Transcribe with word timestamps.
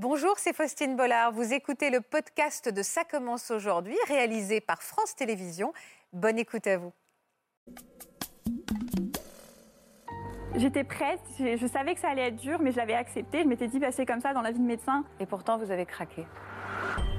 Bonjour, 0.00 0.34
c'est 0.36 0.54
Faustine 0.54 0.94
Bollard. 0.94 1.32
Vous 1.32 1.52
écoutez 1.52 1.90
le 1.90 2.00
podcast 2.00 2.72
de 2.72 2.82
Ça 2.82 3.02
commence 3.02 3.50
aujourd'hui, 3.50 3.96
réalisé 4.06 4.60
par 4.60 4.80
France 4.80 5.16
Télévisions. 5.16 5.72
Bonne 6.12 6.38
écoute 6.38 6.68
à 6.68 6.78
vous. 6.78 6.92
J'étais 10.54 10.84
prête, 10.84 11.18
je, 11.40 11.66
savais 11.66 11.96
que 11.96 12.00
ça 12.00 12.10
allait 12.10 12.28
être 12.28 12.36
dur, 12.36 12.60
mais 12.60 12.70
je 12.70 12.76
l'avais 12.76 12.94
accepté. 12.94 13.42
Je 13.42 13.48
m'étais 13.48 13.66
dit, 13.66 13.80
bah, 13.80 13.90
c'est 13.90 14.06
comme 14.06 14.20
ça 14.20 14.32
dans 14.32 14.40
la 14.40 14.52
vie 14.52 14.60
de 14.60 14.64
médecin. 14.64 15.02
Et 15.18 15.26
pourtant, 15.26 15.58
vous 15.58 15.72
avez 15.72 15.84
craqué. 15.84 16.24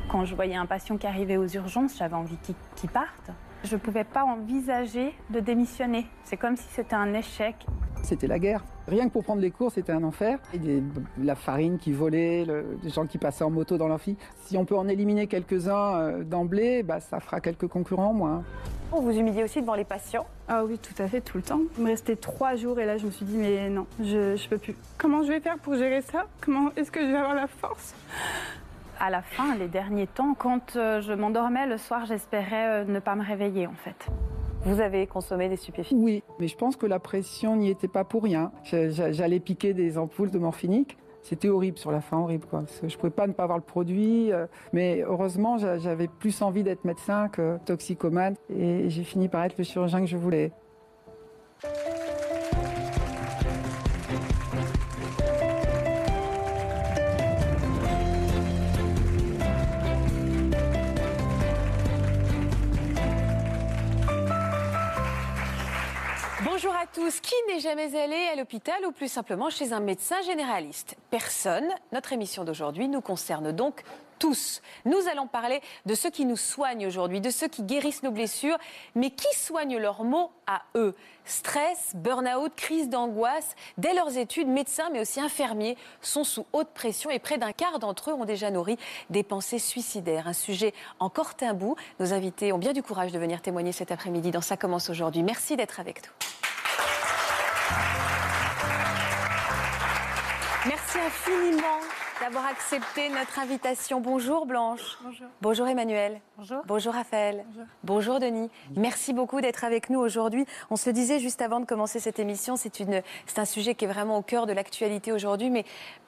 Quand 0.09 0.23
je 0.23 0.34
voyais 0.34 0.55
un 0.55 0.66
patient 0.66 0.98
qui 0.98 1.05
arrivait 1.05 1.36
aux 1.36 1.48
urgences, 1.48 1.98
j'avais 1.98 2.16
envie 2.16 2.38
qu'il 2.77 2.89
parte. 2.89 3.30
Je 3.66 3.75
ne 3.75 3.82
pouvais 3.82 4.05
pas 4.05 4.23
envisager 4.23 5.14
de 5.32 5.41
démissionner. 5.41 6.07
C'est 6.23 6.38
comme 6.38 6.55
si 6.55 6.68
c'était 6.71 6.96
un 6.96 7.14
échec. 7.14 7.57
C'était 8.04 8.27
la 8.27 8.39
guerre. 8.39 8.63
Rien 8.88 9.07
que 9.07 9.13
pour 9.13 9.23
prendre 9.23 9.41
les 9.41 9.52
cours, 9.52 9.71
c'était 9.71 9.91
un 9.91 10.04
enfer. 10.04 10.39
Et 10.54 10.82
la 11.21 11.36
farine 11.36 11.77
qui 11.77 11.91
volait, 11.91 12.46
des 12.82 12.89
gens 12.89 13.05
qui 13.05 13.18
passaient 13.18 13.43
en 13.43 13.51
moto 13.51 13.78
dans 13.78 13.87
l'amphi. 13.87 14.18
Si 14.46 14.57
on 14.57 14.65
peut 14.65 14.78
en 14.78 14.87
éliminer 14.87 15.28
quelques-uns 15.28 16.00
euh, 16.00 16.24
d'emblée, 16.24 16.82
bah, 16.82 17.00
ça 17.00 17.19
fera 17.19 17.39
quelques 17.39 17.68
concurrents 17.68 18.14
moins. 18.14 18.43
On 18.91 19.01
vous 19.01 19.11
humiliez 19.11 19.43
aussi 19.43 19.61
devant 19.61 19.75
les 19.75 19.83
patients? 19.83 20.25
Ah 20.47 20.65
oui, 20.65 20.79
tout 20.79 21.00
à 21.01 21.07
fait, 21.07 21.21
tout 21.21 21.38
le 21.38 21.43
temps. 21.43 21.61
Il 21.77 21.83
me 21.83 21.89
restait 21.89 22.15
trois 22.15 22.55
jours 22.55 22.79
et 22.79 22.88
là, 22.88 22.97
je 22.97 23.05
me 23.05 23.11
suis 23.11 23.25
dit, 23.25 23.38
mais 23.38 23.69
non, 23.69 23.86
je 24.04 24.32
ne 24.32 24.50
peux 24.50 24.57
plus. 24.57 24.75
Comment 24.97 25.21
je 25.21 25.27
vais 25.27 25.39
faire 25.39 25.60
pour 25.60 25.75
gérer 25.75 26.02
ça? 26.02 26.25
Comment 26.41 26.71
est-ce 26.75 26.89
que 26.89 27.02
je 27.02 27.05
vais 27.05 27.18
avoir 27.18 27.36
la 27.36 27.46
force? 27.46 27.93
À 29.00 29.11
la 29.11 29.21
fin, 29.21 29.55
les 29.55 29.68
derniers 29.68 30.07
temps, 30.07 30.33
quand 30.33 30.75
euh, 30.75 31.02
je 31.02 31.13
m'endormais 31.13 31.68
le 31.68 31.77
soir, 31.77 32.05
j'espérais 32.08 32.81
euh, 32.81 32.86
ne 32.86 33.00
pas 33.00 33.13
me 33.16 33.23
réveiller 33.23 33.67
en 33.67 33.75
fait. 33.75 34.08
Vous 34.63 34.81
avez 34.81 35.08
consommé 35.08 35.47
des 35.47 35.55
stupéfiants? 35.55 35.97
Oui, 35.97 36.22
mais 36.39 36.47
je 36.47 36.58
pense 36.58 36.75
que 36.75 36.86
la 36.86 36.99
pression 36.99 37.55
n'y 37.55 37.69
était 37.69 37.88
pas 37.88 38.03
pour 38.03 38.23
rien. 38.23 38.52
J'allais 38.63 39.39
piquer 39.39 39.73
des 39.73 39.97
ampoules 39.97 40.31
de 40.31 40.39
morphinique. 40.39 40.97
C'était 41.22 41.49
horrible 41.49 41.77
sur 41.77 41.91
la 41.91 42.02
fin, 42.02 42.17
horrible 42.17 42.45
quoi. 42.45 42.63
je 42.81 42.85
ne 42.85 42.91
pouvais 42.99 43.09
pas 43.09 43.27
ne 43.27 43.33
pas 43.33 43.44
avoir 43.44 43.58
le 43.58 43.63
produit, 43.63 44.31
euh, 44.31 44.47
mais 44.71 45.03
heureusement 45.05 45.57
j'avais 45.57 46.07
plus 46.07 46.41
envie 46.41 46.63
d'être 46.63 46.85
médecin 46.85 47.27
que 47.27 47.57
toxicomane 47.66 48.35
et 48.49 48.89
j'ai 48.89 49.03
fini 49.03 49.27
par 49.27 49.43
être 49.43 49.57
le 49.57 49.66
chirurgien 49.66 49.99
que 49.99 50.07
je 50.07 50.17
voulais. 50.17 50.53
Tous. 66.93 67.19
Qui 67.19 67.35
n'est 67.47 67.59
jamais 67.59 67.95
allé 67.95 68.27
à 68.31 68.35
l'hôpital 68.35 68.85
ou 68.85 68.91
plus 68.91 69.11
simplement 69.11 69.49
chez 69.49 69.73
un 69.73 69.79
médecin 69.79 70.21
généraliste? 70.21 70.95
Personne. 71.09 71.67
Notre 71.91 72.13
émission 72.13 72.43
d'aujourd'hui 72.43 72.87
nous 72.87 73.01
concerne 73.01 73.51
donc 73.51 73.83
tous. 74.17 74.61
Nous 74.85 75.07
allons 75.09 75.27
parler 75.27 75.61
de 75.85 75.95
ceux 75.95 76.09
qui 76.09 76.25
nous 76.25 76.35
soignent 76.35 76.85
aujourd'hui, 76.87 77.21
de 77.21 77.29
ceux 77.29 77.47
qui 77.47 77.63
guérissent 77.63 78.03
nos 78.03 78.11
blessures, 78.11 78.57
mais 78.93 79.11
qui 79.11 79.33
soignent 79.33 79.77
leurs 79.77 80.03
maux 80.03 80.31
à 80.45 80.63
eux? 80.75 80.93
Stress, 81.23 81.91
burn-out, 81.93 82.53
crise 82.55 82.89
d'angoisse. 82.89 83.55
Dès 83.77 83.93
leurs 83.93 84.17
études, 84.17 84.47
médecins 84.47 84.89
mais 84.91 84.99
aussi 84.99 85.21
infirmiers 85.21 85.77
sont 86.01 86.25
sous 86.25 86.45
haute 86.51 86.69
pression 86.73 87.09
et 87.09 87.19
près 87.19 87.37
d'un 87.37 87.53
quart 87.53 87.79
d'entre 87.79 88.11
eux 88.11 88.13
ont 88.13 88.25
déjà 88.25 88.51
nourri 88.51 88.77
des 89.09 89.23
pensées 89.23 89.59
suicidaires. 89.59 90.27
Un 90.27 90.33
sujet 90.33 90.73
encore 90.99 91.35
tabou. 91.35 91.75
Nos 91.99 92.13
invités 92.13 92.51
ont 92.51 92.57
bien 92.57 92.73
du 92.73 92.83
courage 92.83 93.11
de 93.11 93.19
venir 93.19 93.41
témoigner 93.41 93.71
cet 93.71 93.91
après-midi 93.91 94.31
dans 94.31 94.41
Ça 94.41 94.57
commence 94.57 94.89
aujourd'hui. 94.89 95.23
Merci 95.23 95.55
d'être 95.55 95.79
avec 95.79 96.01
nous. 96.03 96.11
Merci 100.66 101.00
infiniment 101.00 101.98
d'avoir 102.22 102.45
accepté 102.45 103.09
notre 103.09 103.39
invitation. 103.39 104.02
Bonjour 104.02 104.45
Blanche. 104.45 104.98
Bonjour. 105.02 105.28
Bonjour 105.42 105.67
Emmanuel. 105.67 106.20
Bonjour. 106.38 106.62
Bonjour 106.66 106.94
Raphaël. 106.94 107.45
Bonjour. 107.48 107.66
Bonjour 107.84 108.20
Denis. 108.20 108.50
Merci 108.75 109.13
beaucoup 109.13 109.41
d'être 109.41 109.63
avec 109.63 109.90
nous 109.90 110.00
aujourd'hui. 110.00 110.46
On 110.69 110.75
se 110.75 110.90
disait 110.90 111.19
juste 111.19 111.41
avant 111.41 111.59
de 111.59 111.66
commencer 111.66 112.00
cette 112.00 112.19
émission, 112.19 112.56
c'est 112.56 112.79
une, 112.79 113.02
c'est 113.25 113.40
un 113.40 113.46
sujet 113.46 113.75
qui 113.75 113.85
est 113.85 113.88
vraiment 113.88 114.18
au 114.18 114.22
cœur 114.22 114.46
de 114.47 114.53
l'actualité 114.53 115.12
aujourd'hui. 115.12 115.50
Mais 115.50 115.66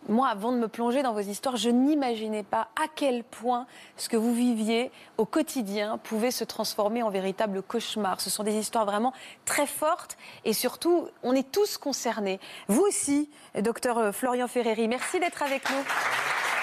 moi, 0.10 0.28
avant 0.30 0.52
de 0.52 0.58
me 0.58 0.68
plonger 0.68 1.04
dans 1.04 1.14
vos 1.14 1.20
histoires, 1.20 1.56
je 1.56 1.70
n'imaginais 1.70 2.44
pas 2.44 2.70
à 2.82 2.88
quel 2.94 3.24
point 3.24 3.68
ce 3.96 4.10
que 4.10 4.18
vous 4.18 4.34
viviez 4.34 4.92
au 5.18 5.26
quotidien 5.26 5.98
pouvait 5.98 6.32
se 6.32 6.44
transformer 6.44 7.04
en 7.04 7.10
véritable 7.10 7.62
cauchemar. 7.62 8.20
Ce 8.20 8.30
sont 8.30 8.44
des 8.44 8.56
histoires 8.56 8.86
vraiment 8.86 9.14
très 9.46 9.68
fortes 9.68 10.18
et 10.46 10.54
surtout, 10.54 11.08
on 11.24 11.34
est 11.34 11.52
tous 11.52 11.78
concernés. 11.78 12.40
Vous 12.68 12.82
aussi, 12.82 13.30
docteur 13.56 14.14
Florian 14.14 14.48
Ferreri, 14.48 14.88
merci 14.88 15.20
d'être 15.20 15.44
avec 15.44 15.70
nous. 15.70 16.01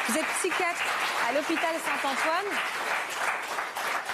Vous 0.09 0.17
êtes 0.17 0.27
psychiatre 0.39 0.83
à 1.29 1.33
l'hôpital 1.33 1.75
Saint-Antoine. 1.85 2.59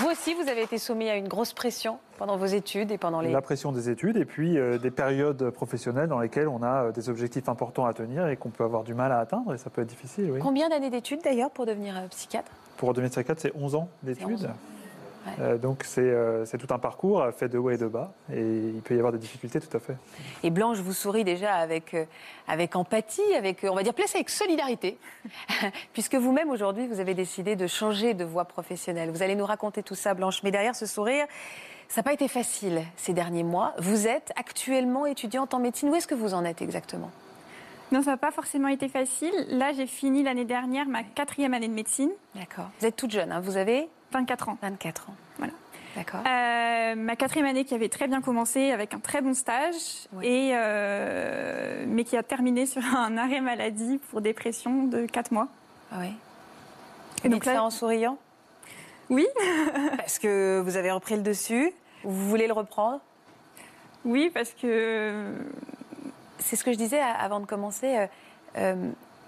Vous 0.00 0.08
aussi, 0.10 0.34
vous 0.34 0.48
avez 0.48 0.62
été 0.62 0.76
soumis 0.78 1.08
à 1.08 1.16
une 1.16 1.28
grosse 1.28 1.52
pression 1.52 1.98
pendant 2.18 2.36
vos 2.36 2.46
études 2.46 2.90
et 2.90 2.98
pendant 2.98 3.20
les... 3.20 3.30
La 3.30 3.40
pression 3.40 3.70
des 3.70 3.88
études 3.88 4.16
et 4.16 4.24
puis 4.24 4.58
euh, 4.58 4.76
des 4.76 4.90
périodes 4.90 5.50
professionnelles 5.50 6.08
dans 6.08 6.18
lesquelles 6.18 6.48
on 6.48 6.64
a 6.64 6.86
euh, 6.86 6.92
des 6.92 7.08
objectifs 7.08 7.48
importants 7.48 7.86
à 7.86 7.92
tenir 7.92 8.26
et 8.26 8.36
qu'on 8.36 8.50
peut 8.50 8.64
avoir 8.64 8.82
du 8.82 8.92
mal 8.92 9.12
à 9.12 9.20
atteindre 9.20 9.54
et 9.54 9.58
ça 9.58 9.70
peut 9.70 9.82
être 9.82 9.88
difficile. 9.88 10.32
Oui. 10.32 10.40
Combien 10.40 10.68
d'années 10.68 10.90
d'études 10.90 11.20
d'ailleurs 11.22 11.50
pour 11.50 11.64
devenir 11.64 11.96
euh, 11.96 12.08
psychiatre? 12.08 12.50
Pour 12.76 12.92
devenir 12.92 13.12
psychiatre, 13.12 13.40
c'est 13.40 13.52
11 13.54 13.76
ans 13.76 13.88
d'études. 14.02 14.50
Euh, 15.40 15.58
donc 15.58 15.84
euh, 15.98 16.44
c'est 16.44 16.58
tout 16.58 16.72
un 16.72 16.78
parcours 16.78 17.26
fait 17.36 17.48
de 17.48 17.58
haut 17.58 17.70
et 17.70 17.78
de 17.78 17.86
bas 17.86 18.12
et 18.32 18.40
il 18.40 18.82
peut 18.82 18.94
y 18.94 18.98
avoir 18.98 19.12
des 19.12 19.18
difficultés 19.18 19.60
tout 19.60 19.74
à 19.76 19.80
fait. 19.80 19.96
Et 20.42 20.50
Blanche 20.50 20.78
vous 20.78 20.92
sourit 20.92 21.24
déjà 21.24 21.54
avec, 21.54 21.94
euh, 21.94 22.04
avec 22.48 22.76
empathie, 22.76 23.34
avec, 23.36 23.64
on 23.64 23.74
va 23.74 23.82
dire, 23.82 23.94
place 23.94 24.14
avec 24.14 24.30
solidarité, 24.30 24.98
puisque 25.92 26.14
vous-même 26.14 26.50
aujourd'hui 26.50 26.86
vous 26.86 27.00
avez 27.00 27.14
décidé 27.14 27.56
de 27.56 27.66
changer 27.66 28.14
de 28.14 28.24
voie 28.24 28.44
professionnelle. 28.44 29.10
Vous 29.10 29.22
allez 29.22 29.34
nous 29.34 29.46
raconter 29.46 29.82
tout 29.82 29.94
ça 29.94 30.14
Blanche, 30.14 30.42
mais 30.42 30.50
derrière 30.50 30.76
ce 30.76 30.86
sourire, 30.86 31.26
ça 31.88 32.00
n'a 32.00 32.04
pas 32.04 32.12
été 32.12 32.28
facile 32.28 32.82
ces 32.96 33.12
derniers 33.12 33.44
mois. 33.44 33.74
Vous 33.78 34.06
êtes 34.06 34.32
actuellement 34.36 35.06
étudiante 35.06 35.54
en 35.54 35.58
médecine, 35.58 35.90
où 35.90 35.94
est-ce 35.94 36.06
que 36.06 36.14
vous 36.14 36.34
en 36.34 36.44
êtes 36.44 36.62
exactement? 36.62 37.10
Non, 37.92 38.02
ça 38.02 38.12
n'a 38.12 38.16
pas 38.16 38.30
forcément 38.30 38.68
été 38.68 38.88
facile. 38.88 39.32
Là, 39.50 39.72
j'ai 39.72 39.86
fini 39.86 40.22
l'année 40.22 40.44
dernière 40.44 40.86
ma 40.86 41.02
quatrième 41.02 41.54
année 41.54 41.68
de 41.68 41.74
médecine. 41.74 42.10
D'accord. 42.34 42.70
Vous 42.80 42.86
êtes 42.86 42.96
toute 42.96 43.10
jeune, 43.10 43.30
hein 43.30 43.40
vous 43.40 43.56
avez 43.56 43.88
24 44.14 44.48
ans. 44.48 44.58
24 44.62 45.10
ans. 45.10 45.14
Voilà. 45.38 45.52
D'accord. 45.96 46.20
Euh, 46.26 46.94
ma 46.96 47.16
quatrième 47.16 47.46
année 47.46 47.64
qui 47.64 47.74
avait 47.74 47.88
très 47.88 48.08
bien 48.08 48.20
commencé 48.20 48.70
avec 48.70 48.94
un 48.94 48.98
très 48.98 49.20
bon 49.20 49.34
stage, 49.34 50.08
et, 50.22 50.52
euh, 50.54 51.84
mais 51.86 52.04
qui 52.04 52.16
a 52.16 52.22
terminé 52.22 52.66
sur 52.74 52.82
un 52.82 53.16
arrêt 53.16 53.40
maladie 53.40 53.98
pour 54.10 54.20
dépression 54.20 54.84
de 54.84 55.06
4 55.06 55.32
mois. 55.32 55.48
Ah 55.92 55.96
oui. 56.00 56.14
Et 57.24 57.28
donc 57.28 57.44
là, 57.44 57.62
en 57.62 57.70
souriant 57.70 58.18
Oui. 59.10 59.26
parce 59.96 60.18
que 60.18 60.60
vous 60.64 60.76
avez 60.76 60.90
repris 60.90 61.16
le 61.16 61.22
dessus? 61.22 61.72
Vous 62.02 62.28
voulez 62.28 62.46
le 62.46 62.52
reprendre? 62.52 63.00
Oui, 64.04 64.30
parce 64.32 64.50
que. 64.50 65.32
C'est 66.38 66.56
ce 66.56 66.64
que 66.64 66.72
je 66.72 66.76
disais 66.76 67.00
avant 67.00 67.40
de 67.40 67.46
commencer. 67.46 68.06
Euh, 68.56 68.74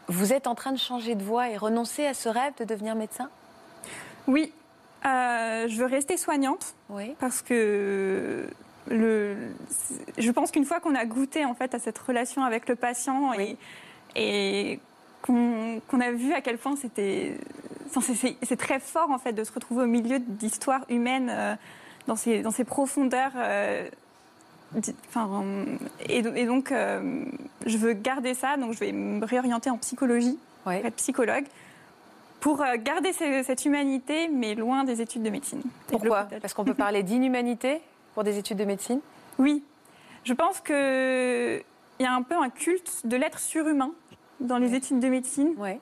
vous 0.09 0.33
êtes 0.33 0.47
en 0.47 0.55
train 0.55 0.73
de 0.73 0.79
changer 0.79 1.15
de 1.15 1.23
voie 1.23 1.49
et 1.49 1.57
renoncer 1.57 2.07
à 2.07 2.13
ce 2.13 2.29
rêve 2.29 2.53
de 2.59 2.65
devenir 2.65 2.95
médecin? 2.95 3.31
Oui, 4.27 4.53
euh, 5.05 5.69
je 5.69 5.77
veux 5.77 5.87
rester 5.87 6.17
soignante 6.17 6.75
oui. 6.91 7.15
parce 7.21 7.43
que 7.43 8.47
le, 8.89 9.37
je 10.19 10.31
pense 10.31 10.51
qu'une 10.51 10.65
fois 10.65 10.81
qu'on 10.81 10.95
a 10.95 11.05
goûté 11.05 11.45
en 11.45 11.55
fait 11.55 11.75
à 11.75 11.79
cette 11.79 11.99
relation 11.99 12.43
avec 12.43 12.69
le 12.69 12.77
patient 12.77 13.33
et, 13.35 13.57
et 14.15 14.81
qu'on 15.23 16.01
a 16.01 16.11
vu 16.13 16.33
à 16.33 16.41
quel 16.41 16.59
point 16.59 16.77
c'était 16.77 17.35
c'est 18.43 18.57
très 18.57 18.81
fort 18.81 19.11
en 19.11 19.19
fait 19.19 19.33
de 19.33 19.43
se 19.43 19.53
retrouver 19.53 19.85
au 19.85 19.89
milieu 19.89 20.19
d'histoires 20.19 20.85
humaines 20.89 21.31
euh, 21.31 21.55
dans, 22.07 22.17
ces, 22.17 22.43
dans 22.43 22.51
ces 22.51 22.65
profondeurs. 22.65 23.33
Euh, 23.37 23.89
enfin, 25.09 25.45
et, 26.09 26.19
et, 26.19 26.47
donc, 26.47 26.75
je 27.65 27.79
veux 27.79 27.93
garder 27.95 28.35
ça, 28.35 28.57
donc 28.57 28.75
je 28.75 28.81
vais 28.81 28.93
me 28.93 29.25
réorienter 29.25 29.71
en 29.71 29.79
psychologie, 29.79 30.39
être 30.67 30.97
psychologue 30.97 31.47
pour 32.41 32.63
euh, 32.63 32.77
garder 32.79 33.13
cette 33.13 33.65
humanité, 33.65 34.29
mais 34.29 34.55
loin 34.55 34.85
des 34.85 35.01
études 35.01 35.23
de 35.23 35.31
médecine. 35.31 35.63
Pourquoi 35.89 36.29
Parce 36.41 36.55
qu'on 36.55 36.65
peut 36.65 36.75
parler 36.75 37.03
d'inhumanité 37.03 37.81
pour 38.15 38.25
des 38.25 38.39
études 38.39 38.59
de 38.59 38.65
médecine? 38.65 39.01
Oui. 39.39 39.63
Je 40.25 40.33
pense 40.33 40.61
qu'il 40.61 40.75
y 42.01 42.05
a 42.05 42.13
un 42.13 42.23
peu 42.23 42.35
un 42.35 42.51
culte 42.51 43.07
de 43.07 43.17
l'être 43.17 43.39
surhumain 43.39 43.93
dans 44.41 44.59
les 44.59 44.75
études 44.75 45.01
de 45.01 45.09
médecine. 45.09 45.55
Ouais. 45.57 45.81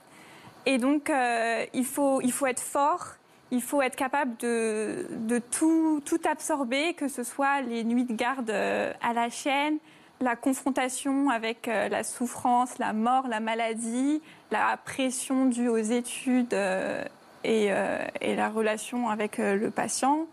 Et 0.67 0.79
donc, 0.79 1.11
euh, 1.11 1.65
il, 1.75 1.85
faut, 1.85 2.21
il 2.23 2.33
faut 2.33 2.47
être 2.47 2.61
fort, 2.61 3.17
il 3.51 3.63
faut 3.63 3.83
être 3.83 3.97
capable 3.97 4.37
de, 4.39 5.07
de 5.11 5.39
tout, 5.39 6.03
tout, 6.05 6.21
absorber, 6.25 6.95
que 6.95 7.09
ce 7.09 7.23
soit 7.23 7.61
les 7.63 7.85
nuits 7.85 8.05
de 8.05 8.15
garde 8.15 8.51
euh, 8.51 8.93
à 9.03 9.13
la 9.13 9.29
chaîne, 9.29 9.79
la 10.25 10.37
confrontation 10.37 11.31
avec 11.31 11.67
la 11.67 12.03
souffrance, 12.03 12.79
la 12.79 12.93
mort, 12.93 13.29
la 13.29 13.41
maladie, 13.41 14.21
la 14.55 14.77
pression 14.77 15.47
due 15.47 15.69
aux 15.69 15.77
études 15.77 16.55
euh, 16.55 17.05
euh, 17.45 18.07
et, 18.21 18.37
la 18.37 18.49
relation 18.49 19.09
avec 19.09 19.39
euh, 19.39 19.57
le 19.57 19.71
patient. 19.71 20.27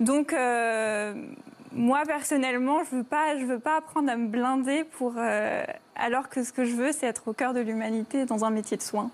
Donc, 0.00 0.34
moi, 1.72 2.02
personnellement, 2.06 2.82
je 2.84 2.96
veux, 2.96 3.04
pas, 3.04 3.38
je 3.38 3.44
veux 3.44 3.60
pas 3.60 3.76
apprendre 3.76 4.10
à 4.10 4.16
me 4.16 4.28
blinder 4.28 4.84
pour, 4.84 5.14
alors 5.96 6.28
que 6.28 6.42
ce 6.42 6.52
que 6.52 6.64
je 6.64 6.74
veux, 6.74 6.92
c'est 6.92 7.06
être 7.06 7.28
au 7.28 7.32
cœur 7.32 7.54
de 7.54 7.60
l'humanité 7.60 8.24
dans 8.26 8.44
un 8.44 8.50
métier 8.50 8.76
de 8.76 8.82
soins. 8.82 9.10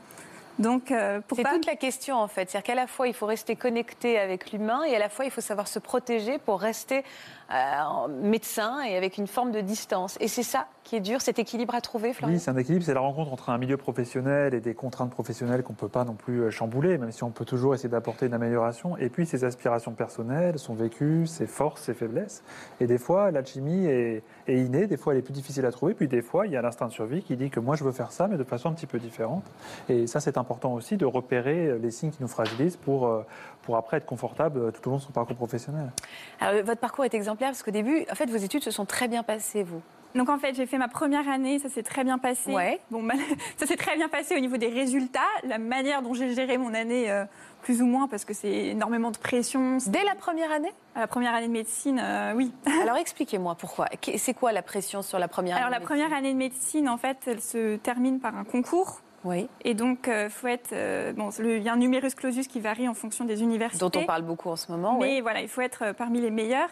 Donc, 0.60 0.90
euh, 0.90 1.20
c'est 1.34 1.42
toute 1.42 1.66
la 1.66 1.74
question 1.74 2.16
en 2.16 2.28
fait. 2.28 2.50
C'est-à-dire 2.50 2.66
qu'à 2.66 2.74
la 2.74 2.86
fois 2.86 3.08
il 3.08 3.14
faut 3.14 3.24
rester 3.24 3.56
connecté 3.56 4.18
avec 4.18 4.52
l'humain 4.52 4.82
et 4.84 4.94
à 4.94 4.98
la 4.98 5.08
fois 5.08 5.24
il 5.24 5.30
faut 5.30 5.40
savoir 5.40 5.66
se 5.66 5.78
protéger 5.78 6.38
pour 6.38 6.60
rester 6.60 7.02
euh, 7.52 8.08
médecin 8.22 8.80
et 8.82 8.96
avec 8.96 9.18
une 9.18 9.26
forme 9.26 9.50
de 9.50 9.60
distance. 9.60 10.16
Et 10.20 10.28
c'est 10.28 10.42
ça 10.42 10.66
qui 10.84 10.96
est 10.96 11.00
dur, 11.00 11.20
cet 11.20 11.38
équilibre 11.38 11.74
à 11.74 11.80
trouver, 11.80 12.12
Florian 12.12 12.34
Oui, 12.34 12.40
c'est 12.40 12.50
un 12.50 12.56
équilibre, 12.56 12.84
c'est 12.84 12.94
la 12.94 13.00
rencontre 13.00 13.32
entre 13.32 13.50
un 13.50 13.58
milieu 13.58 13.76
professionnel 13.76 14.54
et 14.54 14.60
des 14.60 14.74
contraintes 14.74 15.10
professionnelles 15.10 15.62
qu'on 15.62 15.72
ne 15.72 15.78
peut 15.78 15.88
pas 15.88 16.04
non 16.04 16.14
plus 16.14 16.42
euh, 16.42 16.50
chambouler, 16.50 16.98
même 16.98 17.12
si 17.12 17.22
on 17.24 17.30
peut 17.30 17.44
toujours 17.44 17.74
essayer 17.74 17.88
d'apporter 17.88 18.26
une 18.26 18.34
amélioration, 18.34 18.96
et 18.96 19.08
puis 19.08 19.26
ses 19.26 19.44
aspirations 19.44 19.92
personnelles, 19.92 20.58
son 20.58 20.74
vécu, 20.74 21.26
ses 21.26 21.46
forces, 21.46 21.82
ses 21.82 21.94
faiblesses. 21.94 22.42
Et 22.80 22.86
des 22.86 22.98
fois, 22.98 23.30
l'alchimie 23.30 23.86
est, 23.86 24.22
innée, 24.48 24.86
des 24.86 24.96
fois 24.96 25.12
elle 25.12 25.18
est 25.18 25.22
plus 25.22 25.32
difficile 25.32 25.64
à 25.66 25.72
trouver, 25.72 25.94
puis 25.94 26.08
des 26.08 26.22
fois 26.22 26.46
il 26.46 26.52
y 26.52 26.56
a 26.56 26.62
l'instinct 26.62 26.86
de 26.86 26.92
survie 26.92 27.22
qui 27.22 27.36
dit 27.36 27.50
que 27.50 27.60
moi 27.60 27.76
je 27.76 27.84
veux 27.84 27.92
faire 27.92 28.10
ça, 28.10 28.26
mais 28.26 28.36
de 28.36 28.44
façon 28.44 28.68
un 28.68 28.72
petit 28.72 28.86
peu 28.86 28.98
différente. 28.98 29.44
Et 29.88 30.06
ça 30.06 30.20
c'est 30.20 30.38
important 30.38 30.74
aussi 30.74 30.96
de 30.96 31.06
repérer 31.06 31.78
les 31.78 31.90
signes 31.90 32.10
qui 32.10 32.22
nous 32.22 32.28
fragilisent 32.28 32.76
pour, 32.76 33.06
euh, 33.06 33.22
pour 33.70 33.76
après 33.76 33.98
être 33.98 34.06
confortable 34.06 34.72
tout 34.72 34.88
au 34.88 34.90
long 34.90 34.96
de 34.96 35.02
son 35.02 35.12
parcours 35.12 35.36
professionnel. 35.36 35.92
Alors, 36.40 36.64
votre 36.64 36.80
parcours 36.80 37.04
est 37.04 37.14
exemplaire 37.14 37.50
parce 37.50 37.62
qu'au 37.62 37.70
début, 37.70 38.04
en 38.10 38.16
fait, 38.16 38.28
vos 38.28 38.36
études 38.36 38.64
se 38.64 38.72
sont 38.72 38.84
très 38.84 39.06
bien 39.06 39.22
passées, 39.22 39.62
vous. 39.62 39.80
Donc 40.16 40.28
en 40.28 40.38
fait, 40.38 40.54
j'ai 40.56 40.66
fait 40.66 40.76
ma 40.76 40.88
première 40.88 41.28
année, 41.28 41.60
ça 41.60 41.68
s'est 41.68 41.84
très 41.84 42.02
bien 42.02 42.18
passé. 42.18 42.52
Ouais. 42.52 42.80
Bon, 42.90 43.06
ça 43.56 43.66
s'est 43.66 43.76
très 43.76 43.94
bien 43.94 44.08
passé 44.08 44.34
au 44.36 44.40
niveau 44.40 44.56
des 44.56 44.66
résultats, 44.66 45.20
la 45.44 45.58
manière 45.58 46.02
dont 46.02 46.14
j'ai 46.14 46.34
géré 46.34 46.58
mon 46.58 46.74
année, 46.74 47.08
euh, 47.12 47.24
plus 47.62 47.80
ou 47.80 47.86
moins, 47.86 48.08
parce 48.08 48.24
que 48.24 48.34
c'est 48.34 48.52
énormément 48.52 49.12
de 49.12 49.18
pression. 49.18 49.78
Dès 49.86 50.02
la 50.02 50.16
première 50.16 50.50
année? 50.50 50.72
La 50.96 51.06
première 51.06 51.32
année 51.32 51.46
de 51.46 51.52
médecine, 51.52 52.00
euh, 52.02 52.32
oui. 52.34 52.50
Alors 52.82 52.96
expliquez-moi 52.96 53.54
pourquoi. 53.54 53.86
C'est 54.16 54.34
quoi 54.34 54.50
la 54.50 54.62
pression 54.62 55.02
sur 55.02 55.20
la 55.20 55.28
première 55.28 55.54
année 55.54 55.64
Alors 55.64 55.78
la 55.78 55.86
première 55.86 56.12
année 56.12 56.32
de 56.32 56.38
médecine, 56.38 56.88
en 56.88 56.96
fait, 56.96 57.18
elle 57.28 57.40
se 57.40 57.76
termine 57.76 58.18
par 58.18 58.36
un 58.36 58.42
concours 58.42 59.00
oui. 59.24 59.48
Et 59.64 59.74
donc, 59.74 60.08
euh, 60.08 60.30
faut 60.30 60.46
être. 60.46 60.70
Euh, 60.72 61.12
bon, 61.12 61.30
il 61.40 61.62
y 61.62 61.68
a 61.68 61.72
un 61.72 61.76
numerus 61.76 62.14
clausus 62.14 62.46
qui 62.46 62.60
varie 62.60 62.88
en 62.88 62.94
fonction 62.94 63.24
des 63.24 63.42
universités. 63.42 63.78
Dont 63.78 63.92
on 63.94 64.06
parle 64.06 64.22
beaucoup 64.22 64.48
en 64.48 64.56
ce 64.56 64.72
moment. 64.72 64.98
Mais 64.98 65.20
voilà, 65.20 65.42
il 65.42 65.48
faut 65.48 65.60
être 65.60 65.84
euh, 65.84 65.92
parmi 65.92 66.20
les 66.20 66.30
meilleurs. 66.30 66.70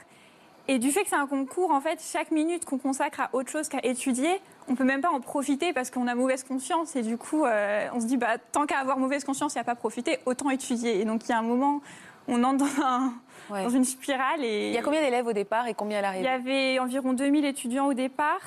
Et 0.71 0.79
du 0.79 0.91
fait 0.91 1.03
que 1.03 1.09
c'est 1.09 1.17
un 1.17 1.27
concours, 1.27 1.71
en 1.71 1.81
fait, 1.81 1.99
chaque 2.01 2.31
minute 2.31 2.67
qu'on 2.67 2.77
consacre 2.77 3.21
à 3.21 3.31
autre 3.33 3.51
chose 3.51 3.69
qu'à 3.69 3.81
étudier, 3.85 4.39
on 4.69 4.75
peut 4.75 4.85
même 4.85 5.01
pas 5.01 5.09
en 5.09 5.21
profiter 5.21 5.73
parce 5.73 5.91
qu'on 5.91 6.07
a 6.07 6.15
mauvaise 6.15 6.45
conscience. 6.45 6.95
Et 6.95 7.01
du 7.01 7.17
coup, 7.17 7.47
on 7.47 8.01
se 8.01 8.05
dit, 8.05 8.19
bah, 8.19 8.37
tant 8.53 8.67
qu'à 8.67 8.79
avoir 8.79 8.99
mauvaise 8.99 9.25
conscience 9.25 9.57
et 9.57 9.59
à 9.59 9.65
pas 9.65 9.75
profiter, 9.75 10.19
autant 10.27 10.51
étudier. 10.51 11.01
Et 11.01 11.07
donc, 11.07 11.25
il 11.25 11.31
y 11.31 11.33
a 11.33 11.39
un 11.39 11.43
moment, 11.43 11.81
on 12.27 12.45
entre 12.45 12.67
dans, 12.79 13.63
dans 13.63 13.71
une 13.71 13.85
spirale. 13.85 14.45
Et... 14.45 14.69
Il 14.69 14.75
y 14.75 14.77
a 14.77 14.83
combien 14.83 15.01
d'élèves 15.01 15.27
au 15.27 15.33
départ 15.33 15.67
et 15.69 15.73
combien 15.73 16.01
à 16.01 16.03
l'arrivée? 16.03 16.25
Il 16.25 16.31
y 16.31 16.35
avait 16.35 16.79
environ 16.81 17.15
2000 17.15 17.47
étudiants 17.47 17.87
au 17.87 17.95
départ. 17.95 18.43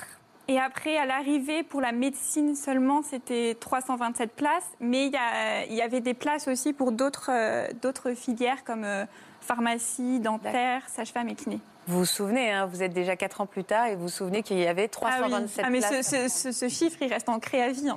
Et 0.52 0.58
après, 0.58 0.98
à 0.98 1.06
l'arrivée, 1.06 1.62
pour 1.62 1.80
la 1.80 1.92
médecine 1.92 2.54
seulement, 2.54 3.00
c'était 3.00 3.56
327 3.58 4.32
places. 4.32 4.70
Mais 4.80 5.06
il 5.06 5.74
y, 5.74 5.80
avait 5.80 6.02
des 6.02 6.12
places 6.12 6.46
aussi 6.46 6.74
pour 6.74 6.92
d'autres 6.92 7.30
euh, 7.30 8.14
filières 8.14 8.62
comme 8.62 8.84
euh, 8.84 9.06
pharmacie, 9.40 10.20
dentaire, 10.20 10.86
sage-femme 10.90 11.30
et 11.30 11.34
kiné. 11.34 11.58
Vous 11.86 12.00
vous 12.00 12.04
souvenez, 12.04 12.52
hein, 12.52 12.66
vous 12.66 12.82
êtes 12.82 12.92
déjà 12.92 13.16
4 13.16 13.40
ans 13.40 13.46
plus 13.46 13.64
tard 13.64 13.86
et 13.86 13.96
vous 13.96 14.02
vous 14.02 14.08
souvenez 14.10 14.42
qu'il 14.42 14.58
y 14.58 14.66
avait 14.66 14.88
327 14.88 15.64
ah, 15.64 15.68
oui. 15.70 15.80
ah, 15.82 15.90
mais 15.90 16.02
Ce, 16.02 16.68
chiffre, 16.68 16.98
il 17.00 17.10
reste 17.10 17.30
ancré 17.30 17.62
à 17.62 17.72
vie. 17.72 17.88
Hein. 17.88 17.96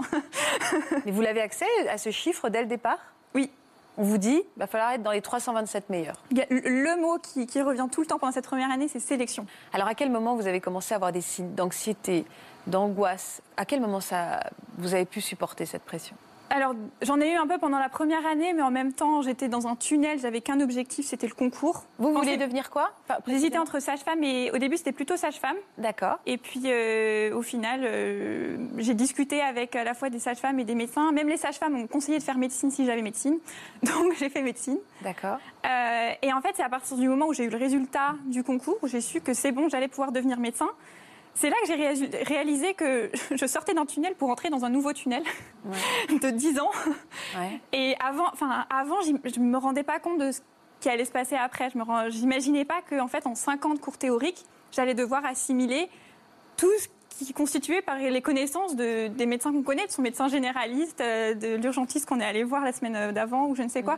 mais 1.06 1.12
vous 1.12 1.22
l'avez 1.22 1.42
accès 1.42 1.66
à 1.90 1.98
ce 1.98 2.10
chiffre 2.10 2.48
dès 2.48 2.62
le 2.62 2.68
départ? 2.68 3.00
Oui. 3.34 3.52
On 3.98 4.04
vous 4.04 4.18
dit, 4.18 4.44
il 4.56 4.60
va 4.60 4.68
falloir 4.68 4.92
être 4.92 5.04
dans 5.04 5.12
les 5.12 5.22
327 5.22 5.90
meilleurs. 5.90 6.18
Le 6.32 7.02
mot 7.02 7.18
qui, 7.18 7.48
qui 7.48 7.62
revient 7.62 7.88
tout 7.92 8.02
le 8.02 8.08
temps 8.08 8.20
pendant 8.20 8.34
cette 8.34 8.46
première 8.46 8.70
année, 8.72 8.88
c'est 8.88 9.00
sélection. 9.00 9.46
Alors 9.74 9.88
à 9.88 9.96
quel 9.96 10.12
moment 10.12 10.36
vous 10.36 10.48
avez 10.48 10.60
commencé 10.60 10.94
à 10.94 10.98
avoir 10.98 11.12
des 11.12 11.22
signes 11.22 11.54
d'anxiété, 11.56 12.26
d'angoisse? 12.68 13.42
À 13.56 13.66
quel 13.66 13.80
moment 13.80 14.02
ça, 14.02 14.42
vous 14.78 14.94
avez 14.94 15.06
pu 15.06 15.22
supporter 15.22 15.66
cette 15.66 15.84
pression? 15.84 16.16
Alors, 16.50 16.76
j'en 17.02 17.20
ai 17.20 17.34
eu 17.34 17.36
un 17.36 17.48
peu 17.48 17.58
pendant 17.58 17.80
la 17.80 17.90
première 17.90 18.26
année, 18.26 18.54
mais 18.54 18.62
en 18.62 18.72
même 18.72 18.94
temps, 18.94 19.22
j'étais 19.22 19.48
dans 19.48 19.68
un 19.68 19.76
tunnel, 19.76 20.20
j'avais 20.20 20.42
qu'un 20.42 20.60
objectif, 20.60 21.06
c'était 21.06 21.28
le 21.28 21.34
concours. 21.34 21.84
Vous 21.98 22.14
vouliez 22.14 22.38
devenir 22.38 22.70
quoi 22.70 22.92
J'hésitais 23.28 23.58
entre 23.58 23.80
sage-femme 23.80 24.24
et 24.24 24.52
au 24.52 24.58
début, 24.58 24.78
c'était 24.78 24.92
plutôt 24.92 25.18
sage-femme. 25.18 25.58
D'accord. 25.78 26.20
Et 26.26 26.38
puis, 26.38 26.62
euh, 26.66 27.36
au 27.36 27.42
final, 27.42 27.82
euh, 27.84 28.58
j'ai 28.78 28.94
discuté 28.94 29.42
avec 29.42 29.76
à 29.76 29.84
la 29.84 29.94
fois 29.94 30.10
des 30.10 30.20
sages-femmes 30.20 30.60
et 30.60 30.66
des 30.66 30.76
médecins. 30.76 31.12
Même 31.12 31.28
les 31.28 31.38
sages-femmes 31.38 31.74
m'ont 31.74 31.88
conseillé 31.88 32.18
de 32.20 32.24
faire 32.24 32.38
médecine 32.38 32.72
si 32.72 32.86
j'avais 32.86 33.02
médecine. 33.02 33.40
Donc, 33.84 34.14
j'ai 34.18 34.30
fait 34.30 34.42
médecine. 34.42 34.78
D'accord. 35.02 35.38
Euh, 35.66 36.12
et 36.22 36.32
en 36.34 36.42
fait, 36.42 36.54
c'est 36.56 36.64
à 36.64 36.70
partir 36.70 36.98
du 36.98 37.08
moment 37.10 37.28
où 37.28 37.34
j'ai 37.34 37.46
eu 37.46 37.50
le 37.50 37.58
résultat 37.58 38.16
du 38.26 38.44
concours 38.44 38.78
où 38.82 38.88
j'ai 38.88 39.02
su 39.02 39.22
que 39.22 39.34
c'est 39.34 39.52
bon, 39.52 39.70
j'allais 39.70 39.88
pouvoir 39.88 40.12
devenir 40.12 40.40
médecin. 40.40 40.70
C'est 41.36 41.50
là 41.50 41.56
que 41.62 41.68
j'ai 41.68 42.24
réalisé 42.24 42.74
que 42.74 43.12
je 43.36 43.46
sortais 43.46 43.74
d'un 43.74 43.86
tunnel 43.86 44.16
pour 44.16 44.30
entrer 44.30 44.50
dans 44.50 44.66
un 44.66 44.70
nouveau 44.70 44.94
tunnel 44.94 45.24
de 46.10 46.30
10 46.30 46.60
ans. 46.60 46.72
Et 47.74 47.96
avant, 48.00 48.28
enfin, 48.32 48.66
avant 48.70 49.02
je 49.02 49.40
ne 49.40 49.46
me 49.46 49.58
rendais 49.58 49.84
pas 49.84 50.00
compte 50.00 50.20
de 50.20 50.32
ce 50.32 50.40
qui 50.80 50.90
allait 50.90 51.06
se 51.06 51.12
passer 51.12 51.36
après. 51.36 51.70
Je 51.70 52.20
n'imaginais 52.20 52.66
pas 52.66 52.82
qu'en 52.90 53.08
fait, 53.08 53.28
en 53.28 53.36
50 53.36 53.82
cours 53.82 53.98
théoriques, 53.98 54.46
j'allais 54.72 54.94
devoir 54.94 55.26
assimiler 55.26 55.90
tout 56.58 56.72
ce 56.80 56.88
qui 57.10 57.30
est 57.30 57.34
constitué 57.34 57.82
par 57.82 57.98
les 57.98 58.22
connaissances 58.22 58.76
de, 58.76 59.08
des 59.08 59.26
médecins 59.26 59.52
qu'on 59.52 59.64
connaît, 59.64 59.88
de 59.88 59.92
son 59.92 60.02
médecin 60.02 60.28
généraliste, 60.28 61.02
euh, 61.02 61.34
de 61.34 61.56
l'urgentiste 61.56 62.08
qu'on 62.08 62.20
est 62.20 62.26
allé 62.26 62.44
voir 62.44 62.64
la 62.64 62.72
semaine 62.72 63.14
d'avant 63.14 63.48
ou 63.48 63.56
je 63.56 63.64
ne 63.64 63.70
sais 63.70 63.84
quoi. 63.84 63.98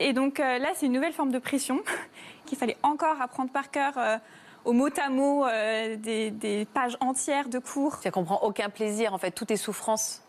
Et 0.00 0.12
donc 0.12 0.40
euh, 0.40 0.58
là, 0.58 0.70
c'est 0.74 0.86
une 0.86 0.92
nouvelle 0.92 1.12
forme 1.12 1.30
de 1.30 1.38
pression 1.38 1.82
qu'il 2.46 2.58
fallait 2.58 2.78
encore 2.82 3.20
apprendre 3.20 3.50
par 3.50 3.70
cœur. 3.70 3.94
Au 4.64 4.72
mot 4.72 4.88
à 4.96 5.10
mot 5.10 5.44
euh, 5.44 5.96
des, 5.96 6.66
pages 6.72 6.96
entières 7.00 7.48
de 7.48 7.58
cours. 7.58 7.96
Ça 7.96 8.10
comprend 8.10 8.38
aucun 8.42 8.68
plaisir, 8.68 9.12
en 9.12 9.18
fait, 9.18 9.32
tout 9.32 9.52
est 9.52 9.56
souffrance. 9.56 10.22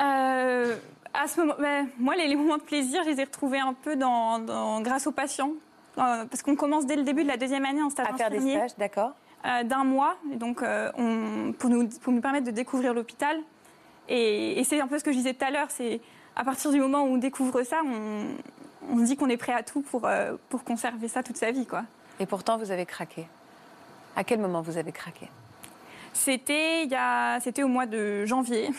Euh, 0.00 0.76
à 1.14 1.26
ce 1.26 1.40
moment, 1.40 1.54
ben, 1.58 1.88
moi, 1.98 2.16
les, 2.16 2.36
moments 2.36 2.58
de 2.58 2.62
plaisir, 2.62 3.02
je 3.04 3.10
les 3.10 3.20
ai 3.20 3.24
retrouvés 3.24 3.60
un 3.60 3.72
peu 3.72 3.96
dans, 3.96 4.80
grâce 4.82 5.06
aux 5.06 5.12
patients, 5.12 5.52
euh, 5.96 6.26
parce 6.26 6.42
qu'on 6.42 6.54
commence 6.54 6.86
dès 6.86 6.96
le 6.96 7.02
début 7.02 7.22
de 7.22 7.28
la 7.28 7.38
deuxième 7.38 7.64
année 7.64 7.82
en 7.82 7.90
stage 7.90 8.06
à 8.12 8.16
faire 8.16 8.30
des 8.30 8.40
stages, 8.40 8.76
d'accord. 8.76 9.12
d'un 9.64 9.84
mois, 9.84 10.16
donc 10.34 10.62
on, 10.62 11.52
pour, 11.58 11.70
nous, 11.70 11.88
pour 11.88 12.12
nous 12.12 12.20
permettre 12.20 12.46
de 12.46 12.50
découvrir 12.50 12.92
l'hôpital. 12.92 13.38
Et, 14.08 14.62
c'est 14.64 14.80
un 14.80 14.86
peu 14.86 14.98
ce 14.98 15.04
que 15.04 15.12
je 15.12 15.16
disais 15.16 15.34
tout 15.34 15.44
à 15.44 15.50
l'heure, 15.50 15.70
c'est 15.70 16.00
à 16.36 16.44
partir 16.44 16.70
du 16.70 16.78
moment 16.78 17.02
où 17.02 17.14
on 17.14 17.16
découvre 17.16 17.62
ça, 17.62 17.78
on, 17.84 18.36
on 18.92 18.98
se 18.98 19.04
dit 19.04 19.16
qu'on 19.16 19.28
est 19.28 19.38
prêt 19.38 19.54
à 19.54 19.62
tout 19.62 19.80
pour, 19.80 20.08
pour 20.50 20.62
conserver 20.62 21.08
ça 21.08 21.22
toute 21.22 21.38
sa 21.38 21.50
vie, 21.50 21.66
quoi. 21.66 21.84
Et 22.20 22.26
pourtant, 22.26 22.56
vous 22.56 22.70
avez 22.70 22.86
craqué. 22.86 23.26
À 24.16 24.24
quel 24.24 24.40
moment 24.40 24.60
vous 24.62 24.76
avez 24.76 24.92
craqué? 24.92 25.28
C'était 26.12 26.84
il 26.84 26.90
y 26.90 26.96
a... 26.96 27.38
c'était 27.40 27.62
au 27.62 27.68
mois 27.68 27.86
de 27.86 28.24
janvier. 28.24 28.70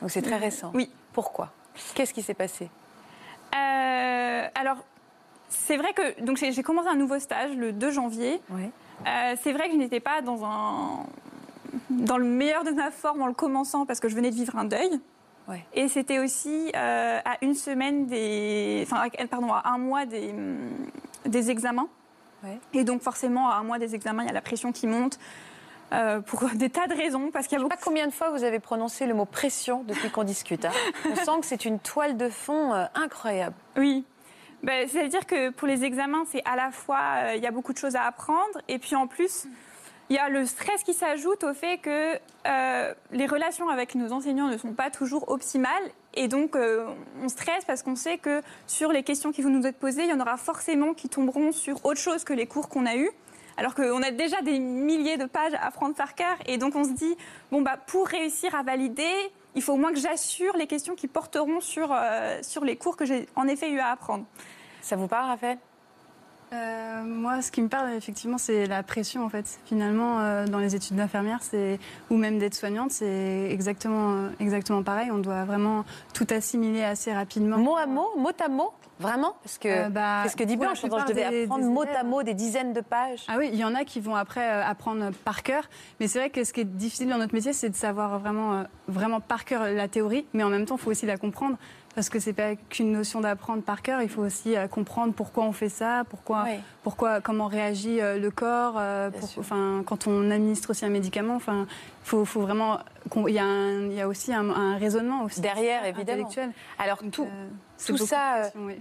Donc 0.00 0.10
c'est 0.10 0.22
très 0.22 0.36
récent. 0.36 0.70
Oui. 0.74 0.90
Pourquoi? 1.12 1.50
Qu'est-ce 1.94 2.14
qui 2.14 2.22
s'est 2.22 2.34
passé? 2.34 2.70
Euh, 3.54 4.46
Alors, 4.54 4.78
c'est 5.48 5.76
vrai 5.76 5.92
que 5.92 6.20
donc 6.22 6.36
j'ai 6.36 6.62
commencé 6.62 6.88
un 6.88 6.96
nouveau 6.96 7.18
stage 7.18 7.56
le 7.56 7.72
2 7.72 7.90
janvier. 7.90 8.40
Oui. 8.50 8.70
Euh, 9.06 9.34
c'est 9.42 9.52
vrai 9.52 9.68
que 9.68 9.72
je 9.74 9.78
n'étais 9.78 10.00
pas 10.00 10.22
dans 10.22 10.44
un 10.44 11.06
dans 11.90 12.16
le 12.16 12.24
meilleur 12.24 12.62
de 12.62 12.70
ma 12.70 12.90
forme 12.92 13.22
en 13.22 13.26
le 13.26 13.34
commençant 13.34 13.84
parce 13.86 13.98
que 13.98 14.08
je 14.08 14.14
venais 14.14 14.30
de 14.30 14.36
vivre 14.36 14.56
un 14.56 14.64
deuil. 14.64 15.00
Ouais. 15.48 15.64
Et 15.74 15.88
c'était 15.88 16.18
aussi 16.20 16.70
euh, 16.74 17.18
à 17.24 17.36
une 17.42 17.54
semaine 17.54 18.06
des, 18.06 18.86
enfin, 18.86 19.08
pardon, 19.28 19.52
à 19.52 19.68
un 19.68 19.78
mois 19.78 20.06
des, 20.06 20.34
des 21.26 21.50
examens. 21.50 21.88
Et 22.72 22.84
donc 22.84 23.02
forcément, 23.02 23.48
à 23.48 23.54
un 23.56 23.62
mois 23.62 23.78
des 23.78 23.94
examens, 23.94 24.22
il 24.22 24.26
y 24.26 24.30
a 24.30 24.34
la 24.34 24.42
pression 24.42 24.72
qui 24.72 24.86
monte. 24.86 25.18
Euh, 25.92 26.20
pour 26.20 26.48
des 26.54 26.70
tas 26.70 26.86
de 26.86 26.94
raisons. 26.94 27.30
Parce 27.30 27.46
qu'il 27.46 27.56
y 27.56 27.56
a 27.56 27.58
Je 27.60 27.64
ne 27.64 27.70
sais 27.70 27.76
pas 27.76 27.82
combien 27.82 28.06
de 28.06 28.12
fois 28.12 28.30
vous 28.30 28.44
avez 28.44 28.58
prononcé 28.58 29.06
le 29.06 29.14
mot 29.14 29.24
pression 29.24 29.84
depuis 29.84 30.10
qu'on 30.10 30.24
discute. 30.24 30.64
Hein. 30.64 30.72
On 31.10 31.14
sent 31.14 31.40
que 31.40 31.46
c'est 31.46 31.64
une 31.64 31.78
toile 31.78 32.16
de 32.16 32.28
fond 32.28 32.74
euh, 32.74 32.84
incroyable. 32.94 33.54
Oui. 33.76 34.04
Ben, 34.62 34.88
C'est-à-dire 34.88 35.26
que 35.26 35.50
pour 35.50 35.68
les 35.68 35.84
examens, 35.84 36.24
c'est 36.30 36.42
à 36.44 36.56
la 36.56 36.70
fois, 36.70 37.00
euh, 37.16 37.34
il 37.36 37.42
y 37.42 37.46
a 37.46 37.50
beaucoup 37.50 37.72
de 37.72 37.78
choses 37.78 37.96
à 37.96 38.02
apprendre, 38.02 38.60
et 38.66 38.78
puis 38.78 38.96
en 38.96 39.06
plus, 39.06 39.46
il 40.08 40.16
y 40.16 40.18
a 40.18 40.28
le 40.28 40.46
stress 40.46 40.82
qui 40.82 40.94
s'ajoute 40.94 41.44
au 41.44 41.54
fait 41.54 41.78
que 41.78 42.18
les 43.10 43.26
relations 43.26 43.68
avec 43.68 43.94
nos 43.94 44.12
enseignants 44.12 44.48
ne 44.48 44.56
sont 44.56 44.72
pas 44.72 44.90
toujours 44.90 45.30
optimales. 45.30 45.90
Et 46.14 46.28
donc, 46.28 46.56
euh, 46.56 46.86
on 47.22 47.28
stresse 47.28 47.64
parce 47.64 47.82
qu'on 47.82 47.96
sait 47.96 48.18
que 48.18 48.42
sur 48.66 48.92
les 48.92 49.02
questions 49.02 49.32
qui 49.32 49.42
vont 49.42 49.50
nous 49.50 49.66
être 49.66 49.78
posées, 49.78 50.04
il 50.04 50.10
y 50.10 50.12
en 50.12 50.20
aura 50.20 50.36
forcément 50.36 50.94
qui 50.94 51.08
tomberont 51.08 51.52
sur 51.52 51.84
autre 51.84 52.00
chose 52.00 52.24
que 52.24 52.32
les 52.32 52.46
cours 52.46 52.68
qu'on 52.68 52.86
a 52.86 52.96
eus. 52.96 53.10
Alors 53.56 53.74
qu'on 53.74 54.02
a 54.02 54.10
déjà 54.10 54.42
des 54.42 54.58
milliers 54.58 55.16
de 55.16 55.26
pages 55.26 55.52
à 55.60 55.70
prendre 55.70 55.94
par 55.94 56.14
cœur. 56.14 56.36
Et 56.46 56.58
donc, 56.58 56.74
on 56.74 56.84
se 56.84 56.90
dit, 56.90 57.16
bon, 57.52 57.62
bah, 57.62 57.76
pour 57.86 58.08
réussir 58.08 58.54
à 58.54 58.62
valider, 58.62 59.12
il 59.54 59.62
faut 59.62 59.74
au 59.74 59.76
moins 59.76 59.92
que 59.92 60.00
j'assure 60.00 60.56
les 60.56 60.66
questions 60.66 60.94
qui 60.94 61.06
porteront 61.06 61.60
sur, 61.60 61.92
euh, 61.92 62.38
sur 62.42 62.64
les 62.64 62.76
cours 62.76 62.96
que 62.96 63.04
j'ai 63.04 63.28
en 63.36 63.46
effet 63.46 63.70
eu 63.70 63.78
à 63.78 63.90
apprendre. 63.90 64.24
Ça 64.82 64.96
vous 64.96 65.06
parle, 65.06 65.28
Raphaël? 65.28 65.58
Euh, 66.54 67.02
moi, 67.04 67.42
ce 67.42 67.50
qui 67.50 67.60
me 67.62 67.68
parle 67.68 67.92
effectivement, 67.94 68.38
c'est 68.38 68.66
la 68.66 68.82
pression 68.82 69.24
en 69.24 69.28
fait. 69.28 69.58
Finalement, 69.66 70.20
euh, 70.20 70.46
dans 70.46 70.58
les 70.58 70.74
études 70.74 70.96
d'infirmière, 70.96 71.40
ou 72.10 72.16
même 72.16 72.38
d'aide-soignante, 72.38 72.92
c'est 72.92 73.48
exactement 73.50 74.12
euh, 74.12 74.28
exactement 74.40 74.82
pareil. 74.82 75.10
On 75.10 75.18
doit 75.18 75.44
vraiment 75.44 75.84
tout 76.12 76.26
assimiler 76.30 76.82
assez 76.84 77.12
rapidement. 77.12 77.58
Mot 77.58 77.76
à 77.76 77.86
mot, 77.86 78.08
mot 78.16 78.30
à 78.44 78.48
mot, 78.48 78.72
vraiment? 79.00 79.34
Parce 79.42 79.58
que 79.58 79.88
bah, 79.88 80.22
c'est 80.24 80.30
ce 80.30 80.36
que 80.36 80.44
dit 80.44 80.56
Blanche. 80.56 80.80
je 80.82 80.86
devais 81.08 81.28
des- 81.30 81.42
apprendre 81.44 81.64
des 81.64 81.70
mot 81.70 81.84
à 81.98 82.04
mot 82.04 82.22
des 82.22 82.34
dizaines 82.34 82.72
de 82.72 82.80
pages. 82.80 83.24
Ah 83.28 83.36
oui, 83.38 83.50
il 83.52 83.58
y 83.58 83.64
en 83.64 83.74
a 83.74 83.84
qui 83.84 84.00
vont 84.00 84.14
après 84.14 84.48
apprendre 84.48 85.10
par 85.24 85.42
cœur, 85.42 85.64
mais 85.98 86.06
c'est 86.06 86.18
vrai 86.20 86.30
que 86.30 86.44
ce 86.44 86.52
qui 86.52 86.60
est 86.60 86.64
difficile 86.64 87.08
dans 87.08 87.18
notre 87.18 87.34
métier, 87.34 87.52
c'est 87.52 87.70
de 87.70 87.76
savoir 87.76 88.18
vraiment, 88.18 88.64
vraiment 88.86 89.20
par 89.20 89.44
cœur 89.44 89.64
la 89.64 89.88
théorie, 89.88 90.26
mais 90.34 90.44
en 90.44 90.50
même 90.50 90.66
temps, 90.66 90.76
il 90.76 90.80
faut 90.80 90.90
aussi 90.90 91.06
la 91.06 91.16
comprendre, 91.16 91.56
parce 91.94 92.08
que 92.08 92.18
c'est 92.18 92.32
pas 92.32 92.56
qu'une 92.56 92.92
notion 92.92 93.20
d'apprendre 93.20 93.62
par 93.62 93.82
cœur, 93.82 94.02
il 94.02 94.08
faut 94.08 94.22
aussi 94.22 94.56
euh, 94.56 94.66
comprendre 94.68 95.12
pourquoi 95.14 95.44
on 95.44 95.52
fait 95.52 95.68
ça, 95.68 96.02
pourquoi, 96.10 96.44
Oui. 96.44 96.58
pourquoi 96.82 97.20
comment 97.20 97.46
réagit 97.46 98.00
euh, 98.00 98.18
le 98.18 98.30
corps, 98.30 98.74
euh, 98.78 99.10
pour- 99.10 99.28
enfin, 99.38 99.82
quand 99.86 100.06
on 100.06 100.30
administre 100.30 100.70
aussi 100.70 100.84
un 100.84 100.88
médicament, 100.90 101.36
enfin, 101.36 101.66
faut, 102.02 102.24
faut 102.24 102.40
vraiment, 102.40 102.78
il 103.28 103.34
y, 103.34 103.38
a 103.38 103.44
un- 103.44 103.86
il 103.86 103.92
y 103.94 104.00
a 104.00 104.08
aussi 104.08 104.32
un, 104.34 104.50
un 104.50 104.76
raisonnement 104.76 105.22
aussi 105.24 105.40
Derrière, 105.40 105.84
évidemment. 105.86 106.22
intellectuel. 106.26 106.50
Alors, 106.78 107.02
Donc, 107.02 107.12
tout, 107.12 107.24
euh, 107.24 107.86
tout 107.86 107.96
ça, 107.96 108.50
oui. 108.56 108.74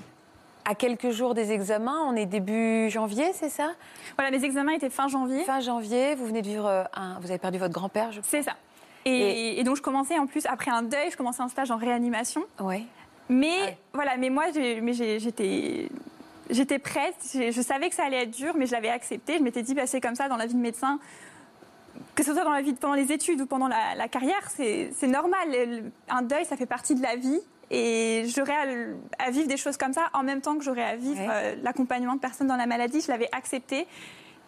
à 0.65 0.75
quelques 0.75 1.11
jours 1.11 1.33
des 1.33 1.51
examens, 1.51 2.01
on 2.07 2.15
est 2.15 2.25
début 2.25 2.89
janvier, 2.89 3.31
c'est 3.33 3.49
ça? 3.49 3.71
Voilà, 4.17 4.31
mes 4.31 4.43
examens 4.43 4.71
étaient 4.73 4.89
fin 4.89 5.07
janvier. 5.07 5.43
Fin 5.43 5.59
janvier, 5.59 6.15
vous 6.15 6.25
venez 6.25 6.41
de 6.41 6.47
vivre 6.47 6.85
un. 6.95 7.19
Vous 7.19 7.29
avez 7.29 7.37
perdu 7.39 7.57
votre 7.59 7.73
grand-père, 7.73 8.11
je 8.11 8.21
C'est 8.23 8.41
ça. 8.43 8.53
Et, 9.05 9.59
et 9.59 9.63
donc 9.65 9.75
je 9.75 9.81
commençais 9.81 10.17
en 10.17 10.27
plus, 10.27 10.45
après 10.45 10.71
un 10.71 10.81
deuil, 10.81 11.11
je 11.11 11.17
commençais 11.17 11.41
un 11.41 11.49
stage 11.49 11.71
en 11.71 11.75
réanimation. 11.75 12.41
Oui. 12.61 12.87
Mais 13.29 13.61
ouais. 13.61 13.77
voilà, 13.93 14.17
mais 14.17 14.29
moi 14.29 14.45
j'étais 14.51 15.89
j'étais 16.49 16.79
prête, 16.79 17.15
je 17.33 17.61
savais 17.61 17.89
que 17.89 17.95
ça 17.95 18.03
allait 18.05 18.23
être 18.23 18.31
dur, 18.31 18.53
mais 18.57 18.65
je 18.65 18.73
l'avais 18.73 18.89
accepté. 18.89 19.37
Je 19.37 19.43
m'étais 19.43 19.63
dit, 19.63 19.73
bah, 19.73 19.87
c'est 19.87 20.01
comme 20.01 20.15
ça 20.15 20.27
dans 20.27 20.37
la 20.37 20.45
vie 20.45 20.53
de 20.55 20.59
médecin. 20.59 20.99
Que 22.15 22.23
ce 22.23 22.33
soit 22.33 22.43
dans 22.43 22.51
la 22.51 22.61
vie, 22.61 22.73
pendant 22.73 22.95
les 22.95 23.11
études 23.11 23.41
ou 23.41 23.45
pendant 23.45 23.67
la, 23.67 23.95
la 23.95 24.07
carrière, 24.07 24.49
c'est 24.51 24.91
normal. 25.07 25.47
Un 26.09 26.21
deuil, 26.21 26.45
ça 26.45 26.57
fait 26.57 26.65
partie 26.65 26.95
de 26.95 27.01
la 27.01 27.15
vie. 27.15 27.39
Et 27.71 28.25
j'aurais 28.35 28.53
à, 29.19 29.25
à 29.27 29.31
vivre 29.31 29.47
des 29.47 29.57
choses 29.57 29.77
comme 29.77 29.93
ça 29.93 30.09
en 30.13 30.21
même 30.21 30.41
temps 30.41 30.55
que 30.57 30.63
j'aurais 30.63 30.83
à 30.83 30.95
vivre 30.95 31.19
Ouais. 31.21 31.27
euh, 31.31 31.55
l'accompagnement 31.63 32.13
de 32.15 32.19
personnes 32.19 32.47
dans 32.47 32.55
la 32.57 32.67
maladie. 32.67 33.01
Je 33.01 33.07
l'avais 33.09 33.29
accepté. 33.31 33.87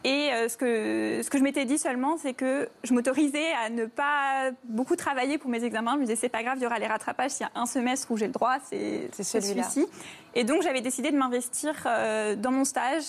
Et 0.07 0.31
euh, 0.31 0.47
ce, 0.47 0.55
que, 0.55 1.21
ce 1.23 1.29
que 1.31 1.39
je 1.39 1.43
m'étais 1.43 1.65
dit 1.65 1.79
seulement, 1.79 2.15
c'est 2.17 2.35
que 2.35 2.69
je 2.83 2.93
m'autorisais 2.93 3.53
à 3.53 3.71
ne 3.71 3.85
pas 3.87 4.51
beaucoup 4.65 4.95
travailler 4.95 5.39
pour 5.39 5.49
mes 5.49 5.63
examens. 5.63 5.93
Je 5.93 5.97
me 5.97 6.03
disais, 6.03 6.15
c'est 6.15 6.29
pas 6.29 6.43
grave, 6.43 6.57
il 6.59 6.63
y 6.63 6.65
aura 6.67 6.77
les 6.77 6.85
rattrapages. 6.85 7.31
S'il 7.31 7.47
y 7.47 7.49
a 7.49 7.59
un 7.59 7.65
semestre 7.65 8.11
où 8.11 8.15
j'ai 8.17 8.27
le 8.27 8.31
droit, 8.31 8.57
c'est 8.69 9.09
celui-ci. 9.23 9.87
Et 10.35 10.43
donc, 10.43 10.61
j'avais 10.61 10.81
décidé 10.81 11.09
de 11.09 11.17
m'investir 11.17 11.73
euh, 11.87 12.35
dans 12.35 12.51
mon 12.51 12.65
stage, 12.65 13.03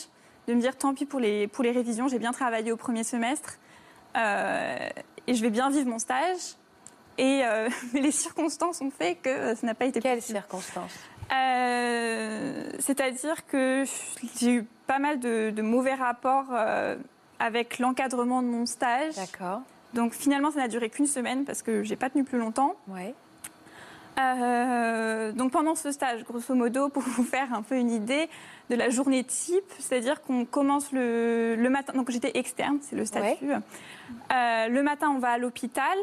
de 0.48 0.54
me 0.54 0.60
dire, 0.62 0.74
tant 0.78 0.94
pis 0.94 1.04
pour 1.04 1.20
les, 1.20 1.48
pour 1.48 1.64
les 1.64 1.70
révisions, 1.70 2.08
j'ai 2.08 2.18
bien 2.18 2.32
travaillé 2.32 2.72
au 2.72 2.76
premier 2.78 3.04
semestre. 3.04 3.58
euh, 4.16 4.88
et 5.26 5.34
je 5.34 5.42
vais 5.42 5.50
bien 5.50 5.68
vivre 5.68 5.88
mon 5.90 5.98
stage. 5.98 6.54
Et 7.18 7.42
mais 7.92 8.00
les 8.00 8.10
circonstances 8.10 8.80
ont 8.80 8.90
fait 8.90 9.16
que 9.16 9.54
ça 9.54 9.66
n'a 9.66 9.74
pas 9.74 9.84
été 9.84 10.00
Quelles 10.00 10.18
possible. 10.20 10.38
circonstances? 10.38 10.92
Euh, 11.32 12.70
C'est-à-dire 12.78 13.46
que 13.46 13.84
j'ai 14.38 14.52
eu 14.54 14.64
pas 14.86 14.98
mal 14.98 15.18
de, 15.18 15.50
de 15.50 15.62
mauvais 15.62 15.94
rapports 15.94 16.46
euh, 16.52 16.96
avec 17.38 17.78
l'encadrement 17.78 18.42
de 18.42 18.48
mon 18.48 18.66
stage. 18.66 19.14
D'accord. 19.16 19.60
Donc 19.94 20.12
finalement, 20.12 20.50
ça 20.50 20.60
n'a 20.60 20.68
duré 20.68 20.90
qu'une 20.90 21.06
semaine 21.06 21.44
parce 21.44 21.62
que 21.62 21.82
j'ai 21.82 21.96
pas 21.96 22.10
tenu 22.10 22.24
plus 22.24 22.38
longtemps. 22.38 22.74
Oui. 22.88 23.14
Euh, 24.18 25.32
donc 25.32 25.52
pendant 25.52 25.74
ce 25.74 25.92
stage, 25.92 26.24
grosso 26.24 26.54
modo, 26.54 26.88
pour 26.88 27.02
vous 27.02 27.24
faire 27.24 27.52
un 27.52 27.62
peu 27.62 27.76
une 27.76 27.90
idée 27.90 28.28
de 28.70 28.74
la 28.76 28.88
journée 28.88 29.22
type, 29.24 29.70
c'est-à-dire 29.78 30.22
qu'on 30.22 30.44
commence 30.46 30.90
le, 30.92 31.54
le 31.56 31.70
matin. 31.70 31.92
Donc 31.94 32.10
j'étais 32.10 32.32
externe, 32.38 32.78
c'est 32.80 32.96
le 32.96 33.04
statut. 33.04 33.50
Euh, 33.52 34.68
le 34.68 34.82
matin, 34.82 35.10
on 35.14 35.18
va 35.18 35.30
à 35.32 35.38
l'hôpital. 35.38 35.96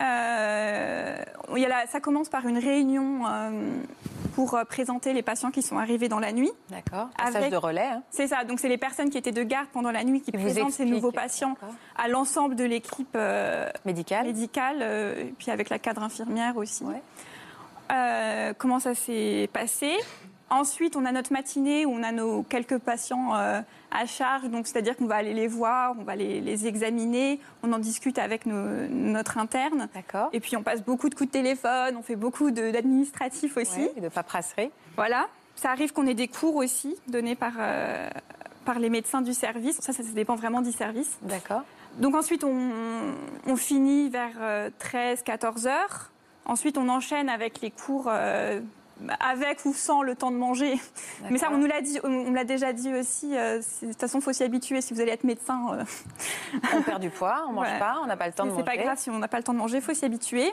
Euh, 0.00 1.16
il 1.56 1.58
y 1.62 1.64
a 1.64 1.68
la- 1.68 1.86
ça 1.88 1.98
commence 2.00 2.28
par 2.28 2.46
une 2.46 2.58
réunion 2.58 3.22
pour 4.38 4.54
euh, 4.54 4.62
présenter 4.62 5.14
les 5.14 5.22
patients 5.22 5.50
qui 5.50 5.62
sont 5.62 5.78
arrivés 5.78 6.08
dans 6.08 6.20
la 6.20 6.30
nuit. 6.30 6.52
D'accord. 6.70 7.08
Passage 7.16 7.34
Avec- 7.34 7.50
de 7.50 7.56
relais. 7.56 7.88
hein. 7.88 8.02
C'est 8.10 8.28
ça, 8.28 8.44
donc 8.44 8.60
c'est 8.60 8.68
les 8.68 8.78
personnes 8.78 9.10
qui 9.10 9.18
étaient 9.18 9.32
de 9.32 9.42
garde 9.42 9.66
pendant 9.72 9.90
la 9.90 10.04
nuit 10.04 10.20
qui 10.20 10.30
présentent 10.30 10.70
ces 10.70 10.84
nouveaux 10.84 11.10
patients 11.10 11.56
à 11.96 12.06
l'ensemble 12.06 12.54
de 12.54 12.62
l'équipe 12.62 13.16
euh, 13.16 13.68
Médical. 13.84 14.26
médicale, 14.26 14.76
euh, 14.80 15.22
et 15.22 15.34
puis 15.36 15.50
avec 15.50 15.70
la 15.70 15.80
cadre 15.80 16.04
infirmière 16.04 16.56
aussi. 16.56 16.84
Ouais. 16.84 17.02
Euh, 17.90 18.52
comment 18.56 18.78
ça 18.78 18.94
s'est 18.94 19.50
passé? 19.52 19.90
Ensuite, 20.50 20.96
on 20.96 21.04
a 21.04 21.12
notre 21.12 21.32
matinée 21.32 21.84
où 21.84 21.90
on 21.90 22.02
a 22.02 22.10
nos 22.12 22.42
quelques 22.42 22.78
patients 22.78 23.34
euh, 23.36 23.60
à 23.90 24.06
charge, 24.06 24.44
donc 24.48 24.66
c'est-à-dire 24.66 24.96
qu'on 24.96 25.06
va 25.06 25.16
aller 25.16 25.34
les 25.34 25.46
voir, 25.46 25.94
on 25.98 26.04
va 26.04 26.16
les, 26.16 26.40
les 26.40 26.66
examiner, 26.66 27.38
on 27.62 27.72
en 27.72 27.78
discute 27.78 28.18
avec 28.18 28.46
nos- 28.46 28.86
notre 28.88 29.36
interne. 29.38 29.88
D'accord. 29.94 30.30
Et 30.32 30.40
puis 30.40 30.56
on 30.56 30.62
passe 30.62 30.82
beaucoup 30.82 31.08
de 31.10 31.14
coups 31.14 31.28
de 31.28 31.32
téléphone, 31.32 31.96
on 31.98 32.02
fait 32.02 32.16
beaucoup 32.16 32.50
d'administratifs 32.50 33.56
aussi. 33.58 33.88
Ouais, 33.94 34.00
de 34.00 34.08
paperasserie. 34.08 34.70
Voilà. 34.96 35.26
Ça 35.54 35.70
arrive 35.70 35.92
qu'on 35.92 36.06
ait 36.06 36.14
des 36.14 36.28
cours 36.28 36.56
aussi 36.56 36.96
donnés 37.08 37.34
par, 37.34 37.52
euh, 37.58 38.08
par 38.64 38.78
les 38.78 38.88
médecins 38.90 39.20
du 39.20 39.34
service. 39.34 39.76
Ça, 39.80 39.92
ça, 39.92 40.02
ça 40.02 40.12
dépend 40.14 40.36
vraiment 40.36 40.62
du 40.62 40.72
service. 40.72 41.18
D'accord. 41.22 41.62
Donc 41.98 42.14
ensuite, 42.14 42.44
on, 42.44 42.70
on 43.46 43.56
finit 43.56 44.08
vers 44.08 44.70
13-14 44.80 45.66
heures. 45.66 46.10
Ensuite, 46.46 46.78
on 46.78 46.88
enchaîne 46.88 47.28
avec 47.28 47.60
les 47.60 47.70
cours 47.70 48.06
euh, 48.08 48.60
avec 49.20 49.64
ou 49.64 49.72
sans 49.72 50.02
le 50.02 50.14
temps 50.16 50.30
de 50.30 50.36
manger. 50.36 50.78
Mais 51.30 51.38
ça, 51.38 51.48
on 51.52 51.58
nous 51.58 51.66
l'a 51.66 51.80
dit, 51.80 51.98
on, 52.04 52.10
on 52.10 52.32
l'a 52.32 52.44
déjà 52.44 52.72
dit 52.72 52.92
aussi. 52.94 53.36
euh, 53.36 53.60
c'est- 53.62 53.86
de 53.86 53.92
toute 53.92 54.00
façon, 54.00 54.18
il 54.18 54.22
faut 54.22 54.32
s'y 54.32 54.42
habituer. 54.42 54.80
Si 54.80 54.92
vous 54.94 55.00
allez 55.00 55.12
être 55.12 55.24
médecin, 55.24 55.66
euh, 55.72 55.84
On 56.74 56.82
perd 56.82 57.00
du 57.00 57.10
poids, 57.10 57.44
on 57.48 57.52
mange 57.52 57.66
Ouais. 57.68 57.78
pas, 57.78 57.98
on 58.02 58.06
n'a 58.06 58.16
pas 58.16 58.26
le 58.26 58.32
temps 58.32 58.44
de 58.44 58.50
c'est 58.50 58.56
manger. 58.56 58.64
pas 58.64 58.76
grave 58.76 58.98
si 58.98 59.10
on 59.10 59.18
n'a 59.18 59.28
pas 59.28 59.36
le 59.38 59.44
temps 59.44 59.52
de 59.54 59.58
manger, 59.58 59.76
il 59.78 59.82
faut 59.82 59.94
s'y 59.94 60.04
habituer. 60.04 60.52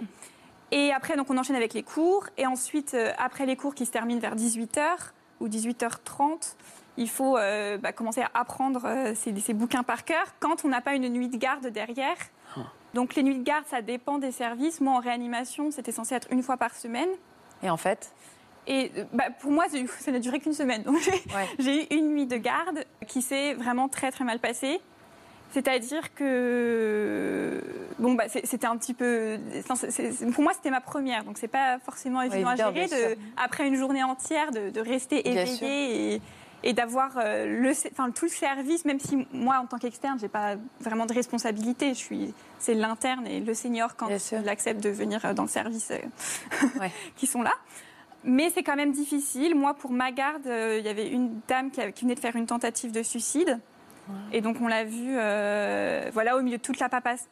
Et 0.71 0.91
après, 0.93 1.15
donc, 1.15 1.29
on 1.29 1.37
enchaîne 1.37 1.55
avec 1.55 1.73
les 1.73 1.83
cours. 1.83 2.25
Et 2.37 2.45
ensuite, 2.45 2.93
euh, 2.93 3.11
après 3.17 3.45
les 3.45 3.55
cours 3.55 3.75
qui 3.75 3.85
se 3.85 3.91
terminent 3.91 4.19
vers 4.19 4.35
18h 4.35 5.13
ou 5.39 5.47
18h30, 5.47 6.55
il 6.97 7.09
faut 7.09 7.37
euh, 7.37 7.77
bah, 7.77 7.91
commencer 7.91 8.21
à 8.21 8.29
apprendre 8.33 8.87
ces, 9.15 9.37
ces 9.39 9.53
bouquins 9.53 9.83
par 9.83 10.05
cœur 10.05 10.25
quand 10.39 10.63
on 10.65 10.69
n'a 10.69 10.81
pas 10.81 10.93
une 10.95 11.09
nuit 11.09 11.27
de 11.29 11.37
garde 11.37 11.67
derrière. 11.67 12.15
Donc 12.93 13.15
les 13.15 13.23
nuits 13.23 13.37
de 13.37 13.43
garde, 13.43 13.65
ça 13.65 13.81
dépend 13.81 14.17
des 14.19 14.31
services. 14.31 14.79
Moi, 14.79 14.93
en 14.93 14.99
réanimation, 14.99 15.71
c'était 15.71 15.91
censé 15.91 16.15
être 16.15 16.27
une 16.31 16.41
fois 16.41 16.55
par 16.55 16.73
semaine. 16.73 17.09
Et 17.61 17.69
en 17.69 17.75
fait, 17.75 18.13
Et 18.67 18.91
euh, 18.97 19.03
bah, 19.13 19.25
pour 19.39 19.51
moi, 19.51 19.65
ça 19.99 20.11
n'a 20.11 20.19
duré 20.19 20.39
qu'une 20.39 20.53
semaine. 20.53 20.83
Donc 20.83 20.99
j'ai 20.99 21.11
Ouais. 21.11 21.47
j'ai 21.59 21.83
eu 21.83 21.97
une 21.97 22.09
nuit 22.13 22.25
de 22.25 22.37
garde 22.37 22.83
qui 23.07 23.21
s'est 23.21 23.53
vraiment 23.53 23.87
très 23.87 24.11
très 24.11 24.23
mal 24.23 24.39
passée. 24.39 24.79
C'est-à-dire 25.51 26.13
que 26.15 27.61
bon 27.99 28.13
bah 28.15 28.25
c'était 28.27 28.67
un 28.67 28.75
petit 28.77 28.93
peu 28.93 29.37
enfin, 29.59 29.75
pour 30.33 30.43
moi 30.43 30.51
c'était 30.53 30.71
ma 30.71 30.81
première 30.81 31.23
donc 31.23 31.37
c'est 31.37 31.47
pas 31.47 31.79
forcément 31.79 32.21
évident 32.21 32.49
à 32.49 32.55
gérer 32.57 32.87
de, 32.87 33.17
après 33.37 33.65
une 33.65 33.75
journée 33.75 34.03
entière 34.03 34.51
de, 34.51 34.69
de 34.69 34.81
rester 34.81 35.29
éveillé 35.29 36.15
et, 36.15 36.21
et 36.63 36.73
d'avoir 36.73 37.11
euh, 37.17 37.45
le 37.45 37.71
enfin 37.91 38.11
tout 38.11 38.25
le 38.25 38.31
service 38.31 38.83
même 38.83 38.99
si 38.99 39.25
moi 39.31 39.59
en 39.63 39.65
tant 39.65 39.77
qu'externe 39.77 40.19
j'ai 40.19 40.27
pas 40.27 40.55
vraiment 40.81 41.05
de 41.05 41.13
responsabilité 41.13 41.89
je 41.89 41.99
suis 41.99 42.33
c'est 42.59 42.73
l'interne 42.73 43.25
et 43.25 43.39
le 43.39 43.53
senior 43.53 43.95
quand 43.95 44.09
il 44.09 44.49
accepte 44.49 44.83
de 44.83 44.89
venir 44.89 45.23
euh, 45.23 45.33
dans 45.33 45.43
le 45.43 45.49
service 45.49 45.89
Ouais. 46.81 46.91
qui 47.15 47.27
sont 47.27 47.43
là 47.43 47.53
mais 48.25 48.49
c'est 48.49 48.63
quand 48.63 48.75
même 48.75 48.91
difficile. 48.91 49.55
Moi, 49.55 49.73
pour 49.75 49.91
ma 49.91 50.11
garde, 50.11 50.47
euh, 50.47 50.77
il 50.79 50.85
y 50.85 50.89
avait 50.89 51.07
une 51.09 51.39
dame 51.47 51.71
qui, 51.71 51.79
venait 52.01 52.15
de 52.15 52.19
faire 52.19 52.35
une 52.35 52.45
tentative 52.47 52.91
de 52.91 53.03
suicide. 53.03 53.59
Et 54.31 54.41
donc, 54.41 54.57
on 54.61 54.67
l'a 54.67 54.83
vu, 54.83 55.15
euh, 55.17 56.09
voilà, 56.13 56.37
au 56.37 56.41
milieu 56.43 56.57
de 56.57 56.61
toute 56.61 56.79
la 56.79 56.89
papasse- 56.89 57.27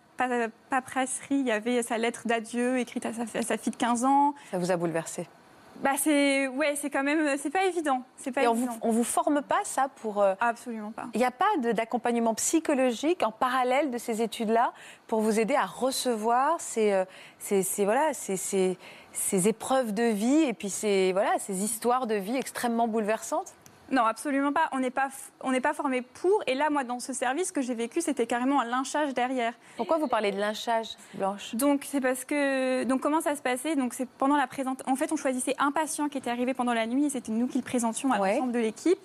paperasserie, 0.70 1.36
il 1.36 1.46
y 1.48 1.52
avait 1.52 1.84
sa 1.84 1.98
lettre 1.98 2.24
d'adieu 2.26 2.78
écrite 2.80 3.06
à 3.06 3.14
sa, 3.14 3.24
à 3.38 3.42
sa 3.42 3.58
fille 3.58 3.72
de 3.72 3.78
15 3.78 4.06
ans. 4.06 4.34
ça 4.52 4.58
vous 4.58 4.72
a 4.72 4.78
bouleversé? 4.78 5.28
Bah, 5.84 5.92
c'est, 5.98 6.48
ouais, 6.48 6.76
c'est 6.76 6.90
quand 6.90 7.04
même, 7.04 7.36
c'est 7.38 7.50
pas 7.50 7.66
évident. 7.66 8.04
C'est 8.16 8.32
pas 8.32 8.44
Et 8.44 8.48
on 8.48 8.54
vous, 8.54 8.64
évident. 8.66 8.78
on 8.84 8.92
vous 8.92 9.04
forme 9.04 9.42
pas 9.42 9.60
ça 9.64 9.88
pour. 10.02 10.22
euh, 10.22 10.34
Absolument 10.40 10.92
pas. 10.92 11.08
Il 11.14 11.18
n'y 11.20 11.26
a 11.26 11.32
pas 11.32 11.46
d'accompagnement 11.74 12.34
psychologique 12.36 13.22
en 13.24 13.32
parallèle 13.32 13.90
de 13.92 13.98
ces 13.98 14.22
études-là 14.22 14.72
pour 15.08 15.22
vous 15.22 15.40
aider 15.40 15.56
à 15.56 15.66
recevoir 15.66 16.62
ces, 16.62 16.94
euh, 16.94 17.06
ces, 17.40 17.64
ces- 17.64 17.86
voilà, 17.86 18.14
ces, 18.14 18.38
ces- 18.38 18.78
ces 19.14 19.48
épreuves 19.48 19.94
de 19.94 20.04
vie 20.04 20.44
et 20.44 20.54
puis 20.54 20.70
ces, 20.70 21.14
voilà, 21.14 21.32
ces 21.40 21.64
histoires 21.64 22.08
de 22.08 22.16
vie 22.16 22.36
extrêmement 22.36 22.88
bouleversantes 22.88 23.54
Non, 23.92 24.04
absolument 24.06 24.52
pas. 24.52 24.70
On 24.72 24.80
n'est 24.80 24.90
pas, 24.90 25.08
f- 25.08 25.30
on 25.42 25.52
n'est 25.52 25.62
pas 25.62 25.74
formé 25.74 26.02
pour. 26.02 26.42
Et 26.48 26.56
là, 26.56 26.70
moi, 26.72 26.84
dans 26.84 27.00
ce 27.00 27.14
service 27.14 27.52
que 27.52 27.62
j'ai 27.62 27.76
vécu, 27.76 28.02
c'était 28.02 28.26
carrément 28.26 28.60
un 28.62 28.66
lynchage 28.66 29.14
derrière. 29.14 29.54
Pourquoi 29.78 29.98
vous 29.98 30.08
parlez 30.08 30.32
de 30.32 30.40
lynchage, 30.40 30.90
Blanche? 31.14 31.54
Donc 31.56 31.86
c'est 31.88 32.02
parce 32.02 32.26
que 32.26 32.84
donc 32.86 33.02
comment 33.02 33.22
ça 33.22 33.36
se 33.36 33.42
passait? 33.42 33.76
Donc 33.76 33.94
c'est 33.94 34.08
pendant 34.10 34.36
la 34.38 34.48
présente. 34.48 34.82
En 34.88 34.96
fait, 34.96 35.12
on 35.12 35.16
choisissait 35.16 35.56
un 35.60 35.72
patient 35.72 36.10
qui 36.10 36.18
était 36.18 36.32
arrivé 36.32 36.54
pendant 36.56 36.74
la 36.74 36.88
nuit 36.88 37.06
et 37.06 37.10
c'était 37.10 37.32
nous 37.32 37.48
qui 37.48 37.60
le 37.60 37.64
présentions 37.64 38.12
à 38.12 38.20
Ouais. 38.20 38.34
l'ensemble 38.36 38.52
de 38.54 38.60
l'équipe. 38.60 39.00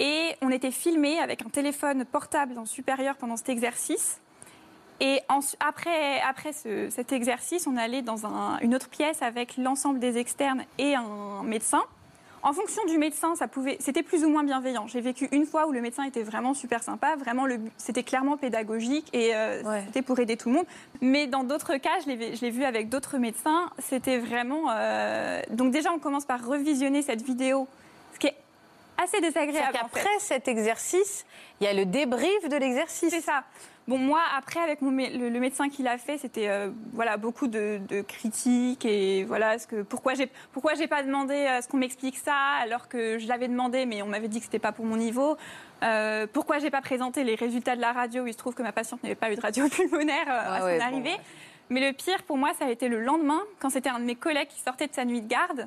Et 0.00 0.34
on 0.40 0.50
était 0.50 0.70
filmé 0.70 1.18
avec 1.18 1.42
un 1.44 1.48
téléphone 1.50 2.04
portable 2.04 2.58
en 2.58 2.64
supérieur 2.64 3.16
pendant 3.16 3.36
cet 3.36 3.48
exercice. 3.50 4.20
Et 5.00 5.20
en- 5.28 5.40
après, 5.60 6.20
après 6.20 6.52
ce- 6.52 6.88
cet 6.90 7.12
exercice, 7.12 7.66
on 7.66 7.76
allait 7.76 8.02
dans 8.02 8.26
un- 8.26 8.58
une 8.60 8.74
autre 8.74 8.88
pièce 8.88 9.20
avec 9.22 9.56
l'ensemble 9.56 9.98
des 9.98 10.18
externes 10.18 10.64
et 10.78 10.94
un 10.94 11.42
médecin. 11.44 11.82
en 12.44 12.52
fonction 12.52 12.84
du 12.86 12.98
médecin, 12.98 13.36
ça 13.36 13.46
pouvait, 13.46 13.76
c'était 13.78 14.02
plus 14.02 14.24
ou 14.24 14.28
moins 14.28 14.42
bienveillant. 14.42 14.88
J'ai 14.88 15.00
vécu 15.00 15.28
une 15.30 15.46
fois 15.46 15.68
où 15.68 15.70
le 15.70 15.80
médecin 15.80 16.02
était 16.02 16.24
vraiment 16.24 16.54
super 16.54 16.82
sympa, 16.82 17.14
vraiment, 17.14 17.46
le, 17.46 17.60
c'était 17.76 18.02
clairement 18.02 18.36
pédagogique 18.36 19.08
et 19.12 19.30
euh, 19.32 19.62
Ouais. 19.62 19.84
c'était 19.86 20.02
pour 20.02 20.18
aider 20.18 20.36
tout 20.36 20.48
le 20.48 20.56
monde. 20.56 20.66
Mais 21.00 21.28
dans 21.28 21.44
d'autres 21.44 21.76
cas, 21.76 22.00
je 22.02 22.08
l'ai, 22.10 22.34
je 22.34 22.40
l'ai 22.40 22.50
vu 22.50 22.64
avec 22.64 22.88
d'autres 22.88 23.16
médecins, 23.18 23.70
c'était 23.78 24.18
vraiment. 24.18 24.70
euh, 24.72 25.40
donc 25.50 25.70
déjà, 25.70 25.92
on 25.92 26.00
commence 26.00 26.24
par 26.24 26.44
revisionner 26.44 27.02
cette 27.02 27.22
vidéo, 27.22 27.68
ce 28.14 28.18
qui 28.18 28.26
est 28.26 28.36
assez 29.00 29.20
désagréable. 29.20 29.68
C'est-à-dire 29.72 29.84
en 29.84 29.88
fait. 29.96 30.18
cet 30.18 30.48
exercice, 30.48 31.24
il 31.60 31.64
y 31.64 31.68
a 31.68 31.72
le 31.74 31.84
débrief 31.86 32.48
de 32.48 32.56
l'exercice. 32.56 33.10
C'est 33.10 33.20
ça. 33.20 33.44
Bon, 33.88 33.98
moi, 33.98 34.20
après, 34.36 34.60
avec 34.60 34.80
mon 34.80 34.92
mé- 34.92 35.16
le, 35.18 35.28
le 35.28 35.40
médecin 35.40 35.68
qui 35.68 35.82
l'a 35.82 35.98
fait, 35.98 36.16
c'était 36.16 36.48
euh, 36.48 36.70
voilà, 36.92 37.16
beaucoup 37.16 37.48
de, 37.48 37.80
de 37.88 38.00
critiques 38.02 38.84
et 38.84 39.24
voilà, 39.24 39.58
ce 39.58 39.66
que, 39.66 39.82
pourquoi 39.82 40.14
j'ai 40.14 40.28
pourquoi 40.52 40.74
j'ai 40.74 40.86
pas 40.86 41.02
demandé 41.02 41.34
à 41.46 41.62
ce 41.62 41.68
qu'on 41.68 41.78
m'explique 41.78 42.16
ça 42.16 42.34
alors 42.62 42.86
que 42.88 43.18
je 43.18 43.26
l'avais 43.26 43.48
demandé, 43.48 43.84
mais 43.84 44.00
on 44.02 44.06
m'avait 44.06 44.28
dit 44.28 44.38
que 44.38 44.44
c'était 44.44 44.60
pas 44.60 44.70
pour 44.72 44.84
mon 44.84 44.96
niveau. 44.96 45.36
Euh, 45.82 46.28
pourquoi 46.32 46.60
j'ai 46.60 46.70
pas 46.70 46.80
présenté 46.80 47.24
les 47.24 47.34
résultats 47.34 47.74
de 47.74 47.80
la 47.80 47.92
radio 47.92 48.22
où 48.22 48.26
il 48.28 48.32
se 48.32 48.38
trouve 48.38 48.54
que 48.54 48.62
ma 48.62 48.70
patiente 48.70 49.02
n'avait 49.02 49.16
pas 49.16 49.32
eu 49.32 49.34
de 49.36 49.40
radio 49.40 49.68
pulmonaire 49.70 50.28
euh, 50.28 50.42
Ah 50.46 50.54
à 50.54 50.58
son 50.60 50.64
ouais, 50.66 50.78
bon, 50.78 50.84
arrivée. 50.84 51.10
ouais. 51.10 51.20
Mais 51.70 51.80
le 51.84 51.92
pire 51.92 52.22
pour 52.22 52.36
moi, 52.36 52.52
ça 52.58 52.66
a 52.66 52.70
été 52.70 52.86
le 52.88 53.00
lendemain, 53.00 53.40
quand 53.58 53.70
c'était 53.70 53.88
un 53.88 53.98
de 53.98 54.04
mes 54.04 54.14
collègues 54.14 54.48
qui 54.48 54.60
sortait 54.60 54.86
de 54.86 54.94
sa 54.94 55.04
nuit 55.04 55.22
de 55.22 55.28
garde. 55.28 55.66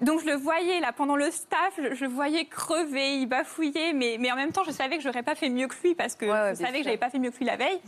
Donc 0.00 0.20
je 0.20 0.26
le 0.26 0.34
voyais 0.36 0.78
là 0.80 0.92
pendant 0.92 1.16
le 1.16 1.30
staff, 1.30 1.74
je, 1.76 1.94
je 1.94 2.04
le 2.04 2.10
voyais 2.10 2.44
crever, 2.44 3.16
il 3.16 3.26
bafouillait, 3.26 3.92
mais, 3.92 4.16
mais 4.20 4.30
en 4.30 4.36
même 4.36 4.52
temps 4.52 4.62
je 4.64 4.70
savais 4.70 4.96
que 4.96 5.02
j'aurais 5.02 5.24
pas 5.24 5.34
fait 5.34 5.48
mieux 5.48 5.66
que 5.66 5.74
lui 5.82 5.94
parce 5.94 6.14
que 6.14 6.24
Ouais, 6.26 6.30
ouais, 6.32 6.50
je 6.54 6.58
savais 6.58 6.68
sûr. 6.70 6.78
que 6.78 6.84
j'avais 6.84 6.96
pas 6.98 7.10
fait 7.10 7.18
mieux 7.18 7.30
que 7.30 7.38
lui 7.38 7.44
la 7.46 7.56
veille. 7.56 7.80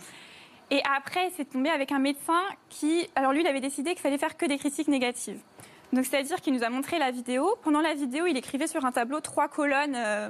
Et 0.71 0.83
après 0.97 1.31
c'est 1.37 1.45
tombé 1.49 1.71
avec 1.71 1.93
un 1.93 1.99
médecin 2.01 2.41
qui, 2.69 3.09
alors 3.15 3.33
lui 3.33 3.43
il 3.43 3.47
avait 3.47 3.61
décidé 3.61 3.91
qu'il 3.93 4.01
fallait 4.01 4.19
faire 4.19 4.37
que 4.37 4.47
des 4.47 4.59
critiques 4.59 4.89
négatives. 4.89 5.41
Donc 5.93 6.05
c'est-à-dire 6.05 6.41
qu'il 6.41 6.53
nous 6.55 6.65
a 6.65 6.69
montré 6.71 6.99
la 6.99 7.11
vidéo. 7.13 7.57
Pendant 7.63 7.81
la 7.81 7.95
vidéo 7.95 8.27
il 8.27 8.37
écrivait 8.37 8.67
sur 8.67 8.85
un 8.85 8.93
tableau 8.93 9.21
trois 9.21 9.47
colonnes 9.49 9.95
euh, 9.97 10.29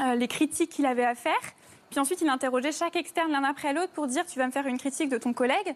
euh, 0.00 0.14
les 0.16 0.26
critiques 0.28 0.70
qu'il 0.70 0.86
avait 0.86 1.04
à 1.04 1.14
faire. 1.14 1.40
Puis 1.90 2.00
ensuite 2.00 2.20
il 2.22 2.28
interrogeait 2.28 2.72
chaque 2.72 2.96
externe 2.96 3.30
l'un 3.30 3.44
après 3.44 3.72
l'autre 3.72 3.92
pour 3.92 4.06
dire 4.08 4.24
tu 4.26 4.38
vas 4.38 4.46
me 4.46 4.52
faire 4.52 4.66
une 4.66 4.78
critique 4.78 5.10
de 5.10 5.18
ton 5.18 5.32
collègue. 5.32 5.74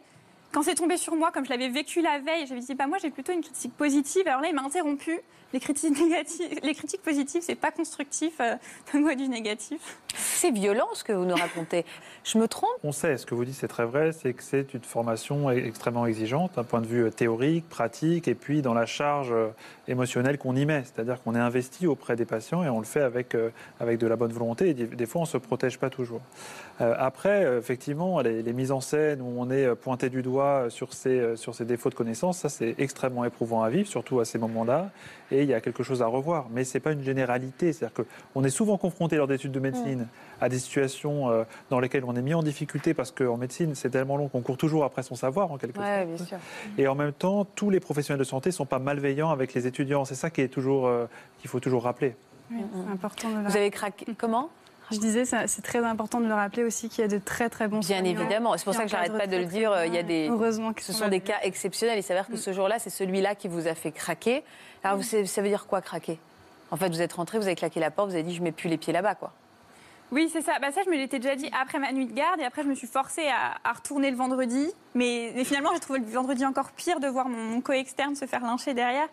Quand 0.53 0.63
c'est 0.63 0.75
tombé 0.75 0.97
sur 0.97 1.15
moi, 1.17 1.31
comme 1.33 1.45
je 1.45 1.51
l'avais 1.51 1.69
vécu 1.69 2.01
la 2.01 2.19
veille, 2.19 2.47
j'avais 2.47 2.61
dit 2.61 2.75
bah 2.75 2.87
moi 2.87 2.97
j'ai 3.01 3.11
plutôt 3.11 3.33
une 3.33 3.43
critique 3.43 3.75
positive. 3.77 4.27
Alors 4.27 4.41
là 4.41 4.49
il 4.49 4.55
m'a 4.55 4.63
interrompu. 4.63 5.21
Les 5.53 5.61
critiques 5.61 5.97
négatives, 6.01 6.59
les 6.63 6.75
critiques 6.75 7.03
positives, 7.03 7.41
c'est 7.43 7.55
pas 7.55 7.71
constructif. 7.71 8.35
Euh, 8.41 8.57
Donne-moi 8.93 9.15
du 9.15 9.29
négatif. 9.29 9.99
C'est 10.17 10.51
violent 10.51 10.89
ce 10.95 11.05
que 11.05 11.13
vous 11.13 11.25
nous 11.25 11.37
racontez. 11.37 11.85
Je 12.25 12.37
me 12.39 12.49
trompe? 12.49 12.71
On 12.83 12.91
sait, 12.91 13.17
ce 13.17 13.25
que 13.27 13.35
vous 13.35 13.45
dites, 13.45 13.55
c'est 13.55 13.69
très 13.69 13.85
vrai, 13.85 14.11
c'est 14.13 14.33
que 14.33 14.43
c'est 14.43 14.75
une 14.75 14.83
formation 14.83 15.49
e- 15.49 15.53
extrêmement 15.57 16.05
exigeante 16.07 16.57
d'un 16.57 16.65
point 16.65 16.81
de 16.81 16.87
vue 16.87 17.05
euh, 17.05 17.11
théorique, 17.11 17.69
pratique, 17.69 18.27
et 18.27 18.35
puis 18.35 18.61
dans 18.61 18.75
la 18.75 18.87
charge 18.87 19.31
euh, 19.31 19.49
émotionnelle 19.87 20.37
qu'on 20.37 20.57
y 20.57 20.67
met. 20.67 20.83
C'est-à-dire 20.85 21.23
qu'on 21.23 21.35
est 21.37 21.41
investi 21.41 21.87
auprès 21.87 22.17
des 22.17 22.25
patients 22.25 22.65
et 22.65 22.69
on 22.69 22.81
le 22.81 22.85
fait 22.85 23.03
avec, 23.03 23.35
euh, 23.37 23.51
avec 23.79 23.99
de 23.99 24.07
la 24.09 24.17
bonne 24.17 24.33
volonté. 24.33 24.71
Et 24.71 24.75
des 24.75 25.07
fois, 25.07 25.21
on 25.21 25.25
ne 25.25 25.29
se 25.29 25.39
protège 25.39 25.79
pas 25.79 25.91
toujours. 25.91 26.23
Euh, 26.81 26.95
après, 26.99 27.45
effectivement, 27.59 28.21
les, 28.21 28.43
les 28.43 28.53
mises 28.53 28.73
en 28.73 28.81
scène 28.81 29.23
où 29.23 29.33
on 29.39 29.49
est 29.51 29.75
pointé 29.77 30.09
du 30.11 30.23
doigt 30.23 30.36
sur 30.69 30.93
ces, 30.93 31.19
euh, 31.19 31.37
sur 31.37 31.55
ces 31.55 31.65
défauts 31.65 31.91
de 31.91 31.95
connaissance, 31.95 32.39
ça, 32.39 32.49
c'est 32.49 32.75
extrêmement 32.79 33.25
éprouvant 33.25 33.63
à 33.63 33.71
vivre, 33.71 33.89
surtout 33.89 34.21
à 34.21 34.25
ces 34.25 34.39
moments-là. 34.39 34.91
Et 35.31 35.43
il 35.43 35.49
y 35.49 35.55
a 35.55 35.61
quelque 35.61 35.83
chose 35.83 36.03
à 36.03 36.07
revoir. 36.07 36.47
Mais 36.51 36.65
ce 36.65 36.77
n'est 36.77 36.81
pas 36.81 36.93
une 36.93 37.03
généralité. 37.03 37.73
C'est-à-dire 37.73 38.05
qu'on 38.33 38.45
est 38.45 38.51
souvent 38.51 38.77
confronté 38.79 39.17
lors 39.17 39.27
d'études 39.27 39.53
de 39.53 39.61
médecine 39.61 40.07
à 40.41 40.49
des 40.49 40.59
situations 40.59 41.31
euh, 41.31 41.45
dans 41.71 41.81
lesquelles 41.81 42.05
on 42.05 42.15
est 42.17 42.23
mis 42.23 42.35
en 42.35 42.43
difficulté 42.43 42.95
parce 42.95 43.11
qu'en 43.11 43.37
médecine, 43.37 43.75
c'est 43.75 43.91
tellement 43.91 44.17
long 44.17 44.29
qu'on 44.29 44.41
court 44.43 44.57
toujours 44.57 44.85
après 44.85 45.03
son 45.03 45.15
savoir, 45.15 45.51
en 45.53 45.59
quelque 45.59 45.79
Ouais, 45.79 46.05
sorte. 46.05 46.17
bien 46.17 46.27
sûr. 46.27 46.39
Et 46.79 46.87
en 46.89 46.95
même 46.95 47.13
temps, 47.13 47.45
tous 47.45 47.71
les 47.71 47.81
professionnels 47.81 48.19
de 48.21 48.25
santé 48.25 48.51
ne 48.51 48.55
sont 48.55 48.67
pas 48.67 48.79
malveillants 48.79 49.31
avec 49.31 49.55
les 49.55 49.67
étudiants. 49.67 50.05
C'est 50.05 50.15
ça 50.15 50.31
qui 50.31 50.41
est 50.43 50.49
toujours, 50.49 50.87
euh, 50.87 51.07
qu'il 51.41 51.51
faut 51.51 51.61
toujours 51.61 51.83
rappeler. 51.85 52.15
Oui, 52.51 52.59
c'est 52.73 52.93
important 52.93 53.31
de 53.31 53.37
le 53.43 53.49
Vous 53.49 53.57
avez 53.57 53.71
craqué. 53.71 54.07
Comment? 54.17 54.51
Je 54.91 54.99
disais, 54.99 55.25
c'est 55.25 55.63
très 55.63 55.79
important 55.85 56.21
de 56.21 56.27
le 56.27 56.35
rappeler 56.35 56.63
aussi 56.65 56.89
qu'il 56.89 57.03
y 57.03 57.05
a 57.05 57.09
de 57.09 57.19
très 57.19 57.49
très 57.51 57.67
bons 57.67 57.81
Bien 57.81 58.05
évidemment. 58.05 58.57
C'est 58.57 58.65
pour 58.65 58.75
ça 58.75 58.83
que 58.85 58.89
j'arrête 58.89 59.17
pas 59.17 59.27
de 59.27 59.37
le 59.37 59.45
dire. 59.47 59.73
Il 59.85 59.95
y 59.95 59.99
a 59.99 60.03
des. 60.03 60.29
Heureusement 60.31 60.73
que 60.73 60.83
Ce 60.83 60.93
sont 60.93 61.09
des 61.09 61.21
cas 61.21 61.39
exceptionnels. 61.43 61.99
Il 61.99 62.03
s'avère 62.03 62.29
que 62.29 62.37
ce 62.37 62.53
jour-là, 62.53 62.79
c'est 62.79 62.91
celui-là 62.91 63.35
qui 63.35 63.49
vous 63.49 63.67
a 63.67 63.75
fait 63.75 63.91
craquer. 63.93 64.45
Alors, 64.85 65.03
savez- 65.03 65.27
ça 65.27 65.43
veut 65.43 65.49
dire 65.49 65.67
quoi, 65.67 65.81
craquer? 65.81 66.19
En 66.71 66.77
fait, 66.77 66.89
vous 66.89 67.01
êtes 67.03 67.13
rentré, 67.13 67.39
vous 67.39 67.47
avez 67.47 67.55
claqué 67.57 67.81
la 67.81 67.91
porte, 67.91 68.09
vous 68.11 68.15
avez 68.15 68.23
dit, 68.25 68.35
je 68.35 68.43
mets 68.43 68.53
plus 68.53 68.69
les 68.69 68.77
pieds 68.77 68.93
là-bas, 68.93 69.15
quoi. 69.17 69.33
Oui, 70.13 70.29
c'est 70.33 70.43
ça. 70.43 70.53
Bah, 70.61 70.71
ça, 70.71 70.83
je 70.85 70.91
me 70.91 70.97
l'étais 70.97 71.19
déjà 71.19 71.35
dit 71.35 71.51
après 71.61 71.81
ma 71.81 71.91
nuit 71.93 72.07
de 72.07 72.13
garde 72.13 72.41
et 72.41 72.45
après, 72.45 72.63
je 72.63 72.69
me 72.69 72.75
suis 72.77 72.87
forcée 72.87 73.27
à, 73.29 73.57
à 73.69 73.73
retourner 73.73 74.11
le 74.13 74.17
vendredi. 74.17 74.69
Mais, 74.95 75.33
mais 75.35 75.43
finalement, 75.45 75.71
j'ai 75.75 75.81
trouvé 75.81 75.99
le 75.99 76.05
vendredi 76.07 76.45
encore 76.47 76.71
pire 76.71 77.01
de 77.01 77.09
voir 77.09 77.29
mon, 77.29 77.37
mon 77.43 77.61
co-externe 77.61 78.15
se 78.15 78.25
faire 78.27 78.43
lyncher 78.43 78.73
derrière. 78.75 79.09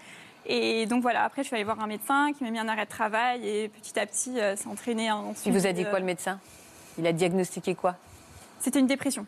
Et 0.46 0.86
donc 0.86 1.02
voilà, 1.02 1.24
après, 1.24 1.42
je 1.44 1.48
suis 1.48 1.56
allée 1.56 1.64
voir 1.64 1.80
un 1.80 1.88
médecin 1.88 2.32
qui 2.38 2.44
m'a 2.44 2.52
mis 2.52 2.60
un 2.60 2.68
arrêt 2.68 2.86
de 2.86 2.90
travail 2.90 3.48
et 3.48 3.70
petit 3.70 3.98
à 4.00 4.06
petit, 4.06 4.40
euh, 4.40 4.56
s'est 4.56 4.68
entraîné 4.68 5.10
ensuite. 5.12 5.46
Il 5.46 5.54
vous 5.54 5.66
a 5.68 5.72
dit 5.72 5.86
euh, 5.86 5.90
quoi, 5.90 6.00
le 6.00 6.06
médecin? 6.06 6.40
Il 6.98 7.08
a 7.08 7.14
diagnostiqué 7.14 7.76
quoi? 7.76 7.96
C'était 8.60 8.80
une 8.80 8.88
dépression. 8.88 9.26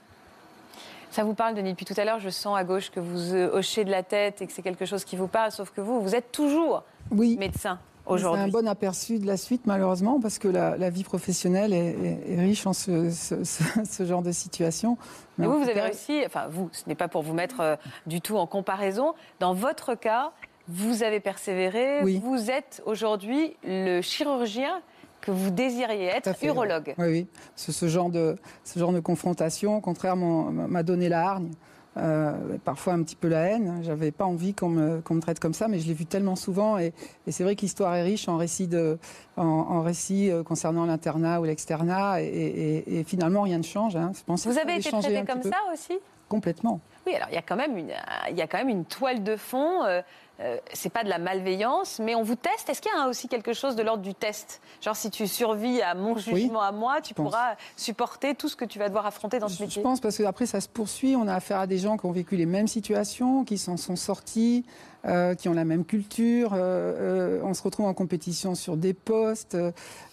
Ça 1.12 1.24
vous 1.24 1.34
parle, 1.34 1.56
Denis? 1.56 1.72
Depuis 1.72 1.86
tout 1.86 1.94
à 1.98 2.04
l'heure, 2.04 2.20
je 2.20 2.30
sens 2.30 2.58
à 2.58 2.64
gauche 2.66 2.90
que 2.92 3.00
vous 3.00 3.34
euh, 3.34 3.50
hochez 3.58 3.86
de 3.86 3.92
la 3.92 4.04
tête 4.04 4.42
et 4.42 4.48
que 4.48 4.52
c'est 4.52 4.62
quelque 4.62 4.86
chose 4.86 5.06
qui 5.06 5.16
vous 5.16 5.28
parle, 5.28 5.52
sauf 5.52 5.70
que 5.72 5.80
vous, 5.82 6.02
vous 6.02 6.16
êtes 6.16 6.32
toujours 6.34 6.84
Oui. 7.12 7.38
médecin 7.40 7.80
C'est 8.06 8.26
un 8.26 8.50
bon 8.50 8.68
aperçu 8.68 9.18
de 9.20 9.26
la 9.26 9.38
suite, 9.38 9.62
malheureusement, 9.66 10.20
parce 10.20 10.38
que 10.40 10.50
la, 10.50 10.76
la 10.76 10.90
vie 10.90 11.06
professionnelle 11.06 11.74
est, 11.74 11.78
est- 11.92 12.34
est 12.34 12.40
riche 12.42 12.68
en 12.68 12.74
ce, 12.74 13.10
ce- 13.12 13.44
ce- 13.46 13.64
ce 13.90 14.06
genre 14.06 14.22
de 14.22 14.34
situation. 14.34 14.98
Mais 15.38 15.46
Et 15.46 15.48
en 15.48 15.54
vous, 15.54 15.64
vous 15.64 15.70
avez 15.70 15.80
réussi, 15.82 16.22
enfin 16.26 16.48
vous, 16.50 16.70
ce 16.74 16.84
n'est 16.88 16.96
pas 16.96 17.08
pour 17.08 17.22
vous 17.24 17.34
mettre 17.34 17.62
euh, 17.62 17.76
du 18.06 18.20
tout 18.20 18.36
en 18.38 18.46
comparaison. 18.48 19.14
Dans 19.40 19.54
votre 19.54 19.96
cas, 19.96 20.34
vous 20.68 21.04
avez 21.04 21.20
persévéré. 21.20 22.02
Oui. 22.04 22.22
Vous 22.24 22.50
êtes 22.52 22.82
aujourd'hui 22.86 23.56
le 23.64 24.02
chirurgien 24.02 24.82
que 25.22 25.32
vous 25.32 25.50
désiriez 25.50 26.06
être, 26.08 26.34
fait, 26.36 26.48
urologue. 26.48 26.94
Oui, 26.98 27.08
oui. 27.08 27.28
Ce, 27.56 27.72
ce 27.72 27.88
genre 27.88 28.10
de, 28.10 28.36
ce 28.64 28.78
genre 28.80 28.92
de 28.92 29.00
confrontation, 29.00 29.78
au 29.78 29.82
contraire, 29.82 30.16
m'a 30.16 30.84
donné 30.84 31.10
la 31.10 31.28
hargne. 31.28 31.52
euh, 31.98 32.34
parfois 32.66 32.94
un 32.94 33.02
petit 33.04 33.16
peu 33.16 33.28
la 33.30 33.40
haine. 33.52 33.80
J'avais 33.84 34.12
pas 34.12 34.26
envie 34.26 34.54
qu'on 34.54 34.68
me, 34.70 35.02
traite 35.22 35.40
comme 35.40 35.54
ça, 35.54 35.68
mais 35.70 35.80
je 35.80 35.88
l'ai 35.88 35.94
vu 35.94 36.06
tellement 36.06 36.36
souvent. 36.36 36.78
Et, 36.78 36.94
et 37.26 37.32
c'est 37.32 37.44
vrai 37.44 37.56
que 37.56 37.62
l'histoire 37.62 37.96
est 37.96 38.04
riche 38.04 38.28
en 38.28 38.36
récits, 38.38 38.68
de, 38.68 38.98
en, 39.38 39.44
en 39.46 39.82
récits 39.82 40.30
euh, 40.30 40.44
concernant 40.44 40.86
l'internat 40.86 41.40
ou 41.40 41.46
l'externat. 41.46 42.22
Et, 42.22 42.26
et- 42.28 43.00
et 43.00 43.04
finalement, 43.06 43.44
rien 43.44 43.58
ne 43.60 43.64
change. 43.64 43.96
hein. 43.96 44.12
Je 44.14 44.24
pense 44.24 44.46
Vous 44.46 44.58
avez 44.60 44.76
été 44.76 44.90
traité 44.92 45.24
comme 45.26 45.40
peu. 45.40 45.50
ça 45.50 45.58
aussi? 45.74 45.98
Complètement. 46.28 46.82
Oui, 47.08 47.14
alors 47.16 47.28
il 47.32 47.36
y 47.36 47.38
a 47.38 47.42
quand 47.44 47.56
même 47.56 47.78
une, 47.78 47.92
il 48.32 48.36
y 48.36 48.42
a 48.42 48.48
quand 48.48 48.58
même 48.58 48.70
une 48.70 48.84
toile 48.86 49.24
de 49.24 49.36
fond. 49.38 49.84
Euh, 49.86 50.02
euh, 50.42 50.58
c'est 50.74 50.90
pas 50.90 51.04
de 51.04 51.10
la 51.10 51.18
malveillance, 51.18 52.00
mais 52.00 52.14
on 52.16 52.24
vous 52.24 52.36
teste. 52.36 52.70
Est-ce 52.70 52.82
qu'il 52.82 52.92
y 52.92 52.96
a 53.00 53.08
aussi 53.08 53.28
quelque 53.28 53.54
chose 53.54 53.76
de 53.76 53.84
l'ordre 53.84 54.04
du 54.04 54.14
test? 54.14 54.62
Genre, 54.82 54.96
si 54.96 55.10
tu 55.10 55.28
survis 55.28 55.82
à 55.82 55.96
mon 55.96 56.18
jugement 56.18 56.62
à 56.62 56.72
moi, 56.72 57.00
tu 57.02 57.14
pourras 57.14 57.56
supporter 57.78 58.36
tout 58.36 58.50
ce 58.50 58.56
que 58.56 58.66
tu 58.66 58.78
vas 58.80 58.88
devoir 58.88 59.06
affronter 59.06 59.40
dans 59.40 59.48
ce 59.48 59.58
Je, 59.58 59.64
métier. 59.64 59.82
je 59.82 59.88
pense 59.88 60.00
parce 60.02 60.18
qu'après 60.18 60.46
ça 60.46 60.60
se 60.62 60.68
poursuit. 60.68 61.16
On 61.16 61.28
a 61.28 61.34
affaire 61.36 61.60
à 61.60 61.68
des 61.68 61.78
gens 61.78 61.96
qui 61.98 62.06
ont 62.06 62.12
vécu 62.12 62.36
les 62.36 62.46
mêmes 62.46 62.68
situations, 62.68 63.44
qui 63.46 63.58
s'en 63.58 63.78
sont 63.78 63.96
sortis, 63.96 64.66
euh, 65.06 65.36
qui 65.36 65.50
ont 65.50 65.54
la 65.54 65.66
même 65.66 65.86
culture. 65.86 66.54
euh, 66.54 66.58
euh, 66.60 67.40
on 67.44 67.54
se 67.54 67.62
retrouve 67.64 67.86
en 67.86 67.94
compétition 67.94 68.56
sur 68.56 68.76
des 68.78 68.94
postes. 68.94 69.58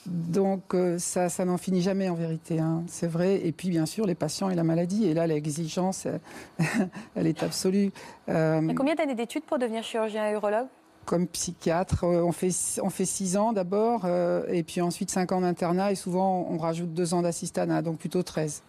donc 0.06 0.74
ça, 0.98 1.28
ça 1.28 1.44
n'en 1.44 1.56
finit 1.58 1.82
jamais 1.82 2.08
en 2.08 2.14
vérité. 2.14 2.58
hein, 2.60 2.82
c'est 2.86 3.06
vrai. 3.06 3.46
Et 3.46 3.52
puis 3.52 3.70
bien 3.70 3.86
sûr 3.86 4.06
les 4.06 4.14
patients 4.14 4.50
et 4.50 4.54
la 4.54 4.64
maladie. 4.64 5.06
Et 5.06 5.14
là 5.14 5.26
l'exigence, 5.26 6.06
elle 7.14 7.26
est 7.26 7.42
absolue. 7.42 7.90
A 8.28 8.60
combien 8.76 8.94
d'années 8.94 9.14
d'études 9.14 9.44
pour 9.44 9.58
devenir 9.58 9.82
chirurgien 9.82 10.28
et 10.28 10.32
urologue? 10.32 10.66
Comme 11.04 11.26
psychiatre, 11.26 12.04
on 12.04 12.30
fait 12.30 12.50
on 12.80 12.88
fait 12.90 13.04
six 13.04 13.36
ans 13.36 13.52
d'abord, 13.52 14.02
euh, 14.04 14.44
et 14.48 14.62
puis 14.62 14.80
ensuite 14.80 15.10
cinq 15.10 15.32
ans 15.32 15.40
d'internat, 15.40 15.90
et 15.90 15.96
souvent 15.96 16.46
on 16.48 16.58
rajoute 16.58 16.94
deux 16.94 17.12
ans 17.12 17.22
d'assistanat, 17.22 17.82
donc 17.82 17.98
plutôt 17.98 18.22
13. 18.22 18.62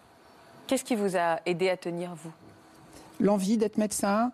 Qu'est-ce 0.66 0.82
qui 0.82 0.96
vous 0.96 1.16
a 1.16 1.38
aidé 1.46 1.68
à 1.68 1.76
tenir, 1.76 2.14
vous? 2.16 2.32
L'envie 3.20 3.56
d'être 3.56 3.78
médecin, 3.78 4.32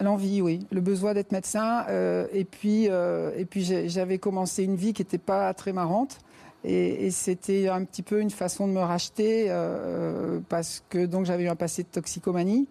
l'envie, 0.00 0.40
oui, 0.42 0.66
le 0.70 0.80
besoin 0.80 1.14
d'être 1.14 1.32
médecin. 1.32 1.84
euh, 1.88 2.26
et 2.32 2.44
puis, 2.44 2.86
euh, 2.88 3.32
et 3.36 3.44
puis 3.44 3.64
j'avais 3.88 4.18
commencé 4.18 4.64
une 4.64 4.76
vie 4.76 4.92
qui 4.92 5.02
n'était 5.02 5.18
pas 5.18 5.52
très 5.54 5.72
marrante. 5.72 6.18
Et, 6.64 7.06
et 7.06 7.10
c'était 7.12 7.68
un 7.68 7.84
petit 7.84 8.02
peu 8.02 8.20
une 8.20 8.30
façon 8.30 8.66
de 8.66 8.72
me 8.72 8.80
racheter 8.80 9.46
euh, 9.48 10.40
parce 10.48 10.82
que 10.88 11.06
donc 11.06 11.24
j'avais 11.24 11.44
eu 11.44 11.48
un 11.48 11.54
passé 11.56 11.82
de 11.84 11.88
toxicomanie. 11.88 12.66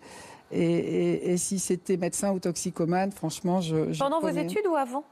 Et, 0.52 0.62
et- 0.64 1.32
et 1.34 1.38
si 1.38 1.58
c'était 1.60 1.98
médecin 1.98 2.32
ou 2.32 2.40
toxicomane, 2.40 3.12
franchement, 3.12 3.60
je. 3.62 3.92
je 3.94 4.00
Pendant 4.00 4.20
vos 4.22 4.28
études 4.30 4.66
ou 4.68 4.76
avant? 4.76 5.04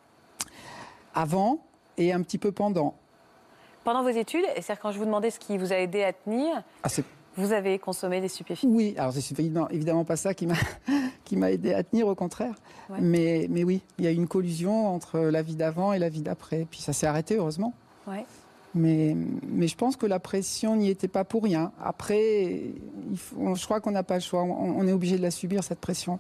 Avant 1.14 1.60
et 1.98 2.12
un 2.14 2.22
petit 2.22 2.38
peu 2.38 2.52
pendant. 2.52 2.96
Pendant 3.84 4.04
vos 4.04 4.10
études, 4.10 4.44
et 4.56 4.62
c'est-à-dire 4.62 4.82
quand 4.82 4.92
je 4.92 4.98
vous 5.00 5.06
demandais 5.06 5.30
ce 5.30 5.40
qui 5.40 5.58
vous 5.58 5.72
a 5.72 5.78
aidé 5.78 6.04
à 6.04 6.12
tenir, 6.12 6.64
Ah, 6.84 6.90
vous 7.38 7.52
avez 7.52 7.80
consommé 7.80 8.22
des 8.22 8.28
stupéfiants. 8.28 8.70
Oui, 8.70 8.94
alors 8.98 9.14
c'est 9.14 9.40
évidemment, 9.40 10.06
pas 10.06 10.16
ça 10.16 10.34
qui 10.34 10.48
m'a 10.48 10.56
qui 11.26 11.36
m'a 11.38 11.52
aidé 11.52 11.74
à 11.74 11.84
tenir, 11.84 12.08
au 12.08 12.16
contraire. 12.16 12.54
Ouais. 12.90 12.98
Mais, 13.02 13.48
mais 13.50 13.64
oui, 13.64 13.82
il 13.98 14.06
y 14.06 14.08
a 14.08 14.12
eu 14.12 14.16
une 14.16 14.28
collusion 14.28 14.88
entre 14.94 15.20
la 15.20 15.42
vie 15.42 15.56
d'avant 15.56 15.92
et 15.94 16.00
la 16.00 16.10
vie 16.10 16.22
d'après. 16.22 16.68
Puis 16.70 16.82
ça 16.82 16.94
s'est 16.94 17.08
arrêté, 17.08 17.36
heureusement. 17.38 17.74
Ouais. 18.08 18.26
Mais, 18.76 19.16
mais 19.48 19.68
je 19.68 19.76
pense 19.78 19.96
que 19.96 20.06
la 20.06 20.20
pression 20.20 20.76
n'y 20.76 20.90
était 20.90 21.08
pas 21.08 21.24
pour 21.24 21.44
rien. 21.44 21.72
Après, 21.82 22.62
il 23.10 23.18
faut- 23.18 23.56
je 23.56 23.64
crois 23.66 23.80
qu'on 23.80 23.92
n'a 23.92 24.04
pas 24.04 24.16
le 24.16 24.22
choix. 24.22 24.44
On, 24.44 24.78
on 24.80 24.88
est 24.88 24.92
obligé 24.92 25.18
de 25.18 25.22
la 25.22 25.32
subir, 25.32 25.64
cette 25.64 25.80
pression. 25.80 26.20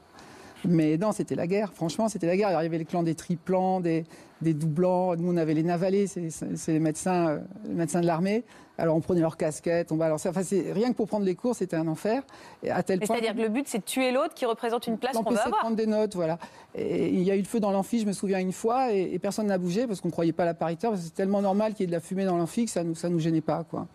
Mais 0.63 0.97
non, 0.97 1.11
c'était 1.11 1.35
la 1.35 1.47
guerre. 1.47 1.73
Franchement, 1.73 2.07
c'était 2.09 2.27
la 2.27 2.37
guerre. 2.37 2.49
Il 2.49 2.63
y 2.63 2.65
avait 2.65 2.77
les 2.77 2.85
clans 2.85 3.03
des 3.03 3.15
triplans, 3.15 3.81
des, 3.81 4.05
des 4.41 4.53
doublants. 4.53 5.15
Nous, 5.15 5.31
on 5.31 5.37
avait 5.37 5.53
les 5.53 5.63
navalés, 5.63 6.07
c'est 6.07 6.71
les 6.71 6.79
médecins, 6.79 7.27
euh, 7.27 7.39
les 7.67 7.73
médecins 7.73 8.01
de 8.01 8.07
l'armée. 8.07 8.43
Alors, 8.77 8.95
on 8.97 9.01
prenait 9.01 9.21
leurs 9.21 9.37
casquettes, 9.37 9.91
on 9.91 9.95
balançait. 9.95 10.27
Enfin, 10.27 10.41
rien 10.73 10.91
que 10.91 10.97
pour 10.97 11.07
prendre 11.07 11.25
les 11.25 11.35
cours, 11.35 11.55
c'était 11.55 11.77
un 11.77 11.87
enfer. 11.87 12.23
Et 12.61 12.71
à 12.71 12.83
tel 12.83 12.99
point. 12.99 13.15
C'est-à-dire 13.15 13.35
que 13.35 13.41
le 13.41 13.49
but, 13.49 13.67
c'est 13.67 13.79
de 13.79 13.83
tuer 13.83 14.11
l'autre 14.11 14.33
qui 14.33 14.45
représente 14.45 14.87
une 14.87 14.97
place 14.97 15.15
qu'on 15.15 15.29
veut 15.29 15.37
avoir. 15.37 15.59
prendre 15.61 15.77
des 15.77 15.87
notes, 15.87 16.15
voilà. 16.15 16.37
Et 16.73 17.07
il 17.07 17.21
y 17.23 17.31
a 17.31 17.35
eu 17.35 17.39
le 17.39 17.45
feu 17.45 17.61
dans 17.61 17.71
l'amphi, 17.71 17.99
je 17.99 18.05
me 18.05 18.11
souviens 18.11 18.39
une 18.39 18.51
fois, 18.51 18.91
et, 18.91 19.13
et 19.13 19.19
personne 19.19 19.47
n'a 19.47 19.57
bougé 19.57 19.87
parce 19.87 20.01
qu'on 20.01 20.09
croyait 20.09 20.33
pas 20.33 20.43
à 20.43 20.47
la 20.47 20.53
parité. 20.53 20.87
parce 20.87 20.99
que 20.99 21.05
C'est 21.05 21.13
tellement 21.13 21.41
normal 21.41 21.73
qu'il 21.73 21.81
y 21.81 21.85
ait 21.85 21.87
de 21.87 21.93
la 21.93 22.01
fumée 22.01 22.25
dans 22.25 22.37
l'amphi 22.37 22.65
que 22.65 22.71
ça 22.71 22.83
nous, 22.83 22.95
ça 22.95 23.07
nous 23.07 23.19
gênait 23.19 23.39
pas, 23.39 23.63
quoi. 23.63 23.87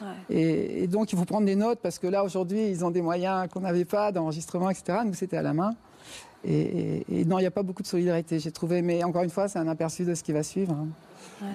Ouais. 0.00 0.08
Et, 0.36 0.84
et 0.84 0.86
donc 0.86 1.12
il 1.12 1.18
faut 1.18 1.24
prendre 1.24 1.46
des 1.46 1.56
notes 1.56 1.80
parce 1.82 1.98
que 1.98 2.06
là 2.06 2.24
aujourd'hui 2.24 2.68
ils 2.70 2.84
ont 2.84 2.90
des 2.90 3.02
moyens 3.02 3.48
qu'on 3.52 3.60
n'avait 3.60 3.84
pas 3.84 4.12
d'enregistrement, 4.12 4.70
etc. 4.70 4.98
Nous 5.04 5.14
c'était 5.14 5.36
à 5.36 5.42
la 5.42 5.52
main. 5.52 5.74
Et, 6.44 7.24
non, 7.26 7.38
il 7.38 7.42
n'y 7.42 7.46
a 7.46 7.50
pas 7.50 7.62
beaucoup 7.62 7.82
de 7.82 7.88
solidarité, 7.88 8.38
j'ai 8.40 8.52
trouvé. 8.52 8.82
Mais 8.82 9.04
encore 9.04 9.22
une 9.22 9.30
fois, 9.30 9.48
c'est 9.48 9.58
un 9.58 9.68
aperçu 9.68 10.04
de 10.04 10.14
ce 10.14 10.22
qui 10.22 10.32
va 10.32 10.42
suivre. 10.42 10.72
hein. 10.72 11.46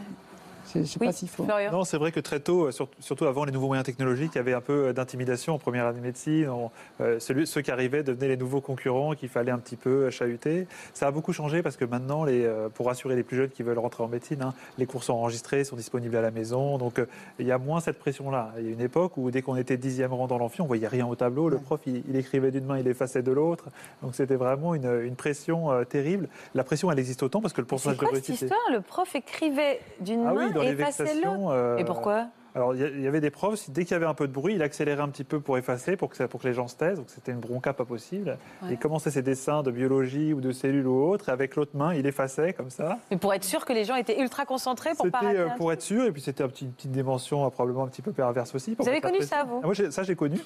Je 0.76 0.80
ne 0.82 0.86
sais 0.86 0.98
Oui, 1.00 1.08
pas 1.08 1.14
s'il 1.14 1.30
faut. 1.30 1.44
Florian. 1.46 1.72
Non, 1.72 1.84
c'est 1.84 1.98
vrai 1.98 2.12
que 2.12 2.20
très 2.20 2.40
tôt, 2.40 2.66
euh, 2.68 2.72
sur- 2.72 2.90
surtout 3.00 3.26
avant 3.26 3.46
les 3.46 3.52
nouveaux 3.52 3.68
moyens 3.68 3.86
technologiques, 3.86 4.32
il 4.36 4.38
y 4.38 4.42
avait 4.42 4.54
un 4.54 4.62
peu 4.62 4.88
euh, 4.88 4.94
d'intimidation 4.94 5.54
en 5.56 5.58
première 5.60 5.86
année 5.88 6.00
de 6.00 6.04
médecine. 6.04 6.50
On- 6.50 6.70
euh, 7.02 7.20
celui- 7.20 7.48
ceux 7.48 7.62
qui 7.62 7.72
arrivaient 7.72 8.04
devenaient 8.04 8.28
les 8.28 8.38
nouveaux 8.38 8.62
concurrents 8.62 9.14
qu'il 9.14 9.30
fallait 9.30 9.52
un 9.52 9.58
petit 9.58 9.76
peu 9.76 10.10
chahuter. 10.10 10.68
Ça 10.94 11.08
a 11.08 11.12
beaucoup 11.12 11.34
changé 11.34 11.62
parce 11.64 11.78
que 11.78 11.86
maintenant, 11.86 12.24
les, 12.24 12.48
pour 12.74 12.88
rassurer 12.88 13.16
les 13.16 13.24
plus 13.24 13.38
jeunes 13.38 13.50
qui 13.50 13.64
veulent 13.64 13.80
rentrer 13.80 14.04
en 14.04 14.08
médecine, 14.08 14.42
hein, 14.42 14.54
les 14.78 14.86
cours 14.86 15.04
sont 15.04 15.14
enregistrés, 15.14 15.64
sont 15.64 15.76
disponibles 15.76 16.16
à 16.16 16.22
la 16.22 16.32
maison. 16.32 16.78
Donc 16.78 17.00
euh, 17.00 17.06
il 17.40 17.46
y 17.48 17.52
a 17.52 17.58
moins 17.58 17.80
cette 17.80 17.98
pression-là. 18.00 18.52
Il 18.60 18.66
y 18.66 18.70
a 18.70 18.72
une 18.72 18.82
époque 18.82 19.18
où 19.18 19.32
dès 19.32 19.42
qu'on 19.42 19.56
était 19.56 19.78
dixième 19.78 20.14
rang 20.14 20.28
dans 20.28 20.38
l'amphi, 20.38 20.62
on 20.62 20.66
voyait 20.68 20.88
rien 20.88 21.08
au 21.08 21.16
tableau. 21.16 21.50
Le 21.50 21.58
prof, 21.58 21.80
il, 21.88 22.04
il 22.10 22.16
écrivait 22.16 22.52
d'une 22.52 22.66
main, 22.66 22.78
il 22.78 22.88
effaçait 22.88 23.22
de 23.24 23.32
l'autre. 23.32 23.66
Donc 24.04 24.16
c'était 24.16 24.36
vraiment 24.36 24.76
une, 24.76 25.02
une 25.04 25.16
pression 25.16 25.72
euh, 25.72 25.84
terrible. 25.84 26.28
La 26.54 26.64
pression, 26.64 26.92
elle 26.92 27.00
existe 27.00 27.24
autant 27.24 27.42
parce 27.42 27.54
que 27.54 27.62
le 27.62 27.66
C'est 27.66 27.70
pourcentage 27.70 27.98
de 27.98 28.00
quoi 28.06 28.16
cette 28.16 28.26
réussite. 28.28 28.44
est- 28.44 28.46
histoire? 28.46 28.72
Le 28.72 28.82
prof 28.82 29.16
écrivait 29.16 29.80
d'une 30.00 30.26
Ah 30.28 30.34
main 30.34 30.48
oui, 30.48 30.54
les 30.66 30.72
effaçait 30.82 31.04
vexations. 31.04 31.52
euh, 31.52 31.78
Et 31.78 31.86
pourquoi? 31.86 32.28
Alors, 32.56 32.74
il 32.74 33.02
y 33.02 33.08
avait 33.08 33.20
des 33.20 33.32
profs, 33.32 33.56
si- 33.60 33.72
dès 33.72 33.84
qu'il 33.84 33.92
y 33.92 33.96
avait 33.96 34.06
un 34.06 34.14
peu 34.14 34.30
de 34.30 34.32
bruit, 34.32 34.56
il 34.56 34.64
accélérait 34.64 35.02
un 35.02 35.10
petit 35.10 35.26
peu 35.26 35.42
pour 35.42 35.58
effacer, 35.58 35.98
pour 35.98 36.10
que, 36.10 36.16
ça- 36.16 36.30
pour 36.30 36.40
que 36.42 36.48
les 36.48 36.54
gens 36.54 36.70
se 36.70 36.78
taisent. 36.78 36.98
Donc, 37.00 37.08
c'était 37.10 37.34
une 37.34 37.40
bronca 37.42 37.74
pas 37.74 37.84
possible. 37.84 38.38
Ouais. 38.62 38.70
Il 38.72 38.78
commençait 38.80 39.12
ses 39.12 39.22
dessins 39.22 39.62
de 39.62 39.72
biologie 39.72 40.32
ou 40.32 40.40
de 40.40 40.54
cellules 40.54 40.88
ou 40.88 41.06
autre, 41.10 41.28
et 41.28 41.32
avec 41.34 41.58
l'autre 41.58 41.72
main, 41.76 41.94
il 41.94 42.06
effaçait 42.08 42.54
comme 42.54 42.70
ça. 42.70 42.98
Mais 43.12 43.18
pour 43.18 43.34
être 43.34 43.44
sûr 43.44 43.66
que 43.66 43.74
les 43.74 43.84
gens 43.84 43.96
étaient 43.96 44.22
ultra 44.22 44.46
concentrés 44.46 44.92
pour 44.96 45.12
pas 45.12 45.20
C'était 45.20 45.38
rater 45.40 45.52
euh, 45.52 45.58
pour 45.58 45.74
être 45.74 45.82
sûr, 45.82 46.06
et 46.06 46.14
puis 46.14 46.22
c'était 46.22 46.46
une 46.46 46.72
petite 46.72 46.92
dimension 46.92 47.46
euh, 47.46 47.50
probablement 47.50 47.84
un 47.84 47.88
petit 47.90 48.02
peu 48.02 48.14
perverse 48.14 48.56
aussi. 48.56 48.74
pour 48.74 48.86
Vous 48.86 48.90
avez 48.90 49.02
connu 49.02 49.22
ça, 49.22 49.44
vous? 49.44 49.60
Ah, 49.62 49.66
Moi, 49.66 49.76
ça, 49.92 50.04
j'ai 50.04 50.16
connu. 50.16 50.40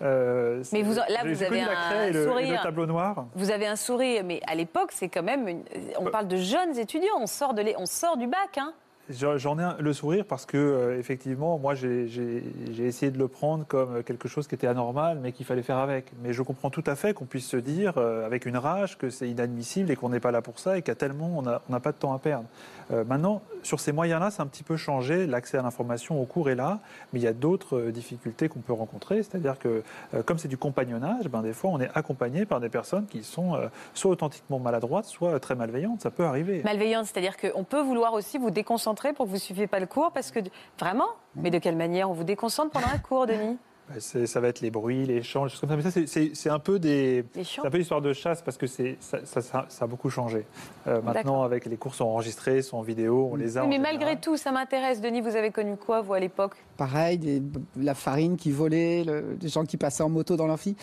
Euh, 0.00 0.62
Mais 0.72 0.82
vous- 0.82 0.94
là, 0.94 1.06
vous 1.24 1.42
avez 1.42 1.60
un 1.60 2.10
le, 2.12 2.62
tableau 2.62 2.86
noir. 2.86 3.26
Vous 3.34 3.50
avez 3.50 3.66
un 3.66 3.74
sourire, 3.74 4.22
mais 4.24 4.40
à 4.46 4.54
l'époque, 4.54 4.90
c'est 4.92 5.08
quand 5.08 5.24
même. 5.24 5.48
une- 5.48 5.64
On 5.98 6.04
Bah. 6.04 6.10
parle 6.12 6.28
de 6.28 6.36
jeunes 6.36 6.78
étudiants. 6.78 7.16
On 7.20 7.26
sort, 7.26 7.52
de 7.52 7.62
les- 7.62 7.74
on 7.78 7.86
sort 7.86 8.16
du 8.16 8.28
bac. 8.28 8.58
Hein. 8.58 8.72
J'en 9.10 9.58
ai 9.58 9.82
le 9.82 9.92
sourire 9.94 10.26
parce 10.26 10.44
que, 10.44 10.58
euh, 10.58 10.98
effectivement, 10.98 11.58
moi, 11.58 11.74
j'ai 11.74 12.42
essayé 12.78 13.10
de 13.10 13.18
le 13.18 13.26
prendre 13.26 13.64
comme 13.66 14.02
quelque 14.02 14.28
chose 14.28 14.46
qui 14.46 14.54
était 14.54 14.66
anormal, 14.66 15.18
mais 15.22 15.32
qu'il 15.32 15.46
fallait 15.46 15.62
faire 15.62 15.78
avec. 15.78 16.12
Mais 16.22 16.34
je 16.34 16.42
comprends 16.42 16.68
tout 16.68 16.84
à 16.86 16.94
fait 16.94 17.14
qu'on 17.14 17.24
puisse 17.24 17.46
se 17.46 17.56
dire, 17.56 17.94
euh, 17.96 18.26
avec 18.26 18.44
une 18.44 18.58
rage, 18.58 18.98
que 18.98 19.08
c'est 19.08 19.28
inadmissible 19.28 19.90
et 19.90 19.96
qu'on 19.96 20.10
n'est 20.10 20.20
pas 20.20 20.30
là 20.30 20.42
pour 20.42 20.58
ça 20.58 20.76
et 20.76 20.82
qu'à 20.82 20.94
tellement, 20.94 21.38
on 21.38 21.42
n'a 21.42 21.62
on 21.68 21.72
n'a 21.72 21.80
pas 21.80 21.92
de 21.92 21.96
temps 21.96 22.12
à 22.12 22.18
perdre. 22.18 22.48
Euh, 22.90 23.04
maintenant, 23.04 23.42
sur 23.62 23.80
ces 23.80 23.92
moyens-là, 23.92 24.30
c'est 24.30 24.42
un 24.42 24.46
petit 24.46 24.62
peu 24.62 24.76
changé. 24.76 25.26
L'accès 25.26 25.58
à 25.58 25.62
l'information 25.62 26.20
au 26.20 26.24
cours 26.24 26.50
est 26.50 26.54
là, 26.54 26.80
mais 27.12 27.20
il 27.20 27.22
y 27.22 27.26
a 27.26 27.32
d'autres 27.32 27.76
euh, 27.76 27.92
difficultés 27.92 28.48
qu'on 28.48 28.60
peut 28.60 28.72
rencontrer. 28.72 29.22
C'est-à-dire 29.22 29.58
que, 29.58 29.82
euh, 30.14 30.22
comme 30.22 30.38
c'est 30.38 30.48
du 30.48 30.56
compagnonnage, 30.56 31.28
ben, 31.28 31.42
des 31.42 31.52
fois, 31.52 31.70
on 31.70 31.80
est 31.80 31.90
accompagné 31.94 32.46
par 32.46 32.60
des 32.60 32.68
personnes 32.68 33.06
qui 33.06 33.22
sont 33.22 33.58
soit 33.94 34.10
authentiquement 34.10 34.58
maladroites, 34.58 35.04
soit 35.04 35.38
très 35.40 35.54
malveillantes. 35.54 36.00
Ça 36.00 36.10
peut 36.10 36.24
arriver. 36.24 36.62
Malveillante, 36.64 37.06
c'est-à-dire 37.06 37.36
qu'on 37.36 37.64
peut 37.64 37.80
vouloir 37.80 38.14
aussi 38.14 38.38
vous 38.38 38.50
déconcentrer 38.50 39.12
pour 39.12 39.26
que 39.26 39.30
vous 39.30 39.36
ne 39.36 39.40
suiviez 39.40 39.66
pas 39.66 39.80
le 39.80 39.86
cours, 39.86 40.12
parce 40.12 40.30
que 40.30 40.40
vraiment? 40.78 41.08
Mais 41.36 41.50
de 41.50 41.58
quelle 41.58 41.76
manière 41.76 42.10
on 42.10 42.14
vous 42.14 42.24
déconcentre 42.24 42.70
pendant 42.70 42.88
un 42.88 42.98
cours, 42.98 43.26
Denis? 43.26 43.58
Ça 43.98 44.40
va 44.40 44.48
être 44.48 44.60
les 44.60 44.70
bruits, 44.70 45.06
les 45.06 45.22
chants, 45.22 45.44
les 45.44 45.50
choses 45.50 45.60
comme 45.60 45.70
ça. 45.70 45.76
Mais 45.76 45.82
ça, 45.82 45.90
c'est- 46.34 46.50
un 46.50 46.58
peu 46.58 46.78
des. 46.78 47.24
C'est 47.44 47.64
un 47.66 47.70
peu 47.70 47.78
l'histoire 47.78 48.00
de 48.02 48.12
chasse 48.12 48.42
parce 48.42 48.56
que 48.56 48.66
c'est 48.66 48.96
ça, 49.00 49.18
ça- 49.24 49.40
ça- 49.40 49.66
ça 49.68 49.84
a 49.84 49.88
beaucoup 49.88 50.10
changé. 50.10 50.44
Euh, 50.86 51.00
maintenant, 51.02 51.42
avec 51.42 51.66
les 51.66 51.76
cours 51.76 51.94
sont 51.94 52.04
enregistrés, 52.04 52.62
sont 52.62 52.78
en 52.78 52.82
vidéo, 52.82 53.30
on 53.32 53.36
les 53.36 53.56
a. 53.56 53.62
Oui, 53.62 53.68
mais 53.68 53.76
général. 53.76 53.96
malgré 53.98 54.20
tout, 54.20 54.36
ça 54.36 54.52
m'intéresse. 54.52 55.00
Denis, 55.00 55.20
vous 55.20 55.36
avez 55.36 55.50
connu 55.50 55.76
quoi, 55.76 56.00
vous, 56.02 56.14
à 56.14 56.20
l'époque? 56.20 56.52
Pareil, 56.76 57.18
des- 57.18 57.42
la 57.76 57.94
farine 57.94 58.36
qui 58.36 58.50
volait, 58.50 59.04
le- 59.04 59.36
des 59.38 59.48
gens 59.48 59.64
qui 59.64 59.76
passaient 59.76 60.02
en 60.02 60.08
moto 60.08 60.36
dans 60.36 60.46
l'amphi. 60.46 60.76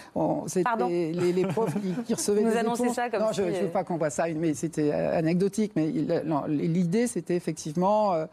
Pardon 0.63 0.87
les, 0.87 1.11
les 1.13 1.45
profs 1.45 1.73
qui, 1.75 1.93
qui 2.05 2.13
recevaient 2.13 2.41
Vous 2.43 2.49
des 2.51 2.57
annoncez 2.57 2.89
ça 2.89 3.09
comme 3.09 3.21
Non, 3.21 3.29
si, 3.31 3.35
je 3.37 3.41
ne 3.43 3.47
euh, 3.51 3.61
veux 3.61 3.67
pas 3.69 3.83
qu'on 3.83 3.97
voit 3.97 4.09
ça, 4.09 4.25
mais 4.35 4.53
c'était 4.53 4.91
euh, 4.93 5.17
anecdotique. 5.17 5.71
Mais 5.75 5.91
l'idée, 6.47 7.07
c'était 7.07 7.35
effectivement, 7.35 8.13
euh, 8.13 8.25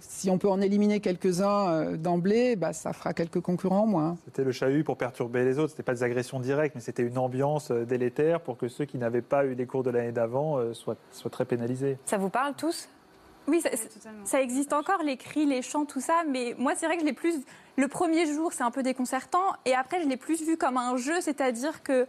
si 0.00 0.30
on 0.30 0.38
peut 0.38 0.48
en 0.48 0.60
éliminer 0.60 1.00
quelques-uns 1.00 1.68
euh, 1.68 1.96
d'emblée, 1.96 2.56
bah, 2.56 2.72
ça 2.72 2.92
fera 2.92 3.14
quelques 3.14 3.40
concurrents 3.40 3.82
en 3.82 3.86
moins. 3.86 4.16
C'était 4.24 4.44
le 4.44 4.52
chahut 4.52 4.84
pour 4.84 4.96
perturber 4.96 5.44
les 5.44 5.58
autres. 5.58 5.70
C'était 5.70 5.82
pas 5.82 5.94
des 5.94 6.02
agressions 6.02 6.40
directes, 6.40 6.74
mais 6.74 6.80
c'était 6.80 7.02
une 7.02 7.18
ambiance 7.18 7.70
euh, 7.70 7.84
délétère 7.84 8.40
pour 8.40 8.56
que 8.56 8.68
ceux 8.68 8.84
qui 8.84 8.98
n'avaient 8.98 9.22
pas 9.22 9.44
eu 9.44 9.54
les 9.54 9.66
cours 9.66 9.82
de 9.82 9.90
l'année 9.90 10.12
d'avant 10.12 10.58
euh, 10.58 10.74
soient, 10.74 10.96
soient 11.12 11.30
très 11.30 11.44
pénalisés. 11.44 11.98
Ça 12.04 12.18
vous 12.18 12.30
parle 12.30 12.54
tous? 12.54 12.88
Oui, 13.48 13.60
ça, 13.60 13.70
ça 14.24 14.42
existe 14.42 14.72
encore, 14.72 15.02
les 15.04 15.16
cris, 15.16 15.46
les 15.46 15.62
chants, 15.62 15.84
tout 15.84 16.00
ça. 16.00 16.24
Mais 16.28 16.54
moi, 16.58 16.72
c'est 16.76 16.86
vrai 16.86 16.96
que 16.96 17.02
je 17.02 17.06
l'ai 17.06 17.12
plus. 17.12 17.34
Le 17.76 17.88
premier 17.88 18.26
jour, 18.26 18.52
c'est 18.52 18.64
un 18.64 18.72
peu 18.72 18.82
déconcertant. 18.82 19.54
Et 19.64 19.74
après, 19.74 20.02
je 20.02 20.08
l'ai 20.08 20.16
plus 20.16 20.42
vu 20.42 20.56
comme 20.56 20.76
un 20.76 20.96
jeu. 20.96 21.20
C'est-à-dire 21.20 21.82
que, 21.82 22.06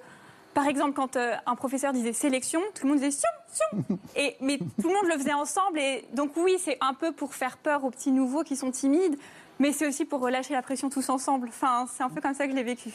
par 0.58 0.66
exemple, 0.66 0.94
quand 0.94 1.18
euh, 1.18 1.36
un 1.46 1.54
professeur 1.54 1.94
disait 1.94 2.14
sélection, 2.14 2.60
tout 2.74 2.88
le 2.88 2.90
monde 2.90 2.98
disait 2.98 3.12
sion, 3.12 3.30
sion. 3.52 3.98
Et, 4.16 4.36
mais 4.42 4.58
tout 4.58 4.88
le 4.88 4.96
monde 4.96 5.06
le 5.06 5.16
faisait 5.20 5.34
ensemble. 5.34 5.78
Et 5.78 6.04
donc, 6.14 6.32
oui, 6.36 6.58
c'est 6.60 6.80
un 6.82 6.96
peu 6.96 7.12
pour 7.12 7.36
faire 7.36 7.58
peur 7.58 7.84
aux 7.84 7.92
petits 7.92 8.12
nouveaux 8.12 8.42
qui 8.42 8.56
sont 8.56 8.72
timides. 8.72 9.20
Mais 9.60 9.72
c'est 9.72 9.88
aussi 9.88 10.04
pour 10.04 10.20
relâcher 10.20 10.56
la 10.56 10.64
pression 10.64 10.90
tous 10.90 11.10
ensemble. 11.10 11.50
Enfin, 11.50 11.86
c'est 11.96 12.02
un 12.02 12.10
peu 12.10 12.22
comme 12.22 12.34
ça 12.34 12.46
que 12.46 12.54
je 12.54 12.56
l'ai 12.56 12.64
vécu. 12.64 12.90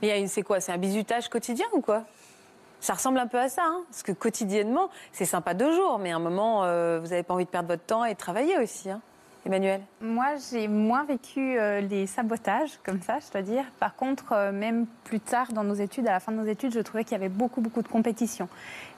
Mais 0.00 0.28
c'est 0.28 0.42
quoi? 0.42 0.60
C'est 0.60 0.70
un 0.70 0.78
bizutage 0.78 1.28
quotidien 1.28 1.66
ou 1.72 1.80
quoi? 1.80 2.04
Ça 2.78 2.94
ressemble 2.94 3.18
un 3.18 3.26
peu 3.26 3.40
à 3.40 3.48
ça, 3.48 3.62
hein 3.64 3.82
parce 3.90 4.04
que 4.04 4.12
quotidiennement, 4.12 4.88
c'est 5.10 5.24
sympa 5.24 5.54
deux 5.54 5.74
jours, 5.74 5.98
mais 5.98 6.12
à 6.12 6.16
un 6.16 6.20
moment, 6.20 6.62
euh, 6.62 7.00
vous 7.00 7.08
n'avez 7.08 7.24
pas 7.24 7.34
envie 7.34 7.46
de 7.46 7.50
perdre 7.50 7.66
votre 7.66 7.84
temps 7.84 8.04
et 8.04 8.12
de 8.12 8.18
travailler 8.18 8.58
aussi, 8.58 8.90
hein 8.90 9.00
Emmanuel 9.46 9.80
Moi, 10.00 10.34
j'ai 10.50 10.68
moins 10.68 11.04
vécu 11.04 11.58
euh, 11.58 11.80
les 11.80 12.06
sabotages 12.06 12.78
comme 12.84 13.00
ça, 13.00 13.18
je 13.18 13.32
dois 13.32 13.42
dire. 13.42 13.64
Par 13.78 13.94
contre, 13.94 14.32
euh, 14.32 14.52
même 14.52 14.86
plus 15.04 15.20
tard 15.20 15.52
dans 15.52 15.64
nos 15.64 15.74
études, 15.74 16.06
à 16.06 16.12
la 16.12 16.20
fin 16.20 16.32
de 16.32 16.36
nos 16.36 16.44
études, 16.44 16.72
je 16.72 16.80
trouvais 16.80 17.04
qu'il 17.04 17.12
y 17.12 17.14
avait 17.16 17.28
beaucoup, 17.28 17.60
beaucoup 17.60 17.82
de 17.82 17.88
compétition. 17.88 18.48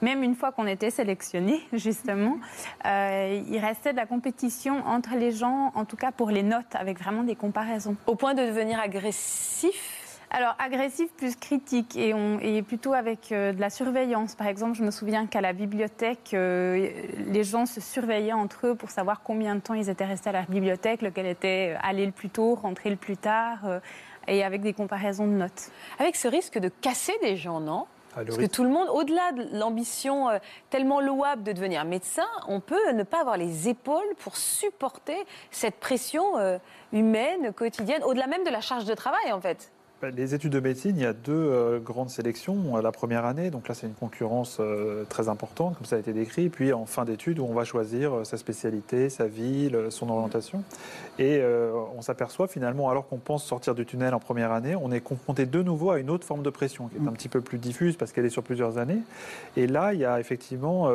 Même 0.02 0.22
une 0.22 0.34
fois 0.34 0.52
qu'on 0.52 0.66
était 0.66 0.90
sélectionnés, 0.90 1.60
justement, 1.72 2.38
euh, 2.86 3.42
il 3.48 3.58
restait 3.58 3.92
de 3.92 3.96
la 3.96 4.06
compétition 4.06 4.84
entre 4.86 5.14
les 5.16 5.32
gens, 5.32 5.72
en 5.74 5.84
tout 5.84 5.96
cas 5.96 6.10
pour 6.10 6.30
les 6.30 6.42
notes, 6.42 6.74
avec 6.74 6.98
vraiment 6.98 7.22
des 7.22 7.36
comparaisons. 7.36 7.96
Au 8.06 8.14
point 8.14 8.34
de 8.34 8.42
devenir 8.42 8.80
agressif 8.80 9.99
Alors, 10.32 10.54
agressif 10.60 11.10
plus 11.16 11.34
critique 11.34 11.96
et, 11.96 12.14
on, 12.14 12.38
et 12.38 12.62
plutôt 12.62 12.92
avec 12.92 13.32
euh, 13.32 13.52
de 13.52 13.60
la 13.60 13.68
surveillance. 13.68 14.36
Par 14.36 14.46
exemple, 14.46 14.76
je 14.76 14.84
me 14.84 14.92
souviens 14.92 15.26
qu'à 15.26 15.40
la 15.40 15.52
bibliothèque, 15.52 16.34
euh, 16.34 16.88
les 17.26 17.42
gens 17.42 17.66
se 17.66 17.80
surveillaient 17.80 18.32
entre 18.32 18.68
eux 18.68 18.74
pour 18.76 18.90
savoir 18.90 19.22
combien 19.22 19.56
de 19.56 19.60
temps 19.60 19.74
ils 19.74 19.90
étaient 19.90 20.04
restés 20.04 20.30
à 20.30 20.32
la 20.32 20.42
bibliothèque, 20.42 21.02
lequel 21.02 21.26
était 21.26 21.76
allé 21.82 22.06
le 22.06 22.12
plus 22.12 22.30
tôt, 22.30 22.54
rentré 22.54 22.90
le 22.90 22.96
plus 22.96 23.16
tard, 23.16 23.66
euh, 23.66 23.80
et 24.28 24.44
avec 24.44 24.62
des 24.62 24.72
comparaisons 24.72 25.26
de 25.26 25.32
notes. 25.32 25.70
Avec 25.98 26.14
ce 26.14 26.28
risque 26.28 26.58
de 26.58 26.68
casser 26.68 27.14
des 27.22 27.36
gens, 27.36 27.58
non? 27.58 27.86
Ah, 28.16 28.22
Parce 28.24 28.38
que 28.38 28.46
tout 28.46 28.64
le 28.64 28.70
monde, 28.70 28.88
au-delà 28.92 29.32
de 29.32 29.56
l'ambition 29.58 30.28
euh, 30.28 30.38
tellement 30.68 31.00
louable 31.00 31.44
de 31.44 31.52
devenir 31.52 31.84
médecin, 31.84 32.26
on 32.48 32.58
peut 32.60 32.92
ne 32.92 33.04
pas 33.04 33.20
avoir 33.20 33.36
les 33.36 33.68
épaules 33.68 34.14
pour 34.18 34.36
supporter 34.36 35.16
cette 35.50 35.76
pression 35.76 36.38
euh, 36.38 36.58
humaine, 36.92 37.52
quotidienne, 37.52 38.02
au-delà 38.02 38.26
même 38.26 38.42
de 38.44 38.50
la 38.50 38.60
charge 38.60 38.84
de 38.84 38.94
travail, 38.94 39.32
en 39.32 39.40
fait. 39.40 39.70
Ben, 40.00 40.14
Les 40.16 40.34
études 40.34 40.52
de 40.52 40.60
médecine, 40.60 40.96
il 40.96 41.02
y 41.02 41.06
a 41.06 41.12
deux 41.12 41.32
euh, 41.32 41.78
grandes 41.78 42.08
sélections. 42.08 42.56
Euh, 42.74 42.80
La 42.80 42.90
première 42.90 43.26
année, 43.26 43.50
donc 43.50 43.68
là 43.68 43.74
c'est 43.74 43.86
une 43.86 43.92
concurrence 43.92 44.56
euh, 44.58 45.04
très 45.10 45.28
importante, 45.28 45.76
comme 45.76 45.84
ça 45.84 45.96
a 45.96 45.98
été 45.98 46.14
décrit. 46.14 46.48
Puis 46.48 46.72
en 46.72 46.86
fin 46.86 47.04
d'études, 47.04 47.38
où 47.38 47.44
on 47.44 47.52
va 47.52 47.64
choisir 47.64 48.24
sa 48.24 48.38
spécialité, 48.38 49.10
sa 49.10 49.26
ville, 49.26 49.88
son 49.90 50.08
orientation. 50.08 50.64
Et 51.18 51.42
on 51.96 52.00
s'aperçoit 52.00 52.48
finalement, 52.48 52.88
alors 52.88 53.06
qu'on 53.08 53.18
pense 53.18 53.44
sortir 53.44 53.74
du 53.74 53.84
tunnel 53.84 54.14
en 54.14 54.20
première 54.20 54.52
année, 54.52 54.74
on 54.74 54.90
est 54.90 55.00
confronté 55.00 55.44
de 55.44 55.62
nouveau 55.62 55.90
à 55.90 55.98
une 55.98 56.08
autre 56.08 56.24
forme 56.24 56.42
de 56.42 56.50
pression, 56.50 56.88
qui 56.88 56.96
est 56.96 57.08
un 57.08 57.12
petit 57.12 57.28
peu 57.28 57.42
plus 57.42 57.58
diffuse 57.58 57.96
parce 57.96 58.12
qu'elle 58.12 58.24
est 58.24 58.30
sur 58.30 58.42
plusieurs 58.42 58.78
années. 58.78 59.00
Et 59.56 59.66
là, 59.66 59.92
il 59.92 60.00
y 60.00 60.04
a 60.04 60.18
effectivement 60.18 60.90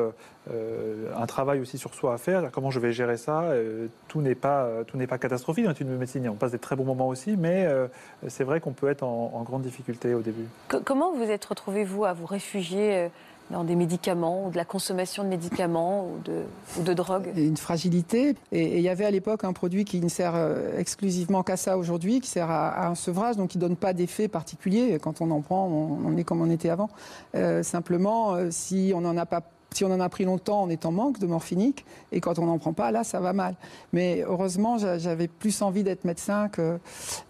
euh, 0.51 1.12
un 1.17 1.25
travail 1.25 1.60
aussi 1.60 1.77
sur 1.77 1.93
soi 1.93 2.13
à 2.13 2.17
faire. 2.17 2.51
Comment 2.51 2.71
je 2.71 2.79
vais 2.79 2.93
gérer 2.93 3.17
ça 3.17 3.41
Euh, 3.43 3.88
Tout 4.08 4.21
n'est 4.21 4.36
pas, 4.36 4.67
tout 4.88 4.97
n'est 4.97 5.08
pas 5.08 5.17
catastrophique 5.17 5.63
dans 5.65 5.71
l'étude 5.71 5.89
de 5.89 5.97
médecine. 5.97 6.27
On 6.29 6.36
passe 6.36 6.51
des 6.51 6.60
très 6.60 6.75
bons 6.75 6.86
moments 6.86 7.08
aussi, 7.08 7.36
mais 7.38 7.65
euh, 7.65 7.88
c'est 8.27 8.43
vrai 8.43 8.60
qu'on 8.60 8.73
peut 8.73 8.89
être 8.89 9.03
en, 9.03 9.31
en 9.34 9.43
grande 9.43 9.63
difficulté 9.63 10.13
au 10.13 10.21
début. 10.21 10.45
Co- 10.67 10.81
comment 10.84 11.13
vous 11.13 11.23
êtes 11.23 11.45
retrouvé, 11.45 11.84
vous, 11.84 12.05
à 12.05 12.13
vous 12.13 12.25
réfugier 12.25 13.10
dans 13.51 13.63
des 13.63 13.75
médicaments 13.75 14.47
ou 14.47 14.49
de 14.49 14.58
la 14.58 14.65
consommation 14.65 15.23
de 15.23 15.29
médicaments 15.29 16.08
ou 16.08 16.17
de, 16.25 16.41
ou 16.79 16.84
de 16.84 16.93
drogue 16.95 17.31
Une 17.36 17.58
fragilité. 17.58 18.34
Et 18.51 18.77
il 18.77 18.81
y 18.81 18.89
avait 18.89 19.05
à 19.05 19.12
l'époque 19.12 19.43
un 19.43 19.53
produit 19.53 19.86
qui 19.86 20.01
ne 20.01 20.10
sert 20.10 20.34
exclusivement 20.79 21.43
qu'à 21.43 21.55
ça 21.55 21.77
aujourd'hui, 21.77 22.21
qui 22.21 22.29
sert 22.29 22.49
à, 22.49 22.88
un 22.88 22.95
sevrage, 22.95 23.38
donc 23.38 23.49
qui 23.49 23.60
ne 23.60 23.62
donne 23.62 23.75
pas 23.75 23.93
d'effet 23.93 24.27
particulier. 24.27 24.97
Quand 24.99 25.21
on 25.21 25.29
en 25.29 25.41
prend, 25.41 25.67
on, 25.67 26.17
est 26.17 26.23
comme 26.23 26.41
on 26.41 26.49
était 26.49 26.69
avant. 26.69 26.89
Euh, 27.36 27.62
simplement, 27.62 28.36
si 28.49 28.93
on 28.95 29.01
n'en 29.01 29.15
a 29.15 29.27
pas 29.27 29.41
si 29.75 29.85
on 29.85 29.91
en 29.91 29.99
a 29.99 30.09
pris 30.09 30.25
longtemps, 30.25 30.63
on 30.63 30.69
est 30.69 30.85
en 30.85 30.91
manque 30.91 31.19
de 31.19 31.27
morphinique. 31.27 31.85
Et 32.11 32.21
quand 32.21 32.39
on 32.39 32.45
n'en 32.45 32.57
prend 32.57 32.73
pas, 32.73 32.91
là, 32.91 33.03
ça 33.03 33.19
va 33.19 33.33
mal. 33.33 33.55
Mais 33.93 34.23
heureusement, 34.27 34.77
j'avais 34.77 35.27
plus 35.27 35.61
envie 35.61 35.83
d'être 35.83 36.05
médecin 36.05 36.49
que. 36.49 36.79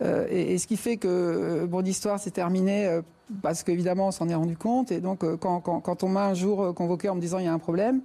et, 0.01 0.57
ce 0.57 0.67
qui 0.67 0.77
fait 0.77 0.97
que 0.97 1.65
bon, 1.65 1.79
l'histoire 1.79 2.19
s'est 2.19 2.31
terminée 2.31 3.01
parce 3.41 3.63
qu'évidemment, 3.63 4.07
on 4.07 4.11
s'en 4.11 4.29
est 4.29 4.35
rendu 4.35 4.57
compte. 4.57 4.91
Et 4.91 4.99
donc, 4.99 5.23
euh, 5.23 5.37
quand, 5.37 6.03
on 6.03 6.09
m'a 6.09 6.25
un 6.25 6.33
jour 6.33 6.61
euh, 6.61 6.73
convoqué 6.73 7.09
en 7.09 7.15
me 7.15 7.21
disant 7.21 7.39
il 7.39 7.45
y 7.45 7.47
a 7.47 7.53
un 7.53 7.59
problème, 7.59 8.01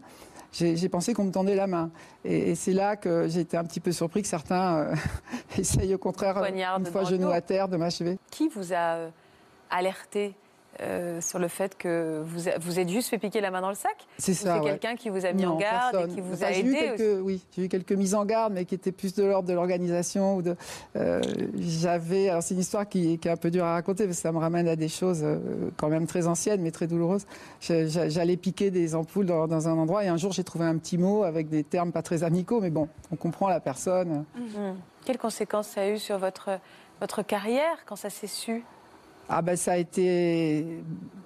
j'ai 0.52 0.88
pensé 0.88 1.14
qu'on 1.14 1.24
me 1.24 1.30
tendait 1.30 1.54
la 1.54 1.66
main. 1.66 1.90
Et, 2.24 2.54
c'est 2.54 2.72
là 2.72 2.96
que 2.96 3.28
j'ai 3.28 3.40
été 3.40 3.56
un 3.56 3.64
petit 3.64 3.80
peu 3.80 3.92
surpris 3.92 4.22
que 4.22 4.28
certains 4.28 4.76
euh, 4.76 4.94
essayent 5.58 5.94
au 5.94 5.98
contraire, 5.98 6.42
une 6.42 6.86
fois 6.86 7.04
genou 7.04 7.30
à 7.30 7.40
terre, 7.40 7.68
de 7.68 7.76
m'achever. 7.76 8.18
Qui 8.30 8.48
vous 8.48 8.72
a 8.72 9.10
alerté? 9.70 10.34
Euh, 10.82 11.20
sur 11.20 11.38
le 11.38 11.48
fait 11.48 11.76
que 11.76 12.22
vous, 12.24 12.48
vous 12.60 12.78
êtes 12.78 12.88
juste 12.88 13.10
fait 13.10 13.18
piquer 13.18 13.40
la 13.40 13.50
main 13.50 13.60
dans 13.60 13.68
le 13.68 13.74
sac 13.74 14.06
C'est 14.16 14.32
ça. 14.32 14.58
C'est 14.58 14.68
quelqu'un 14.68 14.96
qui 14.96 15.10
vous 15.10 15.26
a 15.26 15.32
mis 15.32 15.44
en 15.44 15.56
garde 15.56 16.08
et 16.08 16.14
qui 16.14 16.20
vous 16.20 16.42
a 16.42 16.52
aidé 16.52 17.20
Oui, 17.22 17.44
j'ai 17.54 17.64
eu 17.64 17.68
quelques 17.68 17.92
mises 17.92 18.14
en 18.14 18.24
garde, 18.24 18.54
mais 18.54 18.64
qui 18.64 18.74
étaient 18.74 18.92
plus 18.92 19.14
de 19.14 19.24
l'ordre 19.24 19.48
de 19.48 19.52
l'organisation. 19.52 20.36
ou 20.36 20.42
de. 20.42 20.56
Euh, 20.96 21.20
j'avais. 21.58 22.30
Alors, 22.30 22.42
c'est 22.42 22.54
une 22.54 22.60
histoire 22.60 22.88
qui, 22.88 23.18
qui, 23.18 23.28
est 23.28 23.30
un 23.30 23.36
peu 23.36 23.50
dure 23.50 23.64
à 23.64 23.74
raconter, 23.74 24.04
parce 24.04 24.16
que 24.16 24.22
ça 24.22 24.32
me 24.32 24.38
ramène 24.38 24.68
à 24.68 24.76
des 24.76 24.88
choses 24.88 25.20
euh, 25.22 25.70
quand 25.76 25.88
même 25.88 26.06
très 26.06 26.26
anciennes, 26.26 26.62
mais 26.62 26.70
très 26.70 26.86
douloureuses. 26.86 27.26
J'allais 27.60 28.36
piquer 28.36 28.70
des 28.70 28.94
ampoules 28.94 29.26
dans, 29.26 29.68
un 29.68 29.76
endroit, 29.76 30.04
et 30.04 30.08
un 30.08 30.16
jour, 30.16 30.32
j'ai 30.32 30.44
trouvé 30.44 30.64
un 30.64 30.78
petit 30.78 30.96
mot 30.96 31.24
avec 31.24 31.48
des 31.48 31.64
termes 31.64 31.92
pas 31.92 32.02
très 32.02 32.22
amicaux, 32.22 32.60
mais 32.60 32.70
bon, 32.70 32.88
on 33.12 33.16
comprend 33.16 33.48
la 33.48 33.60
personne. 33.60 34.24
Mmh. 34.34 34.72
Quelles 35.04 35.18
conséquences 35.18 35.68
ça 35.68 35.82
a 35.82 35.88
eu 35.88 35.98
sur 35.98 36.18
votre, 36.18 36.58
votre 37.00 37.22
carrière 37.22 37.84
quand 37.86 37.96
ça 37.96 38.08
s'est 38.08 38.26
su? 38.26 38.64
Ah 39.30 39.42
ben 39.42 39.56
ça 39.56 39.72
a 39.72 39.76
été 39.76 40.82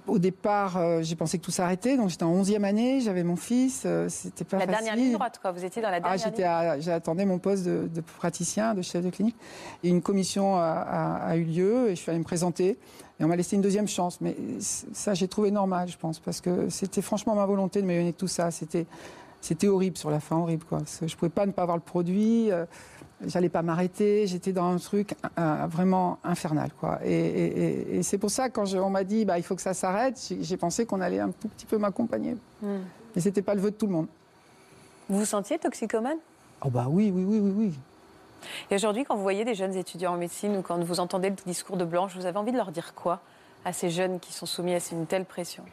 au 0.07 0.19
départ, 0.19 0.77
euh, 0.77 1.03
j'ai 1.03 1.17
pensé 1.17 1.39
que 1.39 1.45
tout 1.45 1.51
s'arrêtait, 1.51 1.97
donc 1.97 2.11
j'étais 2.11 2.25
en 2.25 2.43
11e 2.43 2.63
année, 2.65 3.01
j'avais 3.01 3.25
mon 3.25 3.37
fils, 3.37 3.85
euh, 3.87 4.09
c'était 4.09 4.45
pas 4.45 4.59
la 4.59 4.67
facile. 4.67 4.73
La 4.73 4.83
dernière 4.83 4.97
ligne 4.97 5.13
droite, 5.15 5.39
quoi. 5.41 5.53
Vous 5.53 5.65
étiez 5.65 5.81
dans 5.81 5.91
la 5.91 6.01
ah, 6.03 6.17
dernière 6.17 6.51
ah, 6.51 6.81
J'attendais 6.81 7.25
mon 7.25 7.39
poste 7.39 7.65
de, 7.65 8.01
praticien, 8.19 8.75
de 8.75 8.83
chef 8.83 9.05
de 9.05 9.11
clinique. 9.11 9.37
Et 9.83 9.89
une 9.89 10.03
commission 10.03 10.57
a, 10.57 11.37
eu 11.37 11.45
lieu 11.45 11.89
et 11.89 11.97
je 11.97 12.01
suis 12.01 12.11
allée 12.11 12.19
me 12.19 12.25
présenter. 12.25 12.79
Et 13.21 13.25
on 13.25 13.29
m'a 13.29 13.37
laissé 13.37 13.57
une 13.57 13.63
deuxième 13.63 13.89
chance. 13.89 14.21
Mais 14.21 14.37
ça, 14.59 15.15
j'ai 15.15 15.29
trouvé 15.29 15.51
normal, 15.51 15.89
je 15.89 15.97
pense, 15.97 16.19
parce 16.19 16.41
que 16.41 16.69
c'était 16.69 17.03
franchement 17.03 17.35
ma 17.35 17.47
volonté 17.47 17.81
de 17.81 17.87
m'éloigner 17.87 18.13
de 18.13 18.17
tout 18.17 18.29
ça. 18.29 18.51
C'était, 18.51 18.87
c'était 19.41 19.69
horrible 19.69 19.97
sur 19.97 20.11
la 20.11 20.21
fin, 20.21 20.37
horrible, 20.37 20.65
quoi. 20.65 20.81
Je 21.01 21.15
pouvais 21.17 21.31
pas 21.31 21.47
ne 21.47 21.53
pas 21.53 21.63
avoir 21.63 21.77
le 21.77 21.83
produit. 21.83 22.51
Euh, 22.51 22.67
j'allais 23.27 23.49
pas 23.49 23.63
m'arrêter, 23.63 24.27
j'étais 24.27 24.53
dans 24.53 24.73
un 24.73 24.79
truc 24.79 25.15
vraiment 25.69 26.19
infernal. 26.25 26.71
Quoi. 26.79 26.99
Et, 27.05 28.03
c'est 28.03 28.19
pour 28.19 28.31
ça, 28.31 28.49
quand 28.49 28.73
on 28.75 28.91
m'a 28.91 29.05
dit 29.05 29.25
bah, 29.25 29.39
il 29.39 29.43
faut 29.43 29.55
que 29.55 29.63
ça 29.63 29.75
s'arrête, 29.75 30.21
j'ai 30.41 30.57
pensé 30.57 30.87
qu'on 30.87 31.01
allait 31.01 31.21
un 31.21 31.31
tout 31.31 31.49
petit 31.49 31.67
peu 31.67 31.79
m'accompagner. 31.79 32.37
Hmm. 32.63 32.79
Mais 33.15 33.21
ce 33.21 33.29
n'était 33.29 33.43
pas 33.43 33.55
le 33.55 33.61
vœu 33.61 33.71
de 33.71 33.77
tout 33.77 33.87
le 33.87 33.93
monde. 33.93 34.07
Vous 35.09 35.19
vous 35.19 35.25
sentiez 35.25 35.59
toxicomane? 35.59 36.19
Oh 36.65 36.71
bah 36.71 36.87
oui, 36.89 37.13
oui, 37.15 37.25
oui, 37.25 37.39
oui, 37.39 37.53
oui. 37.57 37.75
Et 38.71 38.75
aujourd'hui, 38.75 39.05
quand 39.05 39.17
vous 39.17 39.23
voyez 39.23 39.45
des 39.45 39.55
jeunes 39.55 39.75
étudiants 39.75 40.15
en 40.15 40.17
médecine 40.17 40.57
ou 40.57 40.63
quand 40.63 40.83
vous 40.83 41.01
entendez 41.01 41.31
le 41.31 41.37
discours 41.47 41.77
de 41.77 41.85
Blanche, 41.85 42.15
vous 42.17 42.27
avez 42.27 42.39
envie 42.39 42.53
de 42.53 42.57
leur 42.57 42.73
dire 42.73 42.95
quoi 42.95 43.21
à 43.65 43.73
ces 43.73 43.91
jeunes 43.91 44.21
qui 44.21 44.33
sont 44.33 44.47
soumis 44.47 44.75
à 44.75 44.79
une 44.93 45.07
telle 45.07 45.25
pression? 45.25 45.65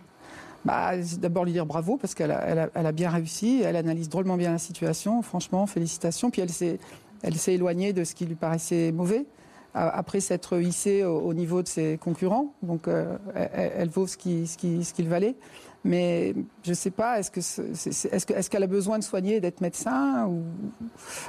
Bah, 0.63 0.91
D'abord 1.17 1.45
lui 1.45 1.53
dire 1.53 1.65
bravo 1.65 1.97
parce 1.97 2.13
qu'elle 2.13 2.31
a, 2.31 2.69
elle 2.73 2.85
a, 2.85 2.91
bien 2.91 3.09
réussi, 3.09 3.61
elle 3.63 3.75
analyse 3.75 4.09
drôlement 4.09 4.37
bien 4.37 4.51
la 4.51 4.59
situation, 4.59 5.21
franchement, 5.21 5.65
félicitations. 5.65 6.29
Puis 6.29 6.41
elle 6.41 6.51
s'est 6.51 6.79
elle 7.23 7.35
s'est 7.35 7.53
éloignée 7.53 7.93
de 7.93 8.03
ce 8.03 8.15
qui 8.15 8.25
lui 8.25 8.35
paraissait 8.35 8.91
mauvais 8.91 9.25
après 9.73 10.19
s'être 10.19 10.59
hissée 10.59 11.03
au, 11.03 11.33
niveau 11.33 11.61
de 11.61 11.67
ses 11.67 11.97
concurrents. 11.97 12.53
Donc, 12.61 12.87
euh, 12.87 13.17
elle, 13.33 13.89
vaut 13.89 14.07
ce 14.07 14.17
qu'il 14.17 15.07
valait. 15.07 15.35
Mais 15.83 16.35
je 16.63 16.71
ne 16.71 16.75
sais 16.75 16.91
pas, 16.91 17.19
est-ce 17.19 18.49
qu'elle 18.49 18.63
a 18.63 18.67
besoin 18.67 18.99
de 18.99 19.03
soigner 19.03 19.39
d'être 19.39 19.61
médecin 19.61 20.29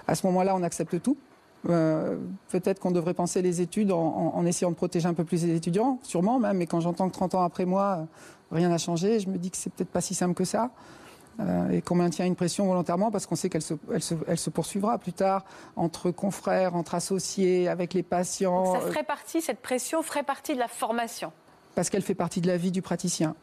à 0.07 0.15
ce 0.15 0.27
moment-là, 0.27 0.55
on 0.55 0.63
accepte 0.63 1.01
tout 1.01 1.17
euh, 1.71 2.19
Peut-être 2.51 2.79
qu'on 2.81 2.91
devrait 2.91 3.15
penser 3.15 3.41
les 3.41 3.61
études 3.61 3.93
en, 3.93 4.33
en, 4.35 4.45
essayant 4.45 4.71
de 4.71 4.77
protéger 4.77 5.07
un 5.07 5.15
peu 5.15 5.25
plus 5.25 5.45
les 5.45 5.55
étudiants, 5.55 5.99
sûrement 6.03 6.39
même. 6.39 6.59
Mais 6.59 6.67
quand 6.67 6.81
j'entends 6.81 7.09
que 7.09 7.15
30 7.15 7.37
ans 7.37 7.43
après 7.43 7.65
moi, 7.65 8.07
rien 8.51 8.69
n'a 8.69 8.79
changé, 8.79 9.21
je 9.21 9.29
me 9.29 9.39
dis 9.39 9.51
que 9.51 9.57
c'est 9.57 9.73
peut-être 9.73 9.91
pas 9.91 10.03
si 10.03 10.15
simple 10.15 10.35
que 10.35 10.45
ça. 10.45 10.71
Euh, 11.41 11.71
et 11.71 11.81
qu'on 11.81 11.95
maintient 11.95 12.27
une 12.27 12.37
pression 12.37 12.67
volontairement 12.67 13.11
parce 13.11 13.27
qu'on 13.27 13.37
sait 13.37 13.49
qu'elle 13.49 13.63
se, 13.63 13.75
elle 13.91 14.39
se, 14.39 14.51
poursuivra 14.51 14.99
plus 14.99 15.15
tard 15.15 15.45
entre 15.77 16.11
confrères, 16.11 16.77
entre 16.77 16.95
associés, 16.95 17.69
avec 17.69 17.95
les 17.95 18.03
patients. 18.03 18.65
Donc 18.65 18.83
ça 18.83 18.89
ferait 18.89 19.03
partie, 19.03 19.41
cette 19.41 19.61
pression 19.61 20.03
ferait 20.03 20.25
partie 20.25 20.55
de 20.55 20.59
la 20.59 20.69
formation 20.69 21.33
Parce 21.75 21.89
qu'elle 21.89 22.03
fait 22.03 22.15
partie 22.15 22.43
de 22.43 22.49
la 22.49 22.59
vie 22.59 22.71
du 22.71 22.83
praticien. 22.83 23.35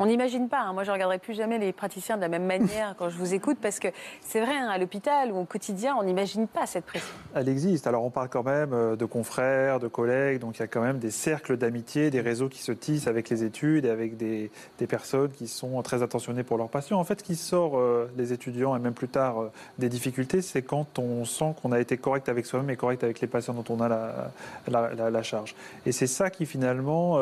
On 0.00 0.06
n'imagine 0.06 0.48
pas. 0.48 0.60
Hein. 0.60 0.72
Moi, 0.72 0.84
je 0.84 0.90
ne 0.90 0.94
regarderai 0.94 1.18
plus 1.18 1.34
jamais 1.34 1.58
les 1.58 1.72
praticiens 1.72 2.16
de 2.16 2.20
la 2.20 2.28
même 2.28 2.46
manière 2.46 2.94
quand 2.96 3.08
je 3.08 3.16
vous 3.16 3.34
écoute, 3.34 3.58
parce 3.60 3.80
que 3.80 3.88
c'est 4.20 4.40
vrai, 4.40 4.54
hein, 4.54 4.68
à 4.68 4.78
l'hôpital 4.78 5.32
ou 5.32 5.38
au 5.38 5.44
quotidien, 5.44 5.96
on 5.98 6.04
n'imagine 6.04 6.46
pas 6.46 6.66
cette 6.66 6.84
pression. 6.84 7.12
Elle 7.34 7.48
existe. 7.48 7.88
Alors, 7.88 8.04
on 8.04 8.10
parle 8.10 8.28
quand 8.28 8.44
même 8.44 8.72
euh, 8.72 8.94
de 8.94 9.04
confrères, 9.04 9.80
de 9.80 9.88
collègues, 9.88 10.38
donc 10.38 10.58
il 10.58 10.60
y 10.60 10.62
a 10.62 10.68
quand 10.68 10.80
même 10.80 10.98
des 10.98 11.10
cercles 11.10 11.56
d'amitié, 11.56 12.10
des 12.10 12.20
réseaux 12.20 12.48
qui 12.48 12.62
se 12.62 12.70
tissent 12.70 13.08
avec 13.08 13.28
les 13.28 13.42
études 13.42 13.86
et 13.86 13.90
avec 13.90 14.16
des, 14.16 14.50
personnes 14.88 15.30
qui 15.30 15.48
sont 15.48 15.82
très 15.82 16.02
attentionnées 16.02 16.44
pour 16.44 16.58
leurs 16.58 16.68
patients. 16.68 16.98
En 16.98 17.04
fait, 17.04 17.18
ce 17.18 17.24
qui 17.24 17.36
sort 17.36 17.76
euh, 17.76 18.08
les 18.16 18.32
étudiants 18.32 18.76
et 18.76 18.78
même 18.78 18.94
plus 18.94 19.08
tard 19.08 19.40
euh, 19.40 19.52
des 19.78 19.88
difficultés, 19.88 20.42
c'est 20.42 20.62
quand 20.62 20.98
on 21.00 21.24
sent 21.24 21.54
qu'on 21.60 21.72
a 21.72 21.80
été 21.80 21.96
correct 21.96 22.28
avec 22.28 22.46
soi-même 22.46 22.70
et 22.70 22.76
correct 22.76 23.02
avec 23.02 23.20
les 23.20 23.26
patients 23.26 23.52
dont 23.52 23.64
on 23.68 23.80
a 23.80 23.88
la, 24.68 25.22
charge. 25.22 25.56
Et 25.84 25.92
c'est 25.92 26.06
ça 26.06 26.30
qui 26.30 26.46
finalement, 26.46 27.18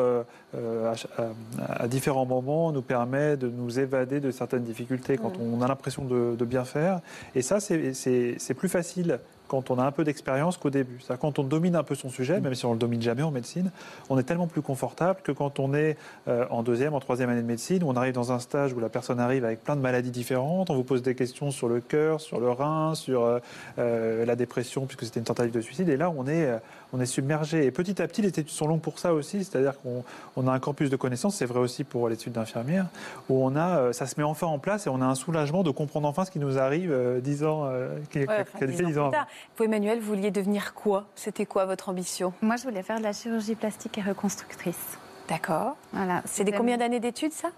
à 1.67 1.87
différents 1.87 2.25
moments, 2.25 2.66
nous 2.71 2.81
permet 2.81 3.37
de 3.37 3.47
nous 3.47 3.79
évader 3.79 4.19
de 4.19 4.31
certaines 4.31 4.63
difficultés 4.63 5.17
quand 5.17 5.33
on 5.39 5.61
a 5.61 5.67
l'impression 5.67 6.05
de, 6.05 6.35
de, 6.35 6.45
bien 6.45 6.65
faire. 6.65 7.01
Et 7.35 7.41
ça, 7.41 7.59
c'est 7.59 8.53
plus 8.55 8.69
facile 8.69 9.19
quand 9.47 9.71
on 9.71 9.79
a 9.79 9.83
un 9.83 9.91
peu 9.91 10.03
d'expérience 10.03 10.57
qu'au 10.57 10.69
début. 10.69 10.99
Quand 11.19 11.39
on 11.39 11.43
domine 11.43 11.75
un 11.75 11.83
peu 11.83 11.95
son 11.95 12.09
sujet, 12.09 12.39
même 12.39 12.53
si 12.53 12.65
on 12.65 12.69
ne 12.69 12.73
le 12.75 12.79
domine 12.79 13.01
jamais 13.01 13.23
en 13.23 13.31
médecine, 13.31 13.71
on 14.09 14.19
est 14.19 14.23
tellement 14.23 14.47
plus 14.47 14.61
confortable 14.61 15.19
que 15.23 15.31
quand 15.31 15.59
on 15.59 15.73
est 15.73 15.97
euh, 16.27 16.45
en 16.49 16.63
deuxième, 16.63 16.93
en 16.93 16.99
troisième 16.99 17.29
année 17.29 17.41
de 17.41 17.47
médecine, 17.47 17.83
où 17.83 17.89
on 17.89 17.95
arrive 17.95 18.13
dans 18.13 18.31
un 18.31 18.39
stage 18.39 18.73
où 18.73 18.79
la 18.79 18.89
personne 18.89 19.19
arrive 19.19 19.45
avec 19.45 19.63
plein 19.63 19.75
de 19.75 19.81
maladies 19.81 20.11
différentes, 20.11 20.69
on 20.69 20.75
vous 20.75 20.83
pose 20.83 21.01
des 21.01 21.15
questions 21.15 21.51
sur 21.51 21.69
le 21.69 21.79
cœur, 21.79 22.21
sur 22.21 22.39
le 22.39 22.51
rein, 22.51 22.95
sur 22.95 23.23
euh, 23.23 23.39
euh, 23.79 24.25
la 24.25 24.35
dépression, 24.35 24.85
puisque 24.85 25.05
c'était 25.05 25.19
une 25.19 25.25
tentative 25.25 25.53
de 25.53 25.61
suicide, 25.61 25.89
et 25.89 25.97
là 25.97 26.11
on 26.15 26.27
est, 26.27 26.59
on 26.93 26.99
est 26.99 27.05
submergé. 27.05 27.65
Et 27.65 27.71
petit 27.71 28.01
à 28.01 28.07
petit, 28.07 28.21
les 28.21 28.29
études 28.29 28.49
sont 28.49 28.67
longues 28.67 28.81
pour 28.81 28.99
ça 28.99 29.13
aussi, 29.13 29.43
c'est-à-dire 29.43 29.73
qu'on 29.81 30.47
a 30.47 30.51
un 30.51 30.59
campus 30.59 30.89
de 30.89 30.95
connaissances, 30.95 31.35
c'est 31.35 31.45
vrai 31.45 31.59
aussi 31.59 31.83
pour 31.83 32.09
l'étude 32.09 32.33
d'infirmière, 32.33 32.87
où 33.29 33.45
on 33.45 33.55
a, 33.55 33.93
ça 33.93 34.05
se 34.05 34.15
met 34.17 34.23
enfin 34.23 34.47
en 34.47 34.59
place 34.59 34.87
et 34.87 34.89
on 34.89 35.01
a 35.01 35.05
un 35.05 35.15
soulagement 35.15 35.63
de 35.63 35.71
comprendre 35.71 36.07
enfin 36.07 36.25
ce 36.25 36.31
qui 36.31 36.39
nous 36.39 36.57
arrive 36.57 36.95
dix 37.21 37.43
ans, 37.43 37.69
qui, 38.11 38.19
dix 38.67 38.97
ans. 38.97 39.11
Vous, 39.57 39.63
Emmanuel, 39.63 39.99
vous 39.99 40.07
vouliez 40.07 40.31
devenir 40.31 40.73
quoi? 40.73 41.05
C'était 41.15 41.45
quoi 41.45 41.65
votre 41.65 41.89
ambition? 41.89 42.33
Moi, 42.41 42.55
je 42.55 42.63
voulais 42.63 42.83
faire 42.83 42.99
de 42.99 43.03
la 43.03 43.13
chirurgie 43.13 43.55
plastique 43.55 43.97
et 43.97 44.01
reconstructrice. 44.01 44.97
D'accord. 45.27 45.75
Voilà. 45.93 46.21
C'est 46.25 46.43
des 46.43 46.51
combien 46.51 46.77
d'années 46.77 46.99
d'études, 46.99 47.33
ça? 47.33 47.49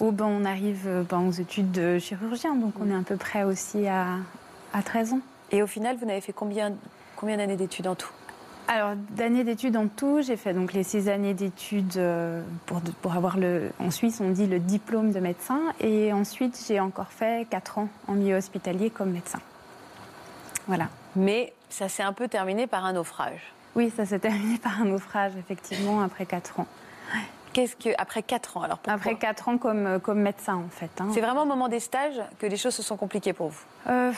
Oh, 0.00 0.12
ben, 0.12 0.26
On 0.26 0.44
arrive 0.44 0.86
euh, 0.86 1.02
ben, 1.02 1.26
aux 1.26 1.32
études 1.32 1.72
de 1.72 1.98
chirurgien, 1.98 2.54
donc 2.54 2.74
on 2.80 2.88
est 2.90 2.94
à 2.94 3.02
peu 3.02 3.16
près 3.16 3.42
aussi 3.42 3.88
à, 3.88 4.16
à 4.72 4.82
13 4.82 5.14
ans. 5.14 5.20
Et 5.50 5.62
au 5.62 5.66
final, 5.66 5.96
vous 5.96 6.06
n'avez 6.06 6.20
fait 6.20 6.32
combien, 6.32 6.72
combien 7.16 7.36
d'années 7.36 7.56
d'études 7.56 7.88
en 7.88 7.94
tout? 7.94 8.10
Alors, 8.70 8.96
d'années 9.16 9.44
d'études 9.44 9.78
en 9.78 9.88
tout, 9.88 10.20
j'ai 10.20 10.36
fait 10.36 10.52
donc 10.52 10.74
les 10.74 10.82
six 10.82 11.08
années 11.08 11.32
d'études 11.32 11.96
euh, 11.96 12.42
pour, 12.66 12.82
pour 13.00 13.14
avoir 13.14 13.38
le. 13.38 13.70
En 13.78 13.90
Suisse, 13.90 14.20
on 14.20 14.28
dit 14.28 14.46
le 14.46 14.58
diplôme 14.58 15.10
de 15.10 15.20
médecin. 15.20 15.60
Et 15.80 16.12
ensuite, 16.12 16.62
j'ai 16.68 16.78
encore 16.78 17.10
fait 17.10 17.48
quatre 17.48 17.78
ans 17.78 17.88
en 18.08 18.12
milieu 18.12 18.36
hospitalier 18.36 18.90
comme 18.90 19.12
médecin. 19.12 19.40
Voilà. 20.66 20.88
Mais 21.16 21.54
ça 21.70 21.88
s'est 21.88 22.02
un 22.02 22.12
peu 22.12 22.28
terminé 22.28 22.66
par 22.66 22.84
un 22.84 22.92
naufrage. 22.92 23.40
Oui, 23.74 23.90
ça 23.96 24.04
s'est 24.04 24.18
terminé 24.18 24.58
par 24.58 24.82
un 24.82 24.84
naufrage, 24.84 25.32
effectivement, 25.38 26.02
après 26.02 26.26
4 26.26 26.60
ans. 26.60 26.66
Qu'est-ce 27.52 27.76
que 27.76 27.90
après 27.98 28.22
4 28.22 28.56
ans 28.56 28.62
alors 28.62 28.78
Après 28.86 29.14
4 29.14 29.48
ans 29.48 29.58
comme, 29.58 29.86
euh, 29.86 29.98
comme 29.98 30.20
médecin 30.20 30.56
en 30.56 30.68
fait. 30.68 30.90
Hein. 31.00 31.08
C'est 31.12 31.20
vraiment 31.20 31.42
au 31.42 31.46
moment 31.46 31.68
des 31.68 31.80
stages 31.80 32.20
que 32.38 32.46
les 32.46 32.56
choses 32.56 32.74
se 32.74 32.82
sont 32.82 32.96
compliquées 32.96 33.32
pour 33.32 33.48
vous? 33.48 33.62
Euh, 33.88 34.12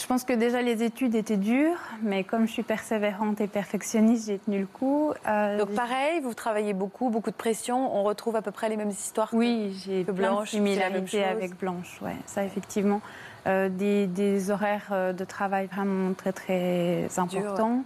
Je 0.00 0.06
pense 0.06 0.24
que 0.24 0.32
déjà 0.32 0.62
les 0.62 0.82
études 0.82 1.14
étaient 1.14 1.36
dures, 1.36 1.78
mais 2.02 2.24
comme 2.24 2.46
je 2.46 2.52
suis 2.52 2.62
persévérante 2.62 3.40
et 3.40 3.46
perfectionniste, 3.46 4.26
j'ai 4.26 4.38
tenu 4.38 4.60
le 4.60 4.66
coup. 4.66 5.12
Euh, 5.26 5.58
Donc 5.58 5.74
pareil, 5.74 6.20
vous 6.20 6.34
travaillez 6.34 6.72
beaucoup, 6.72 7.10
beaucoup 7.10 7.30
de 7.30 7.36
pression. 7.36 7.94
On 7.96 8.02
retrouve 8.04 8.36
à 8.36 8.42
peu 8.42 8.50
près 8.50 8.68
les 8.68 8.76
mêmes 8.76 8.90
histoires. 8.90 9.30
Oui, 9.32 9.80
j'ai 9.84 10.04
Blanche, 10.04 10.50
similarités 10.50 11.24
avec 11.24 11.58
Blanche. 11.58 11.98
Ouais, 12.02 12.16
ça 12.26 12.44
effectivement. 12.44 13.00
Euh, 13.46 13.68
des, 13.68 14.50
horaires 14.50 15.14
de 15.16 15.24
travail 15.24 15.66
vraiment 15.66 16.12
très 16.14 16.32
très 16.32 17.08
importants. 17.16 17.84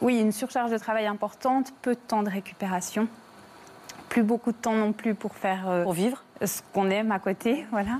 Oui, 0.00 0.18
une 0.20 0.32
surcharge 0.32 0.70
de 0.70 0.78
travail 0.78 1.06
importante, 1.06 1.72
peu 1.82 1.94
de 1.94 2.00
temps 2.00 2.22
de 2.22 2.30
récupération, 2.30 3.08
plus 4.08 4.22
beaucoup 4.22 4.52
de 4.52 4.56
temps 4.56 4.74
non 4.74 4.92
plus 4.92 5.14
pour 5.14 5.34
faire 5.34 5.68
euh, 5.68 5.82
Pour 5.82 5.92
vivre 5.92 6.22
ce 6.44 6.60
qu'on 6.72 6.90
aime 6.90 7.10
à 7.12 7.18
côté, 7.18 7.64
voilà. 7.70 7.98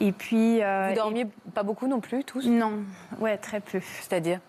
Et 0.00 0.12
puis. 0.12 0.62
euh, 0.62 0.88
Vous 0.90 0.96
dormiez 0.96 1.26
pas 1.54 1.62
beaucoup 1.62 1.86
non 1.86 2.00
plus, 2.00 2.24
tous? 2.24 2.46
Non, 2.46 2.80
ouais, 3.20 3.36
très 3.36 3.60
peu. 3.60 3.80
C'est-à-dire? 4.00 4.40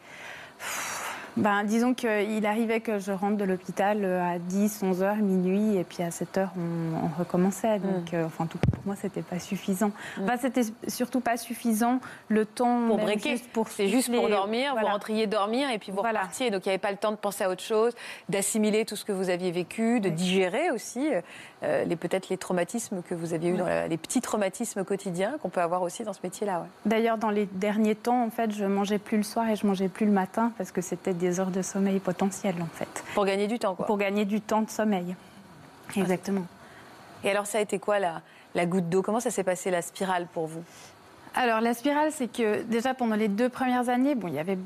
Ben, 1.36 1.63
disons 1.63 1.93
qu'il 1.96 2.46
arrivait 2.46 2.80
que 2.80 3.00
je 3.00 3.12
rentre 3.12 3.38
de 3.38 3.43
l'hôpital 3.43 4.00
euh, 4.04 4.22
à 4.36 4.38
10, 4.39 4.82
11 4.84 5.02
heures, 5.02 5.15
minuit, 5.15 5.78
et 5.78 5.84
puis 5.84 6.04
à 6.04 6.12
7 6.12 6.38
heures, 6.38 6.52
on, 6.58 7.06
on 7.06 7.19
recommençait. 7.19 7.80
Donc, 7.80 8.12
Mm. 8.12 8.15
euh, 8.15 8.26
enfin, 8.26 8.43
en 8.43 8.48
tout 8.48 8.60
cas, 8.60 8.67
pour 8.72 8.84
moi, 8.86 8.96
c'était 8.96 9.22
pas 9.24 9.39
suffisant. 9.39 9.91
Enfin, 10.22 10.38
c'était 10.39 10.62
surtout 10.88 11.22
pas 11.22 11.38
suffisant 11.38 12.00
le 12.28 12.46
temps. 12.46 12.88
Pour 12.88 12.98
breaker. 13.00 13.32
juste 13.32 13.48
pour 13.52 13.67
C'est 13.69 13.88
juste 13.88 14.13
pour 14.13 14.30
dormir, 14.30 14.72
Voilà. 14.74 14.88
vous 14.88 14.93
rentriez 14.93 15.26
dormir 15.28 15.69
et 15.72 15.80
puis 15.80 15.91
vous 15.91 15.98
Voilà. 16.02 16.19
repartiez. 16.19 16.52
Donc 16.52 16.65
il 16.65 16.69
n'y 16.69 16.74
avait 16.74 16.78
pas 16.82 16.91
le 16.91 16.98
temps 16.98 17.12
de 17.12 17.17
penser 17.17 17.43
à 17.43 17.50
autre 17.50 17.63
chose, 17.63 17.93
d'assimiler 18.30 18.86
tout 18.86 18.96
ce 18.96 19.04
que 19.06 19.12
vous 19.12 19.30
aviez 19.30 19.52
vécu, 19.52 20.00
de 20.00 20.10
Oui. 20.10 20.15
digérer 20.15 20.69
aussi 20.72 21.10
euh, 21.63 21.86
les 21.86 21.96
peut-être 21.96 22.28
les 22.30 22.38
traumatismes 22.38 23.02
que 23.10 23.15
vous 23.15 23.34
aviez 23.34 23.52
eu, 23.52 23.54
dans 23.58 23.65
la- 23.65 23.88
les 23.88 23.96
petits 23.98 24.19
traumatismes 24.19 24.84
quotidiens 24.84 25.38
qu'on 25.41 25.48
peut 25.50 25.62
avoir 25.62 25.82
aussi 25.82 26.04
dans 26.04 26.12
ce 26.12 26.19
métier-là. 26.24 26.60
ouais. 26.60 26.67
D'ailleurs, 26.86 27.17
dans 27.17 27.30
les 27.30 27.46
derniers 27.46 27.96
temps, 27.96 28.22
en 28.24 28.30
fait, 28.30 28.52
je 28.52 28.65
mangeais 28.65 29.00
plus 29.00 29.15
le 29.17 29.24
soir 29.24 29.48
et 29.50 29.56
je 29.56 29.65
mangeais 29.65 29.88
plus 29.88 30.06
le 30.06 30.12
matin 30.12 30.52
parce 30.58 30.72
que 30.74 30.82
c'était 30.82 31.13
des 31.23 31.39
heures 31.39 31.51
de 31.51 31.62
sommeil 31.62 31.99
potentielles, 31.99 32.62
en 32.62 32.67
fait, 32.77 33.03
Pour 33.15 33.25
gagner 33.25 33.47
du 33.47 33.57
temps, 33.59 33.75
quoi. 33.75 33.86
pour 33.86 33.97
gagner 33.97 34.25
du 34.25 34.41
temps 34.41 34.62
de 34.62 34.69
sommeil. 34.69 35.15
Exactement. 35.95 36.45
Et 37.23 37.29
alors 37.29 37.45
ça 37.47 37.57
a 37.57 37.62
été 37.62 37.79
quoi 37.79 37.99
la, 37.99 38.21
la 38.55 38.65
goutte 38.65 38.89
d'eau? 38.89 39.01
Comment 39.01 39.19
ça 39.19 39.31
s'est 39.31 39.43
passé 39.43 39.71
la 39.71 39.81
spirale 39.81 40.27
pour 40.33 40.47
vous? 40.47 40.63
Alors 41.36 41.62
la 41.62 41.73
spirale, 41.73 42.12
c'est 42.12 42.27
que 42.31 42.63
déjà 42.63 42.93
pendant 42.93 43.15
les 43.15 43.27
deux 43.29 43.49
premières 43.49 43.89
années, 43.89 44.15
bon, 44.15 44.27
il 44.27 44.33
y 44.36 44.39
avait 44.39 44.57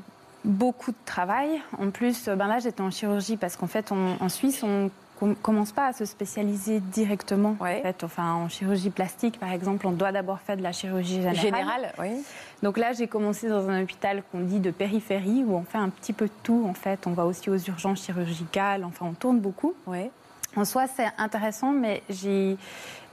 beaucoup 0.48 0.90
de 0.90 0.96
travail. 1.04 1.60
En 1.78 1.90
plus, 1.90 2.26
euh, 2.26 2.34
ben 2.34 2.48
là, 2.48 2.58
j'étais 2.58 2.80
en 2.80 2.90
chirurgie 2.90 3.36
parce 3.36 3.56
qu'en 3.56 3.66
fait, 3.68 3.92
on- 3.92 4.16
en 4.20 4.28
Suisse, 4.28 4.62
on 4.64 4.90
com- 5.20 5.36
commence 5.40 5.72
pas 5.72 5.86
à 5.86 5.92
se 5.92 6.04
spécialiser 6.04 6.80
directement. 6.80 7.56
Ouais. 7.60 7.78
En, 7.78 7.82
fait. 7.82 8.02
enfin, 8.04 8.32
en 8.34 8.48
chirurgie 8.48 8.90
plastique, 8.90 9.38
par 9.38 9.52
exemple, 9.52 9.86
on 9.86 9.92
doit 9.92 10.10
d'abord 10.10 10.40
faire 10.40 10.56
de 10.56 10.62
la 10.62 10.72
chirurgie 10.72 11.16
générale. 11.22 11.36
Générale, 11.36 11.92
oui. 12.00 12.24
Donc 12.62 12.78
là, 12.78 12.92
j'ai 12.92 13.06
commencé 13.06 13.48
dans 13.48 13.68
un 13.68 13.82
hôpital 13.82 14.22
qu'on 14.32 14.40
dit 14.40 14.58
de 14.58 14.70
périphérie, 14.70 15.44
où 15.46 15.54
on 15.54 15.62
fait 15.62 15.78
un 15.78 15.90
petit 15.90 16.12
peu 16.12 16.24
de 16.26 16.32
tout. 16.42 16.66
En 16.68 16.74
fait, 16.74 17.06
on 17.06 17.10
va 17.12 17.24
aussi 17.26 17.50
aux 17.50 17.58
urgences 17.58 18.02
chirurgicales. 18.04 18.84
Enfin, 18.84 19.06
on 19.06 19.12
tourne 19.14 19.38
beaucoup. 19.40 19.74
Ouais. 19.86 20.10
En 20.56 20.64
soi, 20.64 20.86
c'est 20.88 21.06
intéressant, 21.18 21.72
mais 21.72 22.02
j'ai 22.08 22.56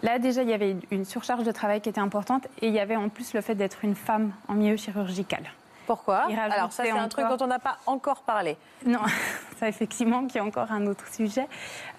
là 0.01 0.19
déjà 0.19 0.41
il 0.41 0.49
y 0.49 0.53
avait 0.53 0.77
une 0.89 1.03
surcharge 1.03 1.43
de 1.43 1.51
travail 1.51 1.81
qui 1.81 1.89
était 1.89 1.99
importante 1.99 2.47
et 2.61 2.69
il 2.69 2.73
y 2.73 2.79
avait 2.79 2.95
en 2.95 3.09
plus 3.09 3.33
le 3.33 3.41
fait 3.41 3.55
d'être 3.55 3.83
une 3.83 3.93
femme 3.93 4.31
en 4.47 4.53
milieu 4.53 4.77
chirurgical. 4.77 5.41
Pourquoi 5.87 6.27
Alors 6.39 6.71
ça 6.71 6.83
c'est 6.83 6.91
un 6.91 7.07
truc 7.07 7.25
dont 7.27 7.37
on 7.43 7.47
n'a 7.47 7.59
pas 7.59 7.77
encore 7.85 8.21
parlé. 8.21 8.57
Non, 8.85 8.99
ça 9.59 9.67
effectivement 9.67 10.25
qui 10.27 10.37
est 10.37 10.41
encore 10.41 10.71
un 10.71 10.85
autre 10.87 11.07
sujet. 11.13 11.47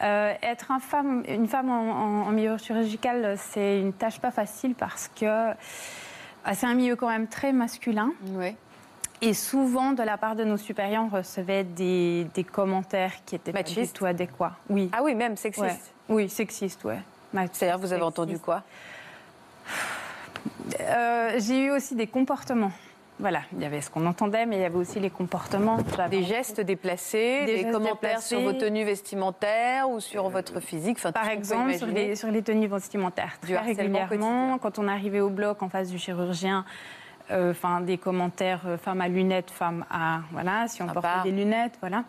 Euh, 0.03 0.33
être 0.43 0.67
femme, 0.81 1.23
une 1.29 1.47
femme 1.49 1.71
en, 1.71 1.75
en- 1.91 2.27
en 2.29 2.31
milieu 2.33 2.57
chirurgical, 2.59 3.37
c'est 3.39 3.81
une 3.81 3.93
tâche 3.93 4.19
pas 4.21 4.31
facile 4.31 4.75
parce 4.75 5.09
que 5.09 5.51
ah, 6.45 6.55
c'est 6.55 6.67
un 6.67 6.75
milieu 6.75 6.97
quand 6.97 7.09
même 7.09 7.27
très 7.29 7.53
masculin. 7.53 8.13
Oui. 8.33 8.55
Et 9.23 9.33
souvent, 9.33 9.93
de 9.93 10.03
la 10.03 10.19
part 10.19 10.37
de 10.37 10.45
nos 10.45 10.59
supérieurs, 10.59 11.05
on 11.05 11.09
recevait 11.17 11.65
des, 11.65 12.25
des 12.35 12.45
commentaires 12.45 13.13
qui 13.25 13.35
étaient 13.35 13.51
pas 13.53 13.63
du 13.63 13.89
tout 13.89 14.05
adéquats. 14.05 14.53
Oui, 14.69 14.91
Ah 14.93 15.03
oui, 15.03 15.15
même 15.15 15.37
sexiste. 15.37 15.65
Ouais. 15.65 16.15
oui, 16.15 16.29
sexiste, 16.29 16.85
ouais. 16.85 17.01
C'est-à-dire 17.53 17.79
vous 17.79 17.93
avez 17.93 18.03
Sexiste. 18.03 18.03
entendu 18.03 18.39
quoi? 18.39 18.63
Euh, 20.81 21.35
J'ai 21.39 21.65
eu 21.65 21.71
aussi 21.71 21.95
des 21.95 22.07
comportements. 22.07 22.73
Voilà, 23.19 23.41
il 23.55 23.63
y 23.63 23.65
avait 23.65 23.81
ce 23.81 23.89
qu'on 23.89 24.05
entendait, 24.07 24.45
mais 24.45 24.57
il 24.57 24.63
y 24.63 24.65
avait 24.65 24.77
aussi 24.77 25.01
les 25.01 25.09
comportements. 25.09 25.79
Des 26.11 26.23
gestes 26.23 26.61
déplacés, 26.61 27.47
Des 27.47 27.47
des, 27.47 27.57
gestes 27.63 27.73
commentaires 27.73 28.21
sur 28.21 28.41
vos 28.41 28.53
tenues 28.53 28.85
vestimentaires 28.85 29.89
ou 29.89 30.01
sur 30.01 30.29
votre 30.29 30.61
physique. 30.61 30.99
Enfin, 30.99 31.13
Par 31.13 31.31
exemple, 31.31 31.75
sur 31.75 31.87
les, 31.87 32.15
sur 32.15 32.31
les 32.31 32.43
tenues 32.43 32.67
vestimentaires. 32.67 33.39
Du 33.41 33.55
Très 33.55 33.57
harcèlement 33.57 34.01
régulièrement, 34.01 34.59
quotidien. 34.59 34.59
quand 34.61 34.79
on 34.79 34.89
arrivait 34.89 35.21
au 35.21 35.31
bloc 35.31 35.63
en 35.63 35.71
face 35.71 35.89
du 35.89 35.99
chirurgien, 35.99 36.67
euh, 37.31 37.53
enfin 37.53 37.81
des 37.81 37.97
commentaires 37.97 38.63
euh, 38.67 38.77
femme 38.77 39.01
à 39.01 39.09
lunettes, 39.09 39.51
femme 39.51 39.87
à. 39.91 40.21
Voilà, 40.33 40.69
si 40.69 40.83
on 40.83 40.87
portait 40.87 41.23
des 41.25 41.33
lunettes, 41.33 41.79
voilà. 41.81 42.05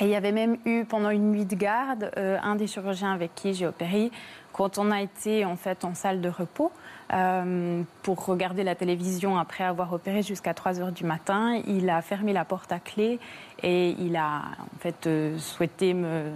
Et 0.00 0.06
il 0.06 0.10
y 0.10 0.16
avait 0.16 0.32
même 0.32 0.56
eu, 0.64 0.84
pendant 0.84 1.10
une 1.10 1.30
nuit 1.30 1.44
de 1.44 1.54
garde, 1.54 2.10
euh, 2.16 2.36
un 2.42 2.56
des 2.56 2.66
chirurgiens 2.66 3.12
avec 3.12 3.34
qui 3.36 3.54
j'ai 3.54 3.68
opéré, 3.68 4.10
quand 4.52 4.78
on 4.78 4.90
a 4.90 5.00
été 5.00 5.44
en 5.44 5.54
fait 5.54 5.84
en 5.84 5.94
salle 5.94 6.20
de 6.20 6.28
repos 6.28 6.72
euh, 7.12 7.82
pour 8.02 8.24
regarder 8.24 8.64
la 8.64 8.74
télévision 8.74 9.36
après 9.36 9.64
avoir 9.64 9.92
opéré 9.92 10.22
jusqu'à 10.22 10.54
3 10.54 10.80
heures 10.80 10.92
du 10.92 11.04
matin, 11.04 11.60
il 11.66 11.90
a 11.90 12.00
fermé 12.00 12.32
la 12.32 12.44
porte 12.44 12.72
à 12.72 12.78
clé 12.78 13.18
et 13.62 13.90
il 13.90 14.16
a 14.16 14.42
en 14.60 14.78
fait 14.78 15.06
euh, 15.06 15.38
souhaité 15.38 15.94
me 15.94 16.30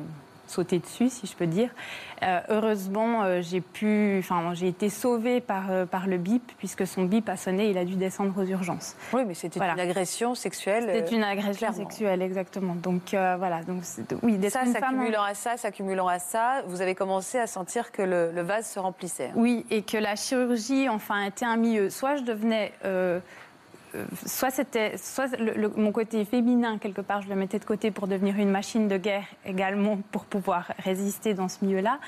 sauter 0.50 0.78
dessus, 0.78 1.08
si 1.08 1.26
je 1.26 1.34
peux 1.34 1.46
dire. 1.46 1.70
Euh, 2.22 2.40
heureusement, 2.48 3.22
euh, 3.24 3.40
j'ai 3.42 3.60
pu, 3.60 4.16
enfin, 4.18 4.54
j'ai 4.54 4.68
été 4.68 4.88
sauvée 4.88 5.40
par, 5.40 5.70
euh, 5.70 5.84
par 5.86 6.06
le 6.06 6.16
bip 6.16 6.52
puisque 6.58 6.86
son 6.86 7.04
bip 7.04 7.28
a 7.28 7.36
sonné, 7.36 7.70
il 7.70 7.78
a 7.78 7.84
dû 7.84 7.94
descendre 7.96 8.32
aux 8.40 8.44
urgences. 8.46 8.96
Oui, 9.12 9.22
mais 9.26 9.34
c'était 9.34 9.58
Voilà. 9.58 9.74
une 9.74 9.80
agression 9.80 10.34
sexuelle. 10.34 10.90
C'était 10.92 11.14
une 11.14 11.24
agression 11.24 11.52
clairement. 11.52 11.76
sexuelle, 11.76 12.22
exactement. 12.22 12.74
Donc 12.74 13.02
voilà, 13.10 13.62
donc 13.62 13.82
oui, 14.22 14.38
Ça, 14.50 14.64
s'accumulant 14.66 15.22
à 15.22 15.34
ça, 15.34 15.56
s'accumulant 15.56 16.08
à 16.08 16.18
ça, 16.18 16.62
vous 16.66 16.80
avez 16.80 16.94
commencé 16.94 17.38
à 17.38 17.46
sentir 17.46 17.92
que 17.92 18.02
le, 18.02 18.32
le 18.32 18.42
vase 18.42 18.66
se 18.68 18.78
remplissait. 18.78 19.30
Oui, 19.34 19.66
et 19.70 19.82
que 19.82 19.98
la 19.98 20.16
chirurgie, 20.16 20.88
enfin, 20.88 21.24
était 21.24 21.44
un 21.44 21.56
milieu. 21.56 21.90
Soit 21.90 22.16
je 22.16 22.22
devenais. 22.22 22.72
Soit 24.26 24.50
c'était. 24.50 24.96
Soit 24.96 25.28
mon 25.76 25.92
côté 25.92 26.24
féminin, 26.24 26.78
quelque 26.78 27.00
part, 27.00 27.22
je 27.22 27.28
le 27.28 27.36
mettais 27.36 27.58
de 27.58 27.64
côté 27.64 27.90
pour 27.90 28.06
devenir 28.06 28.36
une 28.36 28.50
machine 28.50 28.88
de 28.88 28.96
guerre 28.96 29.26
également 29.44 29.98
pour 30.12 30.24
pouvoir 30.24 30.72
résister 30.78 31.34
dans 31.34 31.48
ce 31.48 31.64
milieu-là. 31.64 31.98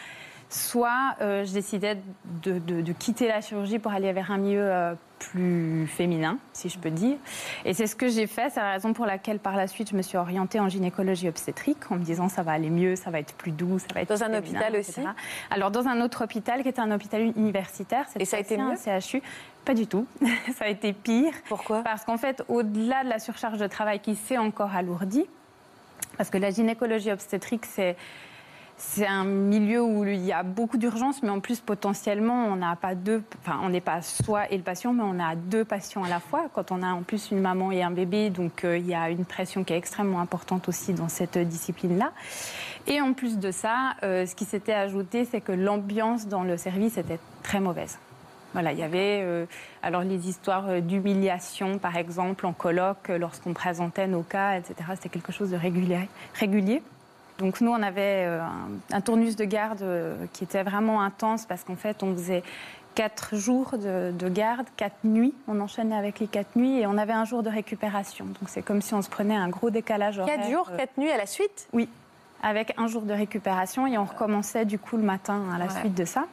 Soit 0.50 1.16
euh, 1.20 1.44
je 1.44 1.52
décidais 1.52 1.98
de 2.42 2.92
quitter 2.92 3.28
la 3.28 3.40
chirurgie 3.40 3.78
pour 3.78 3.92
aller 3.92 4.12
vers 4.12 4.30
un 4.30 4.38
milieu 4.38 4.62
euh, 4.62 4.94
plus 5.18 5.86
féminin, 5.86 6.38
si 6.52 6.68
je 6.68 6.78
peux 6.78 6.90
dire. 6.90 7.16
Et 7.64 7.74
c'est 7.74 7.86
ce 7.86 7.96
que 7.96 8.08
j'ai 8.08 8.26
fait. 8.26 8.50
C'est 8.50 8.60
la 8.60 8.72
raison 8.72 8.92
pour 8.92 9.06
laquelle, 9.06 9.38
par 9.38 9.56
la 9.56 9.66
suite, 9.66 9.90
je 9.90 9.96
me 9.96 10.02
suis 10.02 10.16
orientée 10.16 10.60
en 10.60 10.68
gynécologie 10.68 11.28
obstétrique 11.28 11.90
en 11.90 11.96
me 11.96 12.04
disant 12.04 12.28
ça 12.28 12.42
va 12.42 12.52
aller 12.52 12.70
mieux, 12.70 12.96
ça 12.96 13.10
va 13.10 13.18
être 13.18 13.34
plus 13.34 13.52
doux, 13.52 13.78
ça 13.78 13.86
va 13.94 14.02
être 14.02 14.08
Dans 14.08 14.14
plus 14.16 14.24
un 14.24 14.26
féminin, 14.26 14.60
hôpital 14.60 14.76
etc. 14.76 15.00
aussi 15.00 15.08
Alors, 15.50 15.70
dans 15.70 15.86
un 15.86 16.00
autre 16.00 16.24
hôpital 16.24 16.62
qui 16.62 16.68
était 16.68 16.80
un 16.80 16.90
hôpital 16.90 17.22
universitaire. 17.22 18.06
Et 18.18 18.24
ça 18.24 18.36
a 18.36 18.40
été 18.40 18.58
un 18.58 18.74
CHU. 18.76 19.22
Pas 19.64 19.74
du 19.74 19.86
tout. 19.86 20.06
ça 20.56 20.64
a 20.64 20.68
été 20.68 20.92
pire. 20.92 21.32
Pourquoi 21.48 21.82
Parce 21.82 22.04
qu'en 22.04 22.16
fait, 22.16 22.42
au-delà 22.48 23.04
de 23.04 23.08
la 23.08 23.18
surcharge 23.18 23.58
de 23.58 23.66
travail 23.66 24.00
qui 24.00 24.14
s'est 24.14 24.38
encore 24.38 24.74
alourdie, 24.74 25.26
parce 26.16 26.30
que 26.30 26.38
la 26.38 26.50
gynécologie 26.50 27.12
obstétrique, 27.12 27.66
c'est. 27.66 27.96
C'est 28.80 29.08
un 29.08 29.24
milieu 29.24 29.82
où 29.82 30.04
il 30.04 30.24
y 30.24 30.32
a 30.32 30.44
beaucoup 30.44 30.78
d'urgences, 30.78 31.20
mais 31.24 31.30
en 31.30 31.40
plus 31.40 31.58
potentiellement 31.58 32.46
on 32.46 32.54
n'a 32.54 32.76
pas 32.76 32.94
deux, 32.94 33.24
enfin 33.40 33.58
on 33.64 33.70
n'est 33.70 33.80
pas 33.80 34.02
soi 34.02 34.48
et 34.52 34.56
le 34.56 34.62
patient, 34.62 34.92
mais 34.92 35.02
on 35.02 35.18
a 35.18 35.34
deux 35.34 35.64
patients 35.64 36.04
à 36.04 36.08
la 36.08 36.20
fois. 36.20 36.48
Quand 36.54 36.70
on 36.70 36.84
a 36.84 36.92
en 36.92 37.02
plus 37.02 37.32
une 37.32 37.40
maman 37.40 37.72
et 37.72 37.82
un 37.82 37.90
bébé, 37.90 38.30
donc 38.30 38.64
euh, 38.64 38.78
il 38.78 38.86
y 38.86 38.94
a 38.94 39.10
une 39.10 39.24
pression 39.24 39.64
qui 39.64 39.72
est 39.72 39.76
extrêmement 39.76 40.20
importante 40.20 40.68
aussi 40.68 40.94
dans 40.94 41.08
cette 41.08 41.36
discipline-là. 41.36 42.12
Et 42.86 43.00
en 43.00 43.14
plus 43.14 43.38
de 43.38 43.50
ça, 43.50 43.96
euh, 44.04 44.26
ce 44.26 44.36
qui 44.36 44.44
s'était 44.44 44.74
ajouté, 44.74 45.24
c'est 45.24 45.40
que 45.40 45.52
l'ambiance 45.52 46.28
dans 46.28 46.44
le 46.44 46.56
service 46.56 46.98
était 46.98 47.18
très 47.42 47.58
mauvaise. 47.58 47.98
Voilà, 48.52 48.70
il 48.70 48.78
y 48.78 48.84
avait 48.84 49.22
euh, 49.24 49.46
alors 49.82 50.02
les 50.02 50.28
histoires 50.28 50.80
d'humiliation, 50.82 51.78
par 51.78 51.96
exemple, 51.96 52.46
en 52.46 52.52
colloque, 52.52 53.08
lorsqu'on 53.08 53.54
présentait 53.54 54.06
nos 54.06 54.22
cas, 54.22 54.56
etc. 54.56 54.74
C'était 54.94 55.08
quelque 55.08 55.32
chose 55.32 55.50
de 55.50 55.56
régulier. 55.56 56.80
Donc 57.38 57.60
nous, 57.60 57.70
on 57.70 57.82
avait 57.82 58.24
euh, 58.26 58.40
un, 58.42 58.96
un 58.96 59.00
tournus 59.00 59.36
de 59.36 59.44
garde 59.44 59.82
euh, 59.82 60.16
qui 60.32 60.44
était 60.44 60.62
vraiment 60.62 61.02
intense 61.02 61.46
parce 61.46 61.62
qu'en 61.64 61.76
fait, 61.76 62.02
on 62.02 62.12
faisait 62.14 62.42
quatre 62.94 63.36
jours 63.36 63.78
de, 63.78 64.10
de 64.10 64.28
garde, 64.28 64.66
quatre 64.76 65.04
nuits. 65.04 65.32
On 65.46 65.60
enchaînait 65.60 65.94
avec 65.96 66.18
les 66.18 66.26
quatre 66.26 66.56
nuits 66.56 66.80
et 66.80 66.86
on 66.86 66.98
avait 66.98 67.12
un 67.12 67.24
jour 67.24 67.44
de 67.44 67.48
récupération. 67.50 68.24
Donc 68.24 68.48
c'est 68.48 68.62
comme 68.62 68.82
si 68.82 68.92
on 68.94 69.02
se 69.02 69.08
prenait 69.08 69.36
un 69.36 69.48
gros 69.48 69.70
décalage 69.70 70.18
horaire. 70.18 70.36
Quatre 70.36 70.50
jours, 70.50 70.68
euh, 70.72 70.76
quatre 70.76 70.98
nuits 70.98 71.10
à 71.12 71.16
la 71.16 71.26
suite? 71.26 71.68
Oui, 71.72 71.88
avec 72.42 72.74
un 72.76 72.88
jour 72.88 73.02
de 73.02 73.12
récupération 73.12 73.86
et 73.86 73.96
on 73.98 74.04
recommençait 74.04 74.64
du 74.64 74.78
coup 74.80 74.96
le 74.96 75.04
matin 75.04 75.42
à 75.54 75.58
la 75.58 75.66
Ouais. 75.66 75.80
suite 75.80 75.94
de 75.94 76.04
ça. 76.04 76.24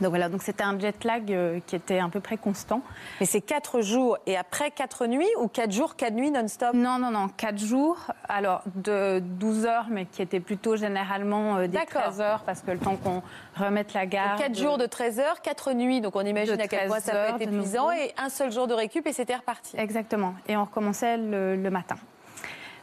Donc 0.00 0.10
voilà, 0.10 0.28
donc 0.28 0.42
c'était 0.42 0.62
un 0.62 0.78
jet 0.78 1.02
lag 1.04 1.32
euh, 1.32 1.60
qui 1.66 1.74
était 1.74 1.98
à 1.98 2.08
peu 2.08 2.20
près 2.20 2.36
constant. 2.36 2.82
Mais 3.20 3.26
c'est 3.26 3.40
quatre 3.40 3.80
jours 3.80 4.16
et 4.26 4.36
après 4.36 4.70
quatre 4.70 5.06
nuits 5.06 5.26
ou 5.40 5.48
quatre 5.48 5.72
jours, 5.72 5.96
quatre 5.96 6.14
nuits 6.14 6.30
non-stop? 6.30 6.74
Non, 6.74 6.98
non, 6.98 7.10
non, 7.10 7.28
4 7.28 7.58
jours, 7.58 7.96
alors 8.28 8.62
de 8.76 9.18
12 9.20 9.66
heures, 9.66 9.86
mais 9.90 10.06
qui 10.06 10.22
étaient 10.22 10.40
plutôt 10.40 10.76
généralement 10.76 11.56
euh, 11.56 11.62
des 11.62 11.78
D'accord. 11.78 12.02
13 12.02 12.20
heures, 12.20 12.42
parce 12.44 12.60
que 12.60 12.70
le 12.70 12.78
temps 12.78 12.96
qu'on 12.96 13.22
remette 13.56 13.92
la 13.94 14.06
garde. 14.06 14.38
Quatre 14.38 14.56
jours 14.56 14.78
de 14.78 14.86
13 14.86 15.18
heures, 15.20 15.40
quatre 15.42 15.72
nuits, 15.72 16.00
donc 16.00 16.14
on 16.14 16.24
imagine 16.24 16.60
à 16.60 16.68
quel 16.68 16.86
point 16.86 17.00
ça 17.00 17.12
13 17.12 17.32
peut 17.32 17.42
être 17.42 17.52
épuisant, 17.52 17.90
et 17.90 18.14
un 18.18 18.28
seul 18.28 18.52
jour 18.52 18.66
de 18.68 18.74
récup 18.74 19.06
et 19.06 19.12
c'était 19.12 19.36
reparti. 19.36 19.76
Exactement, 19.76 20.34
et 20.46 20.56
on 20.56 20.64
recommençait 20.64 21.16
le, 21.16 21.56
le 21.56 21.70
matin. 21.70 21.96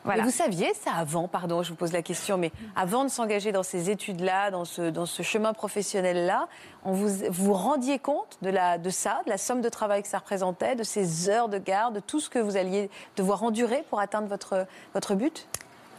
Voilà. 0.05 0.23
Vous 0.23 0.31
saviez 0.31 0.71
ça 0.75 0.91
avant, 0.93 1.27
pardon, 1.27 1.63
je 1.63 1.69
vous 1.71 1.75
pose 1.75 1.91
la 1.91 2.03
question, 2.03 2.37
mais 2.37 2.51
avant 2.75 3.03
de 3.03 3.09
s'engager 3.09 3.51
dans 3.51 3.63
ces 3.63 3.89
études-là, 3.89 4.51
dans 4.51 4.63
ce, 4.63 4.89
dans 4.89 5.07
ce 5.07 5.23
chemin 5.23 5.53
professionnel-là, 5.53 6.47
on 6.83 6.93
vous 6.93 7.09
vous 7.29 7.53
rendiez 7.53 7.97
compte 7.97 8.37
de, 8.43 8.51
la, 8.51 8.77
de 8.77 8.91
ça, 8.91 9.21
de 9.25 9.31
la 9.31 9.39
somme 9.39 9.61
de 9.61 9.69
travail 9.69 10.03
que 10.03 10.07
ça 10.07 10.19
représentait, 10.19 10.75
de 10.75 10.83
ces 10.83 11.27
heures 11.27 11.49
de 11.49 11.57
garde, 11.57 11.95
de 11.95 11.99
tout 11.99 12.19
ce 12.19 12.29
que 12.29 12.37
vous 12.37 12.55
alliez 12.55 12.91
devoir 13.17 13.43
endurer 13.43 13.83
pour 13.89 13.99
atteindre 13.99 14.27
votre, 14.27 14.67
votre 14.93 15.15
but? 15.15 15.47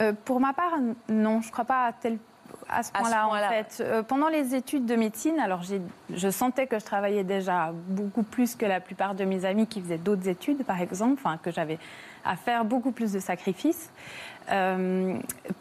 Euh, 0.00 0.12
pour 0.24 0.38
ma 0.40 0.52
part, 0.52 0.74
non, 1.08 1.40
je 1.40 1.48
ne 1.48 1.52
crois 1.52 1.64
pas 1.64 1.86
à 1.86 1.92
tel 1.92 2.18
à 2.68 2.82
ce 2.82 2.92
point-là, 2.92 3.26
point 3.28 3.46
en 3.46 3.48
fait. 3.48 3.80
Euh, 3.80 4.02
pendant 4.02 4.28
les 4.28 4.54
études 4.54 4.86
de 4.86 4.96
médecine, 4.96 5.38
alors 5.38 5.62
je 5.62 6.30
sentais 6.30 6.66
que 6.66 6.78
je 6.78 6.84
travaillais 6.84 7.24
déjà 7.24 7.72
beaucoup 7.88 8.22
plus 8.22 8.54
que 8.54 8.66
la 8.66 8.80
plupart 8.80 9.14
de 9.14 9.24
mes 9.24 9.44
amis 9.44 9.66
qui 9.66 9.80
faisaient 9.80 9.98
d'autres 9.98 10.28
études, 10.28 10.64
par 10.64 10.80
exemple, 10.80 11.14
enfin, 11.14 11.38
que 11.42 11.50
j'avais 11.50 11.78
à 12.24 12.36
faire 12.36 12.64
beaucoup 12.64 12.90
plus 12.90 13.12
de 13.12 13.20
sacrifices. 13.20 13.90
Euh, 14.50 15.16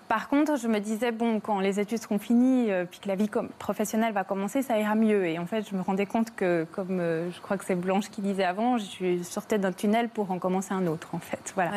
par 0.08 0.30
contre, 0.30 0.58
je 0.58 0.68
me 0.68 0.80
disais, 0.80 1.12
bon, 1.12 1.40
quand 1.40 1.60
les 1.60 1.80
études 1.80 2.02
seront 2.02 2.20
finies, 2.20 2.72
euh, 2.72 2.86
puis 2.86 3.00
que 3.00 3.08
la 3.08 3.16
vie 3.16 3.30
professionnelle 3.60 4.14
va 4.14 4.24
commencer, 4.24 4.62
ça 4.62 4.78
ira 4.80 4.96
mieux. 4.96 5.28
Et 5.28 5.40
en 5.40 5.46
fait, 5.46 5.68
je 5.70 5.76
me 5.76 5.82
rendais 5.82 6.06
compte 6.06 6.36
que, 6.36 6.66
comme 6.72 7.00
je 7.00 7.42
crois 7.42 7.58
que 7.58 7.66
c'est 7.66 7.76
Blanche 7.76 8.10
qui 8.10 8.22
disait 8.22 8.44
avant, 8.44 8.78
je 8.78 9.22
sortais 9.24 9.58
d'un 9.58 9.72
tunnel 9.72 10.10
pour 10.10 10.32
en 10.32 10.40
commencer 10.40 10.74
un 10.74 10.88
autre, 10.88 11.10
en 11.14 11.20
fait. 11.20 11.52
Voilà. 11.56 11.72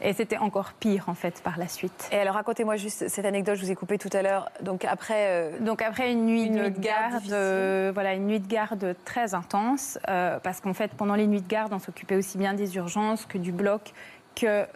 Et 0.00 0.12
c'était 0.12 0.38
encore 0.38 0.72
pire 0.72 1.08
en 1.08 1.14
fait 1.14 1.42
par 1.42 1.58
la 1.58 1.68
suite. 1.68 2.08
Et 2.12 2.16
alors 2.16 2.34
racontez-moi 2.34 2.76
juste 2.76 3.08
cette 3.08 3.24
anecdote, 3.24 3.56
je 3.56 3.64
vous 3.64 3.70
ai 3.70 3.74
coupé 3.74 3.98
tout 3.98 4.10
à 4.12 4.22
l'heure. 4.22 4.50
Donc 4.62 4.84
après, 4.84 5.26
euh, 5.28 5.58
donc 5.60 5.82
après 5.82 6.12
une 6.12 6.26
nuit, 6.26 6.50
de, 6.50 6.68
garde, 6.68 7.32
euh, 7.32 7.90
voilà 7.94 8.14
une 8.14 8.26
nuit 8.26 8.40
de 8.40 8.46
garde 8.46 8.94
très 9.04 9.34
intense, 9.34 9.98
euh, 10.08 10.38
parce 10.42 10.60
qu'en 10.60 10.74
fait 10.74 10.92
pendant 10.92 11.14
les 11.14 11.26
nuits 11.26 11.42
de 11.42 11.48
garde, 11.48 11.72
on 11.72 11.78
s'occupait 11.78 12.16
aussi 12.16 12.38
bien 12.38 12.54
des 12.54 12.76
urgences 12.76 13.26
que 13.26 13.38
du 13.38 13.52
bloc 13.52 13.92
que 14.34 14.66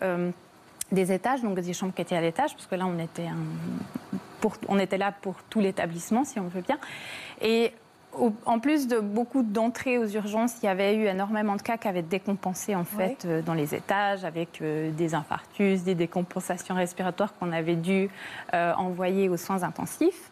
des 0.90 1.12
étages, 1.12 1.42
donc 1.42 1.60
des 1.60 1.72
chambres 1.72 1.94
qui 1.94 2.02
étaient 2.02 2.16
à 2.16 2.20
l'étage, 2.20 2.54
parce 2.54 2.66
que 2.66 2.74
là 2.74 2.86
on 2.86 2.98
était 2.98 3.28
pour, 4.40 4.54
on 4.68 4.78
était 4.78 4.96
là 4.96 5.12
pour 5.12 5.36
tout 5.50 5.60
l'établissement 5.60 6.24
si 6.24 6.40
on 6.40 6.48
veut 6.48 6.62
bien. 6.62 6.78
Et 7.42 7.72
en 8.46 8.58
plus 8.58 8.88
de 8.88 8.98
beaucoup 8.98 9.42
d'entrées 9.42 9.98
aux 9.98 10.06
urgences, 10.06 10.54
il 10.62 10.66
y 10.66 10.68
avait 10.68 10.96
eu 10.96 11.06
énormément 11.06 11.56
de 11.56 11.62
cas 11.62 11.76
qui 11.76 11.88
avaient 11.88 12.02
décompensé 12.02 12.74
en 12.74 12.84
fait 12.84 13.24
euh, 13.24 13.42
dans 13.42 13.54
les 13.54 13.74
étages 13.74 14.24
avec 14.24 14.60
euh, 14.60 14.90
des 14.90 15.14
infarctus, 15.14 15.82
des 15.82 15.94
décompensations 15.94 16.74
respiratoires 16.74 17.34
qu'on 17.38 17.52
avait 17.52 17.76
dû 17.76 18.10
euh, 18.52 18.72
envoyer 18.74 19.28
aux 19.28 19.36
soins 19.36 19.62
intensifs. 19.62 20.30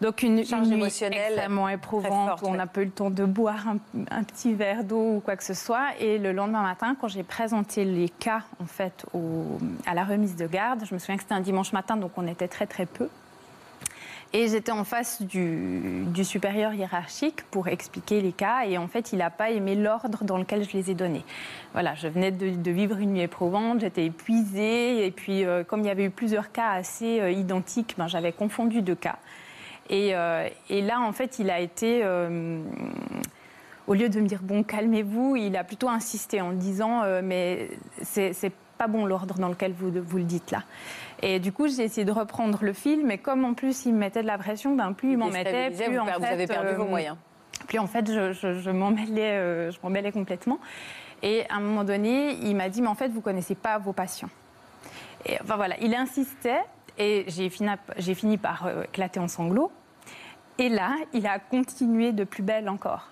Donc 0.00 0.22
une, 0.22 0.44
charge 0.44 0.70
émotionnelle 0.70 1.32
extrêmement 1.32 1.68
éprouvante 1.68 2.42
où 2.42 2.46
on 2.46 2.54
n'a 2.54 2.66
pas 2.66 2.82
eu 2.82 2.86
le 2.86 2.90
temps 2.90 3.10
de 3.10 3.24
boire 3.24 3.68
un, 3.68 4.24
petit 4.24 4.52
verre 4.52 4.82
d'eau 4.82 5.16
ou 5.16 5.20
quoi 5.20 5.36
que 5.36 5.44
ce 5.44 5.54
soit. 5.54 5.90
Et 6.00 6.18
le 6.18 6.32
lendemain 6.32 6.62
matin, 6.62 6.96
quand 7.00 7.06
j'ai 7.06 7.22
présenté 7.22 7.84
les 7.84 8.08
cas 8.08 8.42
en 8.60 8.66
fait 8.66 9.06
à 9.86 9.94
la 9.94 10.04
remise 10.04 10.34
de 10.34 10.46
garde, 10.46 10.84
je 10.84 10.94
me 10.94 10.98
souviens 10.98 11.16
que 11.16 11.22
c'était 11.22 11.34
un 11.34 11.40
dimanche 11.40 11.72
matin, 11.72 11.96
donc 11.96 12.12
on 12.16 12.26
était 12.26 12.48
très 12.48 12.66
très 12.66 12.86
peu. 12.86 13.08
Et 14.34 14.48
j'étais 14.48 14.72
en 14.72 14.84
face 14.84 15.20
du, 15.20 16.24
supérieur 16.24 16.72
hiérarchique 16.72 17.42
pour 17.50 17.68
expliquer 17.68 18.22
les 18.22 18.32
cas. 18.32 18.64
Et 18.64 18.78
en 18.78 18.88
fait, 18.88 19.12
il 19.12 19.18
n'a 19.18 19.28
pas 19.28 19.50
aimé 19.50 19.74
l'ordre 19.74 20.24
dans 20.24 20.38
lequel 20.38 20.64
je 20.64 20.74
les 20.74 20.90
ai 20.90 20.94
donnés. 20.94 21.24
Voilà, 21.74 21.94
je 21.94 22.08
venais 22.08 22.30
de, 22.30 22.70
vivre 22.70 22.98
une 22.98 23.12
nuit 23.12 23.20
éprouvante, 23.20 23.80
j'étais 23.80 24.06
épuisée. 24.06 25.04
Et 25.04 25.10
puis, 25.10 25.44
euh, 25.44 25.64
comme 25.64 25.80
il 25.80 25.86
y 25.86 25.90
avait 25.90 26.04
eu 26.04 26.10
plusieurs 26.10 26.50
cas 26.50 26.70
assez 26.70 27.20
euh, 27.20 27.30
identiques, 27.30 27.94
ben, 27.98 28.08
j'avais 28.08 28.32
confondu 28.32 28.80
deux 28.80 28.94
cas. 28.94 29.18
Et, 29.90 30.14
euh, 30.14 30.48
là, 30.70 31.00
en 31.00 31.12
fait, 31.12 31.38
il 31.38 31.50
a 31.50 31.60
été 31.60 32.02
au 33.88 33.94
lieu 33.94 34.08
de 34.08 34.20
me 34.20 34.26
dire 34.26 34.40
bon 34.42 34.62
calmez-vous, 34.62 35.36
il 35.36 35.56
a 35.56 35.64
plutôt 35.64 35.88
insisté 35.88 36.40
en 36.40 36.52
disant 36.52 37.02
mais 37.22 37.68
c'est 38.02 38.52
pas 38.78 38.86
bon 38.86 39.04
l'ordre 39.04 39.34
dans 39.38 39.48
lequel 39.48 39.72
vous 39.72 40.16
le 40.18 40.24
dites 40.24 40.52
là. 40.52 40.62
Et 41.22 41.38
du 41.38 41.52
coup, 41.52 41.68
j'ai 41.68 41.84
essayé 41.84 42.04
de 42.04 42.12
reprendre 42.12 42.58
le 42.62 42.72
film, 42.72 43.06
mais 43.06 43.18
comme 43.18 43.44
en 43.44 43.54
plus 43.54 43.86
il 43.86 43.94
me 43.94 43.98
mettait 43.98 44.22
de 44.22 44.26
la 44.26 44.38
pression, 44.38 44.74
ben, 44.74 44.92
plus 44.92 45.12
il, 45.12 45.18
m'en 45.18 45.28
mettait, 45.28 45.70
plus 45.70 45.98
en 45.98 46.06
fait, 46.06 46.18
vous 46.18 46.24
avez 46.24 46.46
perdu 46.48 46.74
vos 46.74 46.82
euh, 46.82 46.88
moyens. 46.88 47.16
Puis 47.68 47.78
en 47.78 47.86
fait, 47.86 48.12
je, 48.12 48.32
je, 48.32 48.58
je 48.58 48.70
m'emmêlais, 48.70 49.38
euh, 49.38 50.10
complètement. 50.12 50.58
Et 51.22 51.44
à 51.48 51.56
un 51.56 51.60
moment 51.60 51.84
donné, 51.84 52.32
il 52.42 52.56
m'a 52.56 52.68
dit, 52.68 52.82
mais 52.82 52.88
en 52.88 52.96
fait, 52.96 53.08
vous 53.08 53.20
connaissez 53.20 53.54
pas 53.54 53.78
vos 53.78 53.92
patients. 53.92 54.30
Et 55.24 55.38
enfin 55.40 55.54
voilà, 55.54 55.76
il 55.80 55.94
insistait, 55.94 56.62
et 56.98 57.24
j'ai 57.28 57.48
fini, 57.48 58.36
par 58.36 58.66
euh, 58.66 58.82
éclater 58.82 59.20
en 59.20 59.28
sanglots. 59.28 59.70
Et 60.58 60.68
là, 60.68 60.96
il 61.12 61.26
a 61.28 61.38
continué 61.38 62.12
de 62.12 62.24
plus 62.24 62.42
belle 62.42 62.68
encore. 62.68 63.08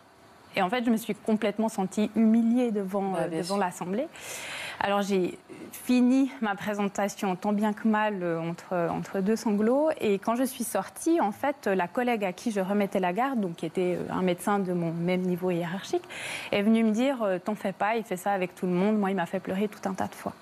Et 0.56 0.62
en 0.62 0.68
fait, 0.68 0.84
je 0.84 0.90
me 0.90 0.96
suis 0.96 1.14
complètement 1.14 1.68
sentie 1.68 2.10
humiliée 2.16 2.72
devant, 2.72 3.12
bah, 3.12 3.28
devant 3.28 3.56
l'Assemblée. 3.56 4.08
Alors 4.82 5.02
j'ai 5.02 5.38
fini 5.72 6.30
ma 6.40 6.54
présentation 6.54 7.36
tant 7.36 7.52
bien 7.52 7.72
que 7.74 7.86
mal 7.86 8.22
euh, 8.22 8.40
entre, 8.40 8.74
entre 8.90 9.20
deux 9.20 9.36
sanglots. 9.36 9.90
Et 10.00 10.18
quand 10.18 10.34
je 10.36 10.44
suis 10.44 10.64
sortie, 10.64 11.20
en 11.20 11.32
fait, 11.32 11.66
la 11.66 11.86
collègue 11.86 12.24
à 12.24 12.32
qui 12.32 12.50
je 12.50 12.60
remettais 12.60 12.98
la 12.98 13.12
garde, 13.12 13.40
donc 13.40 13.56
qui 13.56 13.66
était 13.66 13.98
euh, 13.98 14.12
un 14.12 14.22
médecin 14.22 14.58
de 14.58 14.72
mon 14.72 14.92
même 14.92 15.20
niveau 15.20 15.50
hiérarchique, 15.50 16.02
est 16.50 16.62
venue 16.62 16.82
me 16.82 16.92
dire 16.92 17.22
euh, 17.22 17.38
T'en 17.38 17.54
fais 17.54 17.72
pas, 17.72 17.96
il 17.96 18.04
fait 18.04 18.16
ça 18.16 18.32
avec 18.32 18.54
tout 18.54 18.66
le 18.66 18.72
monde. 18.72 18.98
Moi, 18.98 19.10
il 19.10 19.16
m'a 19.16 19.26
fait 19.26 19.40
pleurer 19.40 19.68
tout 19.68 19.86
un 19.88 19.92
tas 19.92 20.06
de 20.06 20.14
fois. 20.14 20.32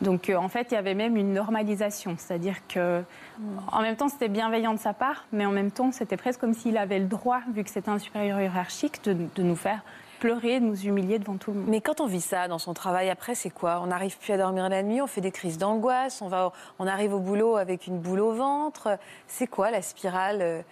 Donc 0.00 0.32
en 0.34 0.48
fait, 0.48 0.68
il 0.70 0.74
y 0.74 0.78
avait 0.78 0.94
même 0.94 1.14
une 1.18 1.34
normalisation, 1.34 2.14
c'est-à-dire 2.16 2.56
que 2.68 3.00
hmm. 3.00 3.58
en 3.70 3.82
même 3.82 3.96
temps, 3.96 4.08
c'était 4.08 4.30
bienveillant 4.30 4.72
de 4.72 4.78
sa 4.78 4.94
part, 4.94 5.26
mais 5.30 5.44
en 5.44 5.50
même 5.50 5.70
temps, 5.70 5.92
c'était 5.92 6.16
presque 6.16 6.40
comme 6.40 6.54
s'il 6.54 6.78
avait 6.78 6.98
le 6.98 7.04
droit, 7.04 7.40
vu 7.52 7.62
que 7.64 7.68
c'était 7.68 7.90
un 7.90 7.98
supérieur 7.98 8.40
hiérarchique, 8.40 9.04
de, 9.04 9.14
de 9.34 9.42
nous 9.42 9.56
faire 9.56 9.82
pleurer, 10.20 10.60
nous 10.60 10.86
humilier 10.86 11.18
devant 11.18 11.36
tout 11.36 11.50
le 11.50 11.58
monde. 11.58 11.68
Mais 11.68 11.80
quand 11.80 12.00
on 12.00 12.06
vit 12.06 12.20
ça 12.20 12.46
dans 12.46 12.58
son 12.58 12.74
travail, 12.74 13.10
après, 13.10 13.34
c'est 13.34 13.50
quoi? 13.50 13.80
On 13.82 13.86
n'arrive 13.86 14.16
plus 14.18 14.32
à 14.32 14.36
dormir 14.36 14.68
la 14.68 14.82
nuit, 14.84 15.00
on 15.00 15.06
fait 15.08 15.20
des 15.20 15.32
crises 15.32 15.58
d'angoisse, 15.58 16.22
on, 16.22 16.28
va, 16.28 16.52
on 16.78 16.86
arrive 16.86 17.14
au 17.14 17.18
boulot 17.18 17.56
avec 17.56 17.86
une 17.86 17.98
boule 17.98 18.20
au 18.20 18.32
ventre. 18.32 18.98
C'est 19.26 19.48
quoi 19.48 19.70
la 19.70 19.82
spirale 19.82 20.38
euh, 20.42 20.62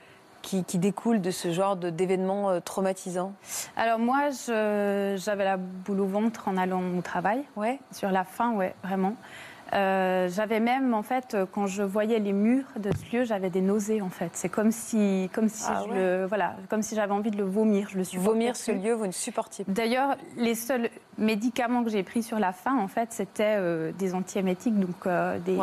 qui, 0.43 0.63
découle 0.79 1.21
de 1.21 1.31
ce 1.31 1.51
genre 1.51 1.77
d'événements 1.77 2.51
euh, 2.51 2.61
traumatisants 2.61 3.33
Alors 3.77 3.99
moi, 3.99 4.31
j'avais 4.31 5.45
la 5.45 5.57
boule 5.57 6.01
au 6.01 6.07
ventre 6.07 6.47
en 6.47 6.57
allant 6.57 6.83
au 6.97 7.03
travail. 7.03 7.43
Ouais. 7.57 7.81
Sur 7.91 8.11
la 8.11 8.25
fin, 8.25 8.53
ouais, 8.53 8.75
vraiment. 8.85 9.17
Euh, 9.75 10.29
j'avais 10.29 10.61
même, 10.61 10.95
en 10.95 11.03
fait, 11.03 11.37
quand 11.53 11.67
je 11.67 11.83
voyais 11.83 12.19
les 12.19 12.33
murs 12.33 12.67
de 12.77 12.91
ce 12.91 13.17
lieu, 13.17 13.25
j'avais 13.25 13.51
des 13.51 13.61
nausées, 13.61 14.01
en 14.01 14.09
fait. 14.09 14.31
C'est 14.33 14.49
comme 14.49 14.73
si, 14.73 15.31
comme 15.33 15.49
si, 15.49 15.67
ah 15.69 15.85
voilà, 16.27 16.57
comme 16.69 16.83
si 16.83 16.95
j'avais 16.95 17.13
envie 17.13 17.31
de 17.31 17.37
le 17.37 17.45
vomir. 17.45 17.89
Je 17.91 17.99
le 17.99 18.05
suis 18.05 18.19
vomir 18.19 18.57
ce 18.57 18.73
lieu, 18.73 18.93
vous 18.93 19.07
ne 19.07 19.13
supportiez 19.13 19.65
pas. 19.65 19.73
D'ailleurs, 19.73 20.17
les 20.37 20.55
seuls 20.55 20.91
médicaments 21.19 21.83
que 21.83 21.91
j'ai 21.91 22.03
pris 22.03 22.23
sur 22.23 22.39
la 22.39 22.53
fin, 22.53 22.79
en 22.79 22.89
fait, 22.89 23.13
c'était 23.13 23.57
euh, 23.59 23.93
des 23.93 24.15
antiémétiques, 24.15 24.79
donc 24.79 25.07
euh, 25.07 25.39
des, 25.41 25.59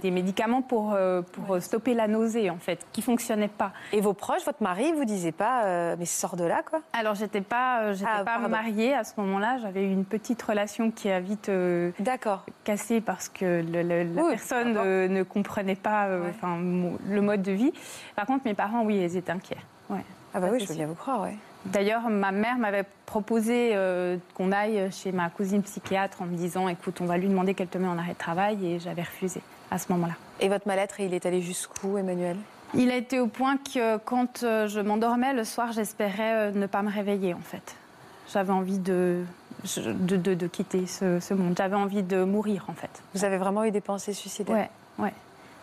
des, 0.00 0.10
médicaments 0.10 0.62
pour, 0.62 0.96
pour 1.32 1.60
stopper 1.60 1.94
la 1.94 2.08
nausée, 2.08 2.50
en 2.50 2.58
fait, 2.58 2.86
qui 2.92 3.02
fonctionnaient 3.02 3.48
pas. 3.48 3.72
Et 3.92 4.00
vos 4.00 4.12
proches, 4.12 4.44
votre 4.44 4.62
mari, 4.62 4.92
vous 4.92 5.04
disait 5.04 5.32
pas, 5.32 5.96
mais 5.96 6.04
sors 6.04 6.36
de 6.36 6.44
là, 6.44 6.62
quoi 6.68 6.80
Alors, 6.92 7.14
j'étais 7.14 7.40
pas, 7.40 7.92
j'étais 7.94 8.10
ah, 8.12 8.24
pas 8.24 8.38
mariée 8.48 8.94
à 8.94 9.04
ce 9.04 9.14
moment-là. 9.18 9.58
J'avais 9.58 9.82
eu 9.82 9.90
une 9.90 10.04
petite 10.04 10.40
relation 10.42 10.90
qui 10.90 11.10
a 11.10 11.20
vite 11.20 11.50
cassé 12.64 13.00
parce 13.00 13.23
parce 13.24 13.38
que 13.38 13.64
la 13.72 14.30
personne 14.30 14.74
ne, 14.74 15.22
comprenait 15.22 15.76
pas 15.76 16.06
euh, 16.06 16.30
le 17.08 17.20
mode 17.20 17.42
de 17.42 17.52
vie. 17.52 17.72
Par 18.16 18.26
contre, 18.26 18.44
mes 18.44 18.54
parents, 18.54 18.82
oui, 18.84 18.96
ils 19.02 19.16
étaient 19.16 19.32
inquiets. 19.32 19.56
Ouais. 19.88 20.04
Ah 20.34 20.40
bah 20.40 20.48
oui, 20.52 20.60
je 20.60 20.66
veux 20.66 20.74
bien 20.74 20.86
vous 20.86 20.94
croire, 20.94 21.28
D'ailleurs, 21.66 22.10
ma 22.10 22.32
mère 22.32 22.58
m'avait 22.58 22.84
proposé 23.06 23.70
euh, 23.72 24.18
qu'on 24.34 24.52
aille 24.52 24.90
chez 24.92 25.12
ma 25.12 25.30
cousine 25.30 25.62
psychiatre 25.62 26.20
en 26.20 26.26
me 26.26 26.36
disant 26.36 26.68
écoute, 26.68 27.00
on 27.00 27.06
va 27.06 27.16
lui 27.16 27.28
demander 27.28 27.54
qu'elle 27.54 27.68
te 27.68 27.78
met 27.78 27.88
en 27.88 27.96
arrêt 27.96 28.12
de 28.12 28.18
travail 28.18 28.66
et 28.66 28.78
j'avais 28.78 29.02
refusé 29.02 29.40
à 29.70 29.78
ce 29.78 29.90
moment-là. 29.92 30.14
Et 30.40 30.50
votre 30.50 30.68
mal-être, 30.68 31.00
il 31.00 31.14
est 31.14 31.24
allé 31.24 31.40
jusqu'où, 31.40 31.96
Emmanuel? 31.96 32.36
Il 32.74 32.90
a 32.90 32.96
été 32.96 33.20
au 33.20 33.28
point 33.28 33.56
que 33.56 33.96
quand 33.98 34.42
euh, 34.42 34.68
je 34.68 34.80
m'endormais 34.80 35.32
le 35.32 35.44
soir, 35.44 35.72
j'espérais 35.72 36.52
ne 36.52 36.66
pas 36.66 36.82
me 36.82 36.90
réveiller 36.90 37.32
en 37.32 37.40
fait. 37.40 37.76
J'avais 38.30 38.52
envie 38.52 38.78
de, 38.78 39.22
de, 39.64 40.46
quitter 40.46 40.86
ce, 40.86 41.34
monde. 41.34 41.54
J'avais 41.56 41.76
envie 41.76 42.02
de 42.02 42.24
mourir, 42.24 42.66
en 42.68 42.74
fait. 42.74 43.02
Vous 43.14 43.24
avez 43.24 43.38
vraiment 43.38 43.64
eu 43.64 43.70
des 43.70 43.80
pensées 43.80 44.12
suicidaires? 44.12 44.68
Ouais, 44.98 45.04
ouais. 45.04 45.12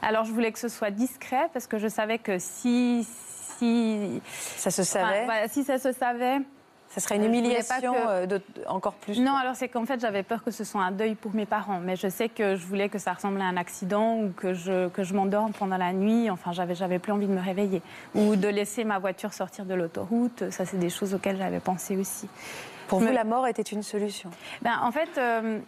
Alors, 0.01 0.25
je 0.25 0.31
voulais 0.31 0.51
que 0.51 0.59
ce 0.59 0.69
soit 0.69 0.91
discret 0.91 1.49
parce 1.53 1.67
que 1.67 1.77
je 1.77 1.87
savais 1.87 2.17
que 2.17 2.39
si. 2.39 3.07
si 3.57 4.21
ça 4.57 4.71
se 4.71 4.83
savait? 4.83 5.27
Si 5.49 5.63
ça 5.63 5.77
se 5.77 5.91
savait. 5.91 6.39
Ça 6.91 6.99
serait 6.99 7.15
une 7.15 7.23
humiliation 7.23 7.93
euh, 8.09 8.27
encore 8.67 8.95
plus 8.95 9.17
Non, 9.17 9.33
alors 9.35 9.55
c'est 9.55 9.69
qu'en 9.69 9.85
fait, 9.85 10.01
j'avais 10.01 10.23
peur 10.23 10.43
que 10.43 10.51
ce 10.51 10.65
soit 10.65 10.81
un 10.81 10.91
deuil 10.91 11.15
pour 11.15 11.33
mes 11.33 11.45
parents. 11.45 11.79
Mais 11.79 11.95
je 11.95 12.09
sais 12.09 12.27
que 12.27 12.57
je 12.57 12.65
voulais 12.65 12.89
que 12.89 12.99
ça 12.99 13.13
ressemble 13.13 13.39
à 13.39 13.45
un 13.45 13.55
accident 13.55 14.17
ou 14.17 14.33
que 14.35 14.53
je, 14.53 14.89
que 14.89 15.01
je 15.03 15.13
m'endorme 15.13 15.53
pendant 15.53 15.77
la 15.77 15.93
nuit. 15.93 16.29
Enfin, 16.29 16.51
j'avais, 16.51 16.75
j'avais 16.75 16.99
plus 16.99 17.13
envie 17.13 17.27
de 17.27 17.31
me 17.31 17.39
réveiller. 17.39 17.81
Ou 18.13 18.35
de 18.35 18.49
laisser 18.49 18.83
ma 18.83 18.99
voiture 18.99 19.33
sortir 19.33 19.63
de 19.63 19.73
l'autoroute. 19.73 20.51
Ça, 20.51 20.65
c'est 20.65 20.79
des 20.79 20.89
choses 20.89 21.13
auxquelles 21.13 21.37
j'avais 21.37 21.61
pensé 21.61 21.95
aussi. 21.95 22.27
Pour 22.91 22.99
vous, 22.99 23.13
la 23.13 23.23
mort 23.23 23.47
était 23.47 23.61
une 23.61 23.83
solution 23.83 24.29
ben, 24.61 24.77
En 24.83 24.91
fait, 24.91 25.17
euh, 25.17 25.59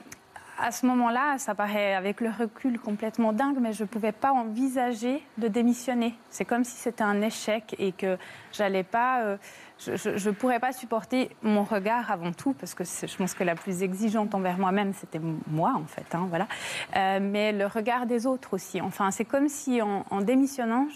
à 0.59 0.71
ce 0.71 0.86
moment-là, 0.88 1.38
ça 1.38 1.55
paraît 1.55 1.95
avec 1.95 2.19
le 2.19 2.30
recul 2.30 2.78
complètement 2.78 3.32
dingue, 3.32 3.59
mais 3.61 3.71
je 3.71 3.84
ne 3.84 3.88
pouvais 3.88 4.11
pas 4.11 4.34
envisager 4.34 5.24
de 5.38 5.47
démissionner. 5.47 6.15
C'est 6.30 6.43
comme 6.43 6.65
si 6.65 6.76
c'était 6.76 7.05
un 7.05 7.21
échec 7.21 7.78
et 7.80 7.93
que 7.93 8.17
j'allais 8.51 8.84
pas. 8.84 9.21
Euh, 9.21 9.38
je 9.80 10.30
ne 10.30 10.34
pourrais 10.34 10.59
pas 10.59 10.74
supporter 10.74 11.30
mon 11.43 11.63
regard 11.63 12.11
avant 12.11 12.34
tout, 12.34 12.53
parce 12.59 12.74
que 12.74 12.84
je 12.84 13.15
pense 13.15 13.34
que 13.34 13.45
la 13.45 13.55
plus 13.55 13.84
exigeante 13.84 14.36
envers 14.36 14.57
moi-même, 14.57 14.91
c'était 14.91 15.21
moi, 15.47 15.76
en 15.78 15.86
fait. 15.86 16.13
Hein, 16.13 16.28
voilà. 16.28 16.49
Euh, 16.97 17.19
mais 17.21 17.53
le 17.53 17.67
regard 17.67 18.05
des 18.05 18.28
autres 18.28 18.53
aussi. 18.53 18.82
Enfin, 18.82 19.11
c'est 19.11 19.26
comme 19.26 19.47
si 19.47 19.82
en, 19.82 20.05
en 20.09 20.19
démissionnant, 20.19 20.88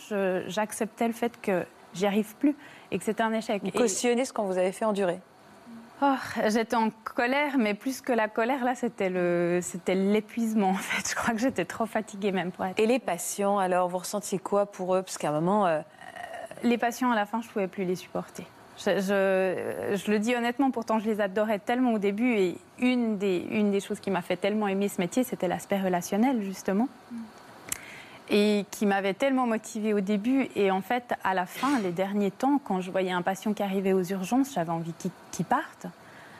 j'acceptais 0.47 1.07
le 1.07 1.13
fait 1.13 1.39
que 1.39 1.65
j'y 1.93 2.05
arrive 2.05 2.35
plus 2.35 2.55
et 2.91 2.97
que 2.97 3.05
c'était 3.05 3.23
un 3.23 3.31
échec. 3.31 3.63
Vous 3.63 3.71
cautionnez 3.71 4.25
ce 4.25 4.33
qu'on 4.33 4.43
vous 4.43 4.57
avait 4.57 4.73
fait 4.73 4.83
endurer 4.83 5.21
Oh, 6.01 6.13
j'étais 6.47 6.75
en 6.75 6.89
colère, 7.15 7.57
mais 7.57 7.73
plus 7.73 8.01
que 8.01 8.11
la 8.13 8.27
colère, 8.27 8.63
là, 8.63 8.75
c'était 8.75 9.09
le, 9.09 9.59
c'était 9.63 9.95
l'épuisement. 9.95 10.69
En 10.69 10.73
fait, 10.75 11.09
je 11.09 11.15
crois 11.15 11.33
que 11.33 11.39
j'étais 11.39 11.65
trop 11.65 11.85
fatiguée 11.87 12.31
même 12.31 12.51
pour 12.51 12.65
être. 12.65 12.79
Et 12.79 12.85
les 12.85 12.99
patients, 12.99 13.57
alors, 13.57 13.89
vous 13.89 13.97
ressentiez 13.97 14.37
quoi 14.37 14.67
pour 14.67 14.93
eux? 14.95 15.01
Parce 15.01 15.17
qu'à 15.17 15.29
un 15.29 15.33
moment, 15.33 15.65
euh, 15.65 15.79
Les 16.63 16.77
patients, 16.77 17.11
à 17.11 17.15
la 17.15 17.25
fin, 17.25 17.41
je 17.41 17.47
pouvais 17.49 17.67
plus 17.67 17.83
les 17.85 17.95
supporter. 17.95 18.45
Je, 18.77 18.99
je- 18.99 19.95
je 19.95 20.11
le 20.11 20.19
dis 20.19 20.35
honnêtement, 20.35 20.69
pourtant, 20.69 20.99
je 20.99 21.05
les 21.05 21.19
adorais 21.19 21.57
tellement 21.59 21.93
au 21.93 21.99
début. 21.99 22.33
Et 22.35 22.57
une 22.79 23.17
des, 23.17 23.45
une 23.49 23.71
des 23.71 23.79
choses 23.79 23.99
qui 23.99 24.11
m'a 24.11 24.21
fait 24.21 24.37
tellement 24.37 24.67
aimer 24.67 24.89
ce 24.89 25.01
métier, 25.01 25.23
c'était 25.23 25.47
l'aspect 25.47 25.79
relationnel, 25.79 26.43
justement. 26.43 26.87
Et 28.29 28.65
qui 28.71 28.85
m'avait 28.85 29.13
tellement 29.13 29.47
motivée 29.47 29.93
au 29.93 30.01
début. 30.01 30.49
Et 30.55 30.69
en 30.71 30.81
fait, 30.81 31.13
à 31.23 31.33
la 31.33 31.45
fin, 31.45 31.79
les 31.79 31.91
derniers 31.91 32.31
temps, 32.31 32.59
quand 32.63 32.81
je 32.81 32.91
voyais 32.91 33.11
un 33.11 33.21
patient 33.21 33.53
qui 33.53 33.63
arrivait 33.63 33.93
aux 33.93 34.03
urgences, 34.03 34.53
j'avais 34.53 34.71
envie 34.71 34.93
qu'il 34.93 35.11
qu'il 35.31 35.45
parte. 35.45 35.85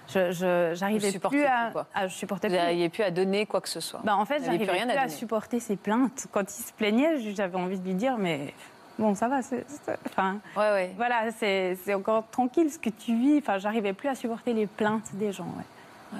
Je, 0.10 0.72
j'arrivais 0.74 1.12
plus 1.12 1.44
à, 1.46 1.66
plus, 1.66 1.72
quoi. 1.74 1.86
à- 1.94 2.08
je 2.08 2.14
supportais 2.16 2.48
vous 2.48 2.54
plus. 2.54 2.62
n'arriviez 2.62 2.90
plus 2.90 3.04
à 3.04 3.12
donner 3.12 3.46
quoi 3.46 3.60
que 3.62 3.68
ce 3.70 3.80
soit. 3.82 4.00
Bah, 4.04 4.16
en 4.16 4.26
fait, 4.26 4.44
j'arrivais 4.44 4.66
plus 4.66 4.74
plus, 4.78 4.86
rien 4.86 4.98
à 4.98 5.02
à 5.02 5.10
supporter 5.10 5.60
ses 5.60 5.76
plaintes. 5.76 6.28
Quand 6.32 6.44
il 6.44 6.64
se 6.64 6.72
plaignait, 6.74 7.20
j'avais 7.36 7.58
envie 7.58 7.78
de 7.80 7.86
lui 7.86 7.94
dire, 7.94 8.18
mais 8.18 8.54
bon, 8.98 9.16
ça 9.16 9.28
va, 9.28 9.42
c'est, 9.42 9.66
enfin, 10.08 10.38
Ouais, 10.56 10.72
ouais. 10.72 10.92
voilà, 10.96 11.32
c'est, 11.38 11.78
c'est 11.84 11.94
encore 11.94 12.24
tranquille 12.32 12.72
ce 12.72 12.80
que 12.80 12.90
tu 12.90 13.16
vis. 13.18 13.38
Enfin, 13.40 13.58
j'arrivais 13.58 13.92
plus 13.94 14.08
à 14.08 14.16
supporter 14.16 14.54
les 14.54 14.66
plaintes 14.68 15.10
des 15.14 15.32
gens. 15.34 15.48
ouais. 15.58 16.20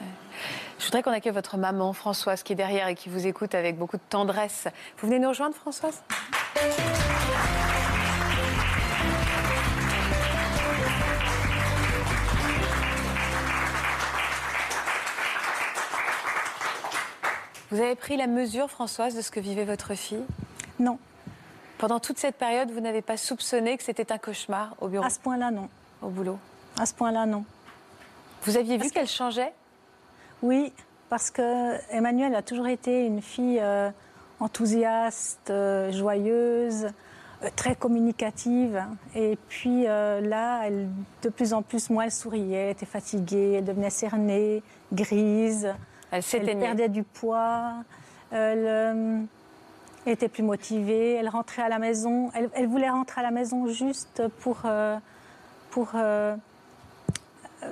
Je 0.80 0.86
voudrais 0.86 1.04
qu'on 1.04 1.12
accueille 1.12 1.34
votre 1.34 1.58
maman, 1.58 1.94
Françoise, 1.94 2.44
qui 2.44 2.54
est 2.54 2.56
derrière 2.56 2.88
et 2.88 2.96
qui 2.96 3.10
vous 3.10 3.28
écoute 3.28 3.56
avec 3.56 3.78
beaucoup 3.78 3.98
de 3.98 4.02
tendresse. 4.10 4.68
Vous 4.98 5.08
venez 5.08 5.20
nous 5.20 5.30
rejoindre, 5.30 5.56
Françoise? 5.56 6.04
Vous 17.70 17.82
avez 17.82 17.96
pris 17.96 18.16
la 18.16 18.28
mesure, 18.28 18.70
Françoise, 18.70 19.16
de 19.16 19.22
ce 19.22 19.30
que 19.30 19.40
vivait 19.40 19.66
votre 19.66 19.94
fille? 19.94 20.24
Non, 20.80 21.00
Pendant 21.78 22.00
toute 22.00 22.18
cette 22.18 22.36
période, 22.36 22.72
vous 22.72 22.80
n'avez 22.80 23.02
pas 23.02 23.18
soupçonné 23.18 23.78
que 23.78 23.84
c'était 23.84 24.12
un 24.12 24.18
cauchemar 24.18 24.76
au 24.80 24.88
bureau, 24.88 25.04
à 25.04 25.10
ce 25.10 25.20
point-là, 25.20 25.52
non. 25.52 25.70
au 26.02 26.10
boulot? 26.10 26.40
À 26.80 26.86
ce 26.86 26.94
point-là, 26.94 27.26
non. 27.26 27.44
Vous 28.44 28.58
aviez 28.58 28.78
vu 28.78 28.90
qu'elle 28.90 29.08
changeait? 29.08 29.54
Oui, 30.42 30.72
parce 31.10 31.32
que 31.32 31.78
Emmanuelle 31.92 32.36
a 32.36 32.42
toujours 32.42 32.68
été 32.68 33.06
une 33.06 33.22
fille 33.22 33.60
euh, 33.62 33.90
enthousiaste, 34.40 35.50
euh, 35.50 35.92
joyeuse, 35.92 36.88
euh, 37.44 37.50
très 37.56 37.76
communicative. 37.76 38.84
Et 39.16 39.38
puis 39.50 39.84
là, 39.84 40.62
elle, 40.66 40.90
de 41.24 41.30
plus 41.30 41.54
en 41.54 41.62
plus, 41.62 41.90
moi, 41.90 42.06
elle 42.06 42.12
souriait, 42.12 42.58
elle 42.58 42.72
était 42.72 42.86
fatiguée, 42.86 43.54
elle 43.54 43.66
devenait 43.66 43.90
cernée, 43.90 44.64
grise, 44.94 45.74
Elle 46.12 46.60
perdait 46.60 46.90
du 46.90 47.04
poids, 47.04 47.84
elle 48.32 49.28
était 50.12 50.30
plus 50.30 50.44
motivée, 50.44 51.14
elle 51.16 51.30
rentrait 51.30 51.64
à 51.64 51.70
la 51.70 51.80
maison, 51.80 52.32
elle, 52.34 52.50
elle 52.54 52.68
voulait 52.68 52.90
rentrer 52.90 53.22
à 53.22 53.24
la 53.24 53.32
maison 53.32 53.68
juste 53.68 54.24
pour, 54.40 54.60
euh, 54.66 54.98
pour 55.70 55.92
euh, 55.96 56.36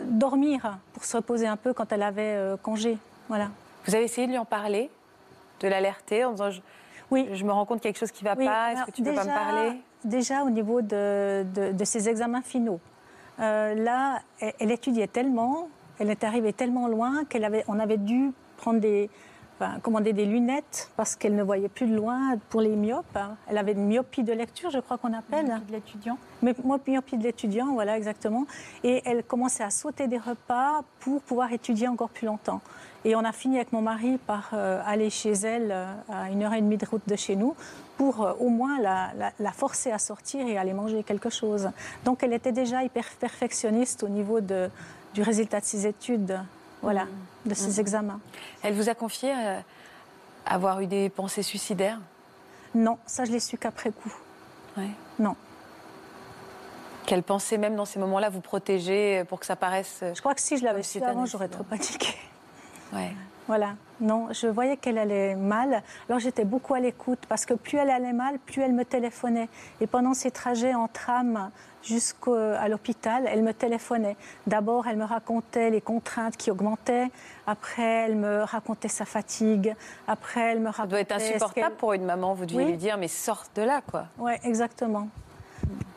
dormir, 0.05 0.77
pour 0.93 1.03
se 1.05 1.17
reposer 1.17 1.47
un 1.47 1.57
peu 1.57 1.73
quand 1.73 1.91
elle 1.91 2.03
avait 2.03 2.35
euh, 2.35 2.57
congé. 2.57 2.97
Voilà. 3.27 3.49
Vous 3.85 3.95
avez 3.95 4.05
essayé 4.05 4.27
de 4.27 4.31
lui 4.31 4.37
en 4.39 4.45
parler 4.45 4.89
De 5.61 5.67
l'alerter 5.67 6.25
en 6.25 6.31
disant 6.31 6.49
je, 6.51 6.61
Oui. 7.11 7.27
je 7.33 7.43
me 7.45 7.51
rends 7.51 7.65
compte 7.65 7.79
qu'il 7.81 7.89
y 7.89 7.91
a 7.91 7.93
quelque 7.93 7.99
chose 7.99 8.11
qui 8.11 8.23
ne 8.23 8.29
va 8.29 8.35
Oui, 8.37 8.45
pas, 8.45 8.73
est-ce 8.73 8.83
que 8.85 8.91
tu 8.91 9.03
peux 9.03 9.13
pas 9.13 9.23
me 9.23 9.29
parler? 9.29 9.81
Déjà 10.03 10.43
au 10.43 10.49
niveau 10.49 10.81
de, 10.81 11.45
de, 11.53 11.71
de 11.71 11.85
ses 11.85 12.09
examens 12.09 12.41
finaux. 12.41 12.79
Euh, 13.39 13.73
là, 13.75 14.19
elle, 14.39 14.53
elle 14.59 14.71
étudiait 14.71 15.07
tellement, 15.07 15.69
elle 15.99 16.09
est 16.09 16.23
arrivée 16.23 16.53
tellement 16.53 16.87
loin 16.87 17.25
qu'elle 17.25 17.43
avait, 17.43 17.63
on 17.67 17.79
avait 17.79 17.97
dû 17.97 18.31
prendre 18.57 18.79
des, 18.79 19.09
enfin, 19.59 19.79
commander 19.81 20.13
des 20.13 20.25
lunettes 20.25 20.91
parce 20.97 21.15
qu'elle 21.15 21.35
ne 21.35 21.43
voyait 21.43 21.69
plus 21.69 21.87
de 21.87 21.95
loin 21.95 22.37
pour 22.49 22.61
les 22.61 22.75
myopes. 22.75 23.05
hein. 23.15 23.35
Elle 23.47 23.57
avait 23.57 23.71
une 23.73 23.85
myopie 23.87 24.23
de 24.23 24.33
lecture, 24.33 24.69
je 24.69 24.79
crois 24.79 24.97
qu'on 24.97 25.13
appelle. 25.13 25.61
De 25.67 25.71
l'étudiant. 25.73 26.17
Mais 26.41 26.53
moi, 26.63 26.79
myopie 26.87 27.17
de 27.17 27.23
l'étudiant, 27.23 27.73
voilà 27.73 27.97
exactement. 27.97 28.45
Et 28.83 29.01
elle 29.05 29.23
commençait 29.23 29.63
à 29.63 29.69
sauter 29.69 30.07
des 30.07 30.17
repas 30.17 30.83
pour 30.99 31.21
pouvoir 31.21 31.51
étudier 31.53 31.87
encore 31.87 32.09
plus 32.09 32.27
longtemps. 32.27 32.61
Et 33.03 33.15
on 33.15 33.19
a 33.23 33.31
fini 33.31 33.57
avec 33.57 33.71
mon 33.71 33.81
mari 33.81 34.17
par 34.17 34.49
euh, 34.53 34.81
aller 34.85 35.09
chez 35.11 35.31
elle 35.33 35.71
euh, 35.71 35.85
à 36.11 36.29
une 36.31 36.41
heure 36.43 36.53
et 36.53 36.61
demie 36.61 36.77
de 36.77 36.85
route 36.87 37.07
de 37.07 37.15
chez 37.15 37.35
nous 37.35 37.53
pour 37.97 38.23
euh, 38.25 38.33
au 38.39 38.49
moins 38.49 38.79
la, 38.81 39.11
la- 39.17 39.31
la 39.39 39.51
forcer 39.51 39.91
à 39.91 39.99
sortir 39.99 40.45
et 40.47 40.57
aller 40.57 40.73
manger 40.73 41.03
quelque 41.03 41.29
chose. 41.29 41.69
Donc 42.03 42.23
elle 42.23 42.33
était 42.33 42.51
déjà 42.51 42.83
hyper 42.83 43.05
perfectionniste 43.19 44.01
au 44.01 44.09
niveau 44.09 44.41
de, 44.41 44.69
du 45.13 45.21
résultat 45.21 45.59
de 45.59 45.65
ses 45.65 45.85
études, 45.85 46.39
voilà, 46.85 47.07
de 47.47 47.53
ses 47.55 47.79
examens. 47.79 48.19
Elle 48.61 48.75
vous 48.75 48.89
a 48.89 48.93
confié 48.93 49.33
euh, 49.35 49.59
avoir 50.45 50.81
eu 50.81 50.85
des 50.85 51.09
pensées 51.09 51.41
suicidaires? 51.41 51.99
Non, 52.75 52.99
ça 53.07 53.25
je 53.25 53.31
l'ai 53.31 53.39
su 53.39 53.57
qu'après 53.57 53.89
coup. 53.89 54.13
Ouais. 54.77 54.91
Non. 55.17 55.35
Qu'elle 57.07 57.23
pensait 57.23 57.57
même 57.57 57.75
dans 57.75 57.85
ces 57.85 57.97
moments-là 57.97 58.29
vous 58.29 58.41
protéger 58.41 59.23
pour 59.27 59.39
que 59.39 59.47
ça 59.47 59.55
paraisse. 59.55 60.01
euh, 60.03 60.13
Je 60.13 60.19
crois 60.19 60.35
que 60.35 60.41
si 60.41 60.57
je 60.57 60.63
l'avais 60.63 60.83
su 60.83 61.01
avant, 61.01 61.25
j'aurais 61.25 61.47
trop 61.47 61.63
paniqué. 61.63 62.13
Ouais. 62.93 63.15
Voilà, 63.47 63.75
non, 63.99 64.29
je 64.31 64.45
voyais 64.45 64.77
qu'elle 64.77 64.99
allait 64.99 65.35
mal. 65.35 65.81
Alors 66.07 66.19
j'étais 66.19 66.45
beaucoup 66.45 66.75
à 66.75 66.79
l'écoute 66.79 67.19
parce 67.27 67.47
que 67.47 67.55
plus 67.55 67.79
elle 67.79 67.89
allait 67.89 68.13
mal, 68.13 68.37
plus 68.37 68.61
elle 68.61 68.73
me 68.73 68.85
téléphonait. 68.85 69.49
Et 69.81 69.87
pendant 69.87 70.13
ses 70.13 70.29
trajets 70.29 70.75
en 70.75 70.87
tram 70.87 71.49
jusqu'à 71.85 72.67
l'hôpital, 72.67 73.25
elle 73.27 73.43
me 73.43 73.53
téléphonait. 73.53 74.17
D'abord, 74.47 74.87
elle 74.87 74.97
me 74.97 75.05
racontait 75.05 75.69
les 75.69 75.81
contraintes 75.81 76.35
qui 76.35 76.51
augmentaient. 76.51 77.09
Après, 77.47 78.05
elle 78.05 78.15
me 78.15 78.43
racontait 78.43 78.87
sa 78.87 79.05
fatigue. 79.05 79.75
Après, 80.07 80.41
elle 80.51 80.59
me 80.59 80.69
racontait. 80.69 80.81
Ça 80.81 80.87
doit 80.87 80.99
être 80.99 81.11
insupportable 81.13 81.75
pour 81.75 81.93
une 81.93 82.05
maman. 82.05 82.33
Vous 82.33 82.45
deviez 82.45 82.63
Oui. 82.65 82.71
lui 82.71 82.77
dire 82.77 82.97
mais 82.97 83.07
sors 83.07 83.43
de 83.55 83.61
là 83.61 83.81
quoi. 83.89 84.05
Oui, 84.17 84.33
exactement. 84.43 85.07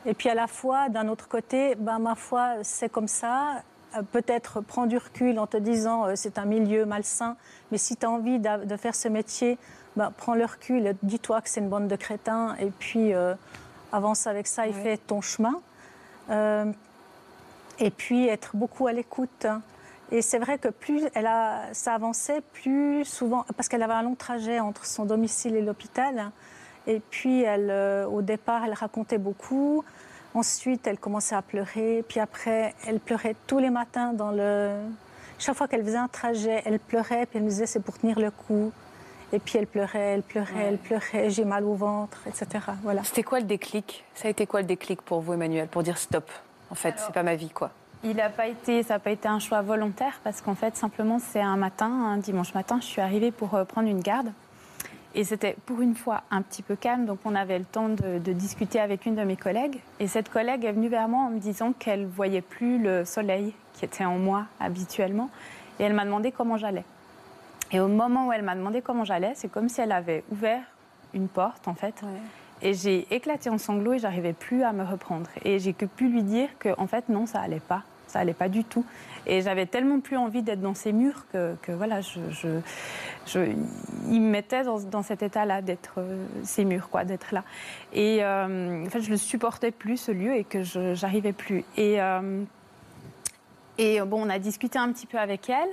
Et 0.06 0.14
puis 0.14 0.28
à 0.28 0.34
la 0.34 0.46
fois, 0.46 0.88
d'un 0.88 1.08
autre 1.08 1.28
côté, 1.28 1.74
ben, 1.74 1.98
ma 1.98 2.14
foi, 2.14 2.54
c'est 2.62 2.88
comme 2.88 3.08
ça. 3.08 3.62
Euh, 3.96 4.02
Peut-être 4.12 4.60
prends 4.60 4.86
du 4.86 4.98
recul 4.98 5.38
en 5.38 5.46
te 5.46 5.56
disant 5.56 6.06
euh, 6.06 6.12
c'est 6.14 6.38
un 6.38 6.44
milieu 6.44 6.84
malsain, 6.84 7.36
mais 7.72 7.78
si 7.78 7.96
tu 7.96 8.04
as 8.06 8.10
envie 8.10 8.38
de 8.38 8.76
faire 8.76 8.94
ce 8.94 9.08
métier, 9.08 9.58
ben, 9.96 10.12
prends 10.16 10.34
le 10.34 10.44
recul, 10.44 10.94
dis-toi 11.02 11.40
que 11.40 11.48
c'est 11.48 11.60
une 11.60 11.68
bande 11.70 11.88
de 11.88 11.96
crétins 11.96 12.54
et 12.60 12.70
puis 12.70 13.14
euh, 13.14 13.34
avance 13.92 14.26
avec 14.26 14.46
ça 14.46 14.66
et 14.66 14.72
fais 14.72 14.96
ton 14.98 15.20
chemin. 15.22 15.60
Euh, 16.30 16.66
et 17.78 17.90
puis 17.90 18.26
être 18.28 18.56
beaucoup 18.56 18.86
à 18.86 18.92
l'écoute. 18.92 19.44
hein. 19.44 19.62
Et 20.10 20.22
c'est 20.22 20.38
vrai 20.38 20.58
que 20.58 20.68
plus 20.68 21.02
elle 21.14 21.26
a, 21.26 21.64
ça 21.72 21.94
avançait, 21.94 22.40
plus 22.52 23.04
souvent, 23.04 23.44
parce 23.56 23.68
qu'elle 23.68 23.82
avait 23.82 23.92
un 23.92 24.02
long 24.02 24.14
trajet 24.14 24.58
entre 24.58 24.86
son 24.86 25.04
domicile 25.04 25.54
et 25.56 25.62
l'hôpital. 25.62 26.18
hein. 26.18 26.32
Et 26.86 27.00
puis, 27.10 27.44
euh, 27.46 28.06
au 28.06 28.22
départ, 28.22 28.64
elle 28.64 28.72
racontait 28.72 29.18
beaucoup. 29.18 29.84
Ensuite, 30.34 30.86
elle 30.86 30.98
commençait 30.98 31.34
à 31.34 31.42
pleurer. 31.42 32.02
Puis 32.08 32.20
après, 32.20 32.74
elle 32.86 32.98
pleurait 33.00 33.36
tous 33.46 33.58
les 33.58 33.70
matins 33.70 34.14
dans 34.14 34.30
le. 34.30 34.70
Chaque 35.38 35.56
fois 35.56 35.68
qu'elle 35.68 35.84
faisait 35.84 35.98
un 35.98 36.08
trajet, 36.08 36.62
elle 36.64 36.80
pleurait. 36.80 37.26
Puis 37.26 37.38
elle 37.38 37.44
me 37.44 37.48
disait 37.50 37.66
c'est 37.66 37.80
pour 37.80 37.98
tenir 37.98 38.18
le 38.18 38.30
coup. 38.30 38.72
Et 39.32 39.38
puis 39.38 39.58
elle 39.58 39.66
pleurait, 39.66 39.98
elle 40.14 40.22
pleurait, 40.22 40.54
Ouais. 40.54 40.64
elle 40.68 40.78
pleurait. 40.78 41.30
J'ai 41.30 41.44
mal 41.44 41.64
au 41.64 41.74
ventre, 41.74 42.18
etc. 42.26 42.64
Voilà. 42.82 43.04
C'était 43.04 43.22
quoi 43.22 43.40
le 43.40 43.46
déclic? 43.46 44.04
Ça 44.14 44.28
a 44.28 44.30
été 44.30 44.46
quoi 44.46 44.60
le 44.60 44.66
déclic 44.66 45.02
pour 45.02 45.20
vous, 45.20 45.34
Emmanuel, 45.34 45.68
pour 45.68 45.82
dire 45.82 45.98
stop? 45.98 46.30
En 46.70 46.74
fait, 46.74 46.94
c'est 46.98 47.12
pas 47.12 47.22
ma 47.22 47.34
vie 47.36 47.50
quoi. 47.50 47.70
Il 48.04 48.16
n'a 48.16 48.30
pas 48.30 48.46
été, 48.46 48.82
ça 48.84 48.94
n'a 48.94 49.00
pas 49.00 49.10
été 49.10 49.26
un 49.28 49.38
choix 49.40 49.60
volontaire 49.60 50.20
parce 50.22 50.40
qu'en 50.40 50.54
fait, 50.54 50.76
simplement, 50.76 51.18
c'est 51.18 51.40
un 51.40 51.56
matin, 51.56 51.86
un 51.90 52.16
dimanche 52.18 52.54
matin, 52.54 52.78
je 52.80 52.86
suis 52.86 53.00
arrivée 53.00 53.30
pour 53.32 53.54
euh, 53.54 53.64
prendre 53.64 53.88
une 53.88 54.00
garde. 54.00 54.28
Et 55.14 55.24
c'était 55.24 55.56
pour 55.66 55.80
une 55.80 55.94
fois 55.96 56.22
un 56.30 56.42
petit 56.42 56.62
peu 56.62 56.76
calme, 56.76 57.06
donc 57.06 57.18
on 57.24 57.34
avait 57.34 57.58
le 57.58 57.64
temps 57.64 57.88
de, 57.88 58.18
de 58.18 58.32
discuter 58.32 58.78
avec 58.78 59.04
une 59.04 59.16
de 59.16 59.24
mes 59.24 59.36
collègues. 59.36 59.80
Et 60.00 60.06
cette 60.06 60.28
collègue 60.28 60.64
est 60.64 60.72
venue 60.72 60.88
vers 60.88 61.08
moi 61.08 61.24
en 61.24 61.30
me 61.30 61.38
disant 61.40 61.72
qu'elle 61.72 62.06
voyait 62.06 62.42
plus 62.42 62.78
le 62.78 63.04
soleil 63.04 63.52
qui 63.72 63.84
était 63.84 64.04
en 64.04 64.18
moi 64.18 64.44
habituellement. 64.60 65.28
Et 65.80 65.84
elle 65.84 65.94
m'a 65.94 66.04
demandé 66.04 66.30
comment 66.30 66.56
j'allais. 66.56 66.84
Et 67.72 67.80
au 67.80 67.88
moment 67.88 68.28
où 68.28 68.32
elle 68.32 68.42
m'a 68.42 68.54
demandé 68.54 68.80
comment 68.82 69.04
j'allais, 69.04 69.32
c'est 69.34 69.50
comme 69.50 69.68
si 69.68 69.80
elle 69.80 69.92
avait 69.92 70.24
ouvert 70.32 70.62
une 71.14 71.28
porte 71.28 71.68
en 71.68 71.74
fait. 71.74 72.02
Et 72.62 72.74
j'ai 72.74 73.06
éclaté 73.14 73.50
en 73.50 73.58
sanglots 73.58 73.92
et 73.94 73.98
j'arrivais 73.98 74.32
plus 74.32 74.62
à 74.64 74.72
me 74.72 74.84
reprendre. 74.84 75.28
Et 75.44 75.58
j'ai 75.58 75.72
que 75.74 75.84
pu 75.86 76.08
lui 76.08 76.22
dire 76.22 76.48
que 76.58 76.70
en 76.78 76.86
fait 76.86 77.08
non, 77.08 77.26
ça 77.26 77.40
allait 77.40 77.60
pas, 77.60 77.82
ça 78.06 78.18
allait 78.20 78.32
pas 78.34 78.48
du 78.48 78.64
tout. 78.64 78.84
Et 79.26 79.42
j'avais 79.42 79.66
tellement 79.66 80.00
plus 80.00 80.16
envie 80.16 80.42
d'être 80.42 80.60
dans 80.62 80.74
ces 80.74 80.92
murs 80.92 81.26
que, 81.32 81.54
que 81.60 81.70
voilà, 81.70 82.00
je, 82.00 82.18
je, 82.30 82.48
je- 83.26 83.52
il 84.10 84.22
me 84.22 84.30
mettait 84.30 84.64
dans, 84.64 84.80
dans 84.80 85.02
cet 85.02 85.22
état-là 85.22 85.60
d'être 85.60 85.94
euh, 85.98 86.24
ces 86.44 86.64
murs, 86.64 86.88
quoi, 86.88 87.04
d'être 87.04 87.32
là. 87.34 87.44
Et 87.92 88.24
euh, 88.24 88.86
en 88.86 88.88
fait, 88.88 89.02
je 89.02 89.10
le 89.10 89.18
supportais 89.18 89.70
plus 89.70 89.98
ce 89.98 90.12
lieu 90.12 90.34
et 90.34 90.44
que 90.44 90.62
je 90.62 90.94
j'arrivais 90.94 91.34
plus. 91.34 91.62
Et 91.76 92.00
euh, 92.00 92.42
et 93.76 94.00
bon, 94.00 94.26
on 94.26 94.30
a 94.30 94.38
discuté 94.38 94.78
un 94.78 94.90
petit 94.92 95.06
peu 95.06 95.18
avec 95.18 95.48
elle. 95.50 95.68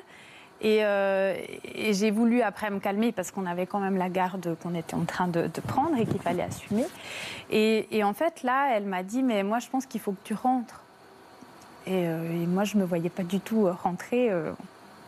Et, 0.61 0.79
euh, 0.85 1.35
et 1.75 1.93
j'ai 1.93 2.11
voulu 2.11 2.41
après 2.41 2.69
me 2.69 2.79
calmer 2.79 3.11
parce 3.11 3.31
qu'on 3.31 3.45
avait 3.45 3.65
quand 3.65 3.79
même 3.79 3.97
la 3.97 4.09
garde 4.09 4.55
qu'on 4.63 4.73
était 4.73 4.95
en 4.95 5.03
train 5.03 5.27
de, 5.27 5.47
prendre 5.67 5.97
et 5.97 6.05
qu'il 6.05 6.21
fallait 6.21 6.43
assumer. 6.43 6.85
Et, 7.51 7.87
et 7.95 8.03
en 8.03 8.13
fait, 8.13 8.43
là, 8.43 8.69
elle 8.73 8.85
m'a 8.85 9.03
dit, 9.03 9.21
mais 9.21 9.43
moi, 9.43 9.59
je 9.59 9.67
pense 9.67 9.85
qu'il 9.85 10.01
faut 10.01 10.13
que 10.13 10.23
tu 10.23 10.33
rentres. 10.33 10.81
Et, 11.87 12.07
moi, 12.47 12.63
je 12.63 12.77
ne 12.77 12.81
me 12.81 12.87
voyais 12.87 13.09
pas 13.09 13.23
du 13.23 13.39
tout 13.39 13.69
rentrer 13.83 14.31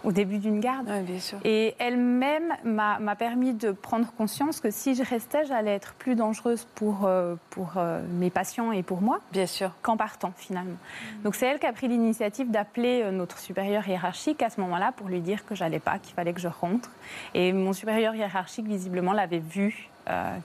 au 0.04 0.12
début 0.12 0.38
d'une 0.38 0.60
garde. 0.60 0.88
bien 1.04 1.20
sûr. 1.20 1.38
Et 1.44 1.76
elle-même 1.80 2.54
m'a 2.64 3.16
permis 3.16 3.54
de 3.54 3.72
prendre 3.72 4.12
conscience 4.14 4.60
que 4.60 4.72
si 4.72 4.96
je 4.96 5.04
restais, 5.04 5.46
j'allais 5.46 5.74
être 5.74 5.94
plus 5.94 6.16
dangereuse 6.16 6.68
pour, 6.76 7.06
euh, 7.06 7.36
pour 7.50 7.74
euh, 7.78 8.02
mes 8.14 8.30
patients 8.30 8.72
et 8.72 8.84
pour 8.84 9.02
moi. 9.02 9.20
Bien 9.32 9.48
sûr. 9.48 9.72
Qu'en 9.82 9.98
partant, 9.98 10.32
finalement. 10.36 10.78
Donc 11.24 11.36
c'est 11.36 11.46
elle 11.46 11.60
qui 11.60 11.66
a 11.66 11.74
pris 11.74 11.88
l'initiative 11.88 12.52
d'appeler 12.52 13.02
euh, 13.04 13.12
notre 13.12 13.40
supérieur 13.40 13.88
hiérarchique 13.88 14.42
à 14.44 14.50
ce 14.50 14.62
moment-là 14.62 14.92
pour 14.96 15.08
lui 15.08 15.22
dire 15.22 15.46
que 15.46 15.56
j'allais 15.56 15.80
pas, 15.80 16.00
qu'il 16.00 16.14
fallait 16.14 16.34
que 16.34 16.42
je 16.42 16.48
rentre. 16.48 16.92
Et 17.34 17.54
mon 17.54 17.74
supérieur 17.74 18.16
hiérarchique, 18.16 18.68
visiblement, 18.68 19.14
l'avait 19.14 19.40
vu 19.40 19.90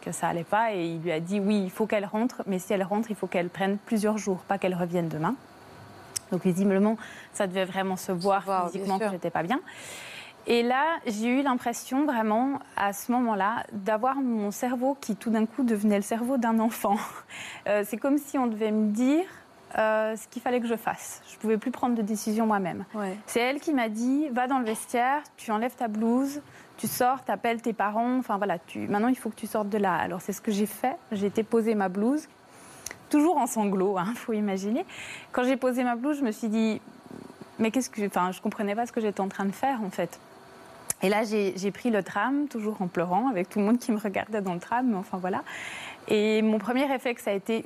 que 0.00 0.11
ça 0.11 0.26
allait 0.26 0.42
pas 0.42 0.74
et 0.74 0.86
il 0.86 1.03
lui 1.03 1.12
a 1.12 1.20
dit 1.20 1.38
oui, 1.38 1.62
il 1.62 1.70
faut 1.70 1.86
qu'elle 1.86 2.05
rentre, 2.05 2.42
mais 2.48 2.59
si 2.59 2.72
elle 2.72 2.82
rentre, 2.82 3.12
il 3.12 3.16
faut 3.16 3.28
qu'elle 3.28 3.48
prenne 3.48 3.78
plusieurs 3.78 4.18
jours, 4.18 4.38
pas 4.38 4.59
qu'elle 4.59 4.74
revienne 4.74 5.09
demain. 5.09 5.36
Donc 6.33 6.43
visiblement, 6.43 6.97
ça 7.33 7.47
devait 7.47 7.66
vraiment 7.66 7.97
se 7.97 8.11
voir, 8.11 8.70
physiquement 8.70 8.99
que 8.99 9.11
j'étais 9.11 9.30
pas 9.30 9.45
bien. 9.45 9.61
Et 10.47 10.64
là, 10.64 10.99
j'ai 11.07 11.28
eu 11.28 11.43
l'impression 11.43 12.05
vraiment, 12.05 12.59
à 12.76 12.93
ce 12.93 13.12
moment-là, 13.12 13.64
d'avoir 13.72 14.16
mon 14.16 14.51
cerveau 14.51 14.97
qui 15.01 15.14
tout 15.14 15.30
d'un 15.30 15.47
coup 15.47 15.62
devenait 15.62 15.97
le 15.97 16.03
cerveau 16.03 16.37
d'un 16.37 16.59
enfant. 16.59 16.97
Euh, 17.68 17.85
c'est 17.87 17.97
comme 17.97 18.18
si 18.18 18.37
on 18.39 18.49
devait 18.49 18.72
me 18.72 18.91
dire 18.91 19.24
euh, 19.78 20.16
ce 20.16 20.26
qu'il 20.26 20.43
fallait 20.43 20.61
que 20.61 20.66
je 20.66 20.74
fasse. 20.74 21.22
Je 21.28 21.37
ne 21.37 21.41
pouvais 21.41 21.57
plus 21.57 21.70
prendre 21.70 21.95
de 21.95 22.03
décision 22.03 22.45
moi-même. 22.45 22.85
C'est 23.26 23.39
elle 23.39 23.61
qui 23.61 23.72
m'a 23.72 23.89
dit, 23.89 24.28
va 24.30 24.49
dans 24.49 24.59
le 24.59 24.64
vestiaire, 24.64 25.22
tu 25.37 25.53
enlèves 25.53 25.76
ta 25.76 25.87
blouse, 25.87 26.43
tu 26.76 26.89
sors, 26.89 27.24
tu 27.24 27.30
appelles 27.30 27.62
tes 27.62 27.72
parents, 27.72 28.18
enfin 28.18 28.37
voilà, 28.37 28.59
tu... 28.59 28.89
maintenant 28.89 29.09
il 29.09 29.16
faut 29.16 29.30
que 29.30 29.37
tu 29.37 29.47
sortes 29.47 29.68
de 29.68 29.78
là. 29.78 29.95
Alors 29.95 30.20
c'est 30.20 30.33
ce 30.33 30.41
que 30.41 30.51
j'ai 30.51 30.66
fait. 30.66 30.97
J'ai 31.12 31.26
été 31.26 31.45
poser 31.45 31.76
ma 31.76 31.89
blouse, 31.89 32.26
toujours 33.13 33.37
en 33.37 33.47
sanglots, 33.47 33.97
il 33.99 34.01
hein, 34.01 34.13
faut 34.17 34.33
imaginer. 34.33 34.85
Quand 35.31 35.45
j'ai 35.45 35.57
posé 35.57 35.85
ma 35.85 35.95
blouse, 35.95 36.19
je 36.19 36.25
me 36.25 36.33
suis 36.33 36.49
dit, 36.49 36.81
mais 37.59 37.71
qu'est-ce 37.71 37.91
que, 37.91 38.05
enfin, 38.07 38.33
je 38.33 38.41
comprenais 38.41 38.75
pas 38.75 38.87
ce 38.87 38.93
que 38.93 39.01
j'étais 39.01 39.21
en 39.21 39.29
train 39.29 39.45
de 39.45 39.53
faire 39.53 39.83
en 39.85 39.91
fait. 39.91 40.19
Et 41.05 41.09
là, 41.09 41.25
j'ai 41.25 41.71
pris 41.73 41.91
le 41.91 42.03
tram, 42.05 42.47
toujours 42.49 42.81
en 42.81 42.87
pleurant, 42.87 43.29
avec 43.29 43.49
tout 43.49 43.59
le 43.59 43.65
monde 43.65 43.79
qui 43.79 43.91
me 43.91 43.99
regardait 43.99 44.41
dans 44.41 44.55
le 44.55 44.61
tram, 44.61 44.87
mais 44.89 44.97
enfin 44.97 45.19
voilà. 45.19 45.43
Et 46.07 46.43
mon 46.43 46.59
premier 46.59 46.85
réflexe 46.85 47.27
a 47.27 47.33
été 47.33 47.65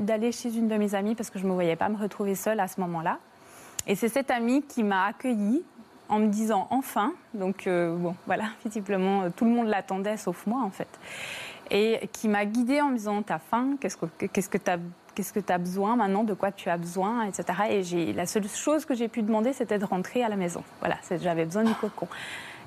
d'aller 0.00 0.32
chez 0.32 0.56
une 0.56 0.66
de 0.66 0.76
mes 0.76 0.94
amies 0.96 1.14
parce 1.14 1.30
que 1.30 1.38
je 1.38 1.44
ne 1.44 1.50
me 1.50 1.54
voyais 1.54 1.76
pas 1.76 1.88
me 1.88 1.96
retrouver 1.96 2.34
seule 2.34 2.58
à 2.58 2.66
ce 2.66 2.80
moment-là. 2.80 3.18
Et 3.86 3.94
c'est 3.94 4.08
cette 4.08 4.30
amie 4.30 4.62
qui 4.62 4.82
m'a 4.82 5.04
accueillie 5.04 5.62
en 6.08 6.18
me 6.18 6.26
disant 6.26 6.66
enfin. 6.70 7.12
Donc 7.32 7.66
euh, 7.66 7.94
bon, 7.96 8.16
voilà, 8.26 8.46
visiblement 8.64 9.30
tout 9.30 9.44
le 9.44 9.52
monde 9.52 9.68
l'attendait 9.68 10.16
sauf 10.16 10.46
moi 10.46 10.62
en 10.62 10.70
fait 10.70 10.88
et 11.70 12.08
qui 12.12 12.28
m'a 12.28 12.44
guidée 12.44 12.80
en 12.80 12.88
me 12.88 12.96
disant 12.96 13.22
T'as 13.22 13.38
faim 13.38 13.76
Qu'est-ce 13.80 13.96
que 13.96 14.58
tu 14.58 14.70
as 14.70 14.78
qu'est-ce 15.14 15.32
que 15.32 15.40
tu 15.40 15.52
as 15.52 15.58
besoin 15.58 15.96
maintenant, 15.96 16.24
de 16.24 16.34
quoi 16.34 16.52
tu 16.52 16.68
as 16.68 16.76
besoin, 16.76 17.24
etc. 17.24 17.44
Et 17.70 18.12
la 18.12 18.26
seule 18.26 18.48
chose 18.48 18.84
que 18.84 18.94
j'ai 18.94 19.08
pu 19.08 19.22
demander, 19.22 19.52
c'était 19.52 19.78
de 19.78 19.84
rentrer 19.84 20.22
à 20.22 20.28
la 20.28 20.36
maison. 20.36 20.62
Voilà, 20.80 20.96
j'avais 21.22 21.44
besoin 21.44 21.64
du 21.64 21.74
cocon. 21.74 22.08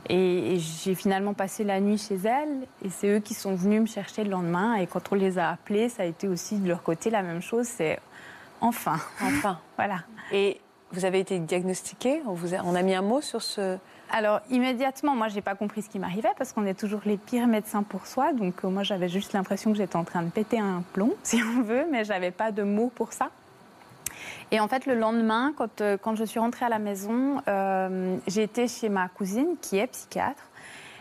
Et, 0.10 0.58
j'ai 0.60 0.96
finalement 0.96 1.34
passé 1.34 1.64
la 1.64 1.80
nuit 1.80 1.98
chez 1.98 2.16
elle, 2.16 2.66
et 2.84 2.90
c'est 2.90 3.10
eux 3.10 3.20
qui 3.20 3.34
sont 3.34 3.56
venus 3.56 3.82
me 3.82 3.86
chercher 3.86 4.24
le 4.24 4.30
lendemain. 4.30 4.76
Et 4.76 4.88
quand 4.88 5.12
on 5.12 5.16
les 5.16 5.38
a 5.38 5.50
appelés, 5.50 5.90
ça 5.90 6.04
a 6.04 6.06
été 6.06 6.28
aussi 6.28 6.58
de 6.58 6.68
leur 6.68 6.84
côté 6.84 7.10
la 7.10 7.22
même 7.22 7.42
chose, 7.42 7.66
c'est 7.66 8.00
enfin, 8.62 8.98
enfin, 9.22 9.60
voilà. 9.76 10.04
Et 10.32 10.62
vous 10.92 11.04
avez 11.04 11.20
été 11.20 11.38
diagnostiqué 11.40 12.22
on, 12.26 12.34
vous 12.34 12.54
on 12.54 12.74
a 12.74 12.82
mis 12.82 12.96
un 12.96 13.02
mot 13.02 13.20
sur 13.20 13.42
ce, 13.42 13.78
alors 14.12 14.40
immédiatement, 14.50 15.16
moi, 15.16 15.28
j'ai 15.28 15.42
pas 15.42 15.56
compris 15.56 15.82
ce 15.82 15.90
qui 15.90 16.00
m'arrivait 16.00 16.32
parce 16.38 16.54
qu'on 16.54 16.66
est 16.66 16.80
toujours 16.80 17.02
les 17.06 17.18
pires 17.18 17.48
médecins 17.48 17.84
pour 17.84 18.08
soi. 18.08 18.34
Donc 18.34 18.64
euh, 18.64 18.70
moi, 18.70 18.84
j'avais 18.84 19.10
juste 19.10 19.34
l'impression 19.34 19.72
que 19.72 19.78
j'étais 19.78 19.96
en 19.96 20.04
train 20.04 20.24
de 20.24 20.30
péter 20.30 20.60
un 20.60 20.84
plomb, 20.94 21.14
si 21.24 21.42
on 21.44 21.62
veut, 21.62 21.86
mais 21.92 22.06
j'avais 22.06 22.32
pas 22.32 22.52
de 22.52 22.64
mots 22.64 22.92
pour 22.94 23.14
ça. 23.14 23.30
Et 24.52 24.60
en 24.60 24.68
fait, 24.68 24.86
le 24.86 24.96
lendemain, 24.96 25.54
quand, 25.58 25.82
euh, 25.82 25.98
quand 26.02 26.16
je 26.16 26.24
suis 26.24 26.40
rentrée 26.40 26.66
à 26.66 26.70
la 26.70 26.80
maison, 26.80 27.42
euh, 27.48 28.18
j'ai 28.28 28.44
été 28.44 28.68
chez 28.68 28.90
ma 28.90 29.10
cousine 29.10 29.56
qui 29.62 29.78
est 29.78 29.88
psychiatre. 29.88 30.44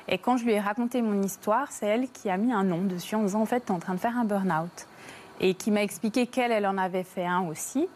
Et 0.08 0.18
quand 0.18 0.36
je 0.36 0.44
lui 0.44 0.52
ai 0.52 0.60
raconté 0.60 1.02
mon 1.02 1.22
histoire, 1.22 1.70
c'est 1.70 1.86
elle 1.86 2.08
qui 2.10 2.28
a 2.28 2.36
mis 2.36 2.52
un 2.52 2.64
nom 2.64 2.82
dessus 2.82 3.14
en 3.14 3.22
disant 3.22 3.40
en 3.40 3.46
fait, 3.46 3.60
tu 3.60 3.72
es 3.72 3.74
en 3.74 3.78
train 3.78 3.94
de 3.94 4.00
faire 4.00 4.16
un 4.18 4.24
burn-out. 4.24 4.86
Et 5.40 5.54
qui 5.54 5.70
m'a 5.70 5.82
expliqué 5.82 6.26
qu'elle, 6.26 6.50
elle 6.50 6.66
en 6.66 6.78
avait 6.78 7.02
fait 7.02 7.26
un 7.26 7.42
aussi. 7.42 7.88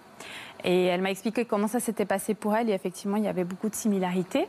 Et 0.62 0.84
elle 0.86 1.00
m'a 1.00 1.10
expliqué 1.10 1.44
comment 1.44 1.68
ça 1.68 1.80
s'était 1.80 2.04
passé 2.04 2.34
pour 2.34 2.54
elle. 2.54 2.68
Et 2.68 2.72
effectivement, 2.72 3.16
il 3.16 3.24
y 3.24 3.28
avait 3.28 3.44
beaucoup 3.44 3.68
de 3.68 3.74
similarités. 3.74 4.46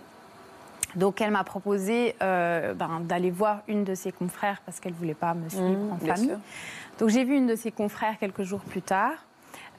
Donc 0.95 1.21
elle 1.21 1.31
m'a 1.31 1.43
proposé 1.43 2.15
euh, 2.21 2.73
ben, 2.73 3.01
d'aller 3.01 3.31
voir 3.31 3.61
une 3.67 3.83
de 3.83 3.95
ses 3.95 4.11
confrères 4.11 4.61
parce 4.65 4.79
qu'elle 4.79 4.93
ne 4.93 4.97
voulait 4.97 5.13
pas 5.13 5.33
me 5.33 5.49
suivre 5.49 5.69
mmh, 5.69 5.91
en 5.91 5.97
famille. 5.97 6.37
Donc 6.99 7.09
j'ai 7.09 7.23
vu 7.23 7.35
une 7.35 7.47
de 7.47 7.55
ses 7.55 7.71
confrères 7.71 8.17
quelques 8.19 8.43
jours 8.43 8.61
plus 8.61 8.81
tard. 8.81 9.13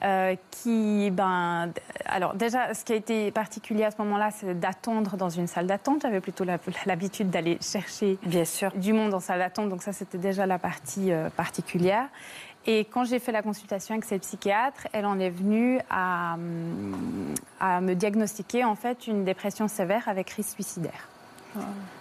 Euh, 0.03 0.35
qui, 0.51 1.11
ben, 1.11 1.71
alors 2.05 2.33
déjà, 2.33 2.73
ce 2.73 2.83
qui 2.83 2.91
a 2.91 2.95
été 2.97 3.31
particulier 3.31 3.85
à 3.85 3.91
ce 3.91 3.95
moment-là, 3.99 4.31
c'est 4.31 4.59
d'attendre 4.59 5.15
dans 5.15 5.29
une 5.29 5.47
salle 5.47 5.65
d'attente. 5.65 6.01
J'avais 6.01 6.19
plutôt 6.19 6.43
l'habitude 6.85 7.29
d'aller 7.29 7.57
chercher 7.61 8.17
Bien 8.23 8.43
sûr. 8.43 8.71
du 8.75 8.91
monde 8.91 9.13
en 9.13 9.21
salle 9.21 9.39
d'attente, 9.39 9.69
donc 9.69 9.81
ça 9.81 9.93
c'était 9.93 10.17
déjà 10.17 10.45
la 10.45 10.59
partie 10.59 11.13
euh, 11.13 11.29
particulière. 11.29 12.09
Et 12.65 12.85
quand 12.85 13.03
j'ai 13.03 13.19
fait 13.19 13.31
la 13.31 13.41
consultation 13.41 13.93
avec 13.93 14.05
cette 14.05 14.21
psychiatre, 14.21 14.87
elle 14.93 15.05
en 15.05 15.19
est 15.19 15.29
venue 15.29 15.79
à, 15.89 16.37
à 17.59 17.81
me 17.81 17.93
diagnostiquer 17.93 18.63
en 18.63 18.75
fait 18.75 19.07
une 19.07 19.25
dépression 19.25 19.67
sévère 19.67 20.07
avec 20.07 20.29
risque 20.29 20.51
suicidaire. 20.51 21.09
Ah. 21.57 21.59